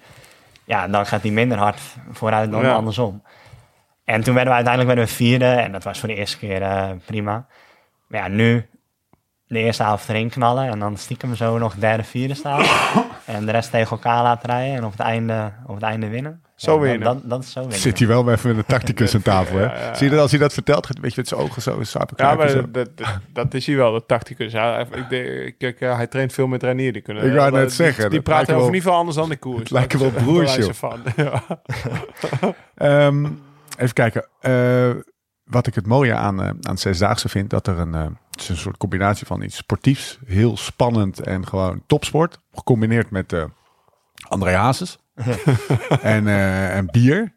Ja, 0.65 0.89
dan 0.89 1.07
gaat 1.07 1.23
hij 1.23 1.31
minder 1.31 1.59
hard 1.59 1.81
vooruit 2.11 2.51
dan 2.51 2.63
Ja. 2.63 2.73
andersom. 2.75 3.23
En 4.05 4.23
toen 4.23 4.35
werden 4.35 4.53
we 4.53 4.59
uiteindelijk 4.59 4.95
werden 4.97 5.05
we 5.17 5.23
vierde. 5.25 5.45
En 5.47 5.73
dat 5.73 5.85
was 5.85 5.99
voor 5.99 6.09
de 6.09 6.15
eerste 6.15 6.39
keer 6.39 6.63
eh, 6.63 6.91
prima. 7.07 7.47
Maar 8.07 8.21
ja, 8.21 8.29
nu 8.29 8.69
de 9.53 9.59
eerste 9.59 9.83
avond 9.83 10.09
erin 10.09 10.29
knallen. 10.31 10.69
En 10.69 10.79
dan 10.79 10.97
stiekem 10.97 11.35
zo 11.35 11.59
nog 11.59 11.75
derde, 11.75 12.03
vierde 12.03 12.35
staan. 12.35 12.65
en 13.25 13.47
de 13.47 13.53
rest 13.53 13.71
tegen 13.71 13.91
elkaar 13.91 14.23
laten 14.23 14.49
rijden. 14.51 14.77
En 14.77 14.85
op 14.85 14.91
het 14.91 15.01
einde, 15.01 15.53
op 15.67 15.75
het 15.75 15.85
einde 15.85 16.09
winnen. 16.09 16.43
Zo 16.57 16.73
Ja, 16.73 16.79
dat- 16.79 16.89
winnen. 16.89 17.07
Dat, 17.09 17.21
dat 17.31 17.43
is 17.43 17.53
zo 17.53 17.61
winnen. 17.61 17.79
Zit 17.79 17.99
hij 17.99 18.09
wel 18.09 18.31
even 18.31 18.49
met 18.49 18.57
een 18.59 18.65
tacticus 18.67 19.15
aan 19.15 19.23
tafel, 19.23 19.57
hè? 19.57 19.63
Ja, 19.65 19.73
ja, 19.75 19.81
ja. 19.81 19.95
Zie 19.95 20.05
je 20.07 20.13
dat 20.13 20.21
als 20.21 20.31
hij 20.31 20.41
dat 20.41 20.53
vertelt? 20.53 20.87
gaat- 20.87 20.99
Weet 20.99 21.11
je, 21.15 21.21
met 21.21 21.29
zijn 21.29 21.41
ogen 21.41 21.63
zo, 21.63 21.79
slapen 21.83 22.15
Ja, 22.17 22.35
maar 22.35 22.49
zo. 22.49 22.71
dat, 22.71 22.97
dat, 22.97 23.19
dat 23.33 23.55
is 23.55 23.67
hij 23.67 23.77
wel, 23.77 23.93
de 23.93 24.07
tacticus. 24.07 24.53
Ja, 24.53 24.79
ik 24.79 25.09
denk, 25.09 25.55
kijk, 25.59 25.81
eh, 25.81 25.97
hij 25.97 26.07
traint 26.07 26.33
veel 26.33 26.47
met 26.47 26.63
Renier. 26.63 26.93
Die 26.93 27.03
kunnen, 27.03 27.25
Ik 27.25 27.33
wou 27.35 27.47
eh, 27.49 27.53
net 27.53 27.67
die- 27.67 27.71
zeggen, 27.77 28.11
Die, 28.11 28.21
praten 28.23 28.37
lijken 28.45 28.57
over 28.63 28.73
niet 28.73 28.83
veel 28.83 28.93
anders 28.95 29.17
dan 29.17 29.29
de 29.29 29.37
koers. 29.37 29.59
het 29.61 29.71
lijken 29.71 29.99
wel 29.99 30.09
eh, 30.17 30.23
broers, 30.23 30.55
joh. 30.55 30.65
wijze 30.65 30.75
van. 30.75 31.01
Ja. 31.17 31.43
Ehm, 32.75 33.25
even 33.79 33.93
kijken. 33.95 34.27
Eh, 34.41 34.91
wat 35.45 35.67
ik 35.67 35.75
het 35.75 35.87
mooie 35.87 36.15
aan, 36.15 36.41
eh, 36.41 36.47
aan 36.47 36.57
het 36.61 36.81
Zesdaagse 36.81 37.29
vind, 37.29 37.51
dat 37.51 37.67
er 37.67 37.79
een, 37.79 37.95
eh, 37.95 38.07
het 38.33 38.41
is 38.41 38.49
een 38.49 38.57
soort 38.57 38.77
combinatie 38.77 39.27
van 39.27 39.43
iets 39.43 39.57
sportiefs, 39.57 40.19
heel 40.27 40.57
spannend 40.57 41.21
en 41.21 41.47
gewoon 41.47 41.83
topsport, 41.87 42.39
gecombineerd 42.53 43.11
met 43.11 43.33
eh 43.33 43.45
André 44.29 44.55
Hazes 44.55 44.99
en, 46.15 46.27
eh, 46.27 46.77
en 46.77 46.87
bier. 46.87 47.35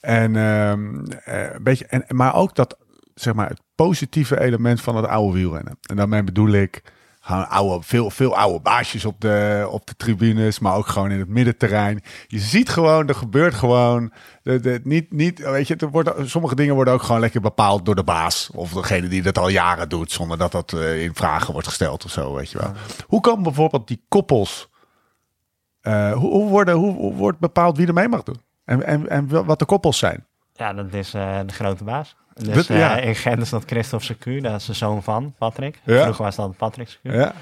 En, 0.00 0.36
ehm, 0.36 1.04
eh, 1.24 1.52
een 1.54 1.62
beetje, 1.62 1.86
en, 1.86 2.04
maar 2.08 2.34
ook 2.34 2.54
dat, 2.54 2.78
zeg 3.14 3.34
maar, 3.34 3.48
het 3.48 3.60
positieve 3.74 4.40
element 4.40 4.80
van 4.80 4.96
het 4.96 5.06
oude 5.06 5.38
wielrennen. 5.38 5.78
En 5.88 5.96
daarmee 5.96 6.24
bedoel 6.24 6.50
ik 6.50 6.82
gewoon 7.26 7.48
oude, 7.48 7.84
veel, 7.84 8.10
veel 8.10 8.36
oude 8.36 8.60
baasjes 8.60 9.04
op 9.04 9.20
de, 9.20 9.66
op 9.70 9.86
de 9.86 9.96
tribunes, 9.96 10.58
maar 10.58 10.74
ook 10.74 10.86
gewoon 10.86 11.10
in 11.10 11.18
het 11.18 11.28
middenterrein. 11.28 12.02
Je 12.26 12.38
ziet 12.38 12.68
gewoon, 12.68 13.08
er 13.08 13.14
gebeurt 13.14 13.54
gewoon. 13.54 14.12
De, 14.42 14.60
de, 14.60 14.80
niet, 14.84 15.12
niet, 15.12 15.38
weet 15.38 15.68
je, 15.68 15.76
er 15.76 15.90
worden, 15.90 16.30
sommige 16.30 16.54
dingen 16.54 16.74
worden 16.74 16.94
ook 16.94 17.02
gewoon 17.02 17.20
lekker 17.20 17.40
bepaald 17.40 17.84
door 17.84 17.94
de 17.94 18.04
baas. 18.04 18.50
Of 18.54 18.72
degene 18.72 19.08
die 19.08 19.22
dat 19.22 19.38
al 19.38 19.48
jaren 19.48 19.88
doet, 19.88 20.12
zonder 20.12 20.38
dat 20.38 20.52
dat 20.52 20.72
eh, 20.72 21.02
in 21.02 21.14
vragen 21.14 21.52
wordt 21.52 21.68
gesteld 21.68 22.04
of 22.04 22.10
zo, 22.10 22.34
weet 22.34 22.50
je 22.50 22.58
wel. 22.58 22.72
Hoe 23.06 23.20
kan 23.20 23.42
bijvoorbeeld 23.42 23.88
die 23.88 24.04
koppels, 24.08 24.70
eh, 25.80 26.12
hoe, 26.12 26.30
hoe, 26.30 26.48
worden, 26.48 26.74
hoe, 26.74 26.94
hoe 26.94 27.14
wordt 27.14 27.38
bepaald 27.38 27.76
wie 27.76 27.86
er 27.86 27.94
mee 27.94 28.08
mag 28.08 28.22
doen? 28.22 28.40
En, 28.64 28.82
en, 28.82 29.08
en 29.08 29.44
wat 29.46 29.58
de 29.58 29.64
koppels 29.64 29.98
zijn? 29.98 30.26
Ja, 30.52 30.72
dat 30.72 30.92
is 30.92 31.14
eh, 31.14 31.40
de 31.46 31.52
grote 31.52 31.84
baas. 31.84 32.16
Dus 32.44 32.54
Dat- 32.66 32.66
ja. 32.66 32.98
eh, 33.00 33.06
in 33.08 33.14
Gent 33.14 33.42
is 33.42 33.50
dat 33.50 33.62
Christophe 33.66 34.04
Secu, 34.04 34.40
dat 34.40 34.60
is 34.60 34.64
de 34.66 34.72
zoon 34.72 35.02
van 35.02 35.34
Patrick. 35.38 35.80
Ja. 35.84 36.02
Vroeger 36.02 36.24
was 36.24 36.36
dat 36.36 36.56
Patrick 36.56 36.88
Secu. 36.88 37.16
Ja. 37.18 37.32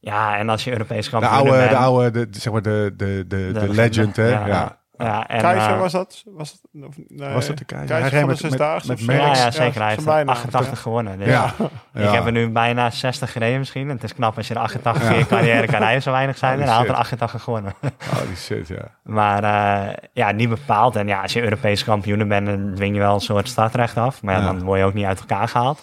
Ja, 0.00 0.36
en 0.38 0.48
als 0.48 0.64
je 0.64 0.70
Europees 0.72 1.04
de 1.04 1.10
kampioen 1.10 1.32
oude, 1.34 1.50
bent... 1.50 1.70
de 1.70 1.76
oude, 1.76 2.10
de, 2.10 2.30
de- 2.30 2.38
zeg 2.40 2.52
maar 2.52 2.62
de, 2.62 2.94
de, 2.96 3.24
de, 3.28 3.50
de, 3.52 3.68
legend, 3.68 4.16
hè? 4.16 4.28
Ja, 4.28 4.78
Ja, 5.04 5.26
en, 5.28 5.40
Keizer 5.40 5.72
eh, 5.72 5.78
was 5.78 5.92
dat? 5.92 6.22
Was, 6.26 6.50
het, 6.50 6.84
of, 6.86 6.94
nee, 7.08 7.32
Was 7.32 7.46
dat 7.46 7.58
de 7.58 7.64
Keizer? 7.64 7.90
Hij 7.90 8.08
Keizer 8.10 8.20
de 8.20 8.26
met- 8.26 8.42
met- 8.42 8.50
Zesdaagse 8.50 8.88
met 8.88 9.00
ja, 9.00 9.12
ja, 9.26 9.50
zeker. 9.50 9.80
Hij 9.80 9.88
heeft 9.90 10.02
zijn 10.02 10.14
bijnaam. 10.16 10.28
88 10.34 10.80
gewonnen. 10.80 11.18
Dus 11.18 11.26
Ja. 11.28 11.52
Ik 11.94 12.10
heb 12.10 12.26
er 12.26 12.32
nu 12.32 12.50
bijna 12.50 12.90
60 12.90 13.32
gereden 13.32 13.58
misschien. 13.58 13.88
En 13.88 13.94
het 13.94 14.04
is 14.04 14.14
knap 14.14 14.36
als 14.36 14.48
je 14.48 14.54
er 14.54 14.60
88 14.60 15.08
keer 15.08 15.26
carrière 15.26 15.66
kan 15.66 15.78
rijden, 15.80 16.02
zo 16.02 16.10
weinig 16.10 16.38
zijn. 16.38 16.60
En 16.60 16.66
hij 16.66 16.72
had 16.76 16.82
er 16.82 16.88
shit. 16.88 16.96
88 16.98 17.42
gewonnen. 17.42 17.74
Oh, 17.82 18.20
die 18.26 18.36
shit, 18.36 18.68
ja. 18.68 18.84
Maar 19.02 19.44
eh, 19.44 19.94
ja, 20.12 20.30
niet 20.30 20.48
bepaald. 20.48 20.96
En 20.96 21.06
ja, 21.06 21.22
als 21.22 21.32
je 21.32 21.42
Europees 21.42 21.84
kampioen 21.84 22.28
bent, 22.28 22.46
dan 22.46 22.74
dwing 22.74 22.94
je 22.94 23.00
wel 23.00 23.14
een 23.14 23.20
soort 23.20 23.48
startrecht 23.48 23.96
af. 23.96 24.22
Maar 24.22 24.34
ja, 24.34 24.40
Ja. 24.40 24.46
dan 24.46 24.62
word 24.62 24.78
je 24.78 24.84
ook 24.84 24.94
niet 24.94 25.06
uit 25.06 25.20
elkaar 25.20 25.48
gehaald. 25.48 25.82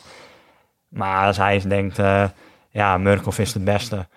Maar 0.89 1.25
als 1.25 1.37
hij 1.37 1.61
denkt, 1.67 1.99
eh, 1.99 2.23
ja, 2.69 2.97
Murkoff 2.97 3.39
is 3.39 3.53
de 3.53 3.59
beste. 3.59 4.07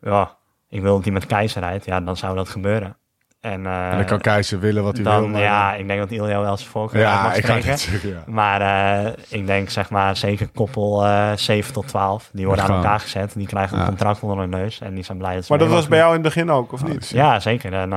Ja, 0.00 0.36
ik 0.68 0.80
wil 0.80 0.94
dat 0.94 1.04
hij 1.04 1.12
met 1.12 1.26
Keizer 1.26 1.62
rijdt. 1.62 1.84
Ja, 1.84 2.00
dan 2.00 2.16
zou 2.16 2.36
dat 2.36 2.48
gebeuren. 2.48 2.96
En, 3.40 3.66
eh, 3.66 3.90
En 3.90 3.96
dan 3.96 4.04
kan 4.06 4.20
Keizer 4.20 4.60
willen 4.60 4.82
wat 4.82 4.94
hij 4.96 5.04
wil. 5.04 5.12
dan, 5.12 5.30
maar- 5.30 5.40
ja, 5.40 5.74
ik 5.74 5.86
denk 5.86 5.98
dat 6.00 6.10
Ilio 6.10 6.40
wel 6.40 6.56
zijn 6.56 6.70
voorkeur 6.70 7.06
uit 7.06 7.14
ja 7.16 7.22
mag 7.22 7.36
ik 7.36 7.44
ga 7.44 7.76
zeggen, 7.76 8.08
ja. 8.08 8.22
Maar 8.26 8.60
eh, 9.06 9.12
ik 9.28 9.46
denk 9.46 9.70
zeg 9.70 9.90
maar 9.90 10.16
zeker 10.16 10.48
koppel 10.54 11.04
eh 11.06 11.32
7 11.34 11.72
tot 11.72 11.88
12. 11.88 12.30
Die 12.32 12.46
worden 12.46 12.64
aan 12.64 12.70
elkaar 12.76 13.00
gezet. 13.00 13.32
Die 13.36 13.46
krijgen 13.46 13.74
een 13.76 13.82
Ja. 13.82 13.88
contract 13.88 14.20
onder 14.22 14.38
hun 14.38 14.50
neus. 14.50 14.80
En 14.80 14.94
die 14.94 15.04
zijn 15.04 15.18
blij 15.18 15.34
dat 15.34 15.44
ze 15.44 15.50
Maar 15.52 15.60
dat 15.60 15.68
was 15.70 15.88
bij 15.88 15.98
jou 15.98 16.08
in 16.16 16.24
het 16.24 16.34
begin 16.34 16.50
ook, 16.50 16.72
of 16.72 16.82
Oh, 16.82 16.88
niet? 16.88 17.04
shit. 17.04 17.16
ja, 17.16 17.40
zeker. 17.40 17.72
En, 17.72 17.90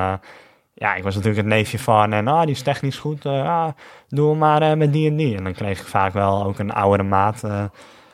ja, 0.73 0.95
ik 0.95 1.03
was 1.03 1.15
natuurlijk 1.15 1.41
het 1.45 1.53
neefje 1.53 1.79
van 1.79 2.13
en 2.13 2.27
ah, 2.27 2.41
die 2.41 2.49
is 2.51 2.61
technisch 2.61 2.97
goed. 2.97 3.25
eh 3.25 3.47
ah, 3.49 3.67
doe 4.07 4.29
hem 4.29 4.37
maar 4.37 4.77
met 4.77 4.93
die 4.93 5.09
en 5.09 5.15
die. 5.15 5.37
En 5.37 5.43
dan 5.43 5.53
kreeg 5.53 5.79
ik 5.79 5.87
vaak 5.87 6.13
wel 6.13 6.43
ook 6.45 6.59
een 6.59 6.71
oudere 6.73 7.03
maat, 7.09 7.43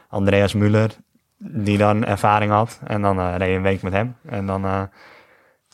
Andreas 0.09 0.53
Muller, 0.53 0.89
die 1.37 1.77
dan 1.77 2.05
ervaring 2.05 2.51
had. 2.51 2.79
En 2.87 3.01
dan 3.01 3.19
eh, 3.19 3.33
reed 3.37 3.49
je 3.49 3.55
een 3.55 3.61
week 3.61 3.81
met 3.81 3.93
hem. 3.93 4.15
En 4.25 4.45
dan, 4.45 4.65
eh, 4.65 4.81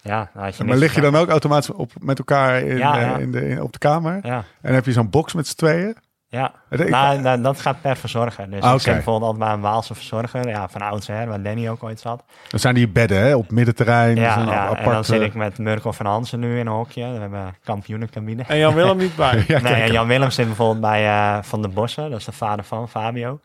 ja, 0.05 0.29
je 0.57 0.63
Maar 0.63 0.77
lig 0.77 0.95
je 0.95 1.01
dan 1.01 1.15
ook 1.15 1.29
automatisch 1.29 1.71
op, 1.71 1.91
met 1.99 2.17
elkaar 2.19 2.61
in, 2.61 2.77
Ja, 2.77 2.95
eh, 2.95 3.01
ja. 3.01 3.17
in 3.17 3.31
de, 3.31 3.47
in- 3.49 3.61
op 3.61 3.71
de 3.73 3.77
kamer? 3.79 4.19
Ja, 4.23 4.43
En 4.61 4.73
heb 4.73 4.85
je 4.85 4.91
zo'n 4.91 5.09
box 5.09 5.33
met 5.33 5.47
z'n 5.47 5.55
tweeën? 5.55 5.95
ja. 6.27 6.51
Ik- 6.69 6.89
Nou, 6.89 7.19
nou, 7.21 7.41
dat 7.41 7.59
gaat 7.59 7.81
per 7.81 7.95
verzorger. 7.97 8.49
Dus 8.49 8.61
Ah, 8.61 8.75
ik 8.75 8.83
bijvoorbeeld 8.83 9.21
altijd 9.31 9.37
bij 9.43 9.53
een 9.53 9.61
Waalse 9.61 9.93
verzorger. 9.95 10.47
Ja, 10.47 10.67
van 10.69 10.81
oudsher, 10.81 11.27
waar 11.27 11.41
Danny 11.41 11.69
ook 11.69 11.83
ooit 11.83 11.99
zat. 11.99 12.23
Dan 12.49 12.59
zijn 12.59 12.75
die 12.75 12.87
bedden 12.87 13.19
hè, 13.21 13.35
op 13.35 13.51
middenterrein. 13.51 14.15
Ja, 14.15 14.33
zo'n 14.33 14.45
ja, 14.47 14.75
en 14.77 14.91
dan 14.91 15.03
zit 15.05 15.21
ik 15.21 15.33
met 15.33 15.57
Murkoff 15.57 15.99
en 15.99 16.05
Hansen 16.05 16.39
nu 16.39 16.53
in 16.59 16.67
een 16.67 16.73
hokje. 16.73 17.11
We 17.13 17.19
hebben 17.19 17.55
kampioenencabine. 17.63 18.43
En 18.47 18.57
Jan 18.57 18.73
Willem 18.73 18.97
niet 18.97 19.15
bij. 19.15 19.43
ja, 19.47 19.59
nee, 19.59 19.73
en 19.73 19.91
Jan 19.91 20.07
Willem 20.07 20.29
zit 20.29 20.45
bijvoorbeeld 20.45 20.81
bij 20.81 21.05
eh, 21.05 21.37
Van 21.41 21.61
der 21.61 21.71
Bossen. 21.71 22.09
Dat 22.09 22.19
is 22.19 22.25
de 22.25 22.31
vader 22.31 22.65
van 22.65 22.89
Fabio. 22.89 23.39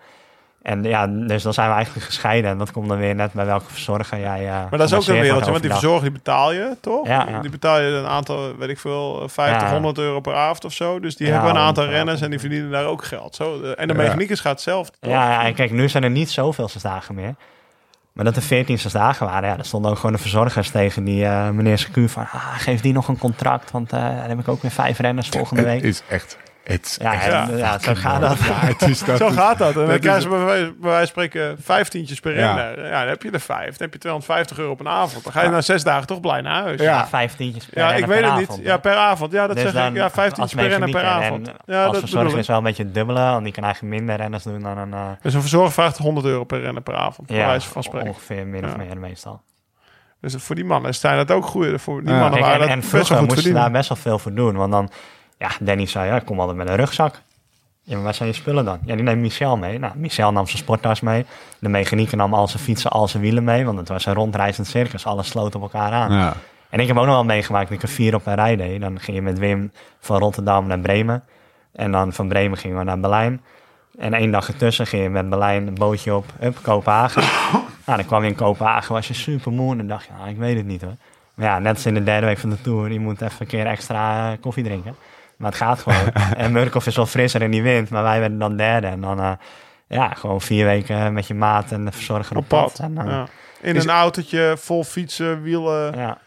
En 0.62 0.82
ja, 0.82 1.06
dus 1.06 1.42
dan 1.42 1.52
zijn 1.54 1.68
we 1.68 1.74
eigenlijk 1.74 2.06
gescheiden. 2.06 2.50
En 2.50 2.58
dat 2.58 2.72
komt 2.72 2.88
dan 2.88 2.98
weer 2.98 3.14
net 3.14 3.32
bij 3.32 3.46
welke 3.46 3.70
verzorger 3.72 4.20
jij 4.20 4.46
eh 4.48 4.52
Maar 4.52 4.78
dat 4.78 4.90
is 4.90 4.94
ook 4.94 5.06
een 5.06 5.20
wereldje, 5.20 5.50
want 5.50 5.62
die 5.62 5.70
verzorger 5.70 6.02
die 6.02 6.12
betaal 6.12 6.52
je, 6.52 6.76
toch? 6.80 7.06
Ja, 7.06 7.26
ja. 7.28 7.40
Die 7.40 7.50
betaal 7.50 7.80
je 7.80 7.86
een 7.88 8.06
aantal, 8.06 8.56
weet 8.56 8.68
ik 8.68 8.78
veel, 8.78 9.28
50, 9.28 9.62
Ja. 9.68 9.72
100 9.72 9.98
euro 9.98 10.20
per 10.20 10.34
avond 10.34 10.64
of 10.64 10.72
zo. 10.72 11.00
Dus 11.00 11.16
die 11.16 11.26
Ja, 11.26 11.32
hebben 11.32 11.50
een 11.50 11.56
aantal 11.56 11.82
100 11.84 11.96
renners 12.04 12.20
en 12.24 12.30
die 12.30 12.38
verdienen 12.40 12.70
daar 12.70 12.84
ook 12.84 13.04
geld. 13.04 13.34
Zo, 13.34 13.62
en 13.62 13.88
de 13.88 13.94
Ja. 13.94 14.00
mechaniekers 14.00 14.40
gaat 14.40 14.60
zelf. 14.60 14.90
toch? 14.90 15.10
Ja, 15.10 15.30
ja, 15.30 15.44
en 15.44 15.54
kijk, 15.54 15.70
nu 15.70 15.88
zijn 15.88 16.02
er 16.02 16.10
niet 16.10 16.30
zoveel 16.30 16.70
dagen 16.82 17.14
meer. 17.14 17.34
Maar 18.12 18.24
dat 18.24 18.36
er 18.36 18.42
14 18.42 18.78
dagen 18.92 19.26
waren, 19.26 19.48
ja, 19.48 19.58
er 19.58 19.64
stonden 19.64 19.90
ook 19.90 19.96
gewoon 19.96 20.12
de 20.12 20.18
verzorgers 20.18 20.70
tegen 20.70 21.04
die 21.04 21.24
eh, 21.24 21.48
meneer 21.48 21.78
Secu 21.78 22.08
van, 22.08 22.22
ah, 22.22 22.54
geef 22.58 22.80
die 22.80 22.92
nog 22.92 23.08
een 23.08 23.18
contract, 23.18 23.70
want 23.70 23.92
eh, 23.92 24.00
dan 24.00 24.28
heb 24.28 24.38
ik 24.38 24.48
ook 24.48 24.62
weer 24.62 24.70
vijf 24.70 24.98
renners 24.98 25.28
volgende 25.28 25.62
Het 25.62 25.70
week. 25.70 25.82
is 25.82 26.02
echt... 26.08 26.36
Het 26.64 26.84
is 26.86 26.96
Ja, 27.00 27.12
en, 27.48 27.56
ja, 27.56 27.78
zo 27.78 27.94
gaat 27.94 28.20
dat. 28.20 28.38
Ja, 28.38 28.52
het 28.54 28.82
is 28.82 28.98
dat. 29.04 29.16
Zo 29.16 29.28
gaat 29.30 29.58
dat. 29.58 29.68
En 29.68 29.74
dan 29.74 29.86
bij 29.86 30.00
wijze, 30.00 30.28
bij 30.28 30.44
wijze 30.44 30.74
van 30.80 31.06
spreken 31.06 31.56
vijftientjes 31.62 32.20
per 32.20 32.38
Ja. 32.38 32.54
renner. 32.54 32.86
Ja, 32.86 33.00
dan 33.00 33.08
heb 33.08 33.22
je 33.22 33.30
er 33.30 33.40
vijf. 33.40 33.64
Dan 33.68 33.76
heb 33.78 33.92
je 33.92 33.98
250 33.98 34.58
euro 34.58 34.70
op 34.70 34.80
een 34.80 34.88
avond. 34.88 35.24
Dan 35.24 35.32
ga 35.32 35.42
je 35.42 35.48
na 35.48 35.60
zes 35.60 35.82
dagen 35.84 36.06
toch 36.06 36.20
blij 36.20 36.40
naar 36.40 36.62
huis. 36.62 36.80
Ja. 36.80 36.86
Ja, 36.90 37.06
vijf 37.06 37.36
tientjes 37.36 37.64
per 37.66 37.78
Ja, 37.82 37.92
ik 37.94 38.06
weet 38.06 38.06
per 38.06 38.16
het 38.16 38.24
avond, 38.42 38.58
niet. 38.58 38.66
Ja, 38.66 38.76
per 38.76 38.94
avond. 38.94 39.32
Ja, 39.32 39.46
dat 39.46 39.56
Dus 39.56 39.72
zeg 39.72 39.88
ik. 39.88 39.94
Ja, 39.94 40.10
vijftientjes 40.10 40.60
per 40.60 40.68
renner 40.70 40.90
per 40.90 41.04
avond. 41.04 41.48
En 41.48 41.54
Ja, 41.66 41.82
als 41.82 41.92
dat 41.92 42.00
verzorger 42.00 42.38
is 42.38 42.46
wel 42.46 42.56
een 42.56 42.62
beetje 42.62 42.90
dubbele, 42.90 43.20
want 43.20 43.44
die 43.44 43.52
kan 43.52 43.64
eigenlijk 43.64 43.94
minder 43.94 44.16
renners 44.16 44.42
doen 44.42 44.60
dan 44.62 44.78
een... 44.78 44.92
eh, 44.92 45.06
Dus 45.22 45.34
een 45.34 45.40
verzorger 45.40 45.72
vraagt 45.72 45.98
100 45.98 46.26
euro 46.26 46.44
per 46.44 46.60
renner 46.60 46.82
per 46.82 46.94
avond. 46.94 47.28
Bij 47.28 47.36
ja, 47.36 47.46
wijze 47.46 47.68
van 47.68 47.82
spreken. 47.82 48.08
ongeveer 48.08 48.46
min 48.46 48.64
of 48.64 48.70
Ja. 48.70 48.76
meer 48.76 48.98
meestal. 48.98 49.42
Dus 50.20 50.34
voor 50.38 50.54
die 50.54 50.64
mannen 50.64 50.94
zijn 50.94 51.16
dat 51.16 51.30
ook 51.30 51.44
goed. 51.44 51.80
Voor 51.82 52.00
die 52.00 52.12
Ja. 52.12 52.18
mannen 52.20 52.38
Kijk, 52.40 52.44
waren 52.52 52.60
en, 52.60 52.66
dat 52.66 52.70
en 52.70 52.80
best 52.80 52.90
wel 52.92 53.00
vroeger 53.04 53.16
goed 53.26 53.34
moesten 53.34 53.54
daar 53.54 53.70
best 53.70 53.88
wel 53.88 53.98
veel 53.98 54.18
voor 54.18 54.34
doen. 54.34 54.56
Want 54.56 54.72
dan, 54.72 54.90
ja, 55.40 55.50
Danny 55.60 55.86
zei, 55.86 56.06
ja, 56.06 56.16
ik 56.16 56.24
kom 56.24 56.40
altijd 56.40 56.56
met 56.58 56.68
een 56.68 56.76
rugzak. 56.76 57.20
Ja, 57.82 57.94
maar 57.94 58.04
waar 58.04 58.14
zijn 58.14 58.28
je 58.28 58.34
spullen 58.34 58.64
dan? 58.64 58.78
Ja, 58.84 58.94
die 58.94 59.04
neemt 59.04 59.20
Michel 59.20 59.56
mee. 59.56 59.78
Nou, 59.78 59.92
Michel 59.96 60.32
nam 60.32 60.46
zijn 60.46 60.58
sporttas 60.58 61.00
mee. 61.00 61.26
De 61.58 61.68
mechanieker 61.68 62.16
nam 62.16 62.34
al 62.34 62.48
zijn 62.48 62.62
fietsen, 62.62 62.90
al 62.90 63.08
zijn 63.08 63.22
wielen 63.22 63.44
mee. 63.44 63.64
Want 63.64 63.78
het 63.78 63.88
was 63.88 64.06
een 64.06 64.14
rondreizend 64.14 64.66
circus. 64.66 65.06
Alles 65.06 65.28
sloot 65.28 65.54
op 65.54 65.62
elkaar 65.62 65.92
aan. 65.92 66.12
Ja. 66.12 66.34
En 66.70 66.80
ik 66.80 66.86
heb 66.86 66.96
ook 66.96 67.04
nog 67.04 67.14
wel 67.14 67.24
meegemaakt 67.24 67.68
dat 67.68 67.76
ik 67.76 67.82
er 67.82 67.88
vier 67.88 68.14
op 68.14 68.26
een 68.26 68.34
rij 68.34 68.56
deed. 68.56 68.80
Dan 68.80 69.00
ging 69.00 69.16
je 69.16 69.22
met 69.22 69.38
Wim 69.38 69.72
van 70.00 70.18
Rotterdam 70.18 70.66
naar 70.66 70.78
Bremen. 70.78 71.24
En 71.72 71.92
dan 71.92 72.12
van 72.12 72.28
Bremen 72.28 72.58
gingen 72.58 72.78
we 72.78 72.84
naar 72.84 73.00
Berlijn. 73.00 73.42
En 73.98 74.14
één 74.14 74.30
dag 74.30 74.48
ertussen 74.48 74.86
ging 74.86 75.02
je 75.02 75.08
met 75.08 75.28
Berlijn 75.28 75.66
een 75.66 75.74
bootje 75.74 76.14
op, 76.14 76.24
up, 76.42 76.58
Kopenhagen. 76.62 77.22
nou, 77.86 77.98
dan 77.98 78.06
kwam 78.06 78.22
je 78.22 78.28
in 78.28 78.34
Kopenhagen, 78.34 78.94
was 78.94 79.08
je 79.08 79.14
super 79.14 79.52
moe. 79.52 79.70
En 79.70 79.78
dan 79.78 79.86
dacht 79.86 80.04
je, 80.06 80.12
nou, 80.18 80.28
ik 80.28 80.36
weet 80.36 80.56
het 80.56 80.66
niet 80.66 80.82
hoor. 80.82 80.96
Maar 81.34 81.46
ja, 81.46 81.58
net 81.58 81.74
als 81.74 81.86
in 81.86 81.94
de 81.94 82.02
derde 82.02 82.26
week 82.26 82.38
van 82.38 82.50
de 82.50 82.60
Tour, 82.60 82.92
je 82.92 83.00
moet 83.00 83.20
even 83.20 83.36
een 83.38 83.46
keer 83.46 83.66
extra 83.66 84.32
eh, 84.32 84.40
koffie 84.40 84.64
drinken. 84.64 84.94
Maar 85.40 85.50
het 85.50 85.60
gaat 85.60 85.80
gewoon. 85.80 86.12
en 86.36 86.52
Murkoff 86.52 86.86
is 86.86 86.96
wel 86.96 87.06
frisser 87.06 87.42
en 87.42 87.50
die 87.50 87.62
wint, 87.62 87.90
maar 87.90 88.02
wij 88.02 88.20
werden 88.20 88.38
dan 88.38 88.56
derde. 88.56 88.86
En 88.86 89.00
dan, 89.00 89.20
eh, 89.20 89.32
ja, 89.88 90.08
gewoon 90.08 90.40
vier 90.40 90.64
weken 90.64 91.12
met 91.12 91.26
je 91.26 91.34
maat 91.34 91.72
en 91.72 91.84
de 91.84 91.92
verzorger 91.92 92.36
op, 92.36 92.42
Op 92.42 92.48
pad. 92.48 92.78
En 92.78 92.94
dan, 92.94 93.06
Ja. 93.08 93.26
In 93.60 93.76
Is- 93.76 93.84
een 93.84 93.90
autootje 93.90 94.54
vol 94.58 94.84
fietsen, 94.84 95.42
wielen. 95.42 95.96
ja. 95.96 96.18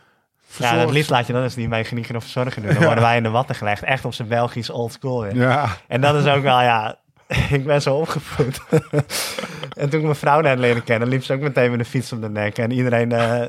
Ja, 0.58 0.76
het 0.76 0.90
liefst 0.92 1.10
laat 1.10 1.28
je 1.28 1.34
dat 1.34 1.44
eens 1.44 1.54
die 1.56 1.68
mechanieker 1.68 2.16
of 2.16 2.22
verzorger 2.24 2.62
doen. 2.62 2.74
Dan 2.74 2.84
worden 2.84 3.04
wij 3.04 3.18
in 3.18 3.24
de 3.24 3.30
watten 3.30 3.56
gelegd. 3.56 3.84
Echt 3.84 4.06
op 4.06 4.14
zijn 4.14 4.28
Belgisch 4.28 4.70
old 4.70 4.92
school 4.94 5.22
weer. 5.22 5.36
Ja. 5.36 5.68
En 5.88 6.02
dat 6.02 6.16
is 6.16 6.26
ook 6.28 6.44
wel, 6.44 6.62
ja... 6.62 6.96
ik 7.50 7.66
ben 7.66 7.82
zo 7.82 7.96
opgevoed. 7.96 8.62
en 9.80 9.90
toen 9.90 10.00
ik 10.00 10.06
mijn 10.06 10.16
vrouw 10.16 10.42
net 10.42 10.60
leren 10.60 10.84
kennen... 10.84 11.08
liep 11.08 11.24
ze 11.24 11.34
ook 11.34 11.40
meteen 11.40 11.70
met 11.70 11.80
de 11.80 11.86
fiets 11.86 12.12
op 12.12 12.22
de 12.22 12.30
nek. 12.30 12.58
En 12.58 12.72
iedereen 12.72 13.12
eh, 13.12 13.42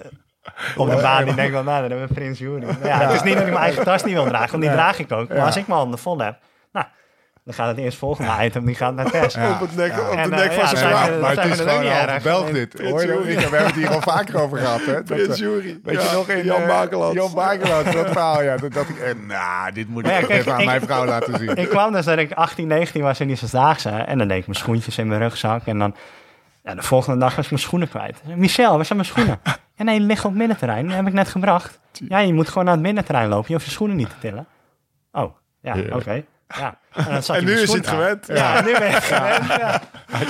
op 0.77 0.91
de 0.91 0.97
baan 0.97 1.25
die 1.25 1.35
denkt 1.35 1.53
wel... 1.53 1.63
nou, 1.63 1.81
dan 1.81 1.91
hebben 1.91 2.09
we 2.09 2.15
Prins 2.15 2.39
Juri. 2.39 2.65
Maar 2.67 2.77
Ja, 2.83 2.99
het 2.99 3.13
is 3.13 3.23
niet 3.23 3.35
dat 3.35 3.43
ik 3.47 3.53
mijn 3.53 3.63
eigen 3.65 3.85
tas 3.85 4.05
niet 4.05 4.15
wil 4.15 4.25
dragen. 4.25 4.51
Want 4.51 4.63
die 4.63 4.73
draag 4.73 4.99
ik 4.99 5.13
ook. 5.13 5.29
Maar 5.29 5.39
als 5.41 5.57
ik 5.57 5.67
mijn 5.67 5.79
handen 5.79 5.99
vol 5.99 6.19
heb... 6.19 6.37
Nou, 6.73 6.87
dan 7.45 7.55
gaat 7.55 7.67
het 7.69 7.77
eerst 7.79 7.99
volgende 7.99 8.31
item. 8.45 8.65
Die 8.67 8.75
gaat 8.75 8.95
naar 8.95 9.11
Tess. 9.11 9.35
Ja. 9.35 9.51
Op 9.53 9.61
het 9.61 9.77
nek, 9.77 10.01
op 10.01 10.11
de 10.11 10.17
En, 10.17 10.31
nek 10.31 10.39
eh, 10.41 10.47
van 10.51 10.57
ja, 10.59 10.67
zijn 10.67 10.91
vrouw. 10.91 11.13
we- 11.15 11.21
maar 11.21 11.37
het 11.37 11.45
is 11.45 11.61
gewoon 11.61 11.85
erg. 11.85 12.23
Belg 12.23 12.51
dit. 12.51 12.81
Hoor, 12.81 13.01
je 13.01 13.07
Jury. 13.07 13.35
We 13.35 13.41
hebben 13.41 13.65
het 13.67 13.75
hier 13.75 13.89
al 13.91 14.01
vaker 14.01 14.41
over 14.41 14.59
gehad. 14.59 14.85
Hè? 14.85 14.93
Dat, 15.03 15.05
Prins 15.05 15.29
eh, 15.29 15.37
Jury. 15.37 15.79
Weet 15.83 16.03
je 16.03 16.09
Ja, 16.09 16.13
nog 16.15 16.29
in 16.29 16.45
Jan 16.45 16.61
eh, 16.63 16.69
Bakeland. 16.69 17.15
Jan 17.15 17.35
Bakeland, 17.35 17.93
dat 17.93 18.07
verhaal. 18.11 18.43
Ja, 18.43 18.57
dat, 18.57 18.73
dat 18.73 18.89
ik, 18.89 18.99
eh, 18.99 19.15
nou, 19.29 19.73
dit 19.73 19.89
moet 19.89 20.07
ik 20.07 20.11
ja, 20.11 20.29
even 20.29 20.53
aan 20.53 20.61
ik- 20.61 20.67
mijn 20.67 20.81
vrouw 20.81 21.05
laten 21.05 21.39
zien. 21.39 21.57
Ik 21.57 21.69
kwam 21.69 21.93
dus 21.93 22.05
dat 22.05 22.19
ik 22.19 22.33
18, 22.33 22.67
19 22.67 23.03
was 23.03 23.21
in 23.21 23.27
die 23.27 23.37
zesdaagse. 23.37 23.89
En 23.91 24.19
dan 24.19 24.29
deed 24.29 24.39
ik 24.39 24.47
mijn 24.47 24.59
schoentjes 24.59 24.99
in 24.99 25.09
mijn 25.09 25.21
rugzak. 25.21 25.67
En 25.67 25.79
dan, 25.79 25.95
ja, 26.65 26.75
de 26.75 26.83
volgende 26.83 27.19
dag 27.21 27.35
was 27.37 27.45
ik 27.45 27.51
mijn 27.51 27.63
schoenen 27.63 27.89
kwijt. 27.89 28.21
Michel, 28.37 28.77
waar 28.77 28.85
zijn 28.85 28.99
mijn 28.99 29.11
schoenen? 29.11 29.41
Ja, 29.77 29.85
nee, 29.85 29.99
die 29.99 30.07
liggen 30.07 30.25
op 30.25 30.31
het 30.31 30.39
middenterrein. 30.41 30.87
Die 30.87 30.95
heb 30.97 31.07
ik 31.07 31.13
net 31.13 31.29
gebracht. 31.29 31.81
Ja, 31.93 32.19
je 32.19 32.33
moet 32.33 32.49
gewoon 32.49 32.65
naar 32.65 32.75
het 32.75 32.83
middenterrein 32.83 33.29
lopen. 33.29 33.47
Je 33.47 33.53
hoeft 33.55 33.65
je 33.67 33.71
schoenen 33.73 33.97
niet 33.97 34.11
te 34.11 34.19
tillen. 34.19 34.47
Oh, 35.13 35.35
ja, 35.61 35.77
oké. 35.93 36.25
Ja. 36.49 36.79
En, 36.95 37.45
nu 37.45 37.53
is 37.61 37.69
hij 37.69 37.77
het 37.79 37.87
gewend. 37.89 38.27
Ja, 38.27 38.61
nu 38.61 38.73
ben 38.79 38.89
ik 38.91 38.95
gewend. 39.03 39.47
Ja. 39.47 39.81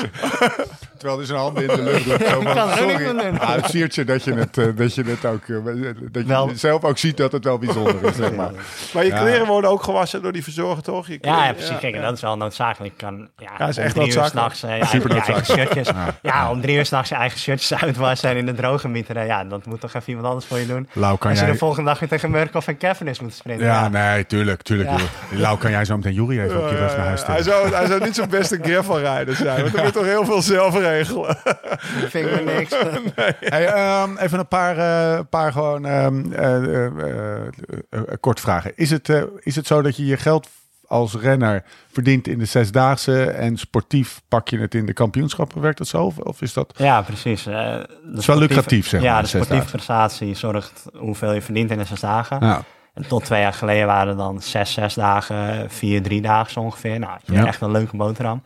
Terwijl 0.99 1.19
hij 1.19 1.27
zijn 1.27 1.39
handen 1.45 1.63
in 1.63 1.77
de 1.77 1.83
lucht 1.83 2.07
er 2.23 2.37
ook 2.37 2.43
sorry. 2.77 2.87
niet 2.87 2.99
meer 2.99 3.23
doen. 3.31 3.41
Ah, 3.41 3.55
het 3.55 3.65
siert 3.71 3.95
je 3.95 4.05
dat 4.05 4.25
je 4.25 4.33
het, 4.35 4.59
eh, 4.59 4.67
dat 4.75 4.95
je 4.95 5.03
het 5.05 5.25
ook... 5.25 5.49
eh, 5.49 5.65
dat 5.65 6.23
je 6.23 6.25
Wel- 6.27 6.51
zelf 6.55 6.85
ook 6.85 6.99
ziet 6.99 7.17
dat 7.17 7.33
het 7.33 7.45
wel 7.45 7.59
bijzonder 7.59 8.05
is, 8.05 8.17
zeg 8.17 8.33
maar. 8.33 8.51
Maar 8.95 9.05
je 9.05 9.11
Ja. 9.11 9.21
kleren 9.21 9.47
worden 9.47 9.71
ook 9.71 9.83
gewassen 9.83 10.23
door 10.23 10.33
die 10.33 10.43
verzorger, 10.43 10.83
toch? 10.83 11.07
Je 11.07 11.13
Ja, 11.13 11.19
kleren- 11.19 11.45
ja, 11.45 11.53
precies. 11.53 11.79
Kijk, 11.81 12.01
dat 12.01 12.13
is 12.15 12.21
wel 12.21 12.37
noodzakelijk. 12.37 12.97
Kan, 12.97 13.29
ja, 13.37 13.51
Ja, 13.59 13.69
is 13.69 13.77
om 13.79 13.83
echt 13.85 13.95
drie 13.95 14.09
uur 14.09 14.15
noodzakelijk. 14.15 14.55
s'nachts 14.55 14.63
eh, 14.63 14.79
je, 14.79 14.85
Super 14.87 15.11
eigen, 15.11 15.33
noodzakelijk. 15.35 15.73
shirtjes. 15.73 15.97
Ja. 16.23 16.51
om 16.51 16.61
drie 16.61 16.77
uur 16.77 16.87
s'nachts 16.87 17.09
je 17.09 17.15
eigen 17.15 17.39
shirtjes 17.39 17.75
uitwassen 17.83 18.31
en 18.31 18.37
in 18.37 18.47
de 18.47 18.55
droge 18.55 18.89
mieteren. 18.89 19.27
Ja, 19.27 19.45
dat 19.45 19.67
moet 19.67 19.81
toch 19.81 19.95
even 19.95 20.09
iemand 20.09 20.27
anders 20.27 20.47
voor 20.47 20.59
je 20.59 20.67
doen. 20.67 20.89
Lau, 20.93 21.19
kan 21.19 21.31
Als 21.31 21.39
je 21.39 21.45
jij... 21.45 21.53
de 21.53 21.59
volgende 21.59 21.89
dag 21.91 21.99
weer 21.99 22.09
tegen 22.09 22.31
Murkoff 22.31 22.69
en 22.69 22.77
Kevin 22.77 23.09
is 23.09 23.21
moeten 23.21 23.39
sprinten. 23.39 23.67
Ja, 23.67 23.89
nee, 23.89 24.27
tuurlijk, 24.27 24.63
tuurlijk. 24.63 24.89
Ja. 24.91 24.97
tuurlijk. 24.97 25.13
Lau, 25.31 25.59
kan 25.59 25.71
jij 25.71 25.85
zo 25.85 25.97
meteen 25.97 26.13
Jury 26.15 26.41
even 26.41 26.54
op 26.57 26.69
je 26.69 26.77
rug 26.77 26.97
naar 26.97 27.07
huis 27.07 27.27
hij, 27.27 27.43
zou, 27.43 27.75
hij 27.75 27.87
zou 27.87 28.05
niet 28.05 28.15
zo'n 28.15 28.29
beste 28.29 28.59
gravelrijder 28.63 29.35
zijn. 29.37 29.61
Want 29.61 29.73
dan 29.75 29.85
moet 29.85 29.93
toch 29.93 30.05
heel 30.05 30.25
veel 30.25 30.43
zelf 30.43 30.79
regelen. 30.79 31.37
vind 32.09 32.31
ik 32.31 32.45
niks. 32.45 32.75
Hey, 33.41 33.67
ehm, 33.67 34.17
even 34.17 34.39
een 34.39 34.49
paar, 34.49 34.77
eh, 34.79 35.21
paar 35.31 35.53
gewoon 35.53 35.87
ehm, 35.87 36.33
eh, 36.33 36.57
eh, 36.57 36.87
eh, 36.87 37.47
eh, 37.91 38.01
kort 38.21 38.41
vragen. 38.41 38.73
Is 38.77 38.91
het, 38.91 39.09
eh, 39.09 39.23
is 39.41 39.57
het 39.57 39.67
zo 39.67 39.83
dat 39.83 39.97
je 39.97 40.07
je 40.07 40.17
geld 40.17 40.49
als 40.87 41.15
renner 41.15 41.63
verdient 41.93 42.29
in 42.29 42.39
de 42.39 42.45
zesdaagse 42.45 43.25
en 43.25 43.57
sportief 43.57 44.21
pak 44.29 44.49
je 44.49 44.59
het 44.59 44.75
in 44.75 44.87
de 44.87 44.93
kampioenschappen? 44.93 45.61
Werkt 45.61 45.79
dat 45.79 45.87
zo? 45.87 46.13
Of, 46.19 46.43
is 46.43 46.53
dat... 46.53 46.75
Ja, 46.77 47.03
precies. 47.03 47.43
De 47.43 47.87
is 48.17 48.27
wel 48.27 48.39
lucratief, 48.39 48.89
zeg 48.89 49.01
maar, 49.01 49.11
Ja, 49.11 49.17
de 49.17 49.23
de 49.23 49.29
sportieve 49.29 49.71
prestatie 49.71 50.35
zorgt 50.35 50.85
hoeveel 50.97 51.33
je 51.33 51.43
verdient 51.43 51.71
in 51.71 51.79
de 51.79 51.85
zes 51.85 52.01
dagen. 52.01 52.39
Ja. 52.41 52.63
En 52.95 53.07
tot 53.09 53.25
twee 53.25 53.41
jaar 53.41 53.53
geleden 53.53 53.87
waren 53.87 54.09
er 54.09 54.17
dan 54.17 54.41
zes, 54.43 54.73
zes 54.73 54.95
dagen, 54.95 55.71
vier, 55.71 56.03
drie 56.03 56.21
dagen 56.21 56.63
ongeveer. 56.63 56.99
Nou, 56.99 57.13
had 57.13 57.21
je 57.25 57.33
Ja. 57.33 57.47
echt 57.47 57.61
een 57.61 57.71
leuke 57.71 57.97
boterham. 57.97 58.43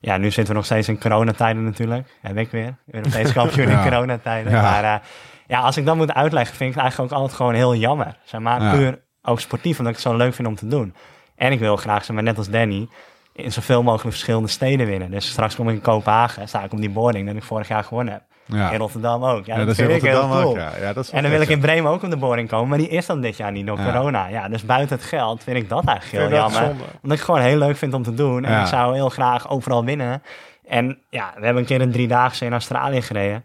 Ja, 0.00 0.16
nu 0.16 0.24
zitten 0.30 0.46
we 0.46 0.52
nog 0.54 0.64
steeds 0.64 0.88
in 0.88 0.98
coronatijden 1.00 1.64
natuurlijk. 1.64 2.08
Heb 2.20 2.36
ik 2.36 2.50
weer. 2.50 2.74
Europees 2.90 3.32
kampioen 3.40 3.68
Ja. 3.68 3.78
in 3.82 3.90
coronatijden. 3.90 4.52
Ja. 4.52 4.62
Maar 4.62 4.84
eh, 4.84 5.00
ja, 5.46 5.60
als 5.60 5.76
ik 5.76 5.86
dat 5.86 5.96
moet 5.96 6.14
uitleggen, 6.14 6.56
vind 6.56 6.68
ik 6.70 6.74
het 6.74 6.84
eigenlijk 6.84 7.12
ook 7.12 7.18
altijd 7.18 7.36
gewoon 7.36 7.54
heel 7.54 7.74
jammer. 7.74 8.16
Zeg 8.24 8.40
maar, 8.40 8.76
puur 8.76 8.98
ook 9.22 9.40
sportief, 9.40 9.78
omdat 9.78 9.94
ik 9.96 9.98
het 10.02 10.08
zo 10.12 10.16
leuk 10.16 10.34
vind 10.34 10.48
om 10.48 10.54
te 10.54 10.68
doen. 10.68 10.94
En 11.36 11.52
ik 11.52 11.58
wil 11.58 11.76
graag, 11.76 12.04
zeg 12.04 12.14
maar, 12.14 12.24
net 12.24 12.38
als 12.38 12.48
Danny, 12.50 12.88
in 13.32 13.52
zoveel 13.52 13.82
mogelijk 13.82 14.10
verschillende 14.14 14.48
steden 14.48 14.86
winnen. 14.86 15.10
Dus 15.10 15.28
straks 15.30 15.54
kom 15.54 15.68
ik 15.68 15.74
in 15.74 15.80
Kopenhagen, 15.80 16.48
sta 16.48 16.62
ik 16.64 16.72
op 16.72 16.78
die 16.78 16.90
boarding 16.90 17.26
dat 17.26 17.36
ik 17.36 17.42
vorig 17.42 17.68
jaar 17.68 17.84
gewonnen 17.84 18.12
heb. 18.14 18.22
Ja. 18.46 18.70
In 18.70 18.78
Rotterdam 18.78 19.24
ook. 19.24 19.46
Ja, 19.46 19.52
Ja, 19.52 19.58
dat, 19.64 19.66
dat 19.66 19.74
is 19.74 19.80
in 19.82 19.90
vind 19.90 20.02
ik 20.02 20.10
heel 20.10 20.28
cool. 20.28 20.42
ook. 20.42 20.56
Ja, 20.56 20.70
ja, 20.80 20.92
dat 20.92 21.04
is 21.04 21.10
En 21.10 21.22
dan 21.22 21.30
wil 21.30 21.40
ik 21.40 21.48
in 21.48 21.60
Bremen 21.60 21.90
ook 21.92 22.02
op 22.02 22.10
de 22.10 22.16
boarding 22.16 22.48
komen, 22.48 22.68
maar 22.68 22.78
die 22.78 22.88
is 22.88 23.06
dan 23.06 23.20
dit 23.20 23.36
jaar 23.36 23.52
niet 23.52 23.66
door 23.66 23.78
Ja. 23.78 23.84
corona. 23.92 24.26
Ja, 24.26 24.48
dus 24.48 24.64
buiten 24.64 24.96
het 24.96 25.04
geld 25.06 25.42
vind 25.42 25.56
ik 25.56 25.68
dat 25.68 25.84
eigenlijk 25.84 26.22
heel 26.28 26.38
jammer. 26.38 26.60
zonde? 26.60 26.72
Omdat 26.82 27.00
ik 27.02 27.10
het 27.10 27.20
gewoon 27.20 27.40
heel 27.40 27.58
leuk 27.58 27.76
vind 27.76 27.94
om 27.94 28.02
te 28.02 28.14
doen. 28.14 28.44
En 28.44 28.52
Ja. 28.52 28.60
ik 28.60 28.66
zou 28.66 28.94
heel 28.94 29.08
graag 29.08 29.50
overal 29.50 29.84
winnen. 29.84 30.22
En 30.68 30.98
ja, 31.10 31.32
we 31.36 31.44
hebben 31.44 31.62
een 31.62 31.68
keer 31.68 31.80
een 31.80 31.92
driedaagse 31.92 32.44
in 32.44 32.52
Australië 32.52 33.02
gereden. 33.02 33.44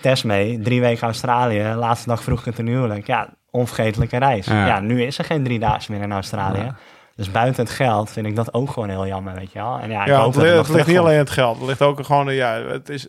Test 0.00 0.24
mee, 0.24 0.60
drie 0.60 0.80
weken 0.80 1.02
Australië. 1.06 1.62
Laatste 1.62 2.08
dag 2.08 2.22
vroeg 2.22 2.38
ik 2.38 2.44
het 2.44 2.58
een 2.58 2.66
huwelijk. 2.66 3.06
Ja, 3.06 3.28
onvergetelijke 3.50 4.16
reis. 4.18 4.46
Ja. 4.46 4.66
Ja. 4.66 4.80
nu 4.80 5.02
is 5.02 5.18
er 5.18 5.24
geen 5.24 5.44
driedaagse 5.44 5.92
meer 5.92 6.02
in 6.02 6.12
Australië. 6.12 6.72
Dus 7.16 7.30
buiten 7.30 7.64
het 7.64 7.72
geld 7.72 8.10
vind 8.10 8.26
ik 8.26 8.36
dat 8.36 8.54
ook 8.54 8.70
gewoon 8.70 8.88
heel 8.88 9.06
jammer, 9.06 9.34
weet 9.34 9.52
je 9.52 9.58
wel. 9.58 9.78
En 9.78 9.90
ja, 9.90 10.00
ik 10.00 10.06
Ja, 10.06 10.18
hoop 10.20 10.34
het, 10.34 10.44
dat 10.44 10.66
het 10.66 10.74
ligt 10.76 10.86
niet 10.86 10.98
alleen 10.98 11.18
het 11.18 11.30
geld. 11.30 11.56
Het 11.58 11.66
ligt 11.66 11.82
ook 11.82 12.04
gewoon, 12.04 12.34
ja, 12.34 12.52
het 12.62 12.88
is... 12.88 13.08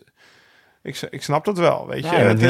Ik, 0.86 1.00
ik 1.10 1.22
snap 1.22 1.44
dat 1.44 1.58
wel, 1.58 1.86
weet 1.86 2.04
je. 2.04 2.10
Ja, 2.10 2.16
Het- 2.16 2.40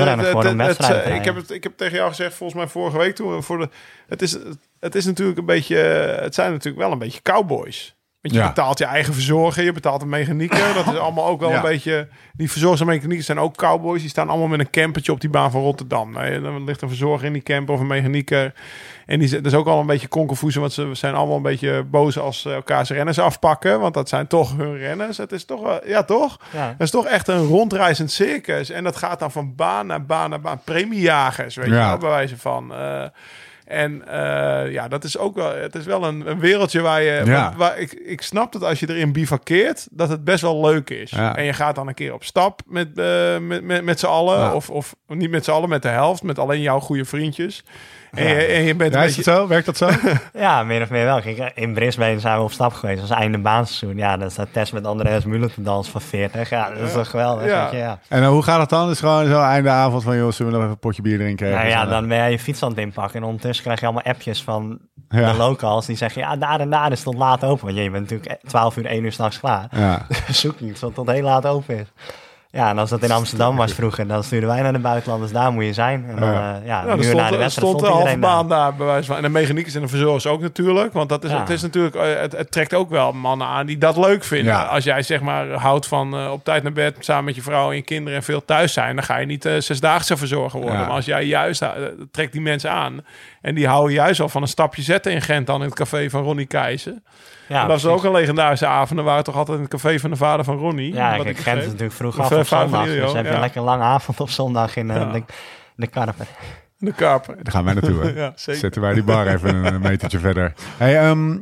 het- 0.67 0.79
het- 1.05 1.15
ik, 1.15 1.25
heb 1.25 1.35
het, 1.37 1.51
ik 1.51 1.63
heb 1.63 1.77
tegen 1.77 1.97
jou 1.97 2.09
gezegd, 2.09 2.35
volgens 2.35 2.59
mij 2.59 2.69
vorige 2.69 2.99
week 2.99 3.15
toen... 3.15 3.35
we 3.35 3.43
Voor 3.43 3.59
de, 3.59 3.69
het, 4.09 4.23
is, 4.23 4.37
het 4.81 4.95
is 4.95 5.05
natuurlijk 5.05 5.39
een 5.39 5.45
beetje... 5.47 5.77
Het 6.21 6.35
zijn 6.35 6.51
natuurlijk 6.51 6.83
wel 6.83 6.93
een 6.93 6.99
beetje 6.99 7.23
cowboys. 7.23 7.95
Want 8.21 8.35
je 8.35 8.41
Ja. 8.41 8.47
betaalt 8.49 8.79
je 8.79 8.85
eigen 8.85 9.15
verzorger, 9.15 9.65
je 9.65 9.73
betaalt 9.73 10.03
een 10.03 10.09
mechanieker. 10.09 10.75
Dat 10.75 10.87
is 10.95 10.99
allemaal 10.99 11.27
ook 11.27 11.41
wel 11.41 11.51
Ja. 11.51 11.57
een 11.57 11.63
beetje... 11.63 12.09
Die 12.33 12.51
verzorgers 12.51 12.81
en 12.81 12.87
mechaniekers 12.87 13.27
zijn 13.27 13.39
ook 13.39 13.57
cowboys. 13.57 14.01
Die 14.01 14.11
staan 14.11 14.29
allemaal 14.29 14.49
met 14.49 14.61
een 14.61 14.71
campertje 14.71 15.13
op 15.13 15.21
die 15.21 15.31
baan 15.31 15.51
van 15.51 15.61
Rotterdam. 15.61 16.13
Nee, 16.13 16.41
dan 16.41 16.65
ligt 16.65 16.83
een 16.83 16.89
verzorger 16.89 17.27
in 17.27 17.33
die 17.33 17.43
camper 17.43 17.75
of 17.75 17.81
een 17.81 17.87
mechanieker. 17.87 18.53
En 19.07 19.19
die, 19.19 19.29
dat 19.31 19.47
is 19.47 19.55
ook 19.55 19.67
al 19.67 19.81
een 19.81 19.87
beetje 19.87 20.09
konkelvoezen, 20.09 20.61
want 20.61 20.73
ze 20.73 20.89
zijn 20.93 21.15
allemaal 21.15 21.37
een 21.37 21.43
beetje 21.43 21.83
boos 21.83 22.19
als 22.19 22.41
ze 22.41 22.53
elkaars 22.53 22.91
renners 22.91 23.19
afpakken. 23.19 23.81
Want 23.81 23.95
dat 23.95 24.09
zijn 24.09 24.27
toch 24.27 24.57
hun 24.57 24.77
renners. 24.79 25.17
Het 25.17 25.33
is 25.33 25.45
toch 25.45 25.63
wel, 25.63 25.81
ja 25.89 26.03
toch? 26.05 26.37
Ja. 26.53 26.67
Het 26.69 26.81
is 26.81 26.91
toch 26.91 27.07
echt 27.07 27.29
een 27.29 27.45
rondreizend 27.47 28.11
circus. 28.11 28.71
En 28.71 28.85
dat 28.85 28.97
gaat 28.97 29.19
dan 29.19 29.31
van 29.33 29.55
baan 29.55 29.87
naar 29.87 30.05
baan 30.07 30.31
naar 30.31 30.41
baan. 30.41 30.61
Premiejagers, 30.65 31.55
weet 31.55 31.67
je 31.67 31.73
Ja. 31.75 31.89
wel, 31.89 31.99
bij 31.99 32.09
wijze 32.11 32.39
van. 32.39 32.75
Eh, 32.75 33.03
en 33.67 34.09
eh, 34.09 34.73
ja, 34.73 34.89
dat 34.89 35.05
is 35.05 35.19
ook 35.19 35.35
wel, 35.35 35.55
het 35.57 35.75
is 35.75 35.85
wel 35.85 36.05
een, 36.05 36.31
een 36.31 36.39
wereldje 36.39 36.81
waar 36.81 37.03
je, 37.03 37.23
Ja. 37.25 37.25
waar, 37.25 37.55
waar 37.57 37.79
ik, 37.79 37.93
ik 37.93 38.23
snap 38.23 38.53
dat 38.53 38.63
als 38.65 38.81
je 38.81 38.89
erin 38.91 39.13
bivakkeert, 39.13 39.87
dat 39.91 40.09
het 40.09 40.25
best 40.25 40.43
wel 40.43 40.61
leuk 40.61 40.91
is. 40.91 41.11
Ja. 41.11 41.37
En 41.37 41.45
je 41.45 41.53
gaat 41.53 41.75
dan 41.75 41.89
een 41.89 41.95
keer 41.95 42.13
op 42.15 42.25
stap 42.25 42.61
met, 42.67 42.99
eh, 42.99 43.39
met, 43.39 43.63
met, 43.65 43.85
met 43.85 43.99
z'n 44.01 44.07
allen, 44.07 44.39
Ja. 44.39 44.55
of, 44.55 44.71
of 44.71 44.95
niet 45.07 45.31
met 45.31 45.45
z'n 45.45 45.51
allen, 45.51 45.69
met 45.69 45.83
de 45.83 45.89
helft, 45.89 46.23
met 46.23 46.39
alleen 46.39 46.61
jouw 46.61 46.81
goede 46.81 47.05
vriendjes. 47.05 47.65
En, 48.17 48.29
je, 48.29 48.35
en 48.35 48.63
je 48.63 48.75
bent 48.75 48.93
Ja, 48.93 48.99
een 49.01 49.07
is 49.07 49.17
beetje, 49.17 49.31
het 49.31 49.41
zo? 49.41 49.47
Werkt 49.49 49.67
dat 49.67 49.77
zo? 49.77 49.89
Ja, 50.47 50.63
meer 50.63 50.83
of 50.83 50.91
meer 50.91 51.05
wel. 51.05 51.21
Kijk, 51.21 51.53
in 51.55 51.75
Brisbane 51.75 52.21
zijn 52.21 52.37
we 52.37 52.43
op 52.43 52.53
stap 52.53 52.73
geweest. 52.73 53.01
Dat 53.01 53.09
was 53.09 53.19
einde 53.19 53.39
baanseizoen. 53.39 53.97
Ja, 53.97 54.17
dan 54.17 54.31
staat 54.31 54.49
Tess 54.53 54.71
met 54.73 54.87
Andreas 54.87 55.25
Muller 55.25 55.53
te 55.55 55.63
dansen 55.63 55.93
van 55.93 56.01
40. 56.01 56.51
Ja, 56.51 56.71
dat 56.71 56.79
is 56.89 56.93
toch 56.93 57.11
geweldig. 57.11 57.47
Ja. 57.47 57.69
je, 57.71 57.77
ja. 57.77 57.99
En 58.09 58.23
dan, 58.23 58.33
hoe 58.33 58.43
gaat 58.43 58.61
het 58.61 58.69
dan? 58.69 58.89
Dus 58.89 58.99
gewoon 59.01 59.27
zo 59.27 59.41
einde 59.41 59.69
avond 59.71 60.03
van, 60.03 60.17
joh, 60.17 60.33
zullen 60.33 60.53
we 60.53 60.59
nog 60.59 60.61
even 60.67 60.71
een 60.71 60.79
potje 60.89 61.03
bier 61.03 61.19
drinken? 61.19 61.51
Nou 61.51 61.67
ja, 61.69 61.87
dan 61.87 62.09
ben 62.09 62.17
jij 62.17 62.31
je 62.31 62.39
fiets 62.39 62.63
aan 62.63 62.69
het 62.71 62.79
inpakken. 62.79 63.21
En 63.21 63.27
ondertussen 63.27 63.65
krijg 63.65 63.81
je 63.81 63.87
allemaal 63.87 64.05
appjes 64.05 64.43
van 64.43 64.79
Ja. 65.09 65.31
de 65.33 65.39
locals. 65.39 65.87
Die 65.87 65.97
zeggen, 65.97 66.21
ja, 66.23 66.37
daar 66.37 66.61
en 66.61 66.71
daar 66.71 66.93
is 66.93 66.99
het 66.99 67.05
tot 67.05 67.15
laat 67.17 67.45
open. 67.45 67.65
Want 67.67 67.79
je 67.79 67.91
bent 67.91 68.11
natuurlijk 68.11 68.41
12 68.47 68.77
uur, 68.77 68.87
1 68.87 69.05
uur 69.05 69.13
s'nachts 69.13 69.41
klaar. 69.41 69.67
Ja. 69.71 70.07
Zoek 70.31 70.59
iets 70.61 70.81
wat 70.81 70.95
tot 70.95 71.11
heel 71.11 71.23
laat 71.23 71.47
open 71.47 71.79
is. 71.79 71.87
Ja, 72.51 72.69
en 72.71 72.79
als 72.79 72.91
dat 72.91 73.03
in 73.03 73.11
Amsterdam 73.21 73.57
was 73.57 73.73
vroeger, 73.73 74.07
dan 74.07 74.25
stuurden 74.25 74.49
wij 74.49 74.63
naar 74.63 74.73
de 74.73 74.79
buitenlanders. 74.79 75.33
Daar 75.33 75.53
moet 75.53 75.65
je 75.65 75.73
zijn. 75.73 76.05
En 76.09 76.17
dan, 76.17 76.33
Ja. 76.33 76.61
ja. 76.65 76.85
ja, 76.87 77.03
stond, 77.03 77.15
naar 77.17 77.29
de 77.29 77.33
er 77.35 77.39
wedstrijd 77.39 77.51
stond 77.51 77.79
stond 77.79 77.93
iedereen 77.99 78.21
daar. 78.21 78.31
baan 78.31 78.49
daar, 78.49 78.75
bij 78.75 78.87
wijze 78.87 79.07
van. 79.07 79.17
En 79.17 79.23
de 79.23 79.29
mechaniekers 79.29 79.75
en 79.75 79.81
de 79.81 79.89
verzorgers 79.89 80.27
ook 80.27 80.41
natuurlijk. 80.41 80.93
Want 80.93 81.09
dat 81.09 81.25
is, 81.25 81.31
Ja. 81.31 81.41
het 81.41 81.51
is 81.51 81.63
natuurlijk, 81.63 81.95
eh, 81.95 82.15
het, 82.21 82.33
het 82.33 82.51
trekt 82.51 82.75
ook 82.75 82.91
wel 82.91 83.13
mannen 83.13 83.47
aan 83.47 83.67
die 83.67 83.79
dat 83.79 83.97
leuk 83.97 84.25
vinden. 84.25 84.53
Ja. 84.53 84.63
Als 84.63 84.85
jij 84.85 85.03
zeg 85.03 85.21
maar 85.21 85.49
houdt 85.53 85.87
van 85.87 86.15
eh, 86.17 86.31
op 86.33 86.45
tijd 86.45 86.63
naar 86.63 86.73
bed 86.73 86.97
samen 86.99 87.25
met 87.25 87.35
je 87.35 87.43
vrouw 87.43 87.71
en 87.71 87.77
je 87.77 87.83
kinderen 87.83 88.19
en 88.19 88.25
veel 88.25 88.45
thuis 88.45 88.73
zijn, 88.73 88.95
dan 88.97 89.05
ga 89.05 89.17
je 89.17 89.27
niet 89.27 89.45
eh 89.45 89.53
zesdaagse 89.59 90.17
verzorger 90.17 90.61
worden. 90.61 90.79
Ja. 90.79 90.87
Maar 90.87 90.95
als 90.97 91.05
jij 91.05 91.25
juist, 91.25 91.63
eh, 91.63 91.71
trekt 92.11 92.33
die 92.33 92.41
mensen 92.41 92.71
aan. 92.71 93.05
En 93.41 93.55
die 93.55 93.67
houden 93.67 93.93
juist 93.95 94.21
al 94.21 94.29
van 94.29 94.43
een 94.43 94.49
stapje 94.49 94.83
zetten 94.83 95.13
in 95.13 95.23
Gent 95.23 95.47
dan 95.47 95.61
in 95.61 95.67
het 95.67 95.75
café 95.77 96.11
van 96.11 96.23
Ronnie 96.23 96.47
Keizer. 96.47 96.95
Ja, 97.49 97.67
dat 97.67 97.83
was 97.83 97.93
ook 97.93 98.05
een 98.05 98.13
legendarische 98.13 98.67
avond. 98.67 99.01
We 99.01 99.07
waren 99.07 99.25
toch 99.25 99.37
altijd 99.37 99.57
in 99.57 99.63
het 99.63 99.73
café 99.73 99.99
van 99.99 100.11
de 100.11 100.17
vader 100.17 100.45
van 100.45 100.57
Ronnie. 100.57 100.95
Ja, 100.95 101.17
wat 101.17 101.25
kijk, 101.25 101.39
ik 101.39 101.43
Gent 101.43 101.47
is 101.47 101.53
begreep. 101.53 101.67
natuurlijk 101.67 101.93
vroeg 101.93 102.19
af 102.19 102.31
eh, 102.31 102.39
op 102.39 102.47
van 102.47 102.61
zondag. 102.61 102.85
Dus 102.85 103.13
heb 103.13 103.25
je 103.25 103.29
ja. 103.29 103.35
een 103.35 103.41
lekker 103.41 103.63
lange 103.63 103.83
avond 103.83 104.21
op 104.21 104.31
zondag 104.31 104.77
in 104.77 104.91
eh, 104.91 104.97
Ja. 104.97 105.13
de, 105.13 105.23
de 105.77 105.87
Karper. 105.87 106.27
De 106.79 106.93
Karper. 106.93 107.35
Daar 107.43 107.53
gaan 107.53 107.65
wij 107.65 107.75
naartoe. 107.75 108.01
hè? 108.01 108.13
Ja, 108.23 108.33
zeker. 108.35 108.61
Zetten 108.61 108.83
wij 108.83 108.95
die 108.95 109.03
bar 109.03 109.27
even 109.27 109.65
een, 109.65 109.81
metertje 109.81 110.19
verder. 110.19 110.53
Hey, 110.77 110.99
ehm, 110.99 111.39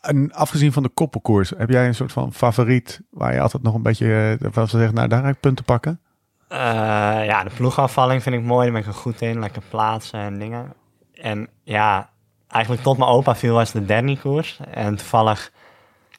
en 0.00 0.32
afgezien 0.32 0.72
van 0.72 0.82
de 0.82 0.88
koppelkoers, 0.88 1.52
heb 1.56 1.70
jij 1.70 1.86
een 1.86 1.94
soort 1.94 2.12
van 2.12 2.32
favoriet 2.32 3.00
waar 3.10 3.34
je 3.34 3.40
altijd 3.40 3.62
nog 3.62 3.74
een 3.74 3.82
beetje, 3.82 4.36
uh, 4.40 4.48
wat 4.52 4.70
ze 4.70 4.76
zeggen, 4.76 4.94
nou 4.94 5.08
daar 5.08 5.22
ga 5.22 5.28
ik 5.28 5.40
punten 5.40 5.64
pakken? 5.64 6.00
Eh, 6.48 6.58
ja, 7.24 7.44
de 7.44 7.50
ploegafvalling 7.56 8.22
vind 8.22 8.34
ik 8.34 8.42
mooi. 8.42 8.62
Daar 8.64 8.72
ben 8.72 8.80
ik 8.82 8.86
er 8.86 8.94
goed 9.00 9.20
in. 9.20 9.40
Lekker 9.40 9.62
plaatsen 9.68 10.20
en 10.20 10.38
dingen. 10.38 10.72
En 11.14 11.48
ja, 11.62 12.10
eigenlijk 12.54 12.84
tot 12.84 12.98
mijn 12.98 13.10
opa 13.10 13.34
viel 13.34 13.54
was 13.54 13.72
de 13.72 13.84
Danny-koers. 13.84 14.58
En 14.70 14.96
toevallig, 14.96 15.50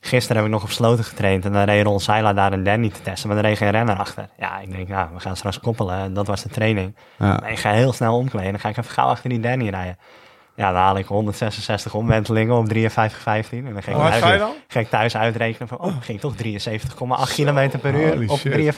gisteren 0.02 0.38
heb 0.38 0.46
ik 0.46 0.52
nog 0.52 0.64
op 0.64 0.70
sloten 0.70 1.04
getraind. 1.04 1.46
En 1.46 1.52
dan 1.52 1.64
reed 1.64 1.86
Ron 1.86 2.00
Seila 2.00 2.34
daar 2.34 2.54
een 2.54 2.64
Danny 2.64 2.90
te 2.90 3.02
testen. 3.02 3.30
Maar 3.30 3.38
er 3.38 3.44
reed 3.44 3.58
geen 3.58 3.72
renner 3.72 3.98
achter. 3.98 4.30
Ja, 4.38 4.60
ik 4.60 4.72
denk, 4.72 4.88
nou, 4.88 5.10
we 5.14 5.20
gaan 5.20 5.36
straks 5.36 5.60
koppelen. 5.60 5.98
En 5.98 6.14
dat 6.14 6.28
was 6.28 6.44
de 6.44 6.50
training. 6.50 6.96
Ja. 7.18 7.38
Maar 7.42 7.52
ik 7.52 7.60
ga 7.60 7.72
heel 7.72 7.94
snel 7.94 8.18
omkleden. 8.18 8.52
Dan 8.52 8.60
ga 8.60 8.70
ik 8.70 8.78
even 8.78 8.92
gauw 8.92 9.08
achter 9.08 9.30
die 9.30 9.40
Danny 9.40 9.70
rijden. 9.70 9.98
Ja, 10.56 10.72
dan 10.72 10.82
haal 10.82 10.98
ik 10.98 11.06
166 11.06 11.94
omwentelingen 11.94 12.56
op 12.56 12.74
53,15. 12.74 12.76
En 12.76 13.74
dan 13.74 13.84
ga 13.84 13.92
ik, 13.92 13.98
hard 13.98 14.10
thuis, 14.12 14.22
ga 14.24 14.34
je 14.34 14.40
dan? 14.40 14.52
ga 14.68 14.80
ik 14.80 14.90
thuis 14.90 15.18
uitrekenen 15.18 15.68
van, 15.68 15.78
oh, 15.80 15.94
ging 16.02 16.20
toch 16.20 16.34
73,8 16.44 17.34
kilometer 17.34 17.80
per 17.80 17.94
uur 17.94 18.30
op 18.32 18.38
shit. 18.38 18.76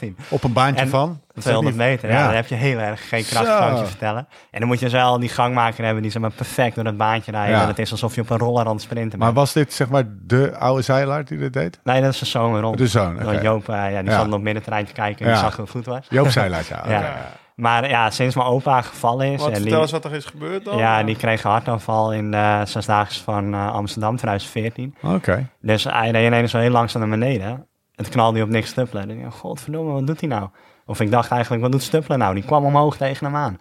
53,15. 0.00 0.08
Op 0.28 0.44
een 0.44 0.52
baantje 0.52 0.82
En 0.82 0.88
van? 0.88 1.20
200 1.38 1.76
meter, 1.76 2.08
ja. 2.10 2.18
Ja. 2.18 2.26
Dan 2.26 2.34
heb 2.34 2.46
je 2.46 2.54
heel 2.54 2.78
erg 2.78 3.08
geen 3.08 3.24
kracht, 3.24 3.46
Zo. 3.46 3.58
kan 3.58 3.72
ik 3.72 3.78
je 3.78 3.86
vertellen. 3.86 4.26
En 4.50 4.58
dan 4.58 4.68
moet 4.68 4.80
je 4.80 4.88
wel 4.88 5.18
die 5.18 5.28
gangmaker 5.28 5.84
hebben 5.84 6.02
die 6.02 6.10
zeg 6.12 6.22
maar 6.22 6.30
perfect 6.30 6.74
door 6.74 6.84
het 6.84 6.96
baantje 6.96 7.30
rijden. 7.32 7.56
Ja. 7.56 7.62
En 7.62 7.68
het 7.68 7.78
is 7.78 7.90
alsof 7.90 8.14
je 8.14 8.20
op 8.20 8.30
een 8.30 8.38
roller 8.38 8.66
aan 8.66 8.72
het 8.72 8.82
sprinten 8.82 9.18
Maar 9.18 9.32
was 9.32 9.52
dit 9.52 9.72
zeg 9.72 9.88
maar 9.88 10.04
de 10.26 10.56
oude 10.58 10.82
zeilaar 10.82 11.24
die 11.24 11.38
dit 11.38 11.52
deed? 11.52 11.80
Nee, 11.84 12.00
dat 12.00 12.12
is 12.12 12.18
de 12.18 12.26
zoon 12.26 12.60
rond. 12.60 12.78
De 12.78 12.86
zoon. 12.86 13.22
Want 13.24 13.42
Joop, 13.42 13.68
eh, 13.68 13.74
ja, 13.92 14.00
die 14.00 14.10
Ja. 14.10 14.16
zat 14.16 14.26
op 14.26 14.32
het 14.32 14.42
middenterrein 14.42 14.84
te 14.84 14.92
kijken 14.92 15.26
en 15.26 15.32
die 15.32 15.40
zag 15.40 15.54
hoe 15.56 15.64
het 15.64 15.74
goed 15.74 15.86
was. 15.86 16.06
Joop 16.08 16.28
zeilaar, 16.30 16.64
ja. 16.88 17.16
Maar 17.60 17.88
ja, 17.88 18.10
sinds 18.10 18.34
mijn 18.34 18.48
opa 18.48 18.82
gevallen 18.82 19.32
is... 19.32 19.40
Wat, 19.40 19.48
en 19.48 19.54
vertel 19.54 19.72
die, 19.72 19.80
eens 19.80 19.90
wat 19.90 20.04
er 20.04 20.14
is 20.14 20.24
gebeurd 20.24 20.64
dan. 20.64 20.78
ja, 20.78 21.02
die 21.02 21.16
kreeg 21.16 21.44
een 21.44 21.50
hartaanval 21.50 22.12
in 22.12 22.30
de 22.30 22.62
zesdaagse 22.64 23.22
van 23.22 23.54
eh, 23.54 23.72
Amsterdam 23.72 24.16
2014. 24.16 24.94
Oké. 25.02 25.48
Dus 25.60 25.84
hij 25.84 26.10
reed 26.10 26.26
ineens 26.26 26.50
zo 26.50 26.58
heel 26.58 26.70
langzaam 26.70 27.00
naar 27.00 27.18
beneden. 27.18 27.66
Het 27.94 28.08
knalde 28.08 28.36
hij 28.36 28.42
op 28.46 28.48
niks 28.52 28.68
Stuppelen. 28.68 29.10
Ik 29.10 29.22
dacht, 29.22 29.36
godverdomme, 29.36 29.92
wat 29.92 30.06
doet 30.06 30.20
hij 30.20 30.28
nou? 30.28 30.48
Of 30.86 31.00
ik 31.00 31.10
dacht 31.10 31.30
eigenlijk, 31.30 31.62
wat 31.62 31.72
doet 31.72 31.82
Stuppelen 31.82 32.18
nou? 32.18 32.34
Die 32.34 32.44
kwam 32.44 32.64
omhoog 32.64 32.96
tegen 32.96 33.26
hem 33.26 33.36
aan. 33.36 33.58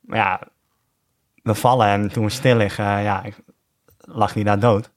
Maar 0.00 0.18
ja, 0.18 0.40
we 1.42 1.54
vallen 1.54 1.86
en 1.86 2.12
toen 2.12 2.24
we 2.24 2.30
stil 2.30 2.56
liggen, 2.56 3.02
ja, 3.02 3.22
lag 3.98 4.34
hij 4.34 4.42
daar 4.42 4.58
dood. 4.58 4.90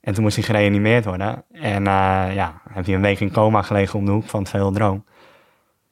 En 0.00 0.14
toen 0.14 0.22
moest 0.22 0.36
hij 0.36 0.44
gereanimeerd 0.44 1.04
worden. 1.04 1.44
En 1.52 1.86
eh, 1.86 2.34
ja, 2.34 2.60
heeft 2.72 2.86
hij 2.86 2.96
een 2.96 3.02
week 3.02 3.20
in 3.20 3.32
coma 3.32 3.62
gelegen 3.62 3.98
om 3.98 4.04
de 4.04 4.12
hoek 4.12 4.28
van 4.28 4.40
het 4.40 4.48
Veeldroom. 4.48 5.04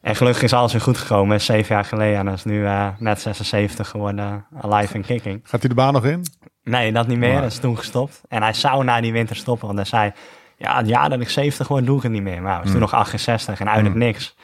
En 0.07 0.17
gelukkig 0.17 0.43
is 0.43 0.53
alles 0.53 0.73
weer 0.73 0.81
goed 0.81 0.99
gekomen. 0.99 1.41
Zeven 1.41 1.75
jaar 1.75 1.85
geleden. 1.85 2.19
En 2.19 2.27
hij 2.27 2.35
is 2.35 2.45
nu 2.45 2.67
eh, 2.67 2.89
net 2.99 3.21
76 3.21 3.89
geworden. 3.89 4.47
Alive 4.61 4.95
and 4.97 5.07
kicking. 5.07 5.41
Gaat 5.45 5.61
hij 5.61 5.69
de 5.69 5.75
baan 5.75 5.93
nog 5.93 6.05
in? 6.05 6.25
Nee, 6.63 6.93
dat 6.93 7.07
niet 7.07 7.19
meer. 7.19 7.33
Maar- 7.33 7.43
Dat 7.43 7.51
is 7.51 7.59
toen 7.59 7.77
gestopt. 7.79 8.21
En 8.29 8.43
hij 8.43 8.53
zou 8.53 8.85
na 8.85 9.01
die 9.01 9.13
winter 9.13 9.37
stoppen. 9.37 9.67
Want 9.67 9.79
hij 9.79 9.87
zei, 9.87 10.13
ja, 10.57 10.77
het 10.77 10.89
jaar 10.89 11.09
dat 11.09 11.21
ik 11.21 11.29
70 11.29 11.69
word, 11.69 11.87
doe 11.87 11.97
ik 11.97 12.03
het 12.03 12.13
niet 12.13 12.23
meer. 12.23 12.43
Maar 12.43 12.53
hij 12.53 12.63
was 12.63 12.71
toen 12.71 12.81
nog 12.81 12.95
68 12.95 13.61
en 13.61 13.69
uit 13.71 13.85
het 13.85 13.95
niks. 13.95 14.37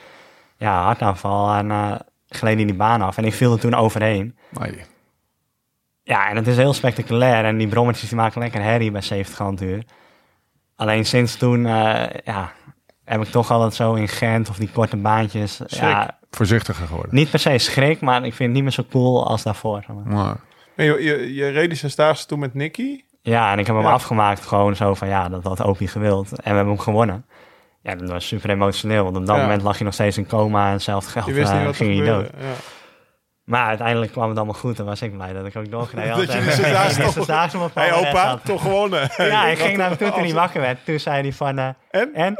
Ja, 0.57 0.83
hartaanval 0.83 1.53
en 1.53 1.71
eh 1.71 1.91
gleed 2.29 2.55
hij 2.55 2.65
die 2.65 2.75
baan 2.75 3.01
af. 3.01 3.17
En 3.17 3.25
ik 3.25 3.33
viel 3.33 3.53
er 3.53 3.59
toen 3.59 3.73
overheen. 3.73 4.37
Nee. 4.59 4.81
Ja, 6.03 6.29
en 6.29 6.35
het 6.35 6.47
is 6.47 6.57
heel 6.57 6.73
spectaculair. 6.73 7.45
En 7.45 7.57
die 7.57 7.67
brommetjes 7.67 8.09
die 8.09 8.17
maken 8.17 8.41
lekker 8.41 8.61
herrie 8.61 8.91
bij 8.91 9.01
70 9.01 9.41
aan 9.41 9.51
het 9.51 9.61
uur. 9.61 9.83
Alleen 10.75 11.05
sinds 11.05 11.35
toen, 11.35 11.65
eh, 11.65 12.03
ja, 12.23 12.51
heb 13.05 13.21
ik 13.21 13.27
toch 13.27 13.51
altijd 13.51 13.73
zo 13.73 13.93
in 13.93 14.07
Gent 14.07 14.49
of 14.49 14.55
die 14.57 14.69
korte 14.73 14.97
baantjes. 14.97 15.61
Ja, 15.67 16.17
Voorzichtiger 16.31 16.87
geworden. 16.87 17.15
niet 17.15 17.29
per 17.29 17.39
se 17.39 17.57
schrik, 17.57 18.01
maar 18.01 18.17
ik 18.25 18.33
vind 18.33 18.39
het 18.39 18.51
niet 18.51 18.61
meer 18.63 18.71
zo 18.71 18.83
cool 18.91 19.27
als 19.27 19.43
daarvoor. 19.43 19.83
zeg 19.87 19.95
maar. 20.05 20.35
Je, 20.75 20.83
je, 21.03 21.33
je 21.33 21.47
reed 21.49 21.69
die 21.69 21.77
zesdaagse 21.77 22.25
toen 22.25 22.39
met 22.39 22.53
Nicky. 22.53 23.03
Ja, 23.21 23.51
en 23.51 23.59
ik 23.59 23.67
heb 23.67 23.75
hem 23.75 23.85
Ja. 23.85 23.91
afgemaakt 23.91 24.45
gewoon 24.45 24.75
zo 24.75 24.93
van 24.93 25.07
ja, 25.07 25.29
dat 25.29 25.43
had 25.43 25.61
Opie 25.63 25.87
gewild. 25.87 26.29
En 26.31 26.35
we 26.51 26.55
hebben 26.55 26.67
hem 26.73 26.79
gewonnen. 26.79 27.25
Ja, 27.81 27.95
dat 27.95 28.09
was 28.09 28.27
super 28.27 28.49
emotioneel, 28.49 29.03
want 29.03 29.17
op 29.17 29.25
dat 29.25 29.35
Ja. 29.35 29.41
moment 29.41 29.61
lag 29.61 29.77
je 29.77 29.83
nog 29.83 29.93
steeds 29.93 30.17
in 30.17 30.27
coma 30.27 30.65
en 30.67 30.71
hetzelfde 30.71 31.11
geld 31.11 31.25
Je 31.25 31.33
wist 31.33 31.51
eh, 31.51 31.57
niet 31.57 31.65
wat 31.65 31.75
ging 31.75 31.95
je 31.95 32.03
dood. 32.03 32.29
Ja. 32.37 32.43
Maar 33.43 33.67
uiteindelijk 33.67 34.11
kwam 34.11 34.27
het 34.29 34.37
allemaal 34.37 34.55
goed 34.59 34.79
en 34.79 34.85
was 34.85 35.01
ik 35.01 35.13
blij 35.13 35.33
dat 35.33 35.45
ik 35.45 35.55
ook 35.55 35.71
doorgereden 35.71 36.11
had. 36.15 36.25
Dat 36.25 36.35
je 36.35 36.51
zesdaagse 37.11 37.57
op 37.59 37.71
Palmares 37.73 38.07
opa, 38.07 38.37
toch 38.43 38.61
gewonnen. 38.61 39.09
Ja, 39.17 39.47
ik 39.47 39.57
ging 39.65 39.77
naar 39.77 39.87
hem 39.89 39.97
toe 39.97 40.11
toen 40.11 40.23
hij 40.23 40.33
wakker 40.33 40.61
werd. 40.61 40.85
Toen 40.85 40.99
zei 40.99 41.21
hij 41.21 41.33
van, 41.33 41.57
eh, 41.57 41.67
En? 41.91 42.13
en? 42.13 42.35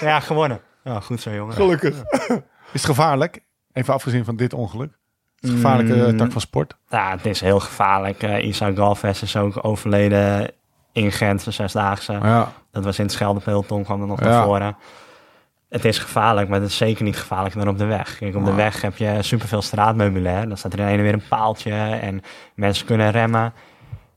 Ja, 0.00 0.20
gewonnen. 0.20 0.60
Ja, 0.84 1.00
goed 1.00 1.20
zo 1.20 1.30
jongen. 1.30 1.54
Gelukkig. 1.54 1.94
is 2.06 2.32
het 2.72 2.84
gevaarlijk? 2.84 3.40
Even 3.72 3.94
afgezien 3.94 4.24
van 4.24 4.36
dit 4.36 4.52
ongeluk. 4.52 4.90
Is 4.90 4.96
het 5.40 5.50
een 5.50 5.56
gevaarlijke 5.56 6.04
eh, 6.04 6.10
Mm. 6.10 6.16
tak 6.16 6.32
van 6.32 6.40
sport? 6.40 6.76
Ja, 6.88 7.10
het 7.10 7.26
is 7.26 7.40
heel 7.40 7.60
gevaarlijk. 7.60 8.22
Eh 8.22 8.44
Isa 8.46 8.72
Galvez 8.72 9.22
is 9.22 9.36
ook 9.36 9.64
overleden 9.64 10.50
in 10.92 11.12
Gent, 11.12 11.44
de 11.44 11.50
zesdaagse. 11.50 12.12
Ja. 12.12 12.52
Dat 12.70 12.84
was 12.84 12.98
in 12.98 13.04
het 13.04 13.12
Scheldepeloton, 13.14 13.84
kwam 13.84 14.00
er 14.00 14.06
nog 14.06 14.20
Ja. 14.20 14.26
naar 14.28 14.42
voren. 14.44 14.76
Het 15.76 15.84
is 15.84 15.98
gevaarlijk, 15.98 16.48
maar 16.48 16.60
het 16.60 16.68
is 16.68 16.76
zeker 16.76 17.04
niet 17.04 17.16
gevaarlijker 17.16 17.60
dan 17.60 17.68
op 17.68 17.78
de 17.78 17.84
weg. 17.84 18.18
Kijk, 18.18 18.36
op 18.36 18.44
de 18.44 18.54
weg 18.54 18.80
heb 18.82 18.96
je 18.96 19.16
superveel 19.22 19.62
straatmeubilair. 19.62 20.48
Dan 20.48 20.56
staat 20.56 20.72
er 20.72 20.78
in 20.78 20.86
ene 20.86 21.02
weer 21.02 21.12
een 21.12 21.28
paaltje 21.28 21.72
en 22.00 22.20
mensen 22.54 22.86
kunnen 22.86 23.10
remmen. 23.10 23.52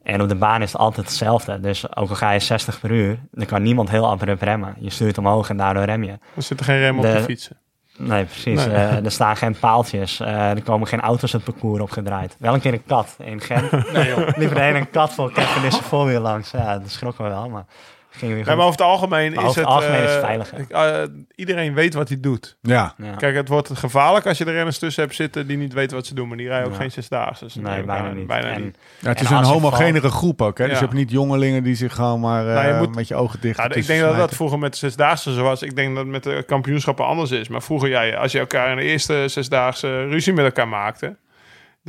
En 0.04 0.22
op 0.22 0.30
de 0.30 0.36
baan 0.36 0.62
is 0.62 0.72
het 0.72 0.82
altijd 0.82 1.06
hetzelfde. 1.08 1.60
Dus 1.60 1.96
ook 1.96 2.10
al 2.10 2.16
ga 2.16 2.32
je 2.32 2.40
60 2.40 2.80
per 2.80 2.92
uur, 2.92 3.20
dan 3.32 3.46
kan 3.46 3.62
niemand 3.62 3.90
heel 3.90 4.10
abrupt 4.10 4.42
remmen. 4.44 4.76
Je 4.80 4.90
stuurt 4.90 5.18
omhoog 5.18 5.50
en 5.50 5.58
daardoor 5.58 5.84
rem 5.84 6.04
je. 6.04 6.12
Er 6.36 6.42
zit 6.42 6.60
er 6.60 6.66
geen 6.66 6.80
rem 6.80 6.98
op 6.98 7.04
De- 7.04 7.14
de 7.14 7.22
fietsen. 7.24 7.58
Nee, 7.98 8.24
precies. 8.26 8.66
Nee. 8.66 8.76
Eh, 8.76 9.06
er 9.06 9.12
staan 9.12 9.38
geen 9.38 9.56
paaltjes. 9.60 10.20
Eh, 10.20 10.50
er 10.50 10.64
komen 10.64 10.88
geen 10.88 11.02
auto's 11.02 11.32
het 11.32 11.44
parcours 11.44 11.82
opgedraaid. 11.82 12.36
Wel 12.40 12.54
een 12.54 12.60
keer 12.60 12.74
een 12.74 12.86
kat 12.86 13.16
in 13.18 13.42
Gent. 13.42 13.72
Nee, 13.94 14.08
joh. 14.08 14.28
liep 14.36 14.52
er 14.58 14.76
een 14.76 14.90
kat 14.90 15.14
voor 15.14 15.32
Kevin 15.32 15.64
is 15.64 15.80
langs. 16.20 16.52
Ja, 16.52 16.78
dat 16.80 16.90
schrok 16.90 17.18
me 17.20 17.28
wel, 17.28 17.50
maar 17.50 17.66
ging 18.10 18.22
weer 18.22 18.30
Nee, 18.36 18.44
goed. 18.46 18.56
maar 18.56 18.66
over 18.66 18.80
het 18.80 18.88
algemeen 18.90 19.34
Maar 19.34 19.44
is 19.44 19.50
over 19.50 19.62
het... 19.62 19.70
het 19.70 19.78
algemeen 19.78 20.04
is 20.04 20.14
het 20.14 20.52
eh, 20.54 20.60
ik- 20.60 20.70
eh, 20.70 21.04
iedereen 21.36 21.74
weet 21.74 21.94
wat 21.94 22.08
hij 22.08 22.20
doet. 22.20 22.58
Ja. 22.62 22.94
Ja. 22.98 23.16
Kijk, 23.16 23.36
het 23.36 23.48
wordt 23.48 23.70
gevaarlijk 23.74 24.26
als 24.28 24.38
je 24.38 24.46
er 24.46 24.54
renners 24.54 24.78
tussen 24.78 25.04
hebt 25.04 25.16
zitten 25.16 25.48
die 25.48 25.58
niet 25.58 25.74
weten 25.74 25.96
wat 25.96 26.06
ze 26.06 26.14
doen. 26.14 26.28
Maar 26.28 26.38
die 26.38 26.48
rijden 26.48 26.68
ook 26.68 26.74
Ja. 26.74 26.80
geen 26.80 26.92
zesdaagse. 26.92 27.44
Dus 27.44 27.56
nee, 27.56 27.84
bijna 27.84 28.12
niet. 28.12 28.28
Bijna 28.28 28.48
En- 28.48 28.64
niet. 28.64 28.78
Ja, 29.00 29.10
het 29.10 29.20
is 29.22 29.26
En 29.26 29.32
een 29.32 29.38
als 29.38 29.48
je 29.48 29.54
homogenere 29.54 30.10
groep 30.10 30.42
ook. 30.42 30.58
Hè? 30.58 30.64
Dus 30.64 30.74
Ja. 30.74 30.80
je 30.80 30.86
hebt 30.86 30.98
niet 30.98 31.12
jongelingen 31.12 31.64
die 31.64 31.76
zich 31.76 31.94
gewoon 31.94 32.20
maar 32.20 32.48
eh, 32.48 32.54
Nou, 32.54 32.68
je 32.68 32.74
moet- 32.74 32.96
met 32.96 33.08
je 33.08 33.16
ogen 33.16 33.40
dicht 33.42 33.58
Ja, 33.58 33.64
ik 33.64 33.70
ertussen 33.70 33.94
denk 33.94 34.00
dat 34.08 34.10
dat 34.10 34.18
smijten. 34.18 34.36
vroeger 34.38 34.60
met 34.60 34.72
de 34.72 34.78
zesdaagse 34.78 35.34
zo 35.34 35.44
was. 35.44 35.62
Ik 35.62 35.76
denk 35.76 35.90
dat 35.90 36.04
het 36.04 36.12
met 36.12 36.24
de 36.24 36.44
kampioenschappen 36.48 37.06
anders 37.06 37.32
is. 37.32 37.48
Maar 37.48 37.62
vroeger, 37.62 37.90
jij, 37.90 38.18
als 38.18 38.32
je 38.32 38.40
elkaar 38.40 38.70
in 38.72 38.78
de 38.78 38.84
eerste 38.84 39.24
zesdaagse 39.28 40.04
ruzie 40.06 40.34
met 40.34 40.46
elkaar 40.46 40.68
maakte... 40.68 41.16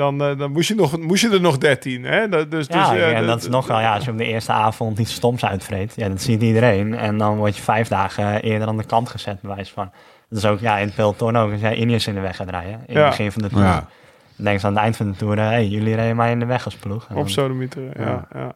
dan, 0.00 0.22
eh, 0.22 0.38
dan 0.38 0.52
moest, 0.52 0.68
je 0.68 0.74
nog, 0.74 0.98
moest 0.98 1.22
je 1.22 1.30
er 1.30 1.40
nog 1.40 1.58
dertien. 1.58 2.04
Hè? 2.04 2.28
Dat, 2.28 2.50
dus, 2.50 2.66
Ja, 2.66 2.90
dus, 2.90 3.00
eh, 3.00 3.16
en 3.16 3.26
dat 3.26 3.40
is 3.42 3.48
nog 3.48 3.66
wel, 3.66 3.80
ja, 3.80 3.94
als 3.94 4.04
je 4.04 4.10
op 4.10 4.18
de 4.18 4.24
eerste 4.24 4.52
avond 4.52 4.98
iets 4.98 5.14
stoms 5.14 5.44
uitvreet, 5.44 5.92
ja, 5.96 6.08
dat 6.08 6.20
ziet 6.22 6.42
iedereen. 6.42 6.94
En 6.94 7.18
dan 7.18 7.36
word 7.36 7.56
je 7.56 7.62
vijf 7.62 7.88
dagen 7.88 8.42
eerder 8.42 8.68
aan 8.68 8.76
de 8.76 8.84
kant 8.84 9.08
gezet, 9.08 9.40
bewijs 9.40 9.70
van. 9.70 9.90
Dat 10.28 10.38
is 10.38 10.44
ook, 10.44 10.60
ja, 10.60 10.78
in 10.78 10.86
het 10.86 10.94
peloton 10.94 11.36
ook, 11.36 11.52
als 11.52 11.60
jij 11.60 11.74
Ineos 11.76 12.06
in 12.06 12.14
de 12.14 12.20
weg 12.20 12.36
gaat 12.36 12.50
rijden, 12.50 12.80
in 12.86 12.94
Ja. 12.94 13.00
het 13.00 13.08
begin 13.08 13.32
van 13.32 13.42
de 13.42 13.48
Tour. 13.48 13.64
Ja. 13.64 13.86
Dan 14.36 14.44
denk 14.44 14.60
je 14.60 14.66
aan 14.66 14.72
het 14.72 14.82
eind 14.82 14.96
van 14.96 15.10
de 15.10 15.16
Tour, 15.16 15.36
hé, 15.36 15.42
hey, 15.42 15.66
jullie 15.66 15.94
reden 15.94 16.16
mij 16.16 16.30
in 16.30 16.38
de 16.38 16.46
weg 16.46 16.64
als 16.64 16.74
ploeg. 16.76 17.04
En 17.08 17.14
Op 17.16 17.20
dan- 17.20 17.30
sodemieter, 17.30 17.82
ja. 18.00 18.26
ja. 18.34 18.52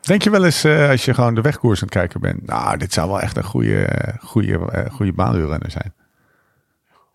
Denk 0.00 0.22
je 0.22 0.30
wel 0.30 0.44
eens, 0.44 0.64
eh, 0.64 0.88
als 0.90 1.04
je 1.04 1.14
gewoon 1.14 1.34
de 1.34 1.40
wegkoers 1.40 1.82
aan 1.82 1.88
het 1.88 1.96
kijken 1.96 2.20
bent... 2.20 2.46
nou, 2.46 2.76
dit 2.76 2.92
zou 2.92 3.08
wel 3.08 3.20
echt 3.20 3.36
een 3.36 3.44
goede, 3.44 3.84
eh, 3.84 4.14
goede, 4.20 4.58
goede 4.92 5.12
baanwielrenner 5.12 5.70
zijn. 5.70 5.94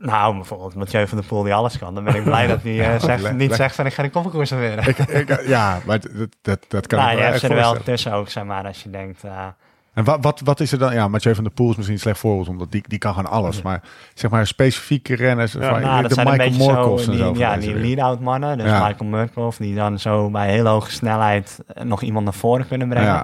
Nou, 0.01 0.35
bijvoorbeeld 0.35 0.75
Mathieu 0.75 1.07
van 1.07 1.17
der 1.17 1.27
Poel 1.27 1.43
die 1.43 1.53
alles 1.53 1.77
kan. 1.77 1.95
Dan 1.95 2.03
ben 2.03 2.15
ik 2.15 2.23
blij 2.23 2.47
dat 2.53 2.61
hij 2.63 2.93
eh, 2.93 2.99
zegt, 2.99 3.21
le- 3.21 3.33
niet 3.33 3.49
le- 3.49 3.55
zegt 3.55 3.75
van 3.75 3.85
ik 3.85 3.93
ga 3.93 4.01
de. 4.03 4.87
Ik, 4.87 4.97
ik, 4.97 5.47
ja, 5.47 5.79
maar 5.85 5.99
dat, 5.99 6.11
dat, 6.41 6.59
dat 6.67 6.87
kan 6.87 6.99
nou, 6.99 7.17
ik 7.21 7.35
ze 7.35 7.47
er 7.47 7.55
wel 7.55 7.77
tussen 7.83 8.13
ook, 8.13 8.29
zeg 8.29 8.43
maar, 8.43 8.65
als 8.65 8.83
je 8.83 8.89
denkt... 8.89 9.23
eh, 9.23 9.45
En 9.93 10.03
wat, 10.03 10.17
wat, 10.21 10.41
wat 10.43 10.59
is 10.59 10.71
er 10.71 10.77
dan? 10.79 10.93
Ja, 10.93 11.07
Mathieu 11.07 11.35
van 11.35 11.43
der 11.43 11.53
Poel 11.53 11.69
is 11.69 11.75
misschien 11.75 11.95
een 11.95 12.01
slecht 12.01 12.19
voorbeeld, 12.19 12.47
omdat 12.47 12.71
die, 12.71 12.83
die 12.87 12.97
kan 12.99 13.13
gewoon 13.13 13.31
alles. 13.31 13.61
Maar 13.61 13.81
zeg 14.13 14.31
maar 14.31 14.47
specifieke 14.47 15.15
renners, 15.15 15.51
van, 15.51 15.61
nou, 15.61 16.01
dat 16.01 16.11
de 16.11 16.23
Michael 16.23 16.97
zo, 16.97 17.11
en 17.11 17.17
zo. 17.17 17.33
ja, 17.35 17.57
die 17.57 17.75
lead-out 17.75 18.19
mannen. 18.19 18.57
Dus 18.57 18.67
Ja. 18.67 18.87
Michael 18.87 19.09
Murkoff, 19.09 19.57
die 19.57 19.75
dan 19.75 19.99
zo 19.99 20.29
bij 20.29 20.49
hele 20.49 20.69
hoge 20.69 20.91
snelheid 20.91 21.59
nog 21.83 22.01
iemand 22.01 22.23
naar 22.25 22.33
voren 22.33 22.67
kunnen 22.67 22.89
brengen. 22.89 23.23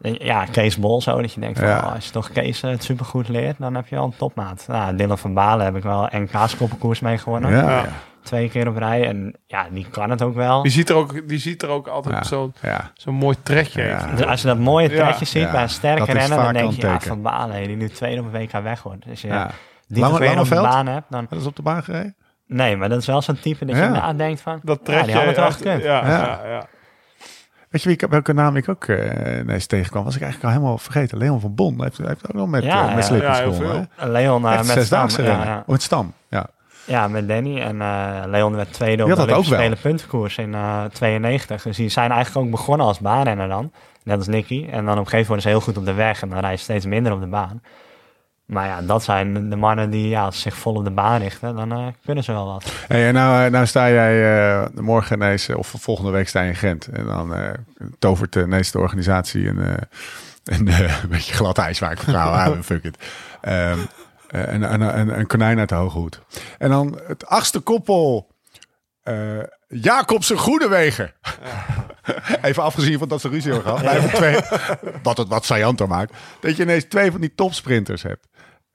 Ja, 0.00 0.44
Kees 0.44 0.76
Bol 0.76 1.00
zo. 1.00 1.20
Dat 1.20 1.32
je 1.32 1.40
denkt, 1.40 1.58
van, 1.58 1.68
oh, 1.68 1.94
als 1.94 2.06
je 2.06 2.10
toch 2.10 2.32
Kees 2.32 2.60
het 2.60 2.84
supergoed 2.84 3.28
leert, 3.28 3.56
dan 3.58 3.74
heb 3.74 3.86
je 3.86 3.96
al 3.96 4.04
een 4.04 4.16
topmaat. 4.16 4.64
Nou, 4.68 4.96
Dylan 4.96 5.18
van 5.18 5.34
Balen 5.34 5.64
heb 5.64 5.76
ik 5.76 5.82
wel 5.82 6.08
NK-skoppenkoers 6.10 7.00
mee 7.00 7.18
gewonnen. 7.18 7.50
Ja. 7.50 7.84
Twee 8.22 8.48
keer 8.50 8.68
op 8.68 8.76
rij. 8.76 9.06
En 9.06 9.34
ja, 9.46 9.66
die 9.70 9.86
kan 9.90 10.10
het 10.10 10.22
ook 10.22 10.34
wel. 10.34 10.62
Die 10.62 10.72
ziet 10.72 10.88
er 10.88 10.96
ook, 10.96 11.28
die 11.28 11.38
ziet 11.38 11.62
er 11.62 11.68
ook 11.68 11.88
altijd 11.88 12.26
zo'n 12.26 12.54
zo 12.94 13.12
mooi 13.12 13.36
trekje 13.42 13.80
heeft. 13.82 14.16
Dus 14.16 14.26
als 14.26 14.40
je 14.40 14.46
dat 14.46 14.58
mooie 14.58 14.88
trekje 14.88 15.24
ziet 15.24 15.50
bij 15.50 15.62
een 15.62 15.68
sterke 15.68 16.12
renner, 16.12 16.42
dan 16.42 16.52
denk 16.52 16.72
je, 16.72 16.86
ja, 16.86 17.00
Van 17.00 17.22
Balen, 17.22 17.66
die 17.66 17.76
nu 17.76 17.88
tweede 17.88 18.20
op 18.20 18.34
een 18.34 18.40
WK 18.40 18.52
weg 18.52 18.82
wordt. 18.82 19.04
Dus 19.04 19.20
je 19.20 19.46
die 19.88 20.02
lange, 20.02 20.18
weer 20.18 20.38
op 20.38 20.48
de 20.48 20.54
baan 20.54 20.86
hebt, 20.86 21.06
dan... 21.10 21.26
Dat 21.30 21.40
is 21.40 21.46
op 21.46 21.56
de 21.56 21.62
baan 21.62 21.82
gereden? 21.82 22.16
Nee, 22.46 22.76
maar 22.76 22.88
dat 22.88 22.98
is 22.98 23.06
wel 23.06 23.22
zo'n 23.22 23.40
type 23.40 23.64
dat 23.64 23.76
je 23.76 23.82
ja. 23.82 24.12
denkt 24.12 24.40
van... 24.40 24.60
Dat 24.62 24.84
trekje... 24.84 25.10
Ja, 25.10 25.24
die 25.24 25.40
had 25.40 25.58
het 25.58 25.82
Ja, 25.82 26.06
ja. 26.06 26.40
ja, 26.44 26.66
Weet 27.70 27.82
je 27.82 27.88
wie, 27.88 28.08
welke 28.10 28.32
naam 28.32 28.56
ik 28.56 28.68
ook 28.68 28.86
uh, 28.86 29.38
ineens 29.38 29.66
tegenkwam? 29.66 30.04
Was 30.04 30.16
ik 30.16 30.22
eigenlijk 30.22 30.52
al 30.52 30.58
helemaal 30.58 30.78
vergeten. 30.78 31.18
Leon 31.18 31.40
van 31.40 31.54
Bon. 31.54 31.74
Hij 31.74 31.84
heeft, 31.84 32.08
heeft 32.08 32.28
ook 32.28 32.34
nog 32.34 32.48
met, 32.48 32.64
ja, 32.64 32.88
uh, 32.88 32.94
met 32.94 33.08
ja, 33.08 33.40
ja, 33.40 33.86
Leon 33.96 34.42
uh, 34.42 34.62
met 34.62 34.84
Stam. 34.84 35.08
Ja. 35.16 35.62
Oh, 35.66 35.76
Stam, 35.78 36.12
ja. 36.28 36.46
Ja, 36.84 37.08
met 37.08 37.28
Danny. 37.28 37.60
En 37.60 37.76
uh, 37.76 38.22
Leon 38.26 38.54
werd 38.54 38.72
tweede 38.72 39.02
op 39.02 39.08
de 39.08 39.22
Olympische 39.22 39.54
Spelen 39.54 39.78
puntenkoers 39.78 40.38
in 40.38 40.52
uh, 40.52 40.84
92. 40.84 41.62
Dus 41.62 41.76
die 41.76 41.88
zijn 41.88 42.10
eigenlijk 42.10 42.46
ook 42.46 42.52
begonnen 42.52 42.86
als 42.86 42.98
baanrenner 42.98 43.48
dan. 43.48 43.72
Net 44.02 44.16
als 44.16 44.26
Nicky. 44.26 44.66
En 44.70 44.84
dan 44.84 44.98
op 44.98 45.04
een 45.04 45.10
gegeven 45.10 45.10
moment 45.10 45.26
worden 45.26 45.42
ze 45.42 45.48
heel 45.48 45.60
goed 45.60 45.76
op 45.76 45.84
de 45.84 45.92
weg. 45.92 46.22
En 46.22 46.28
dan 46.28 46.38
rijden 46.38 46.58
ze 46.58 46.64
steeds 46.64 46.86
minder 46.86 47.12
op 47.12 47.20
de 47.20 47.26
baan. 47.26 47.62
Maar 48.48 48.66
ja, 48.66 48.82
dat 48.82 49.02
zijn 49.02 49.50
de 49.50 49.56
mannen 49.56 49.90
die 49.90 50.08
ja, 50.08 50.30
zich 50.30 50.56
vol 50.56 50.74
op 50.74 50.84
de 50.84 50.90
baan 50.90 51.20
richten. 51.20 51.56
Dan 51.56 51.72
uh, 51.72 51.86
kunnen 52.04 52.24
ze 52.24 52.32
wel 52.32 52.46
wat. 52.46 52.72
Hey, 52.86 53.12
nou, 53.12 53.50
nou 53.50 53.66
sta 53.66 53.90
jij 53.90 54.48
uh, 54.60 54.66
morgen 54.74 55.16
ineens, 55.16 55.48
of 55.48 55.74
volgende 55.78 56.10
week 56.10 56.28
sta 56.28 56.40
je 56.40 56.48
in 56.48 56.56
Gent. 56.56 56.86
En 56.86 57.06
dan 57.06 57.38
uh, 57.38 57.50
tovert 57.98 58.34
ineens 58.34 58.70
de 58.70 58.78
organisatie 58.78 59.48
een, 59.48 59.58
een, 60.44 60.68
een 60.68 61.08
beetje 61.08 61.34
glad 61.34 61.58
ijs 61.58 61.78
waar 61.78 61.92
ik 61.92 61.98
vertrouw. 61.98 62.62
fuck 62.62 62.84
it. 62.84 62.96
Um, 63.48 63.86
een, 64.28 64.72
een, 64.72 64.98
een, 64.98 65.18
een 65.18 65.26
konijn 65.26 65.58
uit 65.58 65.68
de 65.68 65.74
hoge 65.74 65.98
hoed. 65.98 66.20
En 66.58 66.70
dan 66.70 67.00
het 67.06 67.26
achtste 67.26 67.60
koppel. 67.60 68.30
Uh, 69.04 69.42
Jacobsen 69.68 70.38
Groenewegen. 70.38 71.12
Even 72.42 72.62
afgezien 72.62 72.98
van 72.98 73.08
dat 73.08 73.20
ze 73.20 73.28
ruzie 73.28 73.52
hebben 73.52 73.78
gehad. 73.78 74.14
Twee, 74.14 74.40
wat 75.02 75.16
het 75.16 75.28
wat 75.28 75.44
saillanter 75.44 75.88
maakt. 75.88 76.14
Dat 76.40 76.56
je 76.56 76.62
ineens 76.62 76.84
twee 76.84 77.10
van 77.10 77.20
die 77.20 77.34
topsprinters 77.34 78.02
hebt. 78.02 78.26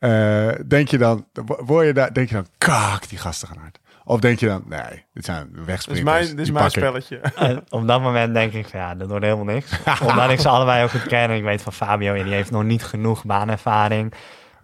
Uh, 0.03 0.49
denk 0.67 0.87
je 0.87 0.97
dan, 0.97 1.25
word 1.45 1.85
je 1.85 1.93
daar, 1.93 2.13
denk 2.13 2.29
je 2.29 2.35
dan, 2.35 2.47
kak, 2.57 3.09
die 3.09 3.17
gasten 3.17 3.47
gaan 3.47 3.57
hard. 3.57 3.79
Of 4.05 4.19
denk 4.19 4.39
je 4.39 4.47
dan, 4.47 4.63
nee, 4.65 5.05
dit 5.13 5.25
zijn 5.25 5.49
wegsprinters. 5.65 5.85
Dit 5.85 5.97
is 5.97 6.03
mijn, 6.03 6.27
dit 6.27 6.39
is 6.39 6.51
mijn 6.51 6.71
spelletje. 6.71 7.21
Uh, 7.41 7.57
op 7.69 7.87
dat 7.87 8.01
moment 8.01 8.33
denk 8.33 8.53
ik, 8.53 8.67
ja, 8.67 8.95
dat 8.95 9.07
wordt 9.07 9.23
helemaal 9.25 9.53
niks. 9.53 9.71
Omdat 10.09 10.29
ik 10.29 10.39
ze 10.39 10.49
allebei 10.49 10.83
ook 10.83 10.89
goed 10.89 11.07
ken. 11.07 11.31
Ik 11.31 11.43
weet 11.43 11.61
van 11.61 11.73
Fabio, 11.73 12.23
die 12.23 12.33
heeft 12.33 12.51
nog 12.51 12.63
niet 12.63 12.83
genoeg 12.83 13.25
baanervaring 13.25 14.13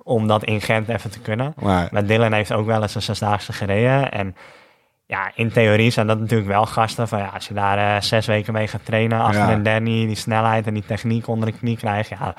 om 0.04 0.28
dat 0.28 0.44
in 0.44 0.62
Gent 0.62 0.90
even 0.90 1.12
te 1.12 1.20
kunnen. 1.20 1.54
Maar, 1.56 1.88
maar 1.92 2.06
Dylan 2.06 2.34
heeft 2.34 2.52
ook 2.52 2.66
wel 2.66 2.82
eens 2.82 2.96
een 2.96 3.02
zesdaagse 3.02 3.54
gereden. 3.54 4.12
En 4.12 4.36
ja, 5.06 5.32
in 5.36 5.52
theorie 5.52 5.92
zijn 5.92 6.08
dat 6.08 6.20
natuurlijk 6.20 6.50
wel 6.50 6.66
gasten 6.66 7.08
van 7.08 7.20
ja, 7.20 7.28
als 7.28 7.48
je 7.48 7.54
daar 7.54 7.78
uh, 7.78 8.02
zes 8.02 8.26
weken 8.26 8.54
mee 8.54 8.68
gaat 8.68 8.86
trainen, 8.86 9.20
achter 9.20 9.42
ja. 9.42 9.52
en 9.52 9.64
Danny, 9.64 10.06
die 10.06 10.16
snelheid 10.16 10.68
en 10.68 10.74
die 10.74 10.86
techniek 10.86 11.28
onder 11.28 11.52
de 11.52 11.58
knie 11.58 11.78
krijgt, 11.78 12.10
ja, 12.10 12.34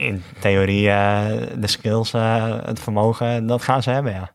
in 0.00 0.22
theorie 0.38 0.86
uh, 0.86 1.26
de 1.56 1.66
skills, 1.66 2.14
uh, 2.14 2.56
het 2.64 2.80
vermogen, 2.80 3.46
dat 3.46 3.62
gaan 3.62 3.82
ze 3.82 3.90
hebben, 3.90 4.12
ja. 4.12 4.32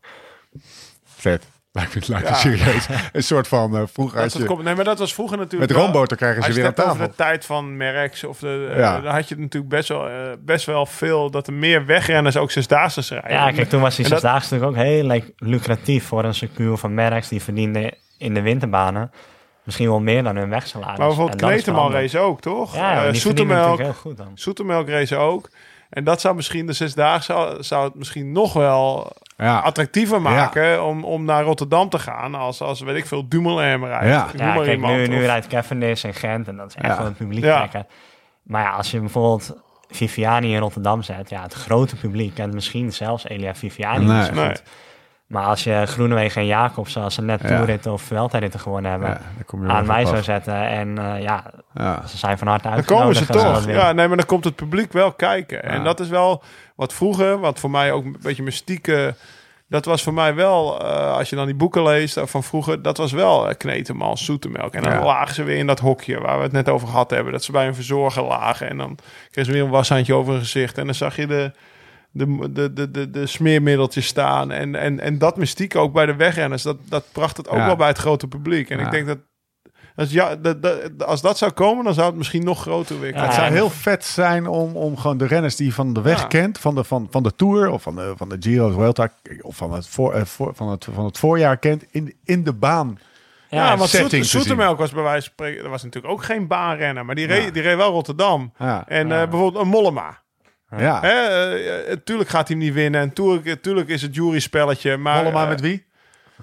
Vet. 1.04 1.46
Lijkt 1.72 1.94
me, 1.94 2.02
lijkt 2.06 2.28
ja. 2.28 2.34
serieus. 2.34 2.86
Een 3.12 3.22
soort 3.22 3.48
van 3.48 3.76
uh, 3.76 3.82
vroeger. 3.92 4.20
Dat, 4.20 4.32
je, 4.32 4.44
komt, 4.44 4.62
nee, 4.62 4.74
maar 4.74 4.84
dat 4.84 4.98
was 4.98 5.14
vroeger 5.14 5.38
natuurlijk. 5.38 5.72
Met 5.72 5.80
roomboter 5.80 6.16
krijgen 6.16 6.42
ze 6.42 6.52
weer 6.52 6.66
aan 6.66 6.74
tafel. 6.74 6.92
Over 6.92 7.08
de 7.08 7.14
tijd 7.14 7.44
van 7.44 7.76
Merckx 7.76 8.24
of 8.24 8.38
de. 8.38 8.68
Uh, 8.70 8.78
ja. 8.78 9.00
Dan 9.00 9.12
had 9.12 9.28
je 9.28 9.36
natuurlijk 9.36 9.72
best 9.72 9.88
wel, 9.88 10.08
uh, 10.08 10.14
best 10.38 10.66
wel 10.66 10.86
veel 10.86 11.30
dat 11.30 11.46
er 11.46 11.52
meer 11.52 11.86
wegrenners 11.86 12.36
ook 12.36 12.50
zesdaagse 12.50 13.00
rijden. 13.08 13.30
Ja, 13.30 13.50
kijk, 13.50 13.68
toen 13.68 13.80
was 13.80 13.96
die 13.96 14.06
zesdaagse 14.06 14.54
natuurlijk 14.54 14.78
ook 14.78 14.84
heel 14.86 15.22
lucratief 15.36 16.04
voor 16.04 16.24
een 16.24 16.34
secuur 16.34 16.76
van 16.76 16.94
Merckx. 16.94 17.28
Die 17.28 17.42
verdiende 17.42 17.94
in 18.18 18.34
de 18.34 18.42
winterbanen 18.42 19.10
misschien 19.66 19.88
wel 19.88 20.00
meer 20.00 20.22
dan 20.22 20.36
hun 20.36 20.48
wegsalaris. 20.48 20.98
Maar 20.98 21.06
bijvoorbeeld 21.06 21.40
Kneteman 21.40 21.92
race 21.92 22.18
ook, 22.18 22.40
toch? 22.40 22.74
Ja, 22.74 23.06
uh, 23.06 23.12
Zoetemelk, 23.12 23.78
heel 23.78 23.92
goed 23.92 24.16
dan. 24.16 24.30
Zoetemelk 24.34 24.88
race 24.88 25.16
ook. 25.16 25.48
En 25.90 26.04
dat 26.04 26.20
zou 26.20 26.34
misschien 26.34 26.66
de 26.66 26.72
zesdaagse 26.72 27.56
zou 27.60 27.84
het 27.84 27.94
misschien 27.94 28.32
nog 28.32 28.52
wel 28.52 29.12
ja. 29.36 29.58
attractiever 29.58 30.22
maken 30.22 30.64
ja. 30.64 30.82
om, 30.82 31.04
om 31.04 31.24
naar 31.24 31.44
Rotterdam 31.44 31.88
te 31.88 31.98
gaan 31.98 32.34
als, 32.34 32.60
als 32.60 32.80
weet 32.80 32.96
ik 32.96 33.06
veel, 33.06 33.28
Dumoulin 33.28 33.84
rijdt. 33.84 34.04
Ja, 34.04 34.28
ja 34.36 34.62
kijk, 34.62 34.80
nu, 34.80 35.06
nu 35.06 35.24
rijdt 35.24 35.46
Cavendish 35.46 36.04
in 36.04 36.14
Gent 36.14 36.48
en 36.48 36.56
dat 36.56 36.68
is 36.68 36.74
echt 36.74 36.98
wel 36.98 37.06
een 37.06 37.14
publiek 37.14 37.42
trekken. 37.42 37.86
Maar 38.42 38.62
ja, 38.62 38.70
als 38.70 38.90
je 38.90 39.00
bijvoorbeeld 39.00 39.56
Viviani 39.90 40.52
in 40.52 40.60
Rotterdam 40.60 41.02
zet, 41.02 41.30
ja, 41.30 41.42
het 41.42 41.54
grote 41.54 41.96
publiek 41.96 42.34
kent 42.34 42.54
misschien 42.54 42.92
zelfs 42.92 43.28
Elia 43.28 43.54
Viviani 43.54 44.04
nee. 44.04 44.16
niet 44.16 44.26
zo 44.26 44.32
goed. 44.32 44.36
Nee. 44.36 44.56
Maar 45.26 45.44
als 45.44 45.64
je 45.64 45.82
Groenewegen 45.86 46.40
en 46.40 46.46
Jacobs, 46.46 46.92
zoals 46.92 47.14
ze 47.14 47.22
net 47.22 47.40
ja. 47.42 47.58
Toerritten 47.58 47.92
of 47.92 48.02
Vuelta-ritten 48.02 48.60
gewonnen 48.60 48.90
hebben, 48.90 49.20
ja, 49.60 49.68
aan 49.68 49.86
mij 49.86 50.04
zou 50.04 50.22
zetten. 50.22 50.68
En 50.68 50.88
uh, 50.88 51.22
ja, 51.22 51.50
ja, 51.74 52.06
ze 52.06 52.16
zijn 52.16 52.38
van 52.38 52.46
harte 52.48 52.68
uit. 52.68 52.88
Dan 52.88 52.98
komen 52.98 53.14
ze 53.14 53.26
toch. 53.26 53.66
Ja, 53.66 53.92
nee, 53.92 54.08
maar 54.08 54.16
dan 54.16 54.26
komt 54.26 54.44
het 54.44 54.56
publiek 54.56 54.92
wel 54.92 55.12
kijken. 55.12 55.62
En 55.62 55.84
dat 55.84 56.00
is 56.00 56.08
wel 56.08 56.42
wat 56.76 56.94
vroeger, 56.94 57.38
wat 57.38 57.58
voor 57.58 57.70
mij 57.70 57.92
ook 57.92 58.04
een 58.04 58.16
beetje 58.20 58.42
mystieke... 58.42 59.14
Dat 59.68 59.84
was 59.84 60.02
voor 60.02 60.14
mij 60.14 60.34
wel, 60.34 60.82
uh, 60.82 61.16
als 61.16 61.30
je 61.30 61.36
dan 61.36 61.46
die 61.46 61.54
boeken 61.54 61.82
leest 61.82 62.20
van 62.24 62.42
vroeger, 62.42 62.82
dat 62.82 62.96
was 62.96 63.12
wel 63.12 63.48
uh, 63.48 63.54
Kneteman, 63.56 64.18
zoetemelk. 64.18 64.74
En 64.74 64.82
dan 64.82 64.92
ja. 64.92 65.04
lagen 65.04 65.34
ze 65.34 65.42
weer 65.42 65.56
in 65.56 65.66
dat 65.66 65.78
hokje 65.78 66.20
waar 66.20 66.36
we 66.36 66.42
het 66.42 66.52
net 66.52 66.68
over 66.68 66.88
gehad 66.88 67.10
hebben. 67.10 67.32
Dat 67.32 67.44
ze 67.44 67.52
bij 67.52 67.66
een 67.66 67.74
verzorger 67.74 68.22
lagen 68.22 68.68
en 68.68 68.76
dan 68.76 68.98
kregen 69.30 69.44
ze 69.44 69.52
weer 69.52 69.62
een 69.62 69.70
washandje 69.70 70.14
over 70.14 70.32
hun 70.32 70.40
gezicht. 70.40 70.78
En 70.78 70.84
dan 70.84 70.94
zag 70.94 71.16
je 71.16 71.26
de, 71.26 71.52
de, 72.16 72.52
de, 72.52 72.72
de, 72.72 72.90
de, 72.90 73.10
de 73.10 73.26
smeermiddeltjes 73.26 74.06
staan. 74.06 74.50
En, 74.50 74.74
en, 74.74 75.00
en 75.00 75.18
dat 75.18 75.36
mystiek 75.36 75.76
ook 75.76 75.92
bij 75.92 76.06
de 76.06 76.16
wegrenners, 76.16 76.62
dat, 76.62 76.76
dat 76.88 77.04
bracht 77.12 77.36
het 77.36 77.48
ook 77.48 77.58
ja. 77.58 77.66
wel 77.66 77.76
bij 77.76 77.88
het 77.88 77.98
grote 77.98 78.28
publiek. 78.28 78.70
En 78.70 78.78
ja. 78.78 78.84
ik 78.84 78.90
denk 78.90 79.06
dat 79.06 79.18
als, 79.96 80.10
ja, 80.10 80.36
dat, 80.36 80.62
dat, 80.62 81.04
als 81.04 81.20
dat 81.22 81.38
zou 81.38 81.52
komen, 81.52 81.84
dan 81.84 81.94
zou 81.94 82.06
het 82.06 82.16
misschien 82.16 82.44
nog 82.44 82.60
groter 82.60 83.00
weer 83.00 83.14
ja, 83.14 83.24
Het 83.24 83.34
zou 83.34 83.52
heel 83.52 83.70
vet 83.70 84.04
zijn 84.04 84.46
om, 84.46 84.76
om 84.76 84.96
gewoon 84.96 85.18
de 85.18 85.26
renners 85.26 85.56
die 85.56 85.74
van 85.74 85.92
de 85.92 86.00
weg 86.00 86.20
ja. 86.20 86.26
kent, 86.26 86.58
van 86.58 86.74
de, 86.74 86.84
van, 86.84 87.06
van 87.10 87.22
de 87.22 87.34
Tour 87.34 87.70
of 87.70 87.82
van 87.82 87.96
de, 87.96 88.12
van 88.16 88.28
de 88.28 88.36
Giro, 88.40 88.70
Vuelta 88.70 89.08
of 89.40 89.56
van 89.56 89.72
het, 89.72 89.88
voor, 89.88 90.14
uh, 90.16 90.24
voor, 90.24 90.54
van 90.54 90.68
het, 90.68 90.86
van 90.92 91.04
het 91.04 91.18
voorjaar 91.18 91.56
kent, 91.56 91.84
in, 91.90 92.14
in 92.24 92.44
de 92.44 92.52
baan. 92.52 92.98
Ja, 93.48 93.66
ja 93.66 93.76
want 93.76 93.90
Zoet, 93.90 94.26
Zoetemelk 94.26 94.78
was 94.78 94.90
bij 94.90 95.02
wijze 95.02 95.22
van 95.22 95.32
spreken, 95.32 95.62
dat 95.62 95.70
was 95.70 95.82
natuurlijk 95.82 96.12
ook 96.12 96.24
geen 96.24 96.46
baanrenner, 96.46 97.04
maar 97.04 97.14
die, 97.14 97.26
reed, 97.26 97.54
die 97.54 97.62
reed 97.62 97.76
wel 97.76 97.90
Rotterdam. 97.90 98.52
En 98.86 99.08
uh, 99.08 99.28
bijvoorbeeld 99.28 99.64
een 99.64 99.70
Mollema. 99.70 100.24
Ja. 100.70 101.00
Hè, 101.00 101.88
uh, 101.88 101.96
tuurlijk 102.04 102.28
gaat 102.28 102.48
hij 102.48 102.56
hem 102.56 102.66
niet 102.66 102.74
winnen. 102.74 103.00
En 103.00 103.12
tuurlijk, 103.12 103.62
tuurlijk 103.62 103.88
is 103.88 104.02
het 104.02 104.14
jury-spelletje. 104.14 104.96
Maar, 104.96 105.16
Mollema 105.16 105.42
uh, 105.42 105.48
met 105.48 105.60
wie? 105.60 105.86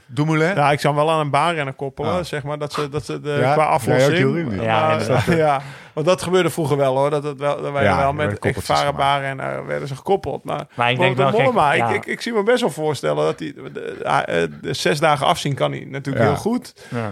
Dumoulin? 0.05 0.55
Ja, 0.55 0.71
ik 0.71 0.79
zou 0.79 0.95
hem 0.95 1.05
wel 1.05 1.13
aan 1.13 1.19
een 1.19 1.29
baanrenner 1.29 1.73
koppelen. 1.73 2.13
Oh. 2.13 2.23
Zeg 2.23 2.43
maar 2.43 2.57
dat 2.57 2.73
ze, 2.73 2.89
dat 2.89 3.05
ze 3.05 3.21
de, 3.21 3.37
ja, 3.39 3.53
qua 3.53 3.65
aflossing... 3.65 4.61
Ja, 4.61 4.99
ja, 4.99 5.35
ja, 5.35 5.61
want 5.93 6.05
dat 6.05 6.21
gebeurde 6.21 6.49
vroeger 6.49 6.77
wel 6.77 6.97
hoor. 6.97 7.09
Dat, 7.09 7.23
dat, 7.23 7.37
wel, 7.37 7.61
dat 7.61 7.71
wij 7.71 7.83
ja, 7.83 7.97
wel 7.97 8.13
met 8.13 8.39
ervaren 8.39 8.95
baanrenner 8.95 9.65
werden 9.65 9.87
ze 9.87 9.95
gekoppeld. 9.95 10.43
Maar, 10.43 10.65
maar 10.73 10.91
ik 10.91 10.97
denk 10.97 11.17
wel... 11.17 11.31
Mollema, 11.31 11.73
ik, 11.73 11.89
ik, 11.89 12.05
ik, 12.05 12.21
zie 12.21 12.33
me 12.33 12.43
best 12.43 12.61
wel 12.61 12.69
voorstellen 12.69 13.25
dat 13.25 13.39
hij... 13.39 13.53
De, 13.53 13.71
de, 13.71 14.49
de 14.61 14.73
zes 14.73 14.99
dagen 14.99 15.25
afzien 15.25 15.53
kan 15.53 15.71
hij 15.71 15.87
natuurlijk 15.89 16.25
heel 16.25 16.35
goed. 16.35 16.73
Uh, 16.93 17.07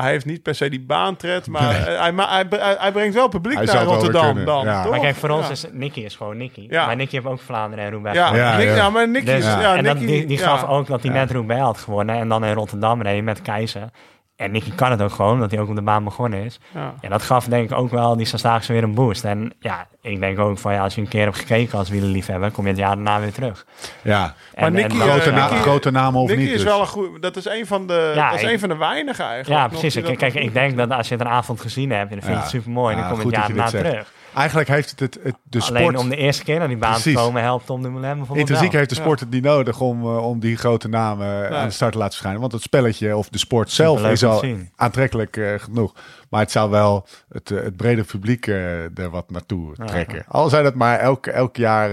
hij 0.00 0.10
heeft 0.10 0.24
niet 0.24 0.42
per 0.42 0.54
se 0.54 0.70
die 0.70 0.80
baantred. 0.80 1.46
Maar 1.46 1.62
nee. 1.62 1.96
hij, 1.96 2.12
hij, 2.16 2.46
hij, 2.48 2.76
hij, 2.78 2.92
brengt 2.92 3.14
wel 3.14 3.28
publiek 3.28 3.56
hij 3.56 3.64
naar 3.64 3.84
Rotterdam 3.84 4.44
dan. 4.44 4.64
Maar 4.64 5.00
kijk, 5.00 5.16
voor 5.16 5.30
ons 5.30 5.50
is 5.50 5.64
Nicky 5.72 6.00
is 6.00 6.16
gewoon 6.16 6.36
Nicky. 6.36 6.68
Maar 6.70 6.96
Nicky 6.96 7.14
heeft 7.14 7.26
ook 7.26 7.40
Vlaanderen 7.40 7.84
en 7.84 7.90
Roubaix 7.90 8.16
ja, 8.16 8.58
ja, 8.60 8.90
maar 8.90 9.08
Nicky... 9.08 9.24
Dus, 9.26 9.44
en 9.44 9.82
Nicky, 9.82 10.06
die, 10.06 10.26
die 10.26 10.38
gaf 10.38 10.68
ook 10.68 10.86
dat 10.86 11.02
hij 11.02 11.12
net 11.12 11.30
Roubaix 11.30 11.62
had 11.62 11.78
gewonnen. 11.78 12.16
En 12.16 12.28
dan 12.28 12.44
in 12.44 12.54
Rotterdam 12.54 13.02
reed 13.02 13.24
met 13.24 13.42
Keizer. 13.42 13.88
En 14.36 14.50
Nicky 14.50 14.74
kan 14.74 14.90
het 14.90 15.02
ook 15.02 15.12
gewoon, 15.12 15.32
omdat 15.32 15.50
hij 15.50 15.60
ook 15.60 15.68
op 15.68 15.74
de 15.74 15.82
baan 15.82 16.04
begonnen 16.04 16.44
is. 16.44 16.58
Ja. 16.74 16.94
ja 17.00 17.08
dat 17.08 17.22
gaf 17.22 17.44
denk 17.44 17.70
ik 17.70 17.76
ook 17.76 17.90
wel 17.90 18.16
die 18.16 18.26
Zesdaagse 18.26 18.72
weer 18.72 18.82
een 18.82 18.94
boost. 18.94 19.24
En 19.24 19.52
ja, 19.60 19.86
ik 20.00 20.20
denk 20.20 20.38
ook 20.38 20.58
van 20.58 20.72
ja, 20.72 20.82
als 20.82 20.94
je 20.94 21.00
een 21.00 21.08
keer 21.08 21.24
hebt 21.24 21.36
gekeken 21.36 21.78
als 21.78 21.88
wielerliefhebber, 21.88 22.50
kom 22.50 22.64
je 22.64 22.70
het 22.70 22.78
jaar 22.78 22.94
daarna 22.94 23.20
weer 23.20 23.32
terug. 23.32 23.66
Ja, 24.02 24.34
en, 24.54 24.60
maar 24.60 24.70
Nicky, 24.70 25.00
en, 25.00 25.00
grote, 25.00 25.30
na, 25.30 25.48
Nicky, 25.48 25.62
grote 25.62 25.90
namen 25.90 26.20
of 26.20 26.28
Nicky 26.28 26.42
niet. 26.42 26.50
is 26.50 26.56
dus. 26.56 26.64
wel 26.64 26.80
een 26.80 26.86
goed, 26.86 27.22
dat 27.22 27.36
is 27.36 27.44
een 27.44 27.66
van 27.66 27.86
de, 27.86 28.12
ja, 28.14 28.30
dat 28.30 28.38
is 28.38 28.44
ik, 28.44 28.52
een 28.52 28.58
van 28.58 28.68
de 28.68 28.76
weinigen 28.76 29.24
eigenlijk. 29.24 29.60
Ja, 29.60 29.68
precies. 29.68 30.02
Kijk, 30.02 30.18
kijk 30.18 30.34
ik 30.34 30.52
denk 30.52 30.76
dat 30.76 30.90
als 30.90 31.08
je 31.08 31.14
het 31.14 31.22
een 31.24 31.32
avond 31.32 31.60
gezien 31.60 31.90
hebt, 31.90 32.10
en 32.10 32.18
dan 32.18 32.24
vind 32.24 32.36
je 32.36 32.42
het 32.42 32.50
super 32.50 32.70
mooi, 32.70 32.96
dan 32.96 33.08
kom 33.08 33.18
je 33.18 33.26
het 33.26 33.36
jaar 33.36 33.46
daarna 33.46 33.68
terug. 33.68 34.12
Eigenlijk 34.36 34.68
heeft 34.68 34.90
het, 34.90 35.00
het, 35.00 35.18
het 35.22 35.36
de 35.42 35.60
sport... 35.60 35.78
Alleen 35.78 35.96
om 35.96 36.08
de 36.08 36.16
eerste 36.16 36.44
keer 36.44 36.58
naar 36.58 36.68
die 36.68 36.76
baan 36.76 36.92
Precies. 36.92 37.14
te 37.14 37.20
komen 37.20 37.42
helpt 37.42 37.70
om 37.70 37.82
de 37.82 37.88
Moulin 37.88 38.16
bijvoorbeeld 38.16 38.48
Intrinsiek 38.48 38.72
heeft 38.72 38.88
de 38.88 38.94
sport 38.94 39.20
het 39.20 39.30
niet 39.30 39.42
nodig 39.42 39.80
om, 39.80 40.02
uh, 40.02 40.26
om 40.26 40.40
die 40.40 40.56
grote 40.56 40.88
namen 40.88 41.40
nee. 41.40 41.58
aan 41.58 41.66
de 41.66 41.72
start 41.72 41.92
te 41.92 41.98
laten 41.98 42.12
verschijnen. 42.12 42.40
Want 42.40 42.52
het 42.52 42.62
spelletje 42.62 43.16
of 43.16 43.28
de 43.28 43.38
sport 43.38 43.70
zelf 43.70 44.04
is 44.04 44.24
al 44.24 44.44
aantrekkelijk 44.76 45.36
uh, 45.36 45.58
genoeg. 45.58 45.94
Maar 46.30 46.40
het 46.40 46.50
zou 46.50 46.70
wel 46.70 47.06
het, 47.28 47.48
het 47.48 47.76
brede 47.76 48.02
publiek 48.02 48.46
er 48.46 49.10
wat 49.10 49.30
naartoe 49.30 49.74
trekken. 49.86 50.24
Al 50.28 50.48
zijn 50.48 50.64
het 50.64 50.74
maar 50.74 50.98
elk, 50.98 51.26
elk 51.26 51.56
jaar 51.56 51.90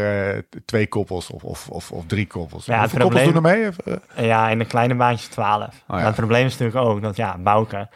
twee 0.66 0.88
koppels 0.88 1.30
of, 1.30 1.44
of, 1.44 1.70
of, 1.70 1.92
of, 1.92 2.04
drie 2.08 2.28
koppels. 2.28 2.66
Ja, 2.66 2.80
Hoeveel 2.80 3.00
probleem, 3.00 3.26
koppels 3.26 3.44
doen 3.44 3.52
er 3.52 3.74
mee? 4.16 4.28
Ja, 4.28 4.50
in 4.50 4.60
de 4.60 4.66
kleine 4.66 4.96
baantjes 4.96 5.28
twaalf. 5.28 5.84
Oh, 5.88 5.96
maar 5.96 6.06
het 6.06 6.16
probleem 6.16 6.46
is 6.46 6.58
natuurlijk 6.58 6.88
ook 6.88 7.02
dat 7.02 7.16
ja, 7.16 7.38
Bouke 7.38 7.88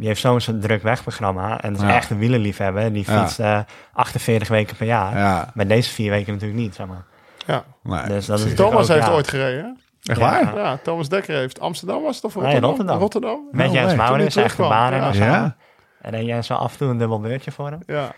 die 0.00 0.08
heeft 0.08 0.20
zo'n 0.20 0.60
druk 0.60 0.82
wegprogramma. 0.82 1.60
En 1.60 1.72
dat 1.72 1.82
is 1.82 1.88
Ja. 1.88 1.94
echt 1.94 2.10
een 2.10 2.18
wielerliefhebber. 2.18 2.92
Die 2.92 3.04
Ja. 3.10 3.20
fietst 3.20 3.38
eh, 3.40 3.58
48 3.92 4.48
weken 4.48 4.76
per 4.76 4.86
jaar. 4.86 5.16
Ja. 5.18 5.50
Met 5.54 5.68
deze 5.68 5.90
vier 5.90 6.10
weken 6.10 6.32
natuurlijk 6.32 6.60
niet, 6.60 6.74
zeg 6.74 6.86
maar. 6.86 7.04
Ja. 7.46 7.64
Nee, 7.82 8.02
Dus 8.06 8.26
dat 8.26 8.40
is. 8.40 8.54
Thomas 8.54 8.82
ook, 8.90 8.94
heeft 8.96 9.06
ja. 9.06 9.12
ooit 9.12 9.28
gereden. 9.28 9.78
Echt 10.02 10.18
Ja. 10.18 10.24
waar? 10.30 10.56
Ja, 10.56 10.76
Thomas 10.82 11.08
Dekker 11.08 11.36
heeft 11.36 11.60
Amsterdam 11.60 12.02
was 12.02 12.16
het 12.16 12.24
of 12.24 12.34
Nee, 12.34 12.42
Rotterdam? 12.42 12.70
Rotterdam. 12.70 12.98
Rotterdam. 12.98 13.48
Met 13.52 13.72
Jens. 13.72 13.94
Maurits, 13.94 14.36
echt 14.36 14.56
de 14.56 14.62
baan 14.62 14.92
en 14.92 14.98
ja. 15.00 15.12
zo. 15.12 15.24
Ja? 15.24 15.56
En 16.00 16.12
dan 16.12 16.24
jij 16.24 16.42
zo 16.42 16.54
af 16.54 16.72
en 16.72 16.78
toe 16.78 16.88
een 16.88 16.98
dubbel 16.98 17.20
beurtje 17.20 17.50
voor 17.52 17.66
hem. 17.70 17.80
Ja. 17.86 18.12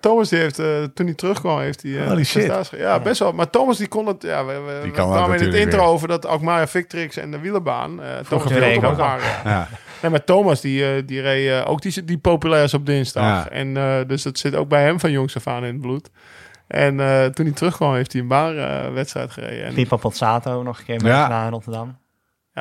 Thomas 0.00 0.28
die 0.28 0.38
heeft, 0.38 0.58
eh, 0.58 0.66
toen 0.94 1.06
hij 1.06 1.14
terugkwam, 1.14 1.58
heeft 1.58 1.82
hij... 1.82 1.98
eh, 2.00 2.06
Holy 2.08 2.24
shit. 2.24 2.70
Ja, 2.76 3.00
best 3.00 3.18
wel. 3.18 3.32
Maar 3.32 3.50
Thomas 3.50 3.76
die 3.78 3.88
kon 3.88 4.06
het... 4.06 4.22
Ja, 4.22 4.44
we, 4.44 4.52
we, 4.52 4.78
Die 4.82 4.90
kan 4.90 5.10
kwamen 5.10 5.38
in 5.38 5.44
het 5.44 5.54
intro 5.54 5.78
weer. 5.78 5.88
over 5.88 6.08
dat 6.08 6.26
Alkmaar 6.26 6.68
Victrix 6.68 7.16
en 7.16 7.30
de 7.30 7.38
wielerbaan. 7.38 8.02
eh 8.02 8.08
Thomas 8.28 8.52
reed 8.52 8.80
ja. 8.80 9.16
Ja. 9.44 9.68
Nee, 10.02 10.10
maar 10.10 10.24
Thomas 10.24 10.60
die, 10.60 11.04
die 11.04 11.20
reed 11.20 11.64
ook 11.66 11.82
die, 11.82 12.04
die 12.04 12.18
populair 12.18 12.64
is 12.64 12.74
op 12.74 12.86
dinsdag. 12.86 13.22
Ja. 13.24 13.48
En 13.50 13.76
eh, 13.76 13.96
dus 14.06 14.22
dat 14.22 14.38
zit 14.38 14.54
ook 14.54 14.68
bij 14.68 14.82
hem 14.82 15.00
van 15.00 15.10
jongs 15.10 15.36
af 15.36 15.46
aan 15.46 15.64
in 15.64 15.72
het 15.72 15.80
bloed. 15.80 16.10
En 16.66 17.00
eh, 17.00 17.24
toen 17.24 17.44
hij 17.46 17.54
terugkwam, 17.54 17.94
heeft 17.94 18.12
hij 18.12 18.20
een 18.22 18.28
baanwedstrijd 18.28 19.30
gereden. 19.30 19.64
En 19.66 19.74
Pipa 19.74 19.96
Pozzato 19.96 20.62
nog 20.62 20.78
een 20.78 20.84
keer 20.84 21.04
Ja. 21.06 21.44
in 21.44 21.50
Rotterdam. 21.50 21.96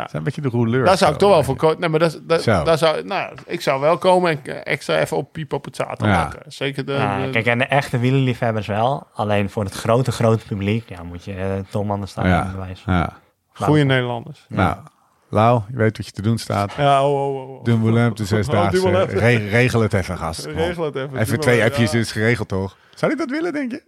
Het 0.01 0.07
is 0.07 0.13
een 0.13 0.23
beetje 0.23 0.41
de 0.41 0.49
rouleur. 0.49 0.85
daar 0.85 0.97
zou 0.97 1.11
ik 1.13 1.17
toch 1.17 1.29
wel 1.29 1.43
voor 1.43 1.55
komen. 1.55 1.79
Nee, 1.79 1.89
maar 1.89 1.99
dat, 1.99 2.19
dat, 2.23 2.41
Zo. 2.41 2.63
daar 2.63 2.77
zou, 2.77 3.03
nou, 3.03 3.33
ik 3.45 3.61
zou 3.61 3.81
wel 3.81 3.97
komen 3.97 4.31
en 4.31 4.39
eh, 4.43 4.73
extra 4.73 4.99
even 4.99 5.17
op 5.17 5.31
Pipo 5.31 5.57
Pozzato 5.57 6.05
Ja. 6.05 6.11
maken. 6.11 6.51
Zeker 6.51 6.85
de... 6.85 6.93
Ja, 6.93 7.25
de- 7.25 7.29
kijk, 7.29 7.45
en 7.45 7.57
de 7.57 7.65
echte 7.65 7.97
wielerliefhebbers 7.97 8.67
wel. 8.67 9.07
Alleen 9.13 9.49
voor 9.49 9.63
het 9.63 9.73
grote, 9.73 10.11
grote 10.11 10.45
publiek 10.45 10.89
ja, 10.89 11.03
moet 11.03 11.23
je 11.23 11.35
uh, 11.35 11.43
Tom 11.69 11.91
anders 11.91 12.11
staan. 12.11 12.27
Ja. 12.27 12.53
Ja. 12.85 13.13
Goede 13.53 13.83
Nederlanders. 13.83 14.45
Nou, 14.49 14.77
Lau, 15.29 15.61
je 15.71 15.77
weet 15.77 15.97
wat 15.97 16.05
je 16.05 16.11
te 16.11 16.21
doen 16.21 16.37
staat. 16.37 16.73
Ja, 16.77 17.07
oh, 17.07 17.35
oh, 17.35 17.49
oh. 17.49 17.63
Dumoulin 17.63 18.09
op 18.09 18.17
de 18.17 18.25
zesdaagse. 18.25 18.87
Oh. 18.87 19.03
Re- 19.07 19.49
regel 19.49 19.81
het 19.81 19.93
even, 19.93 20.17
gast. 20.17 20.47
Op. 20.47 20.53
Regel 20.55 20.85
het 20.85 20.95
even. 20.95 21.17
Even 21.17 21.39
twee 21.39 21.63
appjes 21.63 21.91
ja. 21.91 21.99
is 21.99 22.11
geregeld, 22.11 22.47
toch? 22.47 22.77
Zou 22.95 23.11
ik 23.11 23.17
dat 23.17 23.29
willen, 23.29 23.53
denk 23.53 23.71
je? 23.71 23.83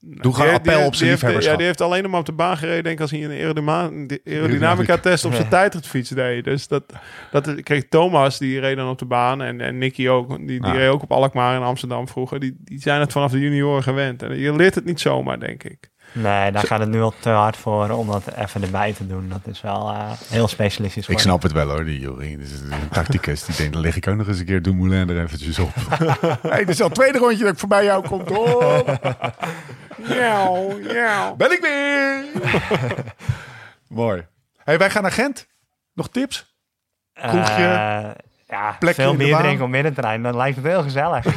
Doe 0.00 0.32
gewoon 0.34 0.46
die- 0.48 0.56
appel 0.58 0.76
die- 0.76 0.86
op 0.86 0.94
zijn 0.94 1.10
heeft-. 1.10 1.44
Ja, 1.44 1.56
die 1.56 1.66
heeft 1.66 1.80
alleen 1.80 2.10
maar 2.10 2.20
op 2.20 2.26
de 2.26 2.32
baan 2.32 2.56
gereden, 2.56 2.82
denk 2.82 2.94
ik, 2.94 3.00
als 3.00 3.10
hij 3.10 3.24
een 3.24 3.30
de 4.06 4.20
aerodynamica-test 4.24 5.24
op 5.24 5.34
zijn 5.34 5.48
tijdritfiets 5.48 6.10
deed. 6.10 6.44
Dus 6.44 6.68
dat, 6.68 6.84
dat 7.30 7.62
kreeg 7.62 7.88
Thomas, 7.88 8.38
die 8.38 8.60
reed 8.60 8.76
dan 8.76 8.88
op 8.88 8.98
de 8.98 9.04
baan, 9.04 9.42
en, 9.42 9.60
en 9.60 9.78
Nicky 9.78 10.08
ook, 10.08 10.28
die, 10.36 10.46
die 10.46 10.66
Ja. 10.66 10.72
reed 10.72 10.88
ook 10.88 11.02
op 11.02 11.12
Alkmaar 11.12 11.56
in 11.56 11.62
Amsterdam 11.62 12.08
vroeger. 12.08 12.40
Die, 12.40 12.56
die 12.58 12.80
zijn 12.80 13.00
het 13.00 13.12
vanaf 13.12 13.30
de 13.30 13.40
junioren 13.40 13.82
gewend. 13.82 14.22
En 14.22 14.38
je 14.38 14.56
leert 14.56 14.74
het 14.74 14.84
niet 14.84 15.00
zomaar, 15.00 15.40
denk 15.40 15.62
ik. 15.62 15.90
Nee, 16.12 16.52
daar 16.52 16.62
gaat 16.66 16.80
het 16.80 16.88
nu 16.88 17.00
al 17.02 17.14
te 17.20 17.28
hard 17.30 17.56
voor 17.56 17.90
om 17.90 18.06
dat 18.06 18.22
even 18.36 18.62
erbij 18.62 18.92
te 18.92 19.06
doen. 19.06 19.28
Dat 19.28 19.40
is 19.54 19.60
wel 19.60 19.88
eh, 19.90 20.10
heel 20.28 20.48
specialistisch. 20.48 21.08
Ik 21.08 21.18
snap 21.18 21.42
het 21.42 21.52
wel 21.52 21.68
hoor, 21.68 21.84
die 21.84 22.00
Jury. 22.00 22.36
Dit 22.36 22.46
is 22.46 22.60
een 22.60 22.88
tacticus. 22.92 23.44
Die 23.44 23.56
denkt, 23.56 23.72
dan 23.72 23.82
lig 23.82 23.96
ik 23.96 24.08
ook 24.08 24.16
nog 24.16 24.26
eens 24.28 24.38
een 24.38 24.44
keer 24.44 24.62
Dumoulin 24.62 25.08
er 25.08 25.22
eventjes 25.22 25.58
op. 25.58 25.70
hey, 26.42 26.58
dit 26.58 26.68
is 26.68 26.80
al 26.80 26.86
het 26.86 26.94
tweede 26.94 27.18
rondje 27.18 27.44
dat 27.44 27.52
ik 27.52 27.58
voorbij 27.58 27.84
jou 27.84 28.06
kom. 28.08 28.24
Tom. 28.24 28.84
Jouw, 30.08 30.80
jouw. 30.80 31.34
Ben 31.36 31.52
ik 31.52 31.60
weer. 31.60 32.24
Mooi. 33.88 34.26
Hey, 34.64 34.78
wij 34.78 34.90
gaan 34.90 35.02
naar 35.02 35.12
Gent. 35.12 35.46
Nog 35.94 36.08
tips? 36.08 36.56
kroegje, 37.12 37.52
Eh, 37.64 38.10
ja, 38.48 38.76
plekje 38.78 39.02
veel 39.02 39.16
bier 39.16 39.30
baan. 39.30 39.42
drinken 39.42 39.64
op 39.64 39.70
middenterrein. 39.70 40.22
Dan 40.22 40.36
lijkt 40.36 40.56
het 40.56 40.64
heel 40.66 40.82
gezellig. 40.82 41.24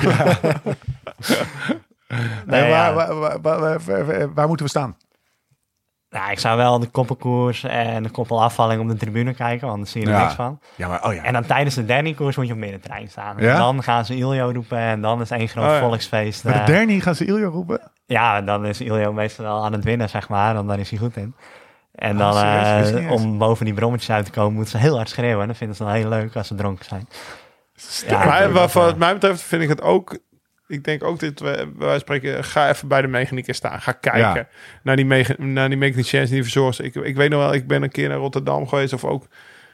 Nee, 2.46 2.70
waar, 2.70 2.94
waar, 2.94 3.16
waar, 3.16 3.42
waar- 3.42 3.60
waar- 3.60 4.06
waar- 4.06 4.34
waar 4.34 4.48
moeten 4.48 4.66
we 4.66 4.72
staan? 4.72 4.98
Nou, 6.10 6.32
ik 6.32 6.40
zou 6.40 6.58
wel 6.58 6.80
de 6.80 6.88
koppelkoers 6.88 7.64
en 7.64 8.04
de 8.04 8.10
koppelafvalling 8.10 8.82
op 8.82 8.88
de 8.88 8.96
tribune 8.96 9.34
kijken, 9.34 9.68
want 9.68 9.80
dan 9.80 9.88
zie 9.88 10.02
je 10.02 10.08
er 10.08 10.14
Ja. 10.14 10.22
niks 10.22 10.34
van. 10.34 10.60
Ja, 10.76 10.88
maar 10.88 11.06
oh 11.06 11.14
ja. 11.14 11.24
En 11.24 11.34
dan 11.34 11.46
tijdens 11.46 11.76
de 11.76 11.86
Danny-koers 11.86 12.36
moet 12.38 12.48
je 12.48 12.54
op 12.54 12.60
middenterrein 12.60 13.10
staan. 13.10 13.36
Ja? 13.38 13.52
En 13.52 13.58
dan 13.58 13.84
gaan 13.84 14.06
ze 14.06 14.16
Iljo 14.16 14.50
roepen 14.54 14.78
en 14.78 15.02
dan 15.02 15.22
is 15.22 15.32
één 15.32 15.48
groot 15.48 15.66
Oh 15.66 15.72
ja. 15.74 15.80
volksfeest. 15.80 16.44
Bij 16.44 16.54
de 16.54 16.60
Eh, 16.60 16.66
Derny 16.66 17.00
gaan 17.00 17.16
ze 17.16 17.26
Iljo 17.26 17.50
roepen? 17.50 17.92
ja, 18.06 18.42
dan 18.42 18.66
is 18.66 18.82
Iljo 18.82 19.14
meestal 19.14 19.46
wel 19.46 19.66
aan 19.66 19.74
het 19.74 19.84
winnen, 19.84 20.10
zeg 20.10 20.30
maar. 20.30 20.54
Dan 20.54 20.68
daar 20.68 20.80
is 20.80 20.90
hij 20.90 21.00
goed 21.00 21.16
in. 21.18 21.36
En 21.92 22.18
dan, 22.18 22.34
Ah, 22.34 22.62
serieus? 22.86 22.92
eh, 23.06 23.12
om 23.12 23.38
boven 23.38 23.66
die 23.66 23.74
brommetjes 23.74 24.12
uit 24.12 24.26
te 24.26 24.32
komen, 24.32 24.54
moeten 24.54 24.72
ze 24.72 24.78
heel 24.86 24.96
hard 24.96 25.10
schreeuwen. 25.10 25.42
En 25.42 25.48
dat 25.48 25.58
vinden 25.58 25.76
ze 25.76 25.84
dan 25.84 25.92
heel 25.94 26.10
leuk 26.10 26.36
als 26.36 26.48
ze 26.48 26.56
dronken 26.56 26.86
zijn. 26.86 27.08
Ja, 28.08 28.26
maar 28.26 28.52
dat- 28.54 28.74
wat, 28.74 28.92
eh, 28.94 28.98
mij 29.00 29.14
betreft 29.14 29.42
vind 29.42 29.62
ik 29.64 29.70
het 29.70 29.82
ook... 29.82 30.18
Ik 30.72 30.84
denk 30.84 31.04
ook 31.04 31.20
dit, 31.20 31.40
wij 31.40 31.56
bij 31.56 31.66
wijze 31.66 31.90
van 31.90 32.00
spreken, 32.00 32.44
ga 32.44 32.70
even 32.70 32.88
bij 32.88 33.02
de 33.02 33.08
mechanieker 33.08 33.56
staan. 33.56 33.82
Ga 33.82 33.92
kijken 33.92 34.20
Ja. 34.20 34.48
naar 34.84 34.96
die, 34.96 35.06
mega, 35.06 35.34
naar 35.38 35.70
die 35.70 35.78
mechaniciens 35.78 36.28
en 36.30 36.34
die 36.34 36.44
verzorgers. 36.44 36.80
Ik, 36.80 36.96
ik 36.96 37.16
weet 37.16 37.30
nog 37.30 37.40
wel, 37.40 37.54
ik 37.54 37.68
ben 37.68 37.84
een 37.84 37.92
keer 37.92 38.10
naar 38.10 38.18
Rotterdam 38.18 38.68
geweest 38.68 38.94
of 38.94 39.06
ook 39.06 39.28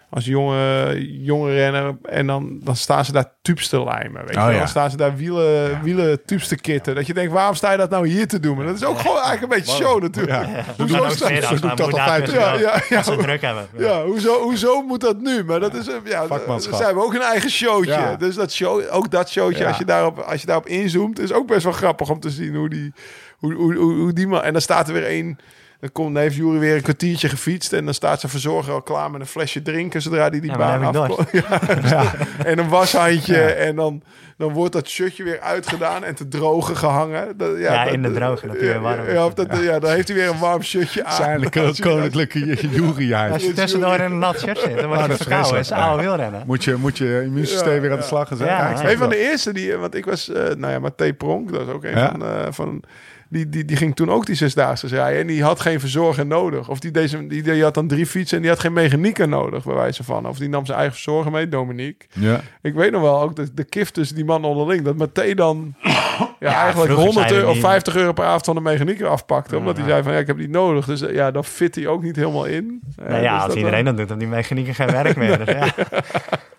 als 0.09 0.25
jonge, 0.25 0.95
jonge 1.23 1.53
renner. 1.53 1.97
En 2.03 2.27
dan, 2.27 2.59
dan 2.63 2.75
staan 2.75 3.05
ze 3.05 3.11
daar 3.11 3.33
tubes 3.41 3.67
te 3.67 3.83
lijmen. 3.83 4.21
Weet 4.25 4.33
je 4.35 4.41
Oh, 4.41 4.51
ja. 4.51 4.57
Dan 4.57 4.67
staan 4.67 4.89
ze 4.89 4.97
daar 4.97 5.15
wielen, 5.15 5.81
wielen 5.83 6.25
tubes 6.25 6.47
te 6.47 6.55
kitten. 6.55 6.95
Dat 6.95 7.07
je 7.07 7.13
denkt, 7.13 7.31
waarom 7.33 7.55
sta 7.55 7.71
je 7.71 7.77
dat 7.77 7.89
nou 7.89 8.07
hier 8.07 8.27
te 8.27 8.39
doen? 8.39 8.55
Maar 8.57 8.65
dat 8.65 8.75
is 8.75 8.83
ook 8.83 8.99
gewoon 8.99 9.21
eigenlijk 9.21 9.41
een 9.53 9.59
beetje 9.59 9.83
show 9.83 10.01
natuurlijk. 10.01 10.37
Ja. 10.37 10.63
Hoezo 10.77 10.97
dat 10.97 11.61
moet 11.61 11.81
al 11.81 11.89
daar 11.89 12.07
50 12.07 12.33
jaar. 12.33 12.51
wel- 12.51 12.59
Ja, 12.59 12.81
ja. 12.89 12.97
Als 12.97 13.05
ze 13.05 13.15
druk 13.15 13.41
hebben. 13.41 13.67
Ja, 13.77 14.03
hoezo, 14.05 14.41
hoezo 14.41 14.81
moet 14.81 15.01
dat 15.01 15.19
nu? 15.21 15.43
Maar 15.43 15.59
dat 15.59 15.73
is, 15.73 15.85
ja, 16.05 16.27
dan 16.27 16.61
zijn 16.61 16.95
we 16.95 17.03
ook 17.03 17.13
een 17.13 17.21
eigen 17.21 17.49
showtje. 17.49 17.91
Ja. 17.91 18.15
Dus 18.15 18.35
dat 18.35 18.51
show, 18.51 18.81
ook 18.91 19.11
dat 19.11 19.29
showtje, 19.29 19.61
Ja. 19.63 19.67
als, 19.67 19.77
je 19.77 19.85
daarop, 19.85 20.19
als 20.19 20.41
je 20.41 20.47
daarop 20.47 20.67
inzoomt, 20.67 21.19
is 21.19 21.33
ook 21.33 21.47
best 21.47 21.63
wel 21.63 21.73
grappig 21.73 22.09
om 22.09 22.19
te 22.19 22.29
zien 22.29 22.55
hoe 22.55 22.69
die, 22.69 22.93
hoe, 23.37 23.53
hoe, 23.53 23.75
hoe, 23.75 23.93
hoe 23.93 24.13
die 24.13 24.27
man... 24.27 24.41
En 24.43 24.51
dan 24.53 24.61
staat 24.61 24.87
er 24.87 24.93
weer 24.93 25.05
één... 25.05 25.37
Dan, 25.79 25.91
komt, 25.91 26.13
dan 26.13 26.21
heeft 26.23 26.35
Jury 26.35 26.59
weer 26.59 26.75
een 26.75 26.81
kwartiertje 26.81 27.29
gefietst 27.29 27.73
en 27.73 27.85
dan 27.85 27.93
staat 27.93 28.19
zijn 28.19 28.31
verzorger 28.31 28.73
al 28.73 28.81
klaar 28.81 29.11
met 29.11 29.21
een 29.21 29.27
flesje 29.27 29.61
drinken 29.61 30.01
zodra 30.01 30.29
die 30.29 30.41
die 30.41 30.51
Ja, 30.51 30.57
maar 30.57 30.79
baan 30.79 30.95
afkomt. 30.95 31.29
Ja, 31.89 32.13
En 32.45 32.57
een 32.59 32.69
washandje 32.69 33.37
en 33.41 33.75
dan, 33.75 34.01
dan 34.37 34.53
wordt 34.53 34.73
dat 34.73 34.87
shirtje 34.89 35.23
weer 35.23 35.39
uitgedaan 35.39 36.03
en 36.03 36.15
te 36.15 36.27
drogen 36.27 36.77
gehangen. 36.77 37.37
Dat, 37.37 37.57
Ja, 37.57 37.83
dat- 37.83 37.93
in 37.93 38.01
de 38.01 38.11
droge, 38.13 38.47
dat 38.47 38.57
weer 38.59 38.79
warm. 38.79 39.09
Ja, 39.09 39.29
dat, 39.33 39.47
ja, 39.61 39.79
dan 39.79 39.91
heeft 39.91 40.07
hij 40.07 40.17
weer 40.17 40.27
een 40.29 40.39
warm 40.39 40.61
shirtje 40.63 41.05
aan. 41.05 41.15
Zijn 41.15 41.49
koninklijke 41.79 42.39
Jury 42.69 43.13
Als 43.31 43.43
je 43.43 43.53
tussendoor 43.53 43.93
in 43.95 44.01
een 44.01 44.19
nat 44.19 44.39
shirt 44.39 44.59
zit, 44.59 44.75
dan 44.77 44.87
word 44.87 44.99
Ah, 44.99 45.07
je 45.07 45.13
verkouden. 45.15 45.51
Dat 45.51 45.59
is 45.61 45.67
vreselijk. 45.67 45.81
oude 45.81 46.03
wielrennen. 46.03 46.43
Moet 46.45 46.63
je, 46.63 46.75
moet 46.75 46.97
je 46.97 47.21
immuunsysteem 47.25 47.73
Ja, 47.73 47.79
weer 47.79 47.91
aan 47.91 47.97
de 47.97 48.03
slag 48.03 48.27
gaan 48.27 48.37
zijn? 48.37 48.49
Ja, 48.49 48.89
Een 48.91 48.97
van 48.97 49.09
de 49.09 49.17
eerste 49.17 49.53
die, 49.53 49.75
want 49.75 49.95
ik 49.95 50.05
was, 50.05 50.29
eh 50.31 50.43
nou 50.55 50.73
ja, 50.73 50.79
Matthé 50.79 51.13
Pronk, 51.13 51.51
dat 51.51 51.61
is 51.67 51.73
ook 51.73 51.83
een 51.83 51.89
Ja. 51.97 52.09
van, 52.11 52.23
eh, 52.25 52.45
van 52.49 52.83
die, 53.29 53.49
die, 53.49 53.65
die 53.65 53.77
ging 53.77 53.95
toen 53.95 54.09
ook 54.11 54.25
die 54.25 54.35
zesdaagse 54.35 54.87
rijden 54.87 55.21
en 55.21 55.27
die 55.27 55.43
had 55.43 55.59
geen 55.59 55.79
verzorger 55.79 56.25
nodig. 56.25 56.69
Of 56.69 56.79
die, 56.79 56.91
deze, 56.91 57.27
die, 57.27 57.41
die 57.43 57.63
had 57.63 57.73
dan 57.73 57.87
drie 57.87 58.05
fietsen 58.05 58.35
en 58.37 58.41
die 58.43 58.51
had 58.51 58.59
geen 58.59 58.73
mechanieker 58.73 59.27
nodig, 59.27 59.63
bij 59.63 59.75
wijze 59.75 60.03
van. 60.03 60.27
Of 60.27 60.37
die 60.37 60.49
nam 60.49 60.65
zijn 60.65 60.77
eigen 60.77 60.95
verzorger 60.95 61.31
mee, 61.31 61.49
Dominique. 61.49 62.07
Ja. 62.13 62.41
Ik 62.61 62.73
weet 62.73 62.91
nog 62.91 63.01
wel, 63.01 63.21
ook 63.21 63.35
de, 63.35 63.53
de 63.53 63.63
kif 63.63 63.89
tussen 63.91 64.15
die 64.15 64.25
man 64.25 64.43
onderling, 64.45 64.81
dat 64.83 64.95
Matthé 64.97 65.33
dan 65.33 65.73
ja, 66.39 66.53
eigenlijk 66.53 66.73
vroeger 66.73 66.95
100 66.95 67.13
zeiden 67.13 67.37
euro 67.37 67.47
of 67.47 67.53
die- 67.53 67.63
50 67.63 67.95
euro 67.95 68.13
per 68.13 68.25
avond 68.25 68.45
van 68.45 68.55
de 68.55 68.61
mechanieker 68.61 69.07
afpakte. 69.07 69.57
Omdat 69.57 69.77
hij 69.77 69.87
zei 69.87 70.03
van, 70.03 70.13
ja, 70.13 70.19
ik 70.19 70.27
heb 70.27 70.37
die 70.37 70.49
nodig. 70.49 70.85
Dus 70.85 71.01
eh, 71.01 71.13
ja, 71.13 71.31
dan 71.31 71.43
fit 71.43 71.75
hij 71.75 71.87
ook 71.87 72.03
niet 72.03 72.15
helemaal 72.15 72.45
in. 72.45 72.81
Eh, 72.97 73.07
Nou 73.09 73.21
ja, 73.21 73.35
dus 73.35 73.43
als 73.45 73.55
iedereen 73.55 73.85
dan- 73.85 73.85
dat 73.85 73.97
doet, 73.97 74.07
dan 74.07 74.17
die 74.19 74.27
mechanieker 74.27 74.75
geen 74.75 74.91
werk 74.91 75.15
meer. 75.15 75.37
Dus 75.45 75.55
ja. 75.55 75.73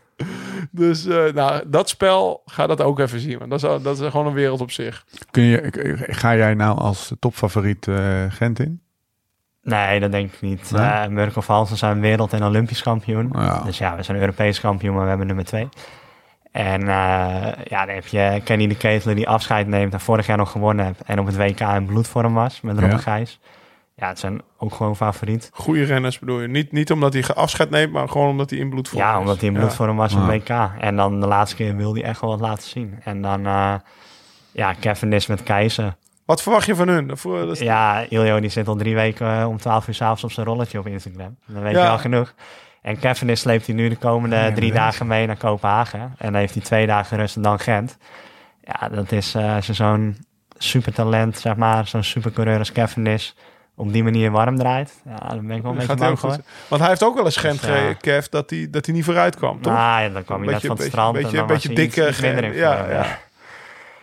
Dus 0.71 1.07
eh, 1.07 1.33
nou, 1.35 1.63
dat 1.67 1.89
spel, 1.89 2.43
ga 2.47 2.67
dat 2.67 2.83
ook 2.83 2.99
even 2.99 3.21
zien. 3.21 3.39
Want 3.39 3.51
dat 3.51 3.63
is, 3.63 3.83
dat 3.83 4.01
is 4.01 4.11
gewoon 4.11 4.27
een 4.27 4.33
wereld 4.33 4.61
op 4.61 4.71
zich. 4.71 5.05
Kun 5.31 5.43
je, 5.43 5.97
ga 6.09 6.37
jij 6.37 6.55
nou 6.55 6.79
als 6.79 7.13
topfavoriet 7.19 7.89
eh, 7.89 8.25
Gent 8.29 8.59
in? 8.59 8.81
Nee, 9.63 10.01
dat 10.01 10.13
denk 10.13 10.33
ik 10.33 10.41
niet. 10.41 10.71
Nee? 10.71 10.83
Eh 10.87 11.07
Murko 11.09 11.41
Valsen 11.41 11.77
zijn 11.77 12.01
wereld- 12.01 12.33
en 12.33 12.45
olympisch 12.45 12.83
kampioen. 12.83 13.29
Ja. 13.33 13.61
Dus 13.65 13.79
ja, 13.79 13.97
we 13.97 14.03
zijn 14.03 14.19
Europees 14.19 14.61
kampioen, 14.61 14.93
maar 14.95 15.03
we 15.03 15.09
hebben 15.09 15.27
nummer 15.27 15.45
twee. 15.45 15.69
En 16.53 16.81
eh, 16.81 16.87
ja, 17.65 17.87
dan 17.87 17.95
heb 17.95 18.07
je 18.07 18.41
Kenny 18.45 18.67
de 18.67 18.77
Ketelaar 18.77 19.15
die 19.17 19.29
afscheid 19.29 19.67
neemt 19.67 19.93
en 19.93 20.01
vorig 20.01 20.27
jaar 20.27 20.37
nog 20.37 20.51
gewonnen 20.51 20.85
heeft. 20.85 21.03
En 21.03 21.19
op 21.21 21.27
het 21.27 21.37
WK 21.37 21.61
in 21.61 21.87
bloedvorm 21.87 22.35
was 22.35 22.61
met 22.61 22.75
Robert 22.79 22.93
Ja. 23.05 23.13
Gijs. 23.13 23.41
Ja, 24.01 24.09
het 24.09 24.19
zijn 24.19 24.41
ook 24.59 24.75
gewoon 24.75 24.97
favoriet. 24.97 25.51
Goede 25.53 25.85
renners 25.85 26.19
bedoel 26.19 26.41
je. 26.41 26.49
Niet, 26.49 26.73
niet 26.73 26.91
omdat 26.93 27.13
hij 27.13 27.25
afscheid 27.35 27.71
neemt, 27.71 27.93
maar 27.93 28.09
gewoon 28.09 28.29
omdat 28.29 28.51
hij 28.51 28.59
in 28.59 28.71
bloedvorm 28.71 29.03
Ja, 29.03 29.13
is. 29.13 29.19
omdat 29.19 29.39
hij 29.39 29.47
in 29.49 29.55
Ja. 29.55 29.61
bloedvorm 29.61 29.97
was 29.97 30.15
op 30.15 30.19
Ja. 30.21 30.31
het 30.31 30.43
WK. 30.49 30.71
En 30.81 30.97
dan 30.97 31.21
de 31.21 31.27
laatste 31.27 31.57
keer 31.57 31.77
wil 31.77 31.95
hij 31.95 32.03
echt 32.03 32.21
wel 32.21 32.31
wat 32.31 32.41
laten 32.41 32.69
zien. 32.69 32.99
En 33.05 33.23
dan, 33.23 33.47
eh 33.47 33.75
ja, 34.53 34.73
Kevin 34.73 35.13
is 35.13 35.27
met 35.27 35.43
Keizer. 35.43 35.95
Wat 36.25 36.43
verwacht 36.43 36.67
je 36.67 36.75
van 36.75 36.89
hun? 36.89 37.11
Is- 37.51 37.59
Ja, 37.59 38.05
Iljo 38.09 38.41
die 38.41 38.51
zit 38.51 38.69
al 38.69 38.77
drie 38.77 38.95
weken 38.95 39.41
eh, 39.41 39.49
om 39.49 39.57
12 39.57 39.89
uur 39.89 39.95
s'avonds 39.95 40.25
op 40.25 40.33
zijn 40.33 40.47
rolletje 40.47 40.79
op 40.79 40.87
Instagram. 40.87 41.37
Dan 41.47 41.63
weet 41.63 41.75
Ja. 41.75 41.83
je 41.85 41.91
al 41.91 41.99
genoeg. 41.99 42.35
En 42.83 42.99
Kevin 42.99 43.29
is 43.29 43.41
sleept 43.41 43.67
hij 43.67 43.75
nu 43.75 43.89
de 43.89 43.97
komende 43.97 44.37
Ja, 44.37 44.53
drie 44.53 44.73
dagen 44.73 45.07
mee 45.07 45.27
naar 45.27 45.37
Kopenhagen. 45.37 46.01
En 46.01 46.33
dan 46.33 46.35
heeft 46.35 46.55
hij 46.55 46.63
twee 46.63 46.87
dagen 46.87 47.17
rust 47.19 47.37
en 47.37 47.43
dan 47.43 47.59
Gent. 47.59 47.97
Ja, 48.63 48.89
dat 48.89 49.13
is 49.13 49.35
eh, 49.35 49.61
je 49.61 49.73
zo'n 49.73 50.17
supertalent, 50.59 51.39
zeg 51.39 51.57
maar, 51.57 51.87
zo'n 51.87 52.03
supercoureur 52.05 52.59
als 52.59 52.73
Kevin 52.73 53.07
is, 53.07 53.35
op 53.79 53.93
die 53.93 54.03
manier 54.05 54.31
warm 54.31 54.57
draait. 54.57 55.01
Ja, 55.05 55.29
dan 55.29 55.47
ben 55.47 55.57
ik 55.57 55.63
wel 55.63 55.73
een 55.73 55.79
dat 55.79 55.87
beetje 55.87 56.05
bang 56.05 56.19
voor. 56.19 56.37
Want 56.69 56.81
hij 56.81 56.91
heeft 56.91 57.03
ook 57.03 57.15
wel 57.15 57.25
eens 57.25 57.37
Gent 57.37 57.61
Dus, 57.61 57.71
ja. 57.71 57.93
Kev, 57.93 58.27
dat 58.27 58.51
hij, 58.51 58.69
dat 58.71 58.87
hij 58.87 58.95
niet 58.95 59.05
vooruit 59.05 59.37
kwam, 59.37 59.63
toch? 59.63 59.73
Nou 59.73 60.03
ja, 60.03 60.09
dan 60.09 60.25
kwam 60.25 60.43
hij 60.43 60.53
net 60.53 60.67
van 60.67 60.77
het 60.77 60.87
strand 60.87 61.13
beetje- 61.13 61.29
en 61.31 61.37
dan 61.37 61.47
beetje 61.47 61.75
dikke 61.75 62.01
iets, 62.01 62.09
iets 62.09 62.21
minder 62.21 62.45
in 62.45 62.53
ge- 62.53 62.59
ja, 62.59 62.91
ja. 62.91 63.19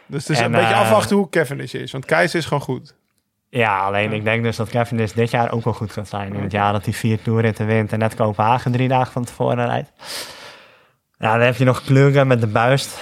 Dus 0.05 0.21
het 0.27 0.29
is 0.29 0.39
En, 0.39 0.45
een 0.45 0.51
beetje 0.51 0.73
eh, 0.73 0.79
afwachten 0.79 1.15
hoe 1.15 1.29
Kevin 1.29 1.59
is 1.59 1.73
is. 1.73 1.91
Want 1.91 2.05
Keis 2.05 2.35
is 2.35 2.45
gewoon 2.45 2.63
goed. 2.63 2.95
Ja, 3.49 3.79
alleen 3.79 4.13
ik 4.13 4.23
denk 4.23 4.43
dus 4.43 4.55
dat 4.55 4.69
Kevin 4.69 4.97
dus 4.97 5.13
dit 5.13 5.29
jaar 5.31 5.51
ook 5.51 5.63
wel 5.63 5.73
goed 5.73 5.91
gaat 5.91 6.07
zijn. 6.07 6.33
In 6.35 6.43
het 6.43 6.51
jaar 6.51 6.71
dat 6.71 6.85
hij 6.85 6.93
vier 6.93 7.21
toerritten 7.21 7.65
wint 7.65 7.91
en 7.93 7.99
net 7.99 8.15
Kopenhagen 8.15 8.71
drie 8.71 8.87
dagen 8.87 9.11
van 9.11 9.23
tevoren 9.25 9.65
rijdt. 9.67 9.91
Ja, 11.17 11.31
dan 11.37 11.45
heb 11.45 11.55
je 11.55 11.63
nog 11.65 11.81
Kleuren 11.83 12.27
met 12.27 12.41
de 12.41 12.47
buist. 12.47 12.99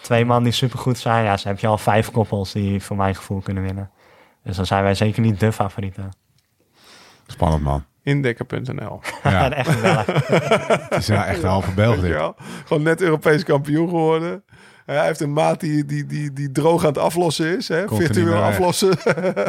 Twee 0.00 0.24
man 0.24 0.42
die 0.42 0.52
supergoed 0.52 0.98
zijn. 0.98 1.24
Ja, 1.24 1.36
ze 1.36 1.48
heb 1.48 1.58
je 1.58 1.66
al 1.66 1.78
vijf 1.78 2.10
koppels 2.10 2.52
die 2.52 2.82
voor 2.82 2.96
mijn 2.96 3.14
gevoel 3.14 3.40
kunnen 3.40 3.62
winnen. 3.62 3.90
Dus 4.42 4.56
dan 4.56 4.66
zijn 4.66 4.82
wij 4.82 4.94
zeker 4.94 5.22
niet 5.22 5.40
de 5.40 5.52
favorieten. 5.52 6.10
Spannend, 7.26 7.62
man. 7.62 7.84
Indekker.nl. 8.02 9.00
Ja. 9.22 9.50
echt 9.52 9.80
wel. 9.80 10.02
Het 10.06 10.96
is 10.96 11.06
ja 11.06 11.26
echt 11.26 11.42
een 11.42 11.48
halve 11.48 11.74
Belg 11.74 12.00
dit. 12.00 12.32
Gewoon 12.64 12.82
net 12.82 13.00
Europees 13.00 13.44
kampioen 13.44 13.88
geworden. 13.88 14.44
Hij 14.96 15.06
heeft 15.06 15.20
een 15.20 15.32
maat 15.32 15.60
die, 15.60 15.84
die, 15.84 16.06
die, 16.06 16.32
die 16.32 16.52
droog 16.52 16.82
aan 16.82 16.88
het 16.88 16.98
aflossen 16.98 17.56
is. 17.56 17.68
Hè? 17.68 17.84
Komt 17.84 18.02
Virtueel 18.02 18.42
aflossen. 18.42 18.88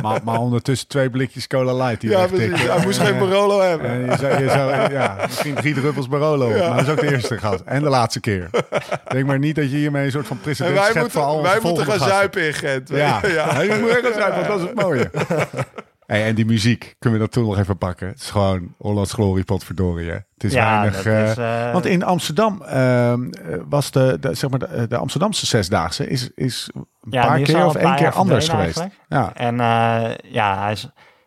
Maar, 0.01 0.19
maar 0.23 0.39
ondertussen 0.39 0.87
twee 0.87 1.09
blikjes 1.09 1.47
cola 1.47 1.73
light 1.73 2.01
die 2.01 2.09
ja, 2.09 2.27
precies. 2.27 2.67
Hij 2.67 2.83
moest 2.83 2.99
geen 2.99 3.17
Barolo 3.17 3.61
hebben. 3.61 3.89
En 3.89 4.05
je 4.05 4.17
zou, 4.17 4.43
je 4.43 4.49
zou, 4.49 4.91
ja, 4.91 5.17
misschien 5.25 5.55
drie 5.55 5.73
druppels 5.73 6.07
Barolo. 6.07 6.49
Maar 6.49 6.75
dat 6.75 6.81
is 6.81 6.89
ook 6.89 6.99
de 6.99 7.11
eerste 7.11 7.37
gehad. 7.37 7.61
En 7.65 7.83
de 7.83 7.89
laatste 7.89 8.19
keer. 8.19 8.49
Denk 9.07 9.25
maar 9.25 9.39
niet 9.39 9.55
dat 9.55 9.71
je 9.71 9.77
hiermee 9.77 10.05
een 10.05 10.11
soort 10.11 10.27
van 10.27 10.37
En 10.37 10.43
precedent 10.43 10.85
schept 10.85 11.11
voor 11.11 11.21
al 11.21 11.41
wij 11.41 11.59
moeten 11.61 11.85
gaan 11.85 11.93
gasten. 11.93 12.15
zuipen 12.15 12.45
in 12.45 12.53
Gent. 12.53 12.89
Ja, 12.89 13.19
ja. 13.27 13.61
ja. 13.61 13.77
moet 13.77 13.91
gaan 13.91 14.13
zuipen, 14.13 14.35
want 14.35 14.47
dat 14.47 14.59
is 14.59 14.65
het 14.65 14.75
mooie. 14.75 15.09
Hey, 16.11 16.25
en 16.25 16.35
die 16.35 16.45
muziek, 16.45 16.95
kunnen 16.99 17.19
we 17.19 17.25
dat 17.25 17.33
toen 17.33 17.45
nog 17.45 17.57
even 17.57 17.77
pakken? 17.77 18.07
Het 18.07 18.19
is 18.19 18.29
gewoon 18.29 18.75
Hollands 18.77 19.13
Glory, 19.13 19.43
potverdorie. 19.43 20.09
Hè? 20.09 20.13
Het 20.13 20.43
is 20.43 20.53
Ja, 20.53 20.79
weinig... 20.79 21.05
eh, 21.05 21.29
is, 21.29 21.37
eh, 21.37 21.71
want 21.73 21.85
in 21.85 22.03
Amsterdam 22.03 22.61
ehm, 22.61 23.29
eh, 23.31 23.57
was 23.69 23.91
de, 23.91 24.17
de, 24.19 24.33
zeg 24.33 24.49
maar 24.49 24.59
de, 24.59 24.85
de 24.87 24.97
Amsterdamse 24.97 25.45
Zesdaagse 25.45 26.07
is, 26.07 26.29
is 26.35 26.69
een 26.73 26.85
Ja, 27.09 27.25
paar 27.25 27.39
is 27.39 27.47
keer 27.47 27.65
of 27.65 27.75
een 27.75 27.81
één 27.81 27.95
keer 27.95 28.11
anders 28.11 28.49
geweest. 28.49 28.77
eigenlijk. 28.79 29.05
Ja. 29.09 29.33
En 29.33 29.59
eh, 29.59 30.31
ja, 30.31 30.61
hij 30.61 30.71
is 30.71 30.83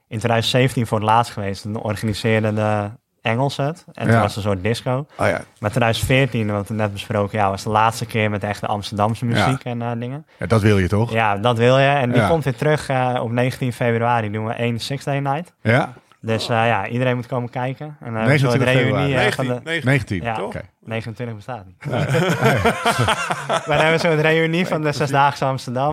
in 0.08 0.18
2017 0.18 0.86
voor 0.86 0.98
het 0.98 1.06
laatst 1.06 1.32
geweest. 1.32 1.62
Toen 1.62 1.76
organiseerde 1.76 2.52
de 2.54 2.90
Engels 3.24 3.56
het. 3.56 3.84
En 3.92 4.04
toen 4.04 4.12
Ja. 4.14 4.20
was 4.20 4.36
een 4.36 4.42
soort 4.42 4.62
disco. 4.62 5.06
Oh 5.18 5.26
ja. 5.26 5.40
Maar 5.60 5.70
2014, 5.70 6.52
wat 6.52 6.68
we 6.68 6.74
net 6.74 6.92
besproken, 6.92 7.38
ja, 7.38 7.50
was 7.50 7.62
de 7.62 7.70
laatste 7.70 8.06
keer 8.06 8.30
met 8.30 8.44
echte 8.44 8.66
Amsterdamse 8.66 9.24
muziek 9.24 9.64
en 9.64 9.82
eh, 9.82 9.90
dingen. 9.98 10.26
ja, 10.38 10.46
dat 10.46 10.62
wil 10.62 10.78
je 10.78 10.88
toch? 10.88 11.12
Ja, 11.12 11.36
dat 11.36 11.58
wil 11.58 11.78
je. 11.78 11.86
En 11.88 12.10
die 12.12 12.20
Ja. 12.20 12.28
komt 12.28 12.44
weer 12.44 12.56
terug 12.56 12.88
eh, 12.88 13.18
op 13.22 13.30
19 13.30 13.72
februari. 13.72 14.30
Doen 14.30 14.46
we 14.46 14.52
één 14.52 14.78
Six 14.80 15.04
Day 15.04 15.18
Night. 15.18 15.52
Ja? 15.62 15.92
Dus 16.20 16.48
eh, 16.48 16.56
ja, 16.66 16.86
iedereen 16.86 17.16
moet 17.16 17.26
komen 17.26 17.50
kijken. 17.50 17.96
En 18.00 18.12
dan 18.12 18.22
we 18.22 18.28
29 18.28 18.68
een 18.68 18.74
reunie 18.74 18.92
februari. 19.16 19.26
eh, 19.26 19.32
van 19.32 19.46
19, 19.46 19.64
de... 19.64 19.70
19. 19.70 19.90
19. 19.90 20.22
Ja, 20.22 20.42
Oké. 20.42 20.60
29 20.84 21.36
bestaat 21.36 21.64
niet. 21.66 21.84
We 23.66 23.72
hebben 23.74 24.00
zo'n 24.00 24.20
reunie 24.20 24.66
van 24.66 24.82
de 24.82 24.92
Zesdaagse 24.92 25.44
Amsterdam 25.44 25.90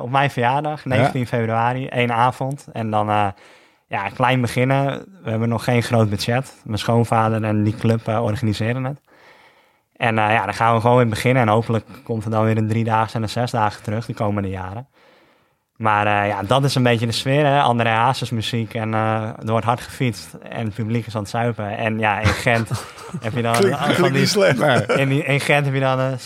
op 0.00 0.10
mijn 0.10 0.30
verjaardag, 0.30 0.84
19 0.84 1.26
februari, 1.26 1.86
één 1.86 2.12
avond. 2.12 2.66
En 2.72 2.90
dan 2.90 3.08
eh, 3.10 3.26
ja, 3.86 4.08
klein 4.08 4.40
beginnen. 4.40 5.04
We 5.22 5.30
hebben 5.30 5.48
nog 5.48 5.64
geen 5.64 5.82
groot 5.82 6.10
budget. 6.10 6.54
Mijn 6.64 6.78
schoonvader 6.78 7.44
en 7.44 7.62
die 7.62 7.74
club 7.76 8.08
eh, 8.08 8.22
organiseren 8.24 8.84
het. 8.84 9.00
En 9.96 10.18
eh, 10.18 10.30
ja, 10.30 10.44
dan 10.44 10.54
gaan 10.54 10.74
we 10.74 10.80
gewoon 10.80 10.96
weer 10.96 11.08
beginnen. 11.08 11.42
En 11.42 11.48
hopelijk 11.48 11.84
komt 12.04 12.24
er 12.24 12.30
dan 12.30 12.44
weer 12.44 12.56
een 12.56 12.68
driedaagse 12.68 13.16
en 13.16 13.22
een 13.22 13.28
zesdaagse 13.28 13.80
terug 13.80 14.06
de 14.06 14.14
komende 14.14 14.48
jaren. 14.48 14.86
Maar 15.76 16.06
eh, 16.06 16.28
ja, 16.28 16.42
dat 16.42 16.64
is 16.64 16.74
een 16.74 16.82
beetje 16.82 17.06
de 17.06 17.12
sfeer. 17.12 17.46
Hè? 17.46 17.60
André 17.60 17.88
Hazes 17.88 18.30
muziek 18.30 18.74
en 18.74 18.94
eh, 18.94 19.22
er 19.22 19.50
wordt 19.50 19.66
hard 19.66 19.80
gefietst 19.80 20.34
en 20.34 20.64
het 20.64 20.74
publiek 20.74 21.06
is 21.06 21.14
aan 21.14 21.20
het 21.20 21.30
zuipen. 21.30 21.76
En 21.76 21.98
ja, 21.98 22.20
in 22.20 22.26
Gent 22.26 22.68
heb 23.24 23.32
je 23.32 23.42
dan... 23.42 23.52
Klinkt, 23.52 23.78
van 23.78 24.02
die- 24.12 24.20
niet 24.20 24.28
slecht. 24.28 24.88
In, 24.88 25.26
in 25.26 25.40
Gent 25.40 25.64
heb 25.64 25.74
je 25.74 25.80
dan 25.80 26.18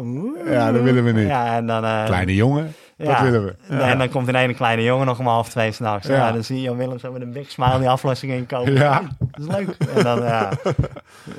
oeh. 0.00 0.50
Ja, 0.50 0.72
dat 0.72 0.82
willen 0.82 1.04
we 1.04 1.12
niet. 1.12 1.26
Ja, 1.28 1.56
en 1.56 1.66
dan... 1.66 1.82
Kleine 2.04 2.34
jongen, 2.34 2.74
dat 2.96 3.06
ja. 3.06 3.22
willen 3.22 3.44
we. 3.44 3.74
En 3.76 3.98
dan 3.98 4.08
komt 4.08 4.28
een 4.28 4.34
ene 4.34 4.54
kleine 4.54 4.82
jongen 4.82 5.06
nog 5.06 5.18
om 5.18 5.26
half 5.26 5.48
twee 5.48 5.72
s'nachts. 5.72 6.06
Ja. 6.06 6.14
Ja. 6.14 6.32
dan 6.32 6.44
zie 6.44 6.56
je 6.56 6.62
Jan 6.62 6.76
Willem 6.76 6.98
zo 6.98 7.12
met 7.12 7.22
een 7.22 7.32
big 7.32 7.50
smile 7.50 7.78
die 7.78 7.88
aflossing 7.88 8.32
inkomen. 8.32 8.72
Ja. 8.72 9.02
Dat 9.18 9.40
is 9.40 9.56
leuk. 9.56 9.76
En 9.94 10.02
dan, 10.02 10.22
ja... 10.22 10.50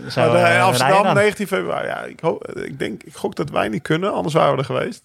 Zo, 0.10 0.32
Maar, 0.32 0.36
eh, 0.36 0.56
eh, 0.56 0.64
Amsterdam, 0.64 1.04
dan. 1.04 1.14
19 1.14 1.48
februari. 1.48 1.88
Ja, 1.88 2.04
ik, 2.04 2.20
hoop, 2.20 2.48
ik, 2.48 2.80
denk, 2.80 3.04
ik 3.04 3.16
gok 3.16 3.36
dat 3.36 3.50
wij 3.50 3.68
niet 3.68 3.82
kunnen, 3.82 4.14
anders 4.14 4.34
waren 4.34 4.52
we 4.52 4.58
er 4.58 4.66
geweest. 4.66 5.04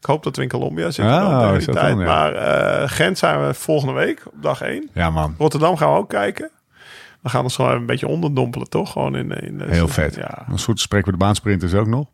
Ik 0.00 0.06
hoop 0.06 0.22
dat 0.22 0.36
we 0.36 0.42
in 0.42 0.48
Colombia 0.48 0.90
zitten 0.90 1.14
Oh, 1.14 1.30
dan 1.30 1.40
tegen 1.40 1.56
is 1.56 1.64
die 1.64 1.74
dat 1.74 1.82
tijd. 1.82 1.96
dan, 1.96 2.04
ja. 2.04 2.12
Maar 2.12 2.34
eh, 2.34 2.88
Gent 2.88 3.18
zijn 3.18 3.46
we 3.46 3.54
volgende 3.54 3.94
week 3.94 4.22
op 4.26 4.42
dag 4.42 4.60
1. 4.60 4.90
Ja, 4.92 5.10
man. 5.10 5.34
Rotterdam 5.38 5.76
gaan 5.76 5.92
we 5.92 5.98
ook 5.98 6.08
kijken. 6.08 6.50
We 7.20 7.28
gaan 7.28 7.42
ons 7.42 7.54
gewoon 7.54 7.70
even 7.70 7.80
een 7.80 7.86
beetje 7.86 8.08
onderdompelen, 8.08 8.68
toch? 8.68 8.92
Gewoon 8.92 9.16
in, 9.16 9.30
in 9.30 9.58
de, 9.58 9.64
Heel 9.68 9.88
vet. 9.88 10.14
Ja. 10.14 10.44
Een 10.48 10.58
soort 10.58 10.80
spreken 10.80 11.06
we 11.06 11.18
de 11.18 11.24
baansprinters 11.24 11.74
ook 11.74 11.86
nog. 11.86 12.06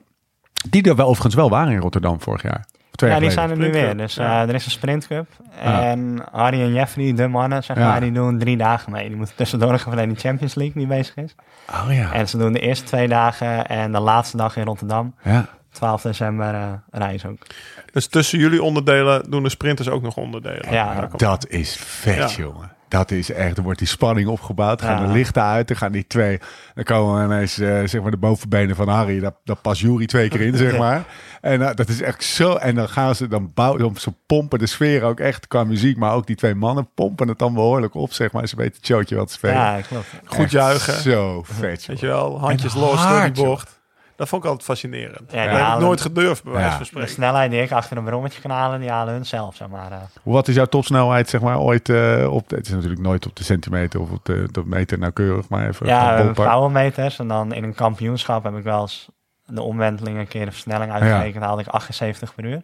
Die 0.70 0.82
er 0.82 0.96
wel 0.96 1.06
overigens 1.06 1.34
wel 1.34 1.50
waren 1.50 1.72
in 1.72 1.78
Rotterdam 1.78 2.20
vorig 2.20 2.42
jaar. 2.42 2.66
Twee 2.96 3.10
Ja, 3.10 3.18
die 3.18 3.30
zijn 3.30 3.50
er 3.50 3.56
nu 3.56 3.72
weer. 3.72 3.96
Dus 3.96 4.14
ja. 4.14 4.42
eh, 4.42 4.48
er 4.48 4.54
is 4.54 4.64
een 4.64 4.70
sprintcup. 4.70 5.26
Ja. 5.62 5.82
En 5.82 6.18
Harry 6.32 6.60
en 6.60 6.72
Jeffrey, 6.72 7.14
de 7.14 7.28
mannen, 7.28 7.64
zeg 7.64 7.76
Ja. 7.76 7.88
maar, 7.88 8.00
die 8.00 8.12
doen 8.12 8.38
drie 8.38 8.56
dagen 8.56 8.92
mee. 8.92 9.08
Die 9.08 9.16
moeten 9.16 9.34
tussendoor 9.36 9.72
nog 9.72 9.86
even 9.86 9.98
in 9.98 10.08
de 10.08 10.20
Champions 10.20 10.54
League 10.54 10.74
die 10.76 10.86
bezig 10.86 11.14
is. 11.16 11.34
Oh 11.70 11.94
ja. 11.94 12.12
En 12.12 12.28
ze 12.28 12.38
doen 12.38 12.52
de 12.52 12.60
eerste 12.60 12.84
twee 12.84 13.08
dagen 13.08 13.66
en 13.66 13.92
de 13.92 14.00
laatste 14.00 14.36
dag 14.36 14.56
in 14.56 14.64
Rotterdam. 14.64 15.14
ja. 15.22 15.46
12 15.70 16.02
december 16.02 16.54
eh 16.54 16.62
rijden 16.90 17.30
ook. 17.30 17.46
Dus 17.92 18.06
tussen 18.06 18.38
jullie 18.38 18.62
onderdelen 18.62 19.30
doen 19.30 19.42
de 19.42 19.48
sprinters 19.48 19.88
ook 19.88 20.02
nog 20.02 20.16
onderdelen. 20.16 20.72
Ja. 20.72 21.08
Dat 21.16 21.46
is 21.48 21.76
vet, 21.76 22.16
Ja. 22.16 22.42
jongen. 22.42 22.70
Dat 22.88 23.10
is 23.10 23.32
echt, 23.32 23.56
er 23.56 23.62
wordt 23.62 23.78
die 23.78 23.88
spanning 23.88 24.28
opgebouwd. 24.28 24.82
Gaan 24.82 25.06
de 25.06 25.12
lichten 25.12 25.42
uit, 25.42 25.68
dan 25.68 25.76
gaan 25.76 25.92
die 25.92 26.06
twee. 26.06 26.38
Dan 26.74 26.84
komen 26.84 27.24
ineens, 27.24 27.58
eh, 27.58 27.80
zeg 27.84 28.02
maar, 28.02 28.10
de 28.10 28.16
bovenbenen 28.16 28.76
van 28.76 28.88
Harry. 28.88 29.20
Daar, 29.20 29.32
daar 29.44 29.56
past 29.56 29.80
Jury 29.80 30.06
twee 30.06 30.28
keer 30.28 30.40
in, 30.40 30.56
zeg 30.66 30.78
maar. 30.78 31.04
En 31.40 31.68
eh, 31.68 31.74
dat 31.74 31.88
is 31.88 32.02
echt 32.02 32.24
zo. 32.24 32.54
En 32.54 32.74
dan 32.74 32.88
gaan 32.88 33.14
ze, 33.14 33.28
dan 33.28 33.50
bouwen, 33.54 33.96
ze 33.96 34.12
pompen 34.26 34.58
de 34.58 34.66
sfeer 34.66 35.02
ook 35.02 35.20
echt 35.20 35.46
qua 35.46 35.64
muziek. 35.64 35.96
Maar 35.96 36.14
ook 36.14 36.26
die 36.26 36.36
twee 36.36 36.54
mannen 36.54 36.88
pompen 36.94 37.28
het 37.28 37.38
dan 37.38 37.54
behoorlijk 37.54 37.94
op, 37.94 38.12
zeg 38.12 38.32
maar. 38.32 38.48
Ze 38.48 38.56
weten 38.56 38.76
het 38.76 38.86
showtje 38.86 39.16
wat 39.16 39.26
te 39.26 39.32
spelen. 39.32 39.56
Ja. 39.56 39.80
Goed 40.24 40.50
juichen. 40.50 40.94
Zo 40.94 41.42
vet, 41.42 41.86
Weet 41.86 42.00
je 42.00 42.06
wel, 42.06 42.40
handjes 42.40 42.74
En 42.74 42.80
los 42.80 43.08
door 43.08 43.22
die 43.22 43.44
bocht. 43.44 43.80
Dat 44.16 44.28
vond 44.28 44.42
ik 44.42 44.48
altijd 44.48 44.66
fascinerend. 44.68 45.18
Ja, 45.32 45.36
dat 45.42 45.50
heb 45.50 45.50
ik 45.50 45.64
halen- 45.64 45.84
nooit 45.84 46.00
gedurfd, 46.00 46.42
bij 46.42 46.52
wijze 46.52 46.66
Ja. 46.66 46.70
van 46.72 46.80
De 46.82 46.86
spreken. 46.86 47.08
snelheid 47.10 47.50
die 47.50 47.62
ik 47.62 47.72
achter 47.72 47.96
een 47.96 48.04
brommetje 48.04 48.40
kan 48.40 48.50
halen, 48.50 48.80
die 48.80 48.90
halen 48.90 49.14
hun 49.14 49.26
zelf, 49.26 49.56
zeg 49.56 49.68
maar. 49.68 49.92
eh. 49.92 49.98
Wat 50.22 50.48
is 50.48 50.54
jouw 50.54 50.64
topsnelheid, 50.66 51.28
zeg 51.28 51.40
maar, 51.40 51.58
ooit 51.58 51.88
eh, 51.88 52.32
op... 52.32 52.50
Het 52.50 52.66
is 52.66 52.72
natuurlijk 52.72 53.00
nooit 53.00 53.26
op 53.26 53.36
de 53.36 53.44
centimeter 53.44 54.00
of 54.00 54.10
op 54.10 54.24
de, 54.24 54.48
de 54.52 54.62
meter 54.64 54.98
nauwkeurig, 54.98 55.48
maar 55.48 55.68
even 55.68 55.86
Ja, 55.86 56.34
vrouwenmeters. 56.34 57.18
En 57.18 57.28
dan 57.28 57.52
in 57.52 57.64
een 57.64 57.74
kampioenschap 57.74 58.44
heb 58.44 58.56
ik 58.56 58.62
wel 58.62 58.80
eens 58.80 59.08
de 59.44 59.62
omwenteling 59.62 60.18
een 60.18 60.28
keer 60.28 60.44
de 60.44 60.50
versnelling 60.50 60.92
uitgerekend. 60.92 61.44
haalde 61.44 61.62
ik 61.62 61.68
78 61.68 62.34
per 62.34 62.44
uur. 62.44 62.62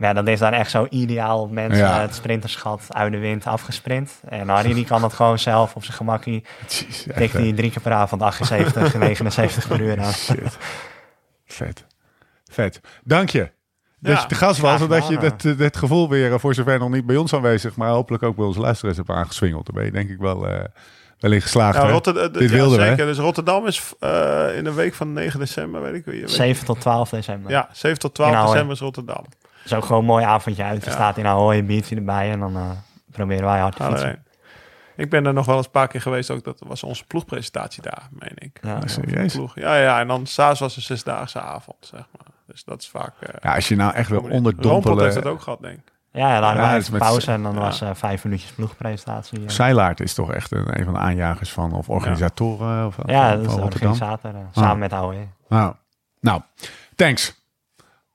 Ja, 0.00 0.12
dat 0.12 0.28
is 0.28 0.38
dan 0.38 0.52
echt 0.52 0.70
zo 0.70 0.86
ideaal 0.90 1.40
op 1.40 1.50
mensen 1.50 1.78
Ja. 1.84 2.00
het 2.00 2.14
sprinterschat 2.14 2.82
uit 2.88 3.12
de 3.12 3.18
wind 3.18 3.46
afgesprint. 3.46 4.20
En 4.28 4.48
Harry 4.48 4.74
die 4.74 4.84
kan 4.84 5.00
dat 5.00 5.12
gewoon 5.12 5.38
zelf 5.38 5.74
op 5.74 5.84
zijn 5.84 5.96
gemakkie. 5.96 6.44
Tikt 7.16 7.32
hij 7.32 7.52
drie 7.52 7.70
keer 7.70 7.82
per 7.82 7.92
avond 7.92 8.22
78, 8.22 8.94
79 8.94 9.66
per 9.68 9.80
uur 9.80 10.00
aan. 10.00 10.12
Shit. 10.12 10.56
Vet. 11.46 11.84
Vet. 12.50 12.80
Dank 13.04 13.28
je. 13.30 13.50
Dat 13.98 14.14
Ja, 14.14 14.20
je 14.20 14.26
te 14.26 14.34
gast 14.34 14.60
was 14.60 14.80
en 14.80 14.88
dat 14.88 15.08
je 15.08 15.18
dat, 15.18 15.58
dat 15.58 15.76
gevoel 15.76 16.08
weer, 16.08 16.32
eh, 16.32 16.38
voor 16.38 16.54
zover 16.54 16.78
nog 16.78 16.90
niet 16.90 17.06
bij 17.06 17.16
ons 17.16 17.34
aanwezig, 17.34 17.76
maar 17.76 17.90
hopelijk 17.90 18.22
ook 18.22 18.36
bij 18.36 18.44
onze 18.44 18.60
luisteraars 18.60 18.96
hebt 18.96 19.08
aangeswingeld. 19.10 19.66
Daar 19.66 19.74
ben 19.74 19.84
je 19.84 19.90
denk 19.90 20.10
ik 20.10 20.18
wel, 20.18 20.48
eh 20.48 20.64
wel 21.18 21.32
in 21.32 21.42
geslaagd. 21.42 21.76
Ja? 21.82 21.88
Rotterdam, 21.90 22.32
Dit 22.32 22.42
ja, 22.50 22.56
wilden 22.56 22.78
we, 22.78 22.84
zeker. 22.84 23.06
Dus 23.06 23.18
Rotterdam 23.18 23.66
is 23.66 23.92
eh, 23.98 24.46
in 24.56 24.64
de 24.64 24.72
week 24.72 24.94
van 24.94 25.12
9 25.12 25.38
december, 25.40 25.82
weet 25.82 25.94
ik 25.94 26.14
je- 26.14 26.28
7 26.28 26.64
tot 26.66 26.80
12 26.80 27.08
december. 27.10 27.50
Ja, 27.50 27.68
7 27.72 27.98
tot 27.98 28.14
12 28.14 28.30
In 28.32 28.36
Ahoy. 28.38 28.50
december 28.50 28.74
is 28.74 28.80
Rotterdam. 28.80 29.24
Dat 29.62 29.72
is 29.72 29.74
ook 29.74 29.84
gewoon 29.84 30.00
een 30.00 30.06
mooi 30.06 30.24
avondje 30.24 30.62
uit. 30.64 30.82
Er 30.82 30.88
Ja. 30.88 30.94
staat 30.94 31.16
in 31.16 31.26
Ahoy 31.26 31.56
een 31.58 31.66
biertje 31.66 31.96
erbij 31.96 32.30
en 32.30 32.38
dan 32.40 32.56
eh, 32.56 32.70
proberen 33.10 33.44
wij 33.44 33.60
hard 33.60 33.76
te 33.76 33.82
fietsen. 33.84 34.24
Ik 34.96 35.10
ben 35.10 35.26
er 35.26 35.32
nog 35.32 35.46
wel 35.46 35.56
eens 35.56 35.64
een 35.66 35.70
paar 35.72 35.88
keer 35.88 36.00
geweest. 36.00 36.30
Ook 36.30 36.44
dat 36.44 36.62
was 36.66 36.82
onze 36.82 37.04
ploegpresentatie 37.06 37.82
daar, 37.82 38.08
meen 38.10 38.32
ik. 38.34 38.58
Ja. 38.62 38.78
Serieus? 38.84 39.34
Ploeg. 39.34 39.54
Ja, 39.54 39.76
ja, 39.76 40.00
en 40.00 40.06
dan 40.06 40.26
s'avonds 40.26 40.60
was 40.60 40.76
een 40.76 40.82
zesdaagse 40.82 41.40
avond, 41.40 41.76
zeg 41.80 42.00
maar. 42.16 42.26
Dus 42.46 42.64
dat 42.64 42.80
is 42.82 42.88
vaak... 42.88 43.12
eh 43.20 43.34
Ja, 43.42 43.54
als 43.54 43.68
je 43.68 43.76
nou 43.76 43.94
echt 43.94 44.08
wil 44.08 44.18
Roompot 44.18 44.34
heeft 44.44 44.46
onderdompelen. 44.66 45.14
het 45.14 45.26
ook 45.26 45.40
gehad, 45.40 45.60
denk 45.60 45.78
ik. 45.78 45.92
Ja, 46.12 46.28
ja, 46.28 46.34
dan 46.34 46.42
hadden 46.44 46.64
Ja, 46.64 46.74
dat 46.78 46.90
met- 46.90 47.00
pauze 47.00 47.32
en 47.32 47.42
dan 47.42 47.54
ja. 47.54 47.60
was 47.60 47.80
eh 47.80 47.90
vijf 47.94 48.24
minuutjes 48.24 48.50
ploegpresentatie. 48.52 49.38
En- 49.42 49.50
Zeilaert 49.50 50.00
is 50.00 50.14
toch 50.14 50.32
echt 50.32 50.52
een, 50.52 50.78
een 50.78 50.84
van 50.84 50.92
de 50.94 50.98
aanjagers 51.00 51.52
van, 51.52 51.72
of 51.72 51.88
organisatoren 51.88 52.86
of, 52.86 52.96
ja, 53.06 53.28
van, 53.30 53.38
dat 53.42 53.48
is 53.50 53.54
de 53.54 53.60
organisator. 53.62 54.30
eh, 54.34 54.40
samen 54.52 54.70
Ah. 54.70 54.76
met 54.78 54.92
Ahoy. 54.92 55.28
Nou, 55.48 55.74
nou, 56.20 56.40
thanks. 56.96 57.39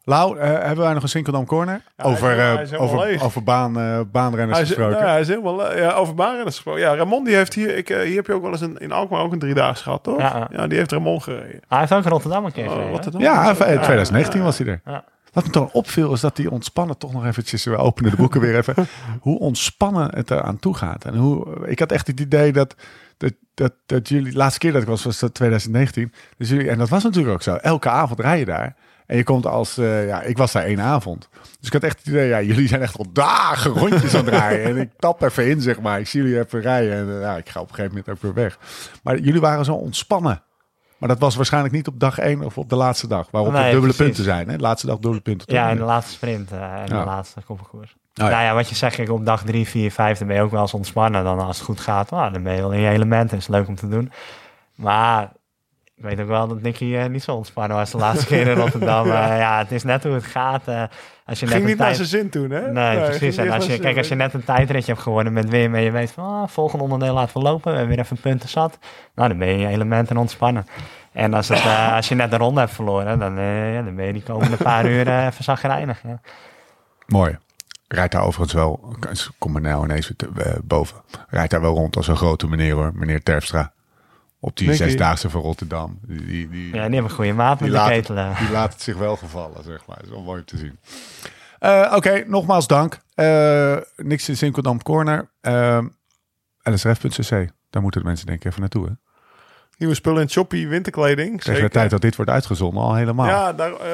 Lau, 0.06 0.38
eh, 0.38 0.48
hebben 0.48 0.84
wij 0.84 0.94
nog 0.94 1.04
een 1.04 1.10
Sinkeldam 1.10 1.46
Corner? 1.46 1.82
Ja, 1.98 2.04
over, 2.04 2.62
is 2.62 2.74
over, 2.74 3.00
leeg. 3.00 3.24
over 3.24 3.44
baan, 3.44 3.74
baanrenners 4.12 4.58
Hij 4.58 4.62
is, 4.62 4.68
gesproken. 4.68 4.98
nou, 4.98 5.10
hij 5.10 5.20
is 5.20 5.28
helemaal 5.28 5.78
ja, 5.78 5.92
over 5.92 6.16
baanrenners 6.16 6.56
gesproken. 6.56 6.82
Ja, 6.82 6.96
Ramon 6.96 7.24
die 7.24 7.36
heeft 7.36 7.54
hier... 7.54 7.78
Ik, 7.78 7.90
eh, 7.90 8.02
hier 8.02 8.16
heb 8.16 8.28
je 8.28 8.34
ook 8.34 8.42
wel 8.42 8.52
eens 8.52 8.62
een, 8.62 8.78
in 8.78 8.92
Alkmaar 8.92 9.22
ook 9.22 9.32
een 9.32 9.40
driedaagse 9.40 9.84
gehad, 9.84 10.04
toch? 10.04 10.20
Ja, 10.20 10.48
ja. 10.52 10.68
die 10.68 10.78
heeft 10.78 10.92
Ramon 10.92 11.22
gereden. 11.22 11.62
Hij 11.68 11.80
heeft 11.80 11.94
ook 11.94 12.04
in 12.04 12.10
Rotterdam 12.10 12.46
een 12.46 12.52
keer 12.52 12.66
Oh, 12.66 12.72
gereden? 12.72 12.92
Rotterdam. 12.92 13.22
Ja, 13.22 13.50
in 13.50 13.56
2019 13.56 14.44
was 14.44 14.58
hij 14.58 14.68
er. 14.68 14.82
Ja. 14.86 15.04
Wat 15.34 15.46
me 15.46 15.50
toch 15.50 15.72
opviel 15.72 16.14
is 16.14 16.20
dat 16.20 16.36
die 16.36 16.52
ontspannen 16.52 16.98
toch 16.98 17.14
nog 17.14 17.26
eventjes, 17.26 17.64
we 17.64 17.78
openen 17.78 18.12
de 18.12 18.18
boeken 18.18 18.42
weer 18.42 18.58
even, 18.58 18.76
hoe 19.20 19.40
ontspannen 19.40 20.16
het 20.16 20.32
eraan 20.32 20.60
toe 20.60 20.76
gaat. 20.76 21.06
En 21.06 21.16
hoe, 21.16 21.68
ik 21.68 21.80
had 21.80 21.92
echt 21.92 22.08
het 22.08 22.20
idee 22.20 22.52
dat, 22.52 22.76
dat, 23.18 23.34
dat, 23.54 23.74
dat 23.86 24.10
jullie, 24.10 24.32
de 24.32 24.38
laatste 24.38 24.60
keer 24.60 24.72
dat 24.72 24.82
ik 24.82 24.88
was, 24.88 25.04
was 25.04 25.20
dat 25.20 25.34
2019. 25.34 26.14
Dus 26.38 26.50
jullie, 26.50 26.70
en 26.70 26.78
dat 26.78 26.90
was 26.90 27.04
natuurlijk 27.04 27.34
ook 27.34 27.42
zo. 27.42 27.56
Elke 27.56 27.90
avond 27.90 28.20
rij 28.20 28.40
je 28.40 28.46
daar. 28.46 28.76
En 29.08 29.18
je 29.18 29.24
komt 29.24 29.46
als, 29.46 29.78
eh, 29.78 30.08
ja, 30.08 30.22
ik 30.22 30.38
was 30.38 30.52
daar 30.52 30.64
één 30.64 30.82
avond. 30.82 31.30
Dus 31.60 31.68
ik 31.68 31.74
had 31.74 31.84
echt 31.84 31.98
het 31.98 32.08
idee, 32.08 32.28
ja, 32.28 32.42
jullie 32.42 32.68
zijn 32.68 32.82
echt 32.82 32.98
al 32.98 33.06
dagen 33.14 33.72
rondjes 33.72 34.16
aan 34.16 34.26
het 34.26 34.34
rijden. 34.34 34.66
En 34.66 34.78
ik 34.78 34.90
tap 34.98 35.22
even 35.22 35.48
in, 35.50 35.62
zeg 35.62 35.80
maar. 35.80 36.00
Ik 36.00 36.08
zie 36.08 36.22
jullie 36.24 36.40
even 36.40 36.62
rijden. 36.62 36.94
En 36.94 37.16
eh, 37.16 37.22
ja, 37.22 37.38
ik 37.38 37.50
ga 37.50 37.60
op 37.60 37.70
een 37.70 37.76
gegeven 37.76 37.98
moment 37.98 38.16
ook 38.16 38.22
weer 38.22 38.34
weg. 38.44 38.58
Maar 39.04 39.18
jullie 39.20 39.42
waren 39.42 39.66
zo 39.66 39.74
ontspannen. 39.74 40.42
Maar 40.98 41.10
dat 41.10 41.20
was 41.20 41.36
waarschijnlijk 41.36 41.74
niet 41.74 41.88
op 41.88 42.00
dag 42.00 42.18
1 42.20 42.44
of 42.44 42.58
op 42.58 42.70
de 42.70 42.76
laatste 42.76 43.08
dag. 43.08 43.28
Waarop 43.32 43.52
Nee, 43.54 43.64
er 43.64 43.72
dubbele 43.72 43.94
precies. 43.94 44.06
punten 44.16 44.24
zijn. 44.34 44.50
Hè? 44.50 44.56
De 44.56 44.62
laatste 44.64 44.88
dag 44.88 44.98
dubbele 44.98 45.22
punten. 45.22 45.54
Ja, 45.54 45.70
in 45.70 45.78
de 45.78 45.84
laatste 45.84 46.14
sprint 46.14 46.52
eh, 46.52 46.60
en 46.62 46.88
Ja. 46.88 47.00
de 47.00 47.06
laatste 47.06 47.42
koppelkoers. 47.46 47.96
ja. 48.14 48.30
Nou 48.30 48.44
ja, 48.44 48.54
wat 48.54 48.70
je 48.70 48.76
zegt, 48.76 48.96
kijk, 48.96 49.10
op 49.12 49.26
dag 49.26 49.44
3, 49.44 49.68
4, 49.68 49.92
5, 49.92 50.18
dan 50.18 50.28
ben 50.28 50.36
je 50.36 50.42
ook 50.42 50.52
wel 50.52 50.62
eens 50.62 50.74
ontspannen. 50.74 51.24
Dan 51.24 51.40
als 51.40 51.58
het 51.58 51.66
goed 51.66 51.80
gaat, 51.80 52.10
nou, 52.10 52.32
dan 52.32 52.44
ben 52.44 52.54
je 52.56 52.62
wel 52.62 52.72
in 52.74 52.80
je 52.80 52.90
element. 52.90 53.34
Is 53.34 53.48
leuk 53.48 53.68
om 53.68 53.76
te 53.76 53.88
doen. 53.88 54.12
Maar 54.76 55.32
ik 55.96 56.04
weet 56.04 56.20
ook 56.20 56.28
wel 56.28 56.48
dat 56.48 56.62
Nicky 56.62 56.96
eh, 56.96 57.06
niet 57.06 57.24
zo 57.24 57.36
ontspannen 57.36 57.78
was 57.78 57.92
de 57.92 57.98
laatste 57.98 58.26
keer 58.26 58.48
in 58.48 58.56
Rotterdam. 58.64 59.06
Eh, 59.06 59.12
ja, 59.38 59.58
het 59.58 59.72
is 59.72 59.84
net 59.84 60.04
hoe 60.04 60.14
het 60.14 60.24
gaat. 60.26 60.68
eh, 60.68 60.84
als 61.26 61.40
je 61.40 61.46
net 61.46 61.54
Ging 61.54 61.64
een 61.66 61.70
niet 61.70 61.80
naar 61.80 61.96
zijn 61.96 62.08
zin 62.08 62.30
toen, 62.30 62.50
hè? 62.50 62.72
Nee, 62.72 63.00
precies. 63.00 63.38
En 63.38 63.50
als 63.52 63.66
je, 63.66 63.80
kijk, 63.80 63.98
als 63.98 64.08
je 64.08 64.16
net 64.16 64.34
een 64.34 64.44
tijdritje 64.44 64.92
hebt 64.92 65.04
gewonnen 65.04 65.34
met 65.34 65.50
Wim 65.50 65.76
en 65.76 65.82
je 65.82 65.92
weet 65.92 66.12
van, 66.12 66.24
ah, 66.24 66.48
volgende 66.48 66.84
onderdeel 66.84 67.14
laten 67.14 67.38
we 67.38 67.44
lopen, 67.44 67.72
we 67.72 67.78
hebben 67.78 67.96
weer 67.96 68.06
even 68.06 68.18
punten 68.18 68.50
zat. 68.50 68.78
Nou, 69.16 69.30
dan 69.30 69.38
ben 69.38 69.48
je 69.48 69.54
in 69.54 69.60
je 69.60 69.68
element 69.68 70.10
en 70.10 70.18
ontspannen. 70.18 70.68
En 71.12 71.34
als, 71.34 71.48
het, 71.48 71.58
eh, 71.58 71.94
als 71.96 72.08
je 72.08 72.16
net 72.16 72.32
de 72.32 72.38
ronde 72.38 72.60
hebt 72.60 72.72
verloren, 72.74 73.20
dan, 73.20 73.38
eh, 73.38 73.74
ja, 73.74 73.82
dan 73.82 73.96
ben 73.96 74.06
je 74.06 74.14
die 74.14 74.24
komende 74.24 74.58
paar 74.58 74.86
uur 74.92 75.26
even 75.26 75.44
zagrijnig. 75.44 76.02
Ja. 76.04 76.20
Mooi. 77.08 77.38
Rijdt 77.88 78.12
daar 78.12 78.24
overigens 78.24 78.54
wel, 78.54 78.96
kom 79.38 79.52
maar 79.52 79.62
nou 79.62 79.84
ineens 79.84 80.12
boven. 80.64 80.98
Rijdt 81.28 81.52
daar 81.52 81.62
wel 81.62 81.74
rond 81.76 81.96
als 81.96 82.08
een 82.08 82.16
grote 82.16 82.48
meneer 82.48 82.74
hoor, 82.74 82.92
meneer 82.94 83.24
Terpstra. 83.24 83.72
Op 84.46 84.58
die 84.58 84.74
zesdaagse 84.74 85.30
van 85.30 85.42
Rotterdam. 85.42 86.00
Die, 86.02 86.26
die, 86.26 86.50
die, 86.50 86.66
ja, 86.66 86.72
die 86.72 86.80
hebben 86.80 87.04
een 87.04 87.10
goede 87.10 87.34
maat 87.34 87.60
met 87.60 87.70
die, 87.70 87.70
de 87.70 87.76
laat, 87.76 87.90
ketelen. 87.90 88.36
die 88.40 88.50
laat 88.52 88.74
het 88.74 88.82
zich 88.82 88.98
wel 88.98 89.16
gevallen, 89.16 89.64
zeg 89.64 89.86
maar. 89.86 89.96
Dat 89.96 90.06
is 90.06 90.12
wel 90.12 90.22
mooi 90.22 90.40
om 90.40 90.46
te 90.46 90.58
zien. 90.58 90.80
Eh, 91.60 91.94
Oké, 91.96 92.24
nogmaals 92.28 92.68
dank. 92.68 93.00
Eh, 93.16 93.78
niks 93.96 94.30
in 94.30 94.38
Sinkeldam 94.38 94.84
Corner. 94.84 95.30
Uh, 95.42 95.80
LSRF.cc. 96.64 97.50
Daar 97.70 97.82
moeten 97.82 98.02
de 98.02 98.08
mensen 98.08 98.26
denk 98.26 98.40
ik 98.40 98.46
even 98.46 98.60
naartoe. 98.60 98.86
Hè? 98.86 98.92
Nieuwe 99.78 99.96
spullen 99.96 100.22
in 100.22 100.30
choppy 100.30 100.68
winterkleding. 100.68 101.42
Tegen 101.42 101.62
de 101.62 101.70
tijd 101.70 101.90
dat 101.90 102.02
dit 102.02 102.16
wordt 102.16 102.32
uitgezonden 102.32 102.84
al 102.84 102.96
helemaal. 102.96 103.28
Ja, 103.28 103.54
daar, 103.54 103.72
eh, 103.74 103.92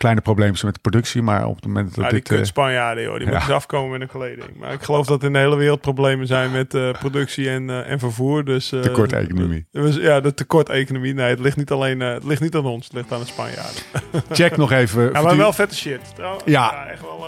Kleine 0.00 0.20
probleempjes 0.20 0.62
met 0.62 0.74
de 0.74 0.80
productie, 0.80 1.22
maar 1.22 1.46
op 1.46 1.54
het 1.56 1.64
moment 1.66 1.94
dat 1.94 2.04
ja, 2.04 2.10
die 2.10 2.18
dit... 2.20 2.30
eh, 2.30 2.36
kut 2.36 2.46
Spanjaarden, 2.46 3.04
joh, 3.04 3.16
die 3.16 3.26
ja. 3.26 3.32
moeten 3.32 3.54
afkomen 3.54 3.90
met 3.90 3.98
hun 3.98 4.08
kleding. 4.20 4.56
Maar 4.58 4.72
ik 4.72 4.82
geloof 4.82 5.06
dat 5.06 5.22
in 5.22 5.32
de 5.32 5.38
hele 5.38 5.56
wereld 5.56 5.80
problemen 5.80 6.26
zijn 6.26 6.50
met 6.50 6.74
eh, 6.74 6.90
productie 6.90 7.50
en, 7.50 7.70
eh, 7.70 7.90
en 7.90 7.98
vervoer. 7.98 8.44
Dus, 8.44 8.72
eh, 8.72 8.80
Tekort 8.80 9.12
economie. 9.12 9.66
was- 9.72 9.96
Ja, 9.96 10.20
de 10.20 10.34
tekort 10.34 10.68
economie. 10.68 11.14
Nee, 11.14 11.28
het 11.30 11.40
ligt 11.40 11.56
niet 11.56 11.70
alleen 11.70 12.02
eh, 12.02 12.12
het 12.12 12.24
ligt 12.24 12.40
niet 12.40 12.54
aan 12.54 12.66
ons, 12.66 12.84
het 12.84 12.94
ligt 12.94 13.12
aan 13.12 13.20
de 13.20 13.26
Spanjaarden. 13.26 13.82
check 14.30 14.56
nog 14.56 14.72
even. 14.72 15.10
Ja, 15.12 15.22
maar 15.22 15.36
wel 15.36 15.52
vette 15.52 15.76
shit. 15.76 16.00
Trouwens, 16.14 16.42
Ja. 16.46 16.52
ja. 16.72 16.86
echt 16.86 17.00
wel. 17.02 17.26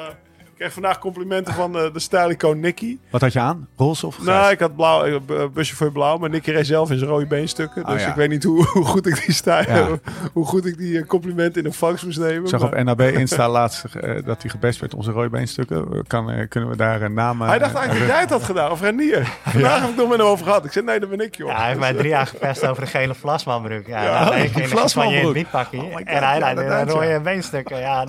Ik 0.63 0.69
kreeg 0.69 0.83
vandaag 0.83 0.99
complimenten 1.03 1.55
van 1.55 1.79
eh, 1.79 1.93
de 1.93 1.99
stylico 2.01 2.53
Nicky. 2.53 2.99
Wat 3.11 3.21
had 3.21 3.33
je 3.33 3.41
aan? 3.41 3.69
Roze 3.77 4.07
of 4.07 4.15
grijs? 4.17 4.29
Nou, 4.39 4.51
ik 4.53 4.59
had 4.59 4.77
blauw, 4.77 5.05
ik 5.05 5.21
had 5.29 5.53
busje 5.53 5.77
voor 5.77 5.93
blauw, 5.93 6.19
maar 6.19 6.31
Nicky 6.31 6.51
reed 6.51 6.67
zelf 6.67 6.91
in 6.91 6.99
zijn 6.99 7.11
rode 7.11 7.27
beenstukken. 7.27 7.85
Dus 7.85 7.95
Oh, 7.95 8.01
ja. 8.01 8.09
ik 8.09 8.15
weet 8.15 8.29
niet 8.29 8.45
hoe, 8.45 8.67
hoe 8.67 8.85
goed 8.85 9.07
ik 9.07 9.25
die 9.27 9.35
sta, 9.35 9.61
Ja. 9.61 9.87
hoe 10.33 10.45
goed 10.47 10.67
ik 10.67 10.79
die 10.79 10.99
eh, 10.99 11.07
complimenten 11.07 11.61
in 11.63 11.67
een 11.67 11.75
fax 11.75 12.05
moest 12.05 12.19
nemen. 12.19 12.43
Ik 12.43 12.49
zag 12.49 12.61
maar- 12.61 12.79
op 12.79 12.85
NAB 12.85 13.01
Insta 13.01 13.49
laatst 13.59 13.85
eh, 13.85 14.15
dat 14.25 14.43
hij 14.43 14.51
gebest 14.51 14.81
werd 14.81 14.95
onze 14.95 15.11
rode 15.11 15.29
beenstukken. 15.29 16.05
Kan, 16.07 16.47
kunnen 16.49 16.71
we 16.71 16.77
daar 16.77 17.03
een 17.03 17.15
naam... 17.15 17.41
Hij 17.41 17.59
dacht 17.59 17.75
eigenlijk 17.75 18.07
dat 18.07 18.15
jij 18.15 18.21
het 18.21 18.31
had 18.31 18.43
gedaan, 18.43 18.71
of 18.71 18.81
Renier. 18.81 19.29
Vandaag 19.45 19.81
heb 19.81 19.91
ik 19.91 19.97
nog 19.97 20.09
met 20.09 20.19
hem 20.19 20.27
over 20.27 20.45
gehad. 20.45 20.65
Ik 20.65 20.73
zei, 20.73 20.85
nee, 20.85 21.01
dat 21.01 21.11
ben 21.11 21.21
ik, 21.21 21.35
joh. 21.37 21.49
Ja, 21.49 21.57
hij 21.57 21.67
heeft 21.67 21.79
mij 21.81 21.89
Dus, 21.91 21.99
drie 21.99 22.11
jaar 22.11 22.27
gepest 22.27 22.67
over 22.67 22.83
een 22.83 22.89
gele 22.89 23.15
vlasmanbroek. 23.15 23.87
Ja, 23.87 24.29
ben 24.29 24.39
die 24.39 24.45
ik 24.45 24.51
Vlasmanbroek. 24.69 24.83
gesoigneerd 24.83 25.33
bietpakje. 25.33 25.79
Oh 25.79 25.85
en 25.95 26.05
hij 26.05 26.39
ja, 26.39 26.39
rijdt 26.39 26.61
in 26.61 26.67
een 26.67 26.89
rode 26.89 27.07
ja. 27.07 27.21
beenstukken. 27.21 27.79
Ja, 27.79 28.07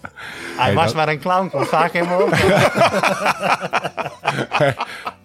hij 0.00 0.64
Hey, 0.66 0.74
was 0.74 0.84
dat- 0.84 0.94
maar 0.94 1.08
een 1.08 1.18
clown, 1.18 1.48
komt 1.50 1.68
vaak 1.68 1.92
in 1.92 2.04
mijn 2.08 2.22
op. 2.22 2.30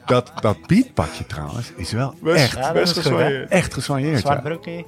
Dat, 0.06 0.32
dat 0.42 0.58
beatpakje 0.68 1.26
trouwens 1.26 1.72
is 1.76 1.92
wel 1.92 2.14
Best, 2.22 2.36
echt, 2.44 2.58
Ja, 2.58 2.72
best 2.72 2.98
is 2.98 3.04
hè? 3.04 3.12
gesoigneerd. 3.12 3.50
echt 3.52 3.74
gesoigneerd. 3.74 4.20
Zwart 4.20 4.44
Ja. 4.44 4.50
broekje. 4.50 4.86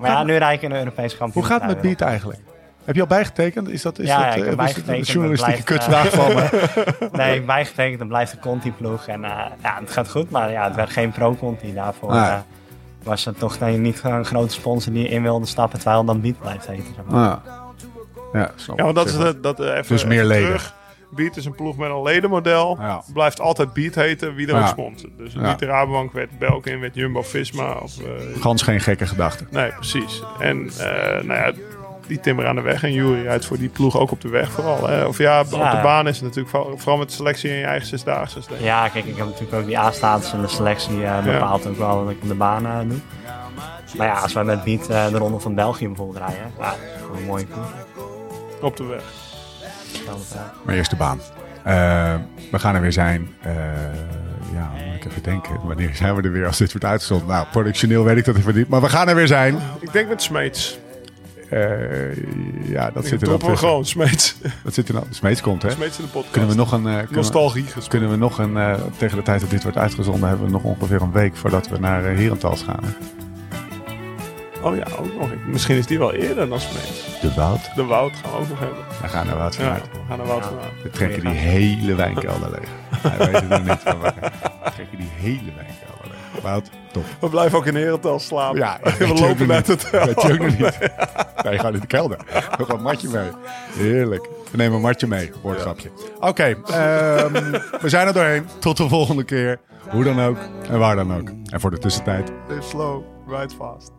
Maar 0.00 0.10
ja, 0.10 0.22
nu 0.22 0.36
rijd 0.36 0.56
ik 0.56 0.62
in 0.62 0.70
een 0.70 0.78
Europees 0.78 1.16
kampioen. 1.16 1.42
Hoe 1.44 1.52
gaat 1.52 1.60
het 1.62 1.70
met 1.70 1.80
beat 1.80 2.00
eigenlijk? 2.00 2.40
Heb 2.84 2.94
je 2.94 3.00
al 3.00 3.06
bijgetekend? 3.06 3.68
Is 3.68 3.82
dat, 3.82 3.98
is 3.98 4.06
Ja, 4.06 4.16
dat, 4.16 4.24
ja, 4.24 4.32
ik 4.34 4.40
eh, 4.42 4.46
heb 4.48 4.56
bijgetekend. 4.56 5.08
Een 5.08 5.12
journalistieke 5.12 5.62
blijft, 5.62 5.84
kutvraag 5.84 6.10
van 6.10 6.34
me. 6.34 7.08
Nee, 7.18 7.36
ik 7.36 7.46
bijgetekend, 7.46 7.98
dan 7.98 8.08
blijft 8.08 8.32
de 8.32 8.38
Conti-ploeg. 8.38 9.06
En 9.06 9.24
eh, 9.24 9.30
ja, 9.62 9.78
het 9.80 9.90
gaat 9.90 10.10
goed, 10.10 10.30
maar 10.30 10.50
ja, 10.50 10.64
het 10.64 10.74
werd 10.74 10.90
geen 10.90 11.10
pro-Conti. 11.12 11.74
Daarvoor 11.74 12.12
eh, 12.14 12.34
was 13.02 13.24
het 13.24 13.38
toch 13.38 13.58
nee, 13.58 13.76
niet 13.76 14.00
een 14.04 14.24
grote 14.24 14.52
sponsor 14.54 14.92
die 14.92 15.08
in 15.08 15.22
wilde 15.22 15.46
stappen, 15.46 15.78
terwijl 15.78 16.04
dan 16.04 16.20
Beat 16.20 16.38
blijft 16.38 16.66
heten. 16.66 16.84
zeg 16.96 17.04
maar. 17.08 17.30
Ah. 17.30 17.36
Ja, 18.32 18.50
snap 18.56 18.78
Ja, 18.78 18.84
want 18.84 18.96
dat 18.96 19.06
is 19.06 19.16
dat, 19.16 19.42
dat 19.42 19.60
eh, 19.60 19.66
even, 19.76 19.84
Dus 19.88 20.04
meer 20.04 20.12
even 20.16 20.26
leden. 20.26 20.46
terug. 20.46 20.74
Beat 21.10 21.36
is 21.36 21.44
een 21.44 21.54
ploeg 21.54 21.76
met 21.76 21.90
een 21.90 22.02
ledenmodel. 22.02 22.76
Ja. 22.80 23.02
Blijft 23.12 23.40
altijd 23.40 23.72
Beat 23.72 23.94
heten, 23.94 24.34
wie 24.34 24.46
er 24.46 24.54
Ja. 24.54 24.60
ook 24.60 24.66
sponsort. 24.68 25.12
Dus 25.18 25.32
Ja. 25.32 25.48
niet 25.48 25.58
de 25.58 25.66
Rabobank 25.66 26.12
werd 26.12 26.38
Belkin, 26.38 26.80
werd 26.80 26.94
Jumbo-Visma. 26.94 27.72
Of, 27.72 27.98
eh, 28.00 28.40
Gans 28.42 28.62
geen 28.62 28.80
gekke 28.80 29.06
gedachte. 29.06 29.46
nee, 29.50 29.70
precies. 29.72 30.22
En 30.38 30.70
eh, 30.78 31.22
nou 31.24 31.40
ja, 31.40 31.52
die 32.06 32.20
timmer 32.20 32.46
aan 32.46 32.54
de 32.54 32.60
weg. 32.60 32.82
En 32.82 32.92
Jury 32.92 33.22
rijdt 33.22 33.44
voor 33.46 33.58
die 33.58 33.68
ploeg 33.68 33.98
ook 33.98 34.10
op 34.10 34.20
de 34.20 34.28
weg 34.28 34.50
vooral. 34.50 34.86
Hè. 34.88 35.04
Of 35.04 35.18
ja, 35.18 35.40
op 35.40 35.50
Ja. 35.50 35.74
de 35.76 35.82
baan 35.82 36.06
is 36.08 36.14
het 36.16 36.24
natuurlijk 36.24 36.50
vooral, 36.56 36.78
vooral 36.78 36.96
met 36.98 37.08
de 37.08 37.14
selectie 37.14 37.50
in 37.50 37.56
je 37.56 37.64
eigen 37.64 37.88
zesdaagse. 37.88 38.40
Ja, 38.58 38.88
kijk, 38.88 39.04
ik 39.04 39.16
heb 39.16 39.26
natuurlijk 39.26 39.54
ook 39.56 39.66
die 39.66 39.78
A-status 39.78 40.32
en 40.32 40.40
de 40.40 40.48
selectie 40.48 41.04
eh, 41.04 41.22
bepaalt 41.24 41.66
ook 41.66 41.76
wel 41.78 42.04
wat 42.04 42.12
ik 42.12 42.22
op 42.22 42.28
de 42.28 42.34
baan 42.34 42.88
doe. 42.88 42.98
Maar 43.96 44.06
ja, 44.06 44.12
als 44.14 44.32
wij 44.32 44.44
met 44.44 44.64
Beat 44.64 44.88
eh, 44.88 45.08
de 45.08 45.18
Ronde 45.18 45.38
van 45.38 45.54
België 45.54 45.86
bijvoorbeeld 45.86 46.18
rijden, 46.18 46.52
ja, 46.58 46.64
dat 46.64 46.74
is 46.96 47.02
gewoon 47.02 47.16
een 47.16 47.24
mooie 47.26 47.46
koers. 47.46 47.68
Op 48.60 48.76
de 48.76 48.84
weg. 48.84 49.02
Maar 50.64 50.74
eerst 50.74 50.90
de 50.90 50.96
baan. 50.96 51.20
Eh, 51.64 52.14
we 52.50 52.58
gaan 52.58 52.74
er 52.74 52.80
weer 52.80 52.92
zijn. 52.92 53.28
Eh, 53.42 53.54
ja, 54.54 54.70
moet 54.86 54.94
ik 54.94 55.04
even 55.10 55.22
denken. 55.22 55.56
Wanneer 55.64 55.94
zijn 55.94 56.14
we 56.14 56.22
er 56.22 56.32
weer 56.32 56.46
als 56.46 56.58
dit 56.58 56.70
wordt 56.72 56.86
uitgezonden? 56.86 57.28
Nou, 57.28 57.46
productioneel 57.52 58.04
weet 58.04 58.16
ik 58.16 58.24
dat 58.24 58.36
even 58.36 58.54
niet. 58.54 58.68
Maar 58.68 58.80
we 58.80 58.88
gaan 58.88 59.08
er 59.08 59.14
weer 59.14 59.26
zijn. 59.26 59.58
Ik 59.80 59.92
denk 59.92 60.08
met 60.08 60.22
Smeets. 60.22 60.78
Eh, 61.50 62.16
ja, 62.68 62.90
dat 62.90 63.02
Ik 63.02 63.08
zit 63.08 63.22
er 63.22 63.28
dan 63.28 63.38
droppen 63.38 63.50
we 63.50 63.56
gewoon 63.56 63.84
Smeets. 63.86 64.36
Dat 64.64 64.74
zit 64.74 64.88
er 64.88 64.94
dan. 64.94 65.04
Smeets 65.10 65.40
komt, 65.40 65.62
hè? 65.62 65.70
Smeets 65.70 65.98
in 65.98 66.04
de 66.04 66.10
podcast. 66.10 66.32
Kunnen 66.32 66.50
we 66.50 66.56
nog 66.56 66.72
een... 66.72 66.82
kunnen 66.82 67.06
we- 67.08 67.14
Nostalgie 67.14 67.62
gesproken. 67.62 67.88
Kunnen 67.90 68.10
we 68.10 68.16
nog 68.16 68.38
een, 68.38 68.76
tegen 68.96 69.16
de 69.16 69.22
tijd 69.22 69.40
dat 69.40 69.50
dit 69.50 69.62
wordt 69.62 69.78
uitgezonden, 69.78 70.28
hebben 70.28 70.46
we 70.46 70.52
nog 70.52 70.62
ongeveer 70.62 71.02
een 71.02 71.12
week 71.12 71.36
voordat 71.36 71.68
we 71.68 71.78
naar 71.78 72.10
uh, 72.12 72.16
Herentals 72.18 72.62
gaan. 72.62 72.84
hè? 72.84 72.90
Oh 74.62 74.76
ja, 74.76 74.84
ook 74.98 75.14
nog. 75.18 75.28
Misschien 75.46 75.76
is 75.76 75.86
die 75.86 75.98
wel 75.98 76.12
eerder 76.14 76.48
dan 76.48 76.60
Smeets. 76.60 77.20
De 77.20 77.34
Woud. 77.34 77.70
De 77.74 77.84
Wout 77.84 78.12
gaan 78.22 78.30
we 78.32 78.36
ook 78.38 78.48
nog 78.48 78.58
hebben. 78.58 78.78
We 79.02 79.08
gaan 79.08 79.26
naar 79.26 79.36
Woud 79.36 79.54
Ja, 79.54 79.62
vanuit. 79.62 79.82
we 79.92 79.98
gaan 80.08 80.18
naar 80.18 80.26
Wout 80.26 80.44
vandaan. 80.44 80.68
We 80.82 80.90
trekken 80.90 81.20
die 81.24 81.32
hele 81.34 81.94
wijnkelder 81.94 82.50
leeg. 82.50 82.68
Hij 82.90 83.18
weet 83.18 83.40
het 83.40 83.48
nog 83.48 83.58
niet, 83.64 83.84
maar 83.84 84.00
we 84.00 84.12
we 84.64 84.70
trekken 84.74 84.98
die 84.98 85.08
hele 85.14 85.52
wijnkelder 85.56 86.04
leeg. 86.08 86.42
Woud, 86.42 86.70
top. 86.92 87.04
We 87.20 87.28
blijven 87.28 87.58
ook 87.58 87.66
in 87.66 87.74
Herentals 87.74 88.26
slapen. 88.26 88.58
Ja, 88.58 88.78
we 88.82 89.06
je 89.06 89.14
lopen 89.14 89.52
uit 89.52 89.66
het 89.66 89.82
hotel. 89.90 90.06
Weet 90.06 90.22
je 90.22 90.32
ook 90.32 90.38
nog 90.38 90.58
niet. 90.58 90.78
Nee, 91.44 91.58
gewoon 91.58 91.74
in 91.74 91.80
de 91.80 91.86
kelder. 91.86 92.18
We 92.56 92.64
gaan 92.64 92.76
een 92.76 92.82
matje 92.82 93.08
mee. 93.08 93.28
Heerlijk. 93.72 94.28
We 94.50 94.56
nemen 94.56 94.76
een 94.76 94.82
matje 94.82 95.06
mee. 95.06 95.32
Woordgrapje. 95.42 95.90
Oké, 96.20 96.42
ehm, 96.44 97.32
we 97.82 97.88
zijn 97.88 98.06
er 98.06 98.12
doorheen. 98.12 98.46
Tot 98.58 98.76
de 98.76 98.88
volgende 98.88 99.24
keer. 99.24 99.60
Hoe 99.90 100.04
dan 100.04 100.20
ook 100.20 100.36
en 100.70 100.78
waar 100.78 100.96
dan 100.96 101.14
ook. 101.16 101.28
En 101.52 101.60
voor 101.60 101.70
de 101.70 101.78
tussentijd. 101.78 102.32
Live 102.48 102.62
slow, 102.62 103.02
ride 103.28 103.54
fast. 103.54 103.92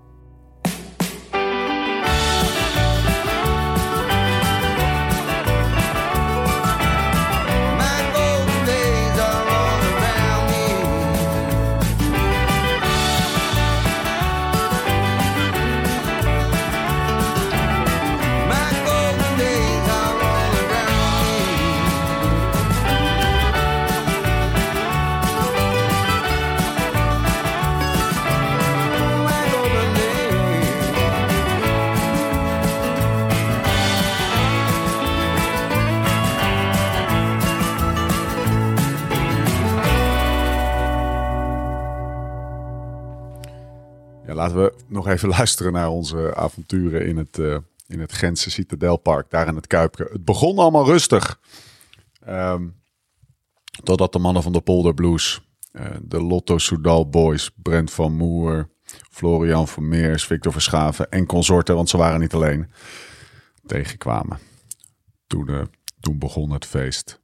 Laten 44.39 44.63
we 44.63 44.73
nog 44.87 45.07
even 45.07 45.29
luisteren 45.37 45.73
naar 45.73 45.89
onze 45.89 46.35
avonturen 46.35 47.05
in 47.05 47.17
het, 47.17 47.39
eh, 47.39 47.57
in 47.87 47.99
het 47.99 48.13
Gentse 48.13 48.51
Citadelpark, 48.51 49.29
daar 49.29 49.47
in 49.47 49.55
het 49.55 49.67
Kuipke. 49.67 50.09
Het 50.11 50.25
begon 50.25 50.57
allemaal 50.57 50.85
rustig. 50.85 51.39
Ehm, 52.25 52.67
totdat 53.83 54.13
de 54.13 54.19
mannen 54.19 54.43
van 54.43 54.51
de 54.51 54.61
Polder 54.61 54.93
Blues, 54.93 55.41
eh, 55.71 55.85
de 56.01 56.21
Lotto 56.21 56.57
Soudal 56.57 57.09
Boys, 57.09 57.51
Brent 57.55 57.91
van 57.91 58.15
Moer, 58.15 58.69
Florian 59.09 59.67
Vermeers, 59.67 60.25
Victor 60.25 60.51
Verschaven 60.51 61.11
en 61.11 61.25
consorten, 61.25 61.75
want 61.75 61.89
ze 61.89 61.97
waren 61.97 62.19
niet 62.19 62.33
alleen, 62.33 62.71
tegenkwamen. 63.65 64.39
Toen, 65.27 65.47
eh, 65.47 65.61
toen 65.99 66.17
begon 66.17 66.51
het 66.51 66.65
feest. 66.65 67.19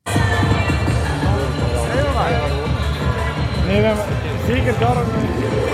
Nee, 3.67 3.93
zeker 4.47 4.79
daarom. 4.79 5.64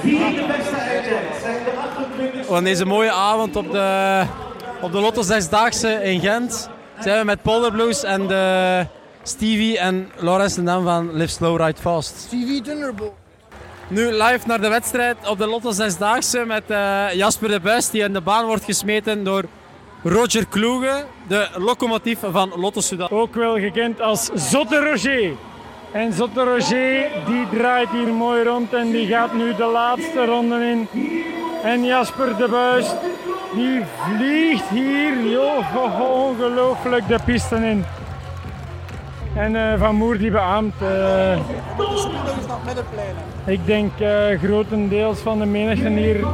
Vierde 0.00 0.46
beste 0.46 0.76
eindtijd 0.76 1.40
zijn 1.42 1.64
de 1.64 1.70
28 1.70 2.48
Op 2.48 2.64
deze 2.64 2.84
mooie 2.84 3.12
avond 3.12 3.56
op 3.56 3.72
de, 3.72 4.22
op 4.80 4.92
de 4.92 4.98
Lotto 4.98 5.22
Zesdaagse 5.22 6.02
in 6.02 6.20
Gent 6.20 6.68
zijn 7.00 7.18
we 7.18 7.24
met 7.24 7.42
Polder 7.42 7.72
Blues 7.72 8.02
en 8.02 8.26
de 8.26 8.86
Stevie 9.22 9.78
en 9.78 10.10
Laurens 10.16 10.54
de 10.54 10.62
Dam 10.62 10.84
van 10.84 11.12
Live 11.12 11.32
Slow 11.32 11.60
Ride 11.60 11.80
Fast. 11.80 12.18
Stevie 12.18 12.60
Thunderbolt. 12.60 13.12
Nu 13.88 14.12
live 14.12 14.46
naar 14.46 14.60
de 14.60 14.68
wedstrijd 14.68 15.16
op 15.28 15.38
de 15.38 15.46
Lotto 15.46 15.70
Zesdaagse 15.70 16.44
met 16.44 16.62
eh, 16.66 17.12
Jasper 17.12 17.48
de 17.48 17.60
Buis 17.60 17.90
die 17.90 18.02
in 18.02 18.12
de 18.12 18.20
baan 18.20 18.46
wordt 18.46 18.64
gesmeten 18.64 19.24
door 19.24 19.44
Roger 20.02 20.46
Kloege, 20.46 21.04
de 21.28 21.48
locomotief 21.56 22.18
van 22.22 22.52
Lotto 22.56 22.80
Sudan. 22.80 23.10
ook 23.10 23.34
wel 23.34 23.58
gekend 23.58 24.00
als 24.00 24.30
Zotte 24.34 24.90
Roger. 24.90 25.30
En 25.96 26.12
Zotte 26.12 26.44
Roger 26.44 27.10
die 27.26 27.46
draait 27.52 27.88
hier 27.90 28.12
mooi 28.12 28.44
rond 28.44 28.74
en 28.74 28.90
die 28.90 29.06
gaat 29.06 29.32
nu 29.34 29.54
de 29.54 29.64
laatste 29.64 30.24
ronde 30.24 30.64
in. 30.70 30.88
En 31.62 31.84
Jasper 31.84 32.36
de 32.36 32.48
Buis 32.48 32.94
die 33.54 33.82
vliegt 33.84 34.68
hier 34.68 35.30
joh, 35.30 36.00
ongelooflijk 36.00 37.08
de 37.08 37.18
pisten 37.24 37.62
in. 37.62 37.84
En 39.34 39.56
eh, 39.56 39.78
Van 39.78 39.94
Moer 39.94 40.18
die 40.18 40.30
beaamt. 40.30 40.74
eh, 40.82 41.38
ik 43.44 43.66
denk 43.66 44.00
eh, 44.00 44.38
grotendeels 44.42 45.18
van 45.18 45.38
de 45.38 45.46
menigte 45.46 45.88
hier 45.88 46.26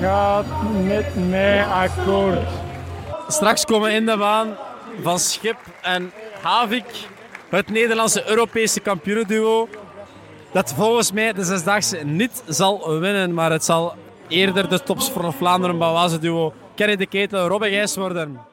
gaat 0.00 0.46
met 0.84 1.28
mij 1.28 1.64
akkoord. 1.64 2.48
Straks 3.28 3.64
komen 3.64 3.92
in 3.92 4.06
de 4.06 4.16
baan 4.16 4.48
van 5.02 5.18
Schip 5.18 5.58
en 5.82 6.12
Havik, 6.42 7.08
het 7.58 7.70
Nederlandse 7.70 8.28
Europese 8.28 8.80
kampioenenduo. 8.80 9.68
Dat 10.52 10.72
volgens 10.76 11.12
mij 11.12 11.32
de 11.32 11.44
zesdaagse 11.44 11.96
niet 11.96 12.42
zal 12.46 12.98
winnen, 12.98 13.34
maar 13.34 13.50
het 13.50 13.64
zal 13.64 13.94
eerder 14.28 14.68
de 14.68 14.82
Tops 14.82 15.10
van 15.10 15.32
Vlaanderen 15.32 15.78
Bouwaze 15.78 16.18
duo 16.18 16.52
Kerry 16.74 16.96
de 16.96 17.06
Ketel, 17.06 17.48
Robbe 17.48 17.68
Gijs 17.68 17.96
worden. 17.96 18.49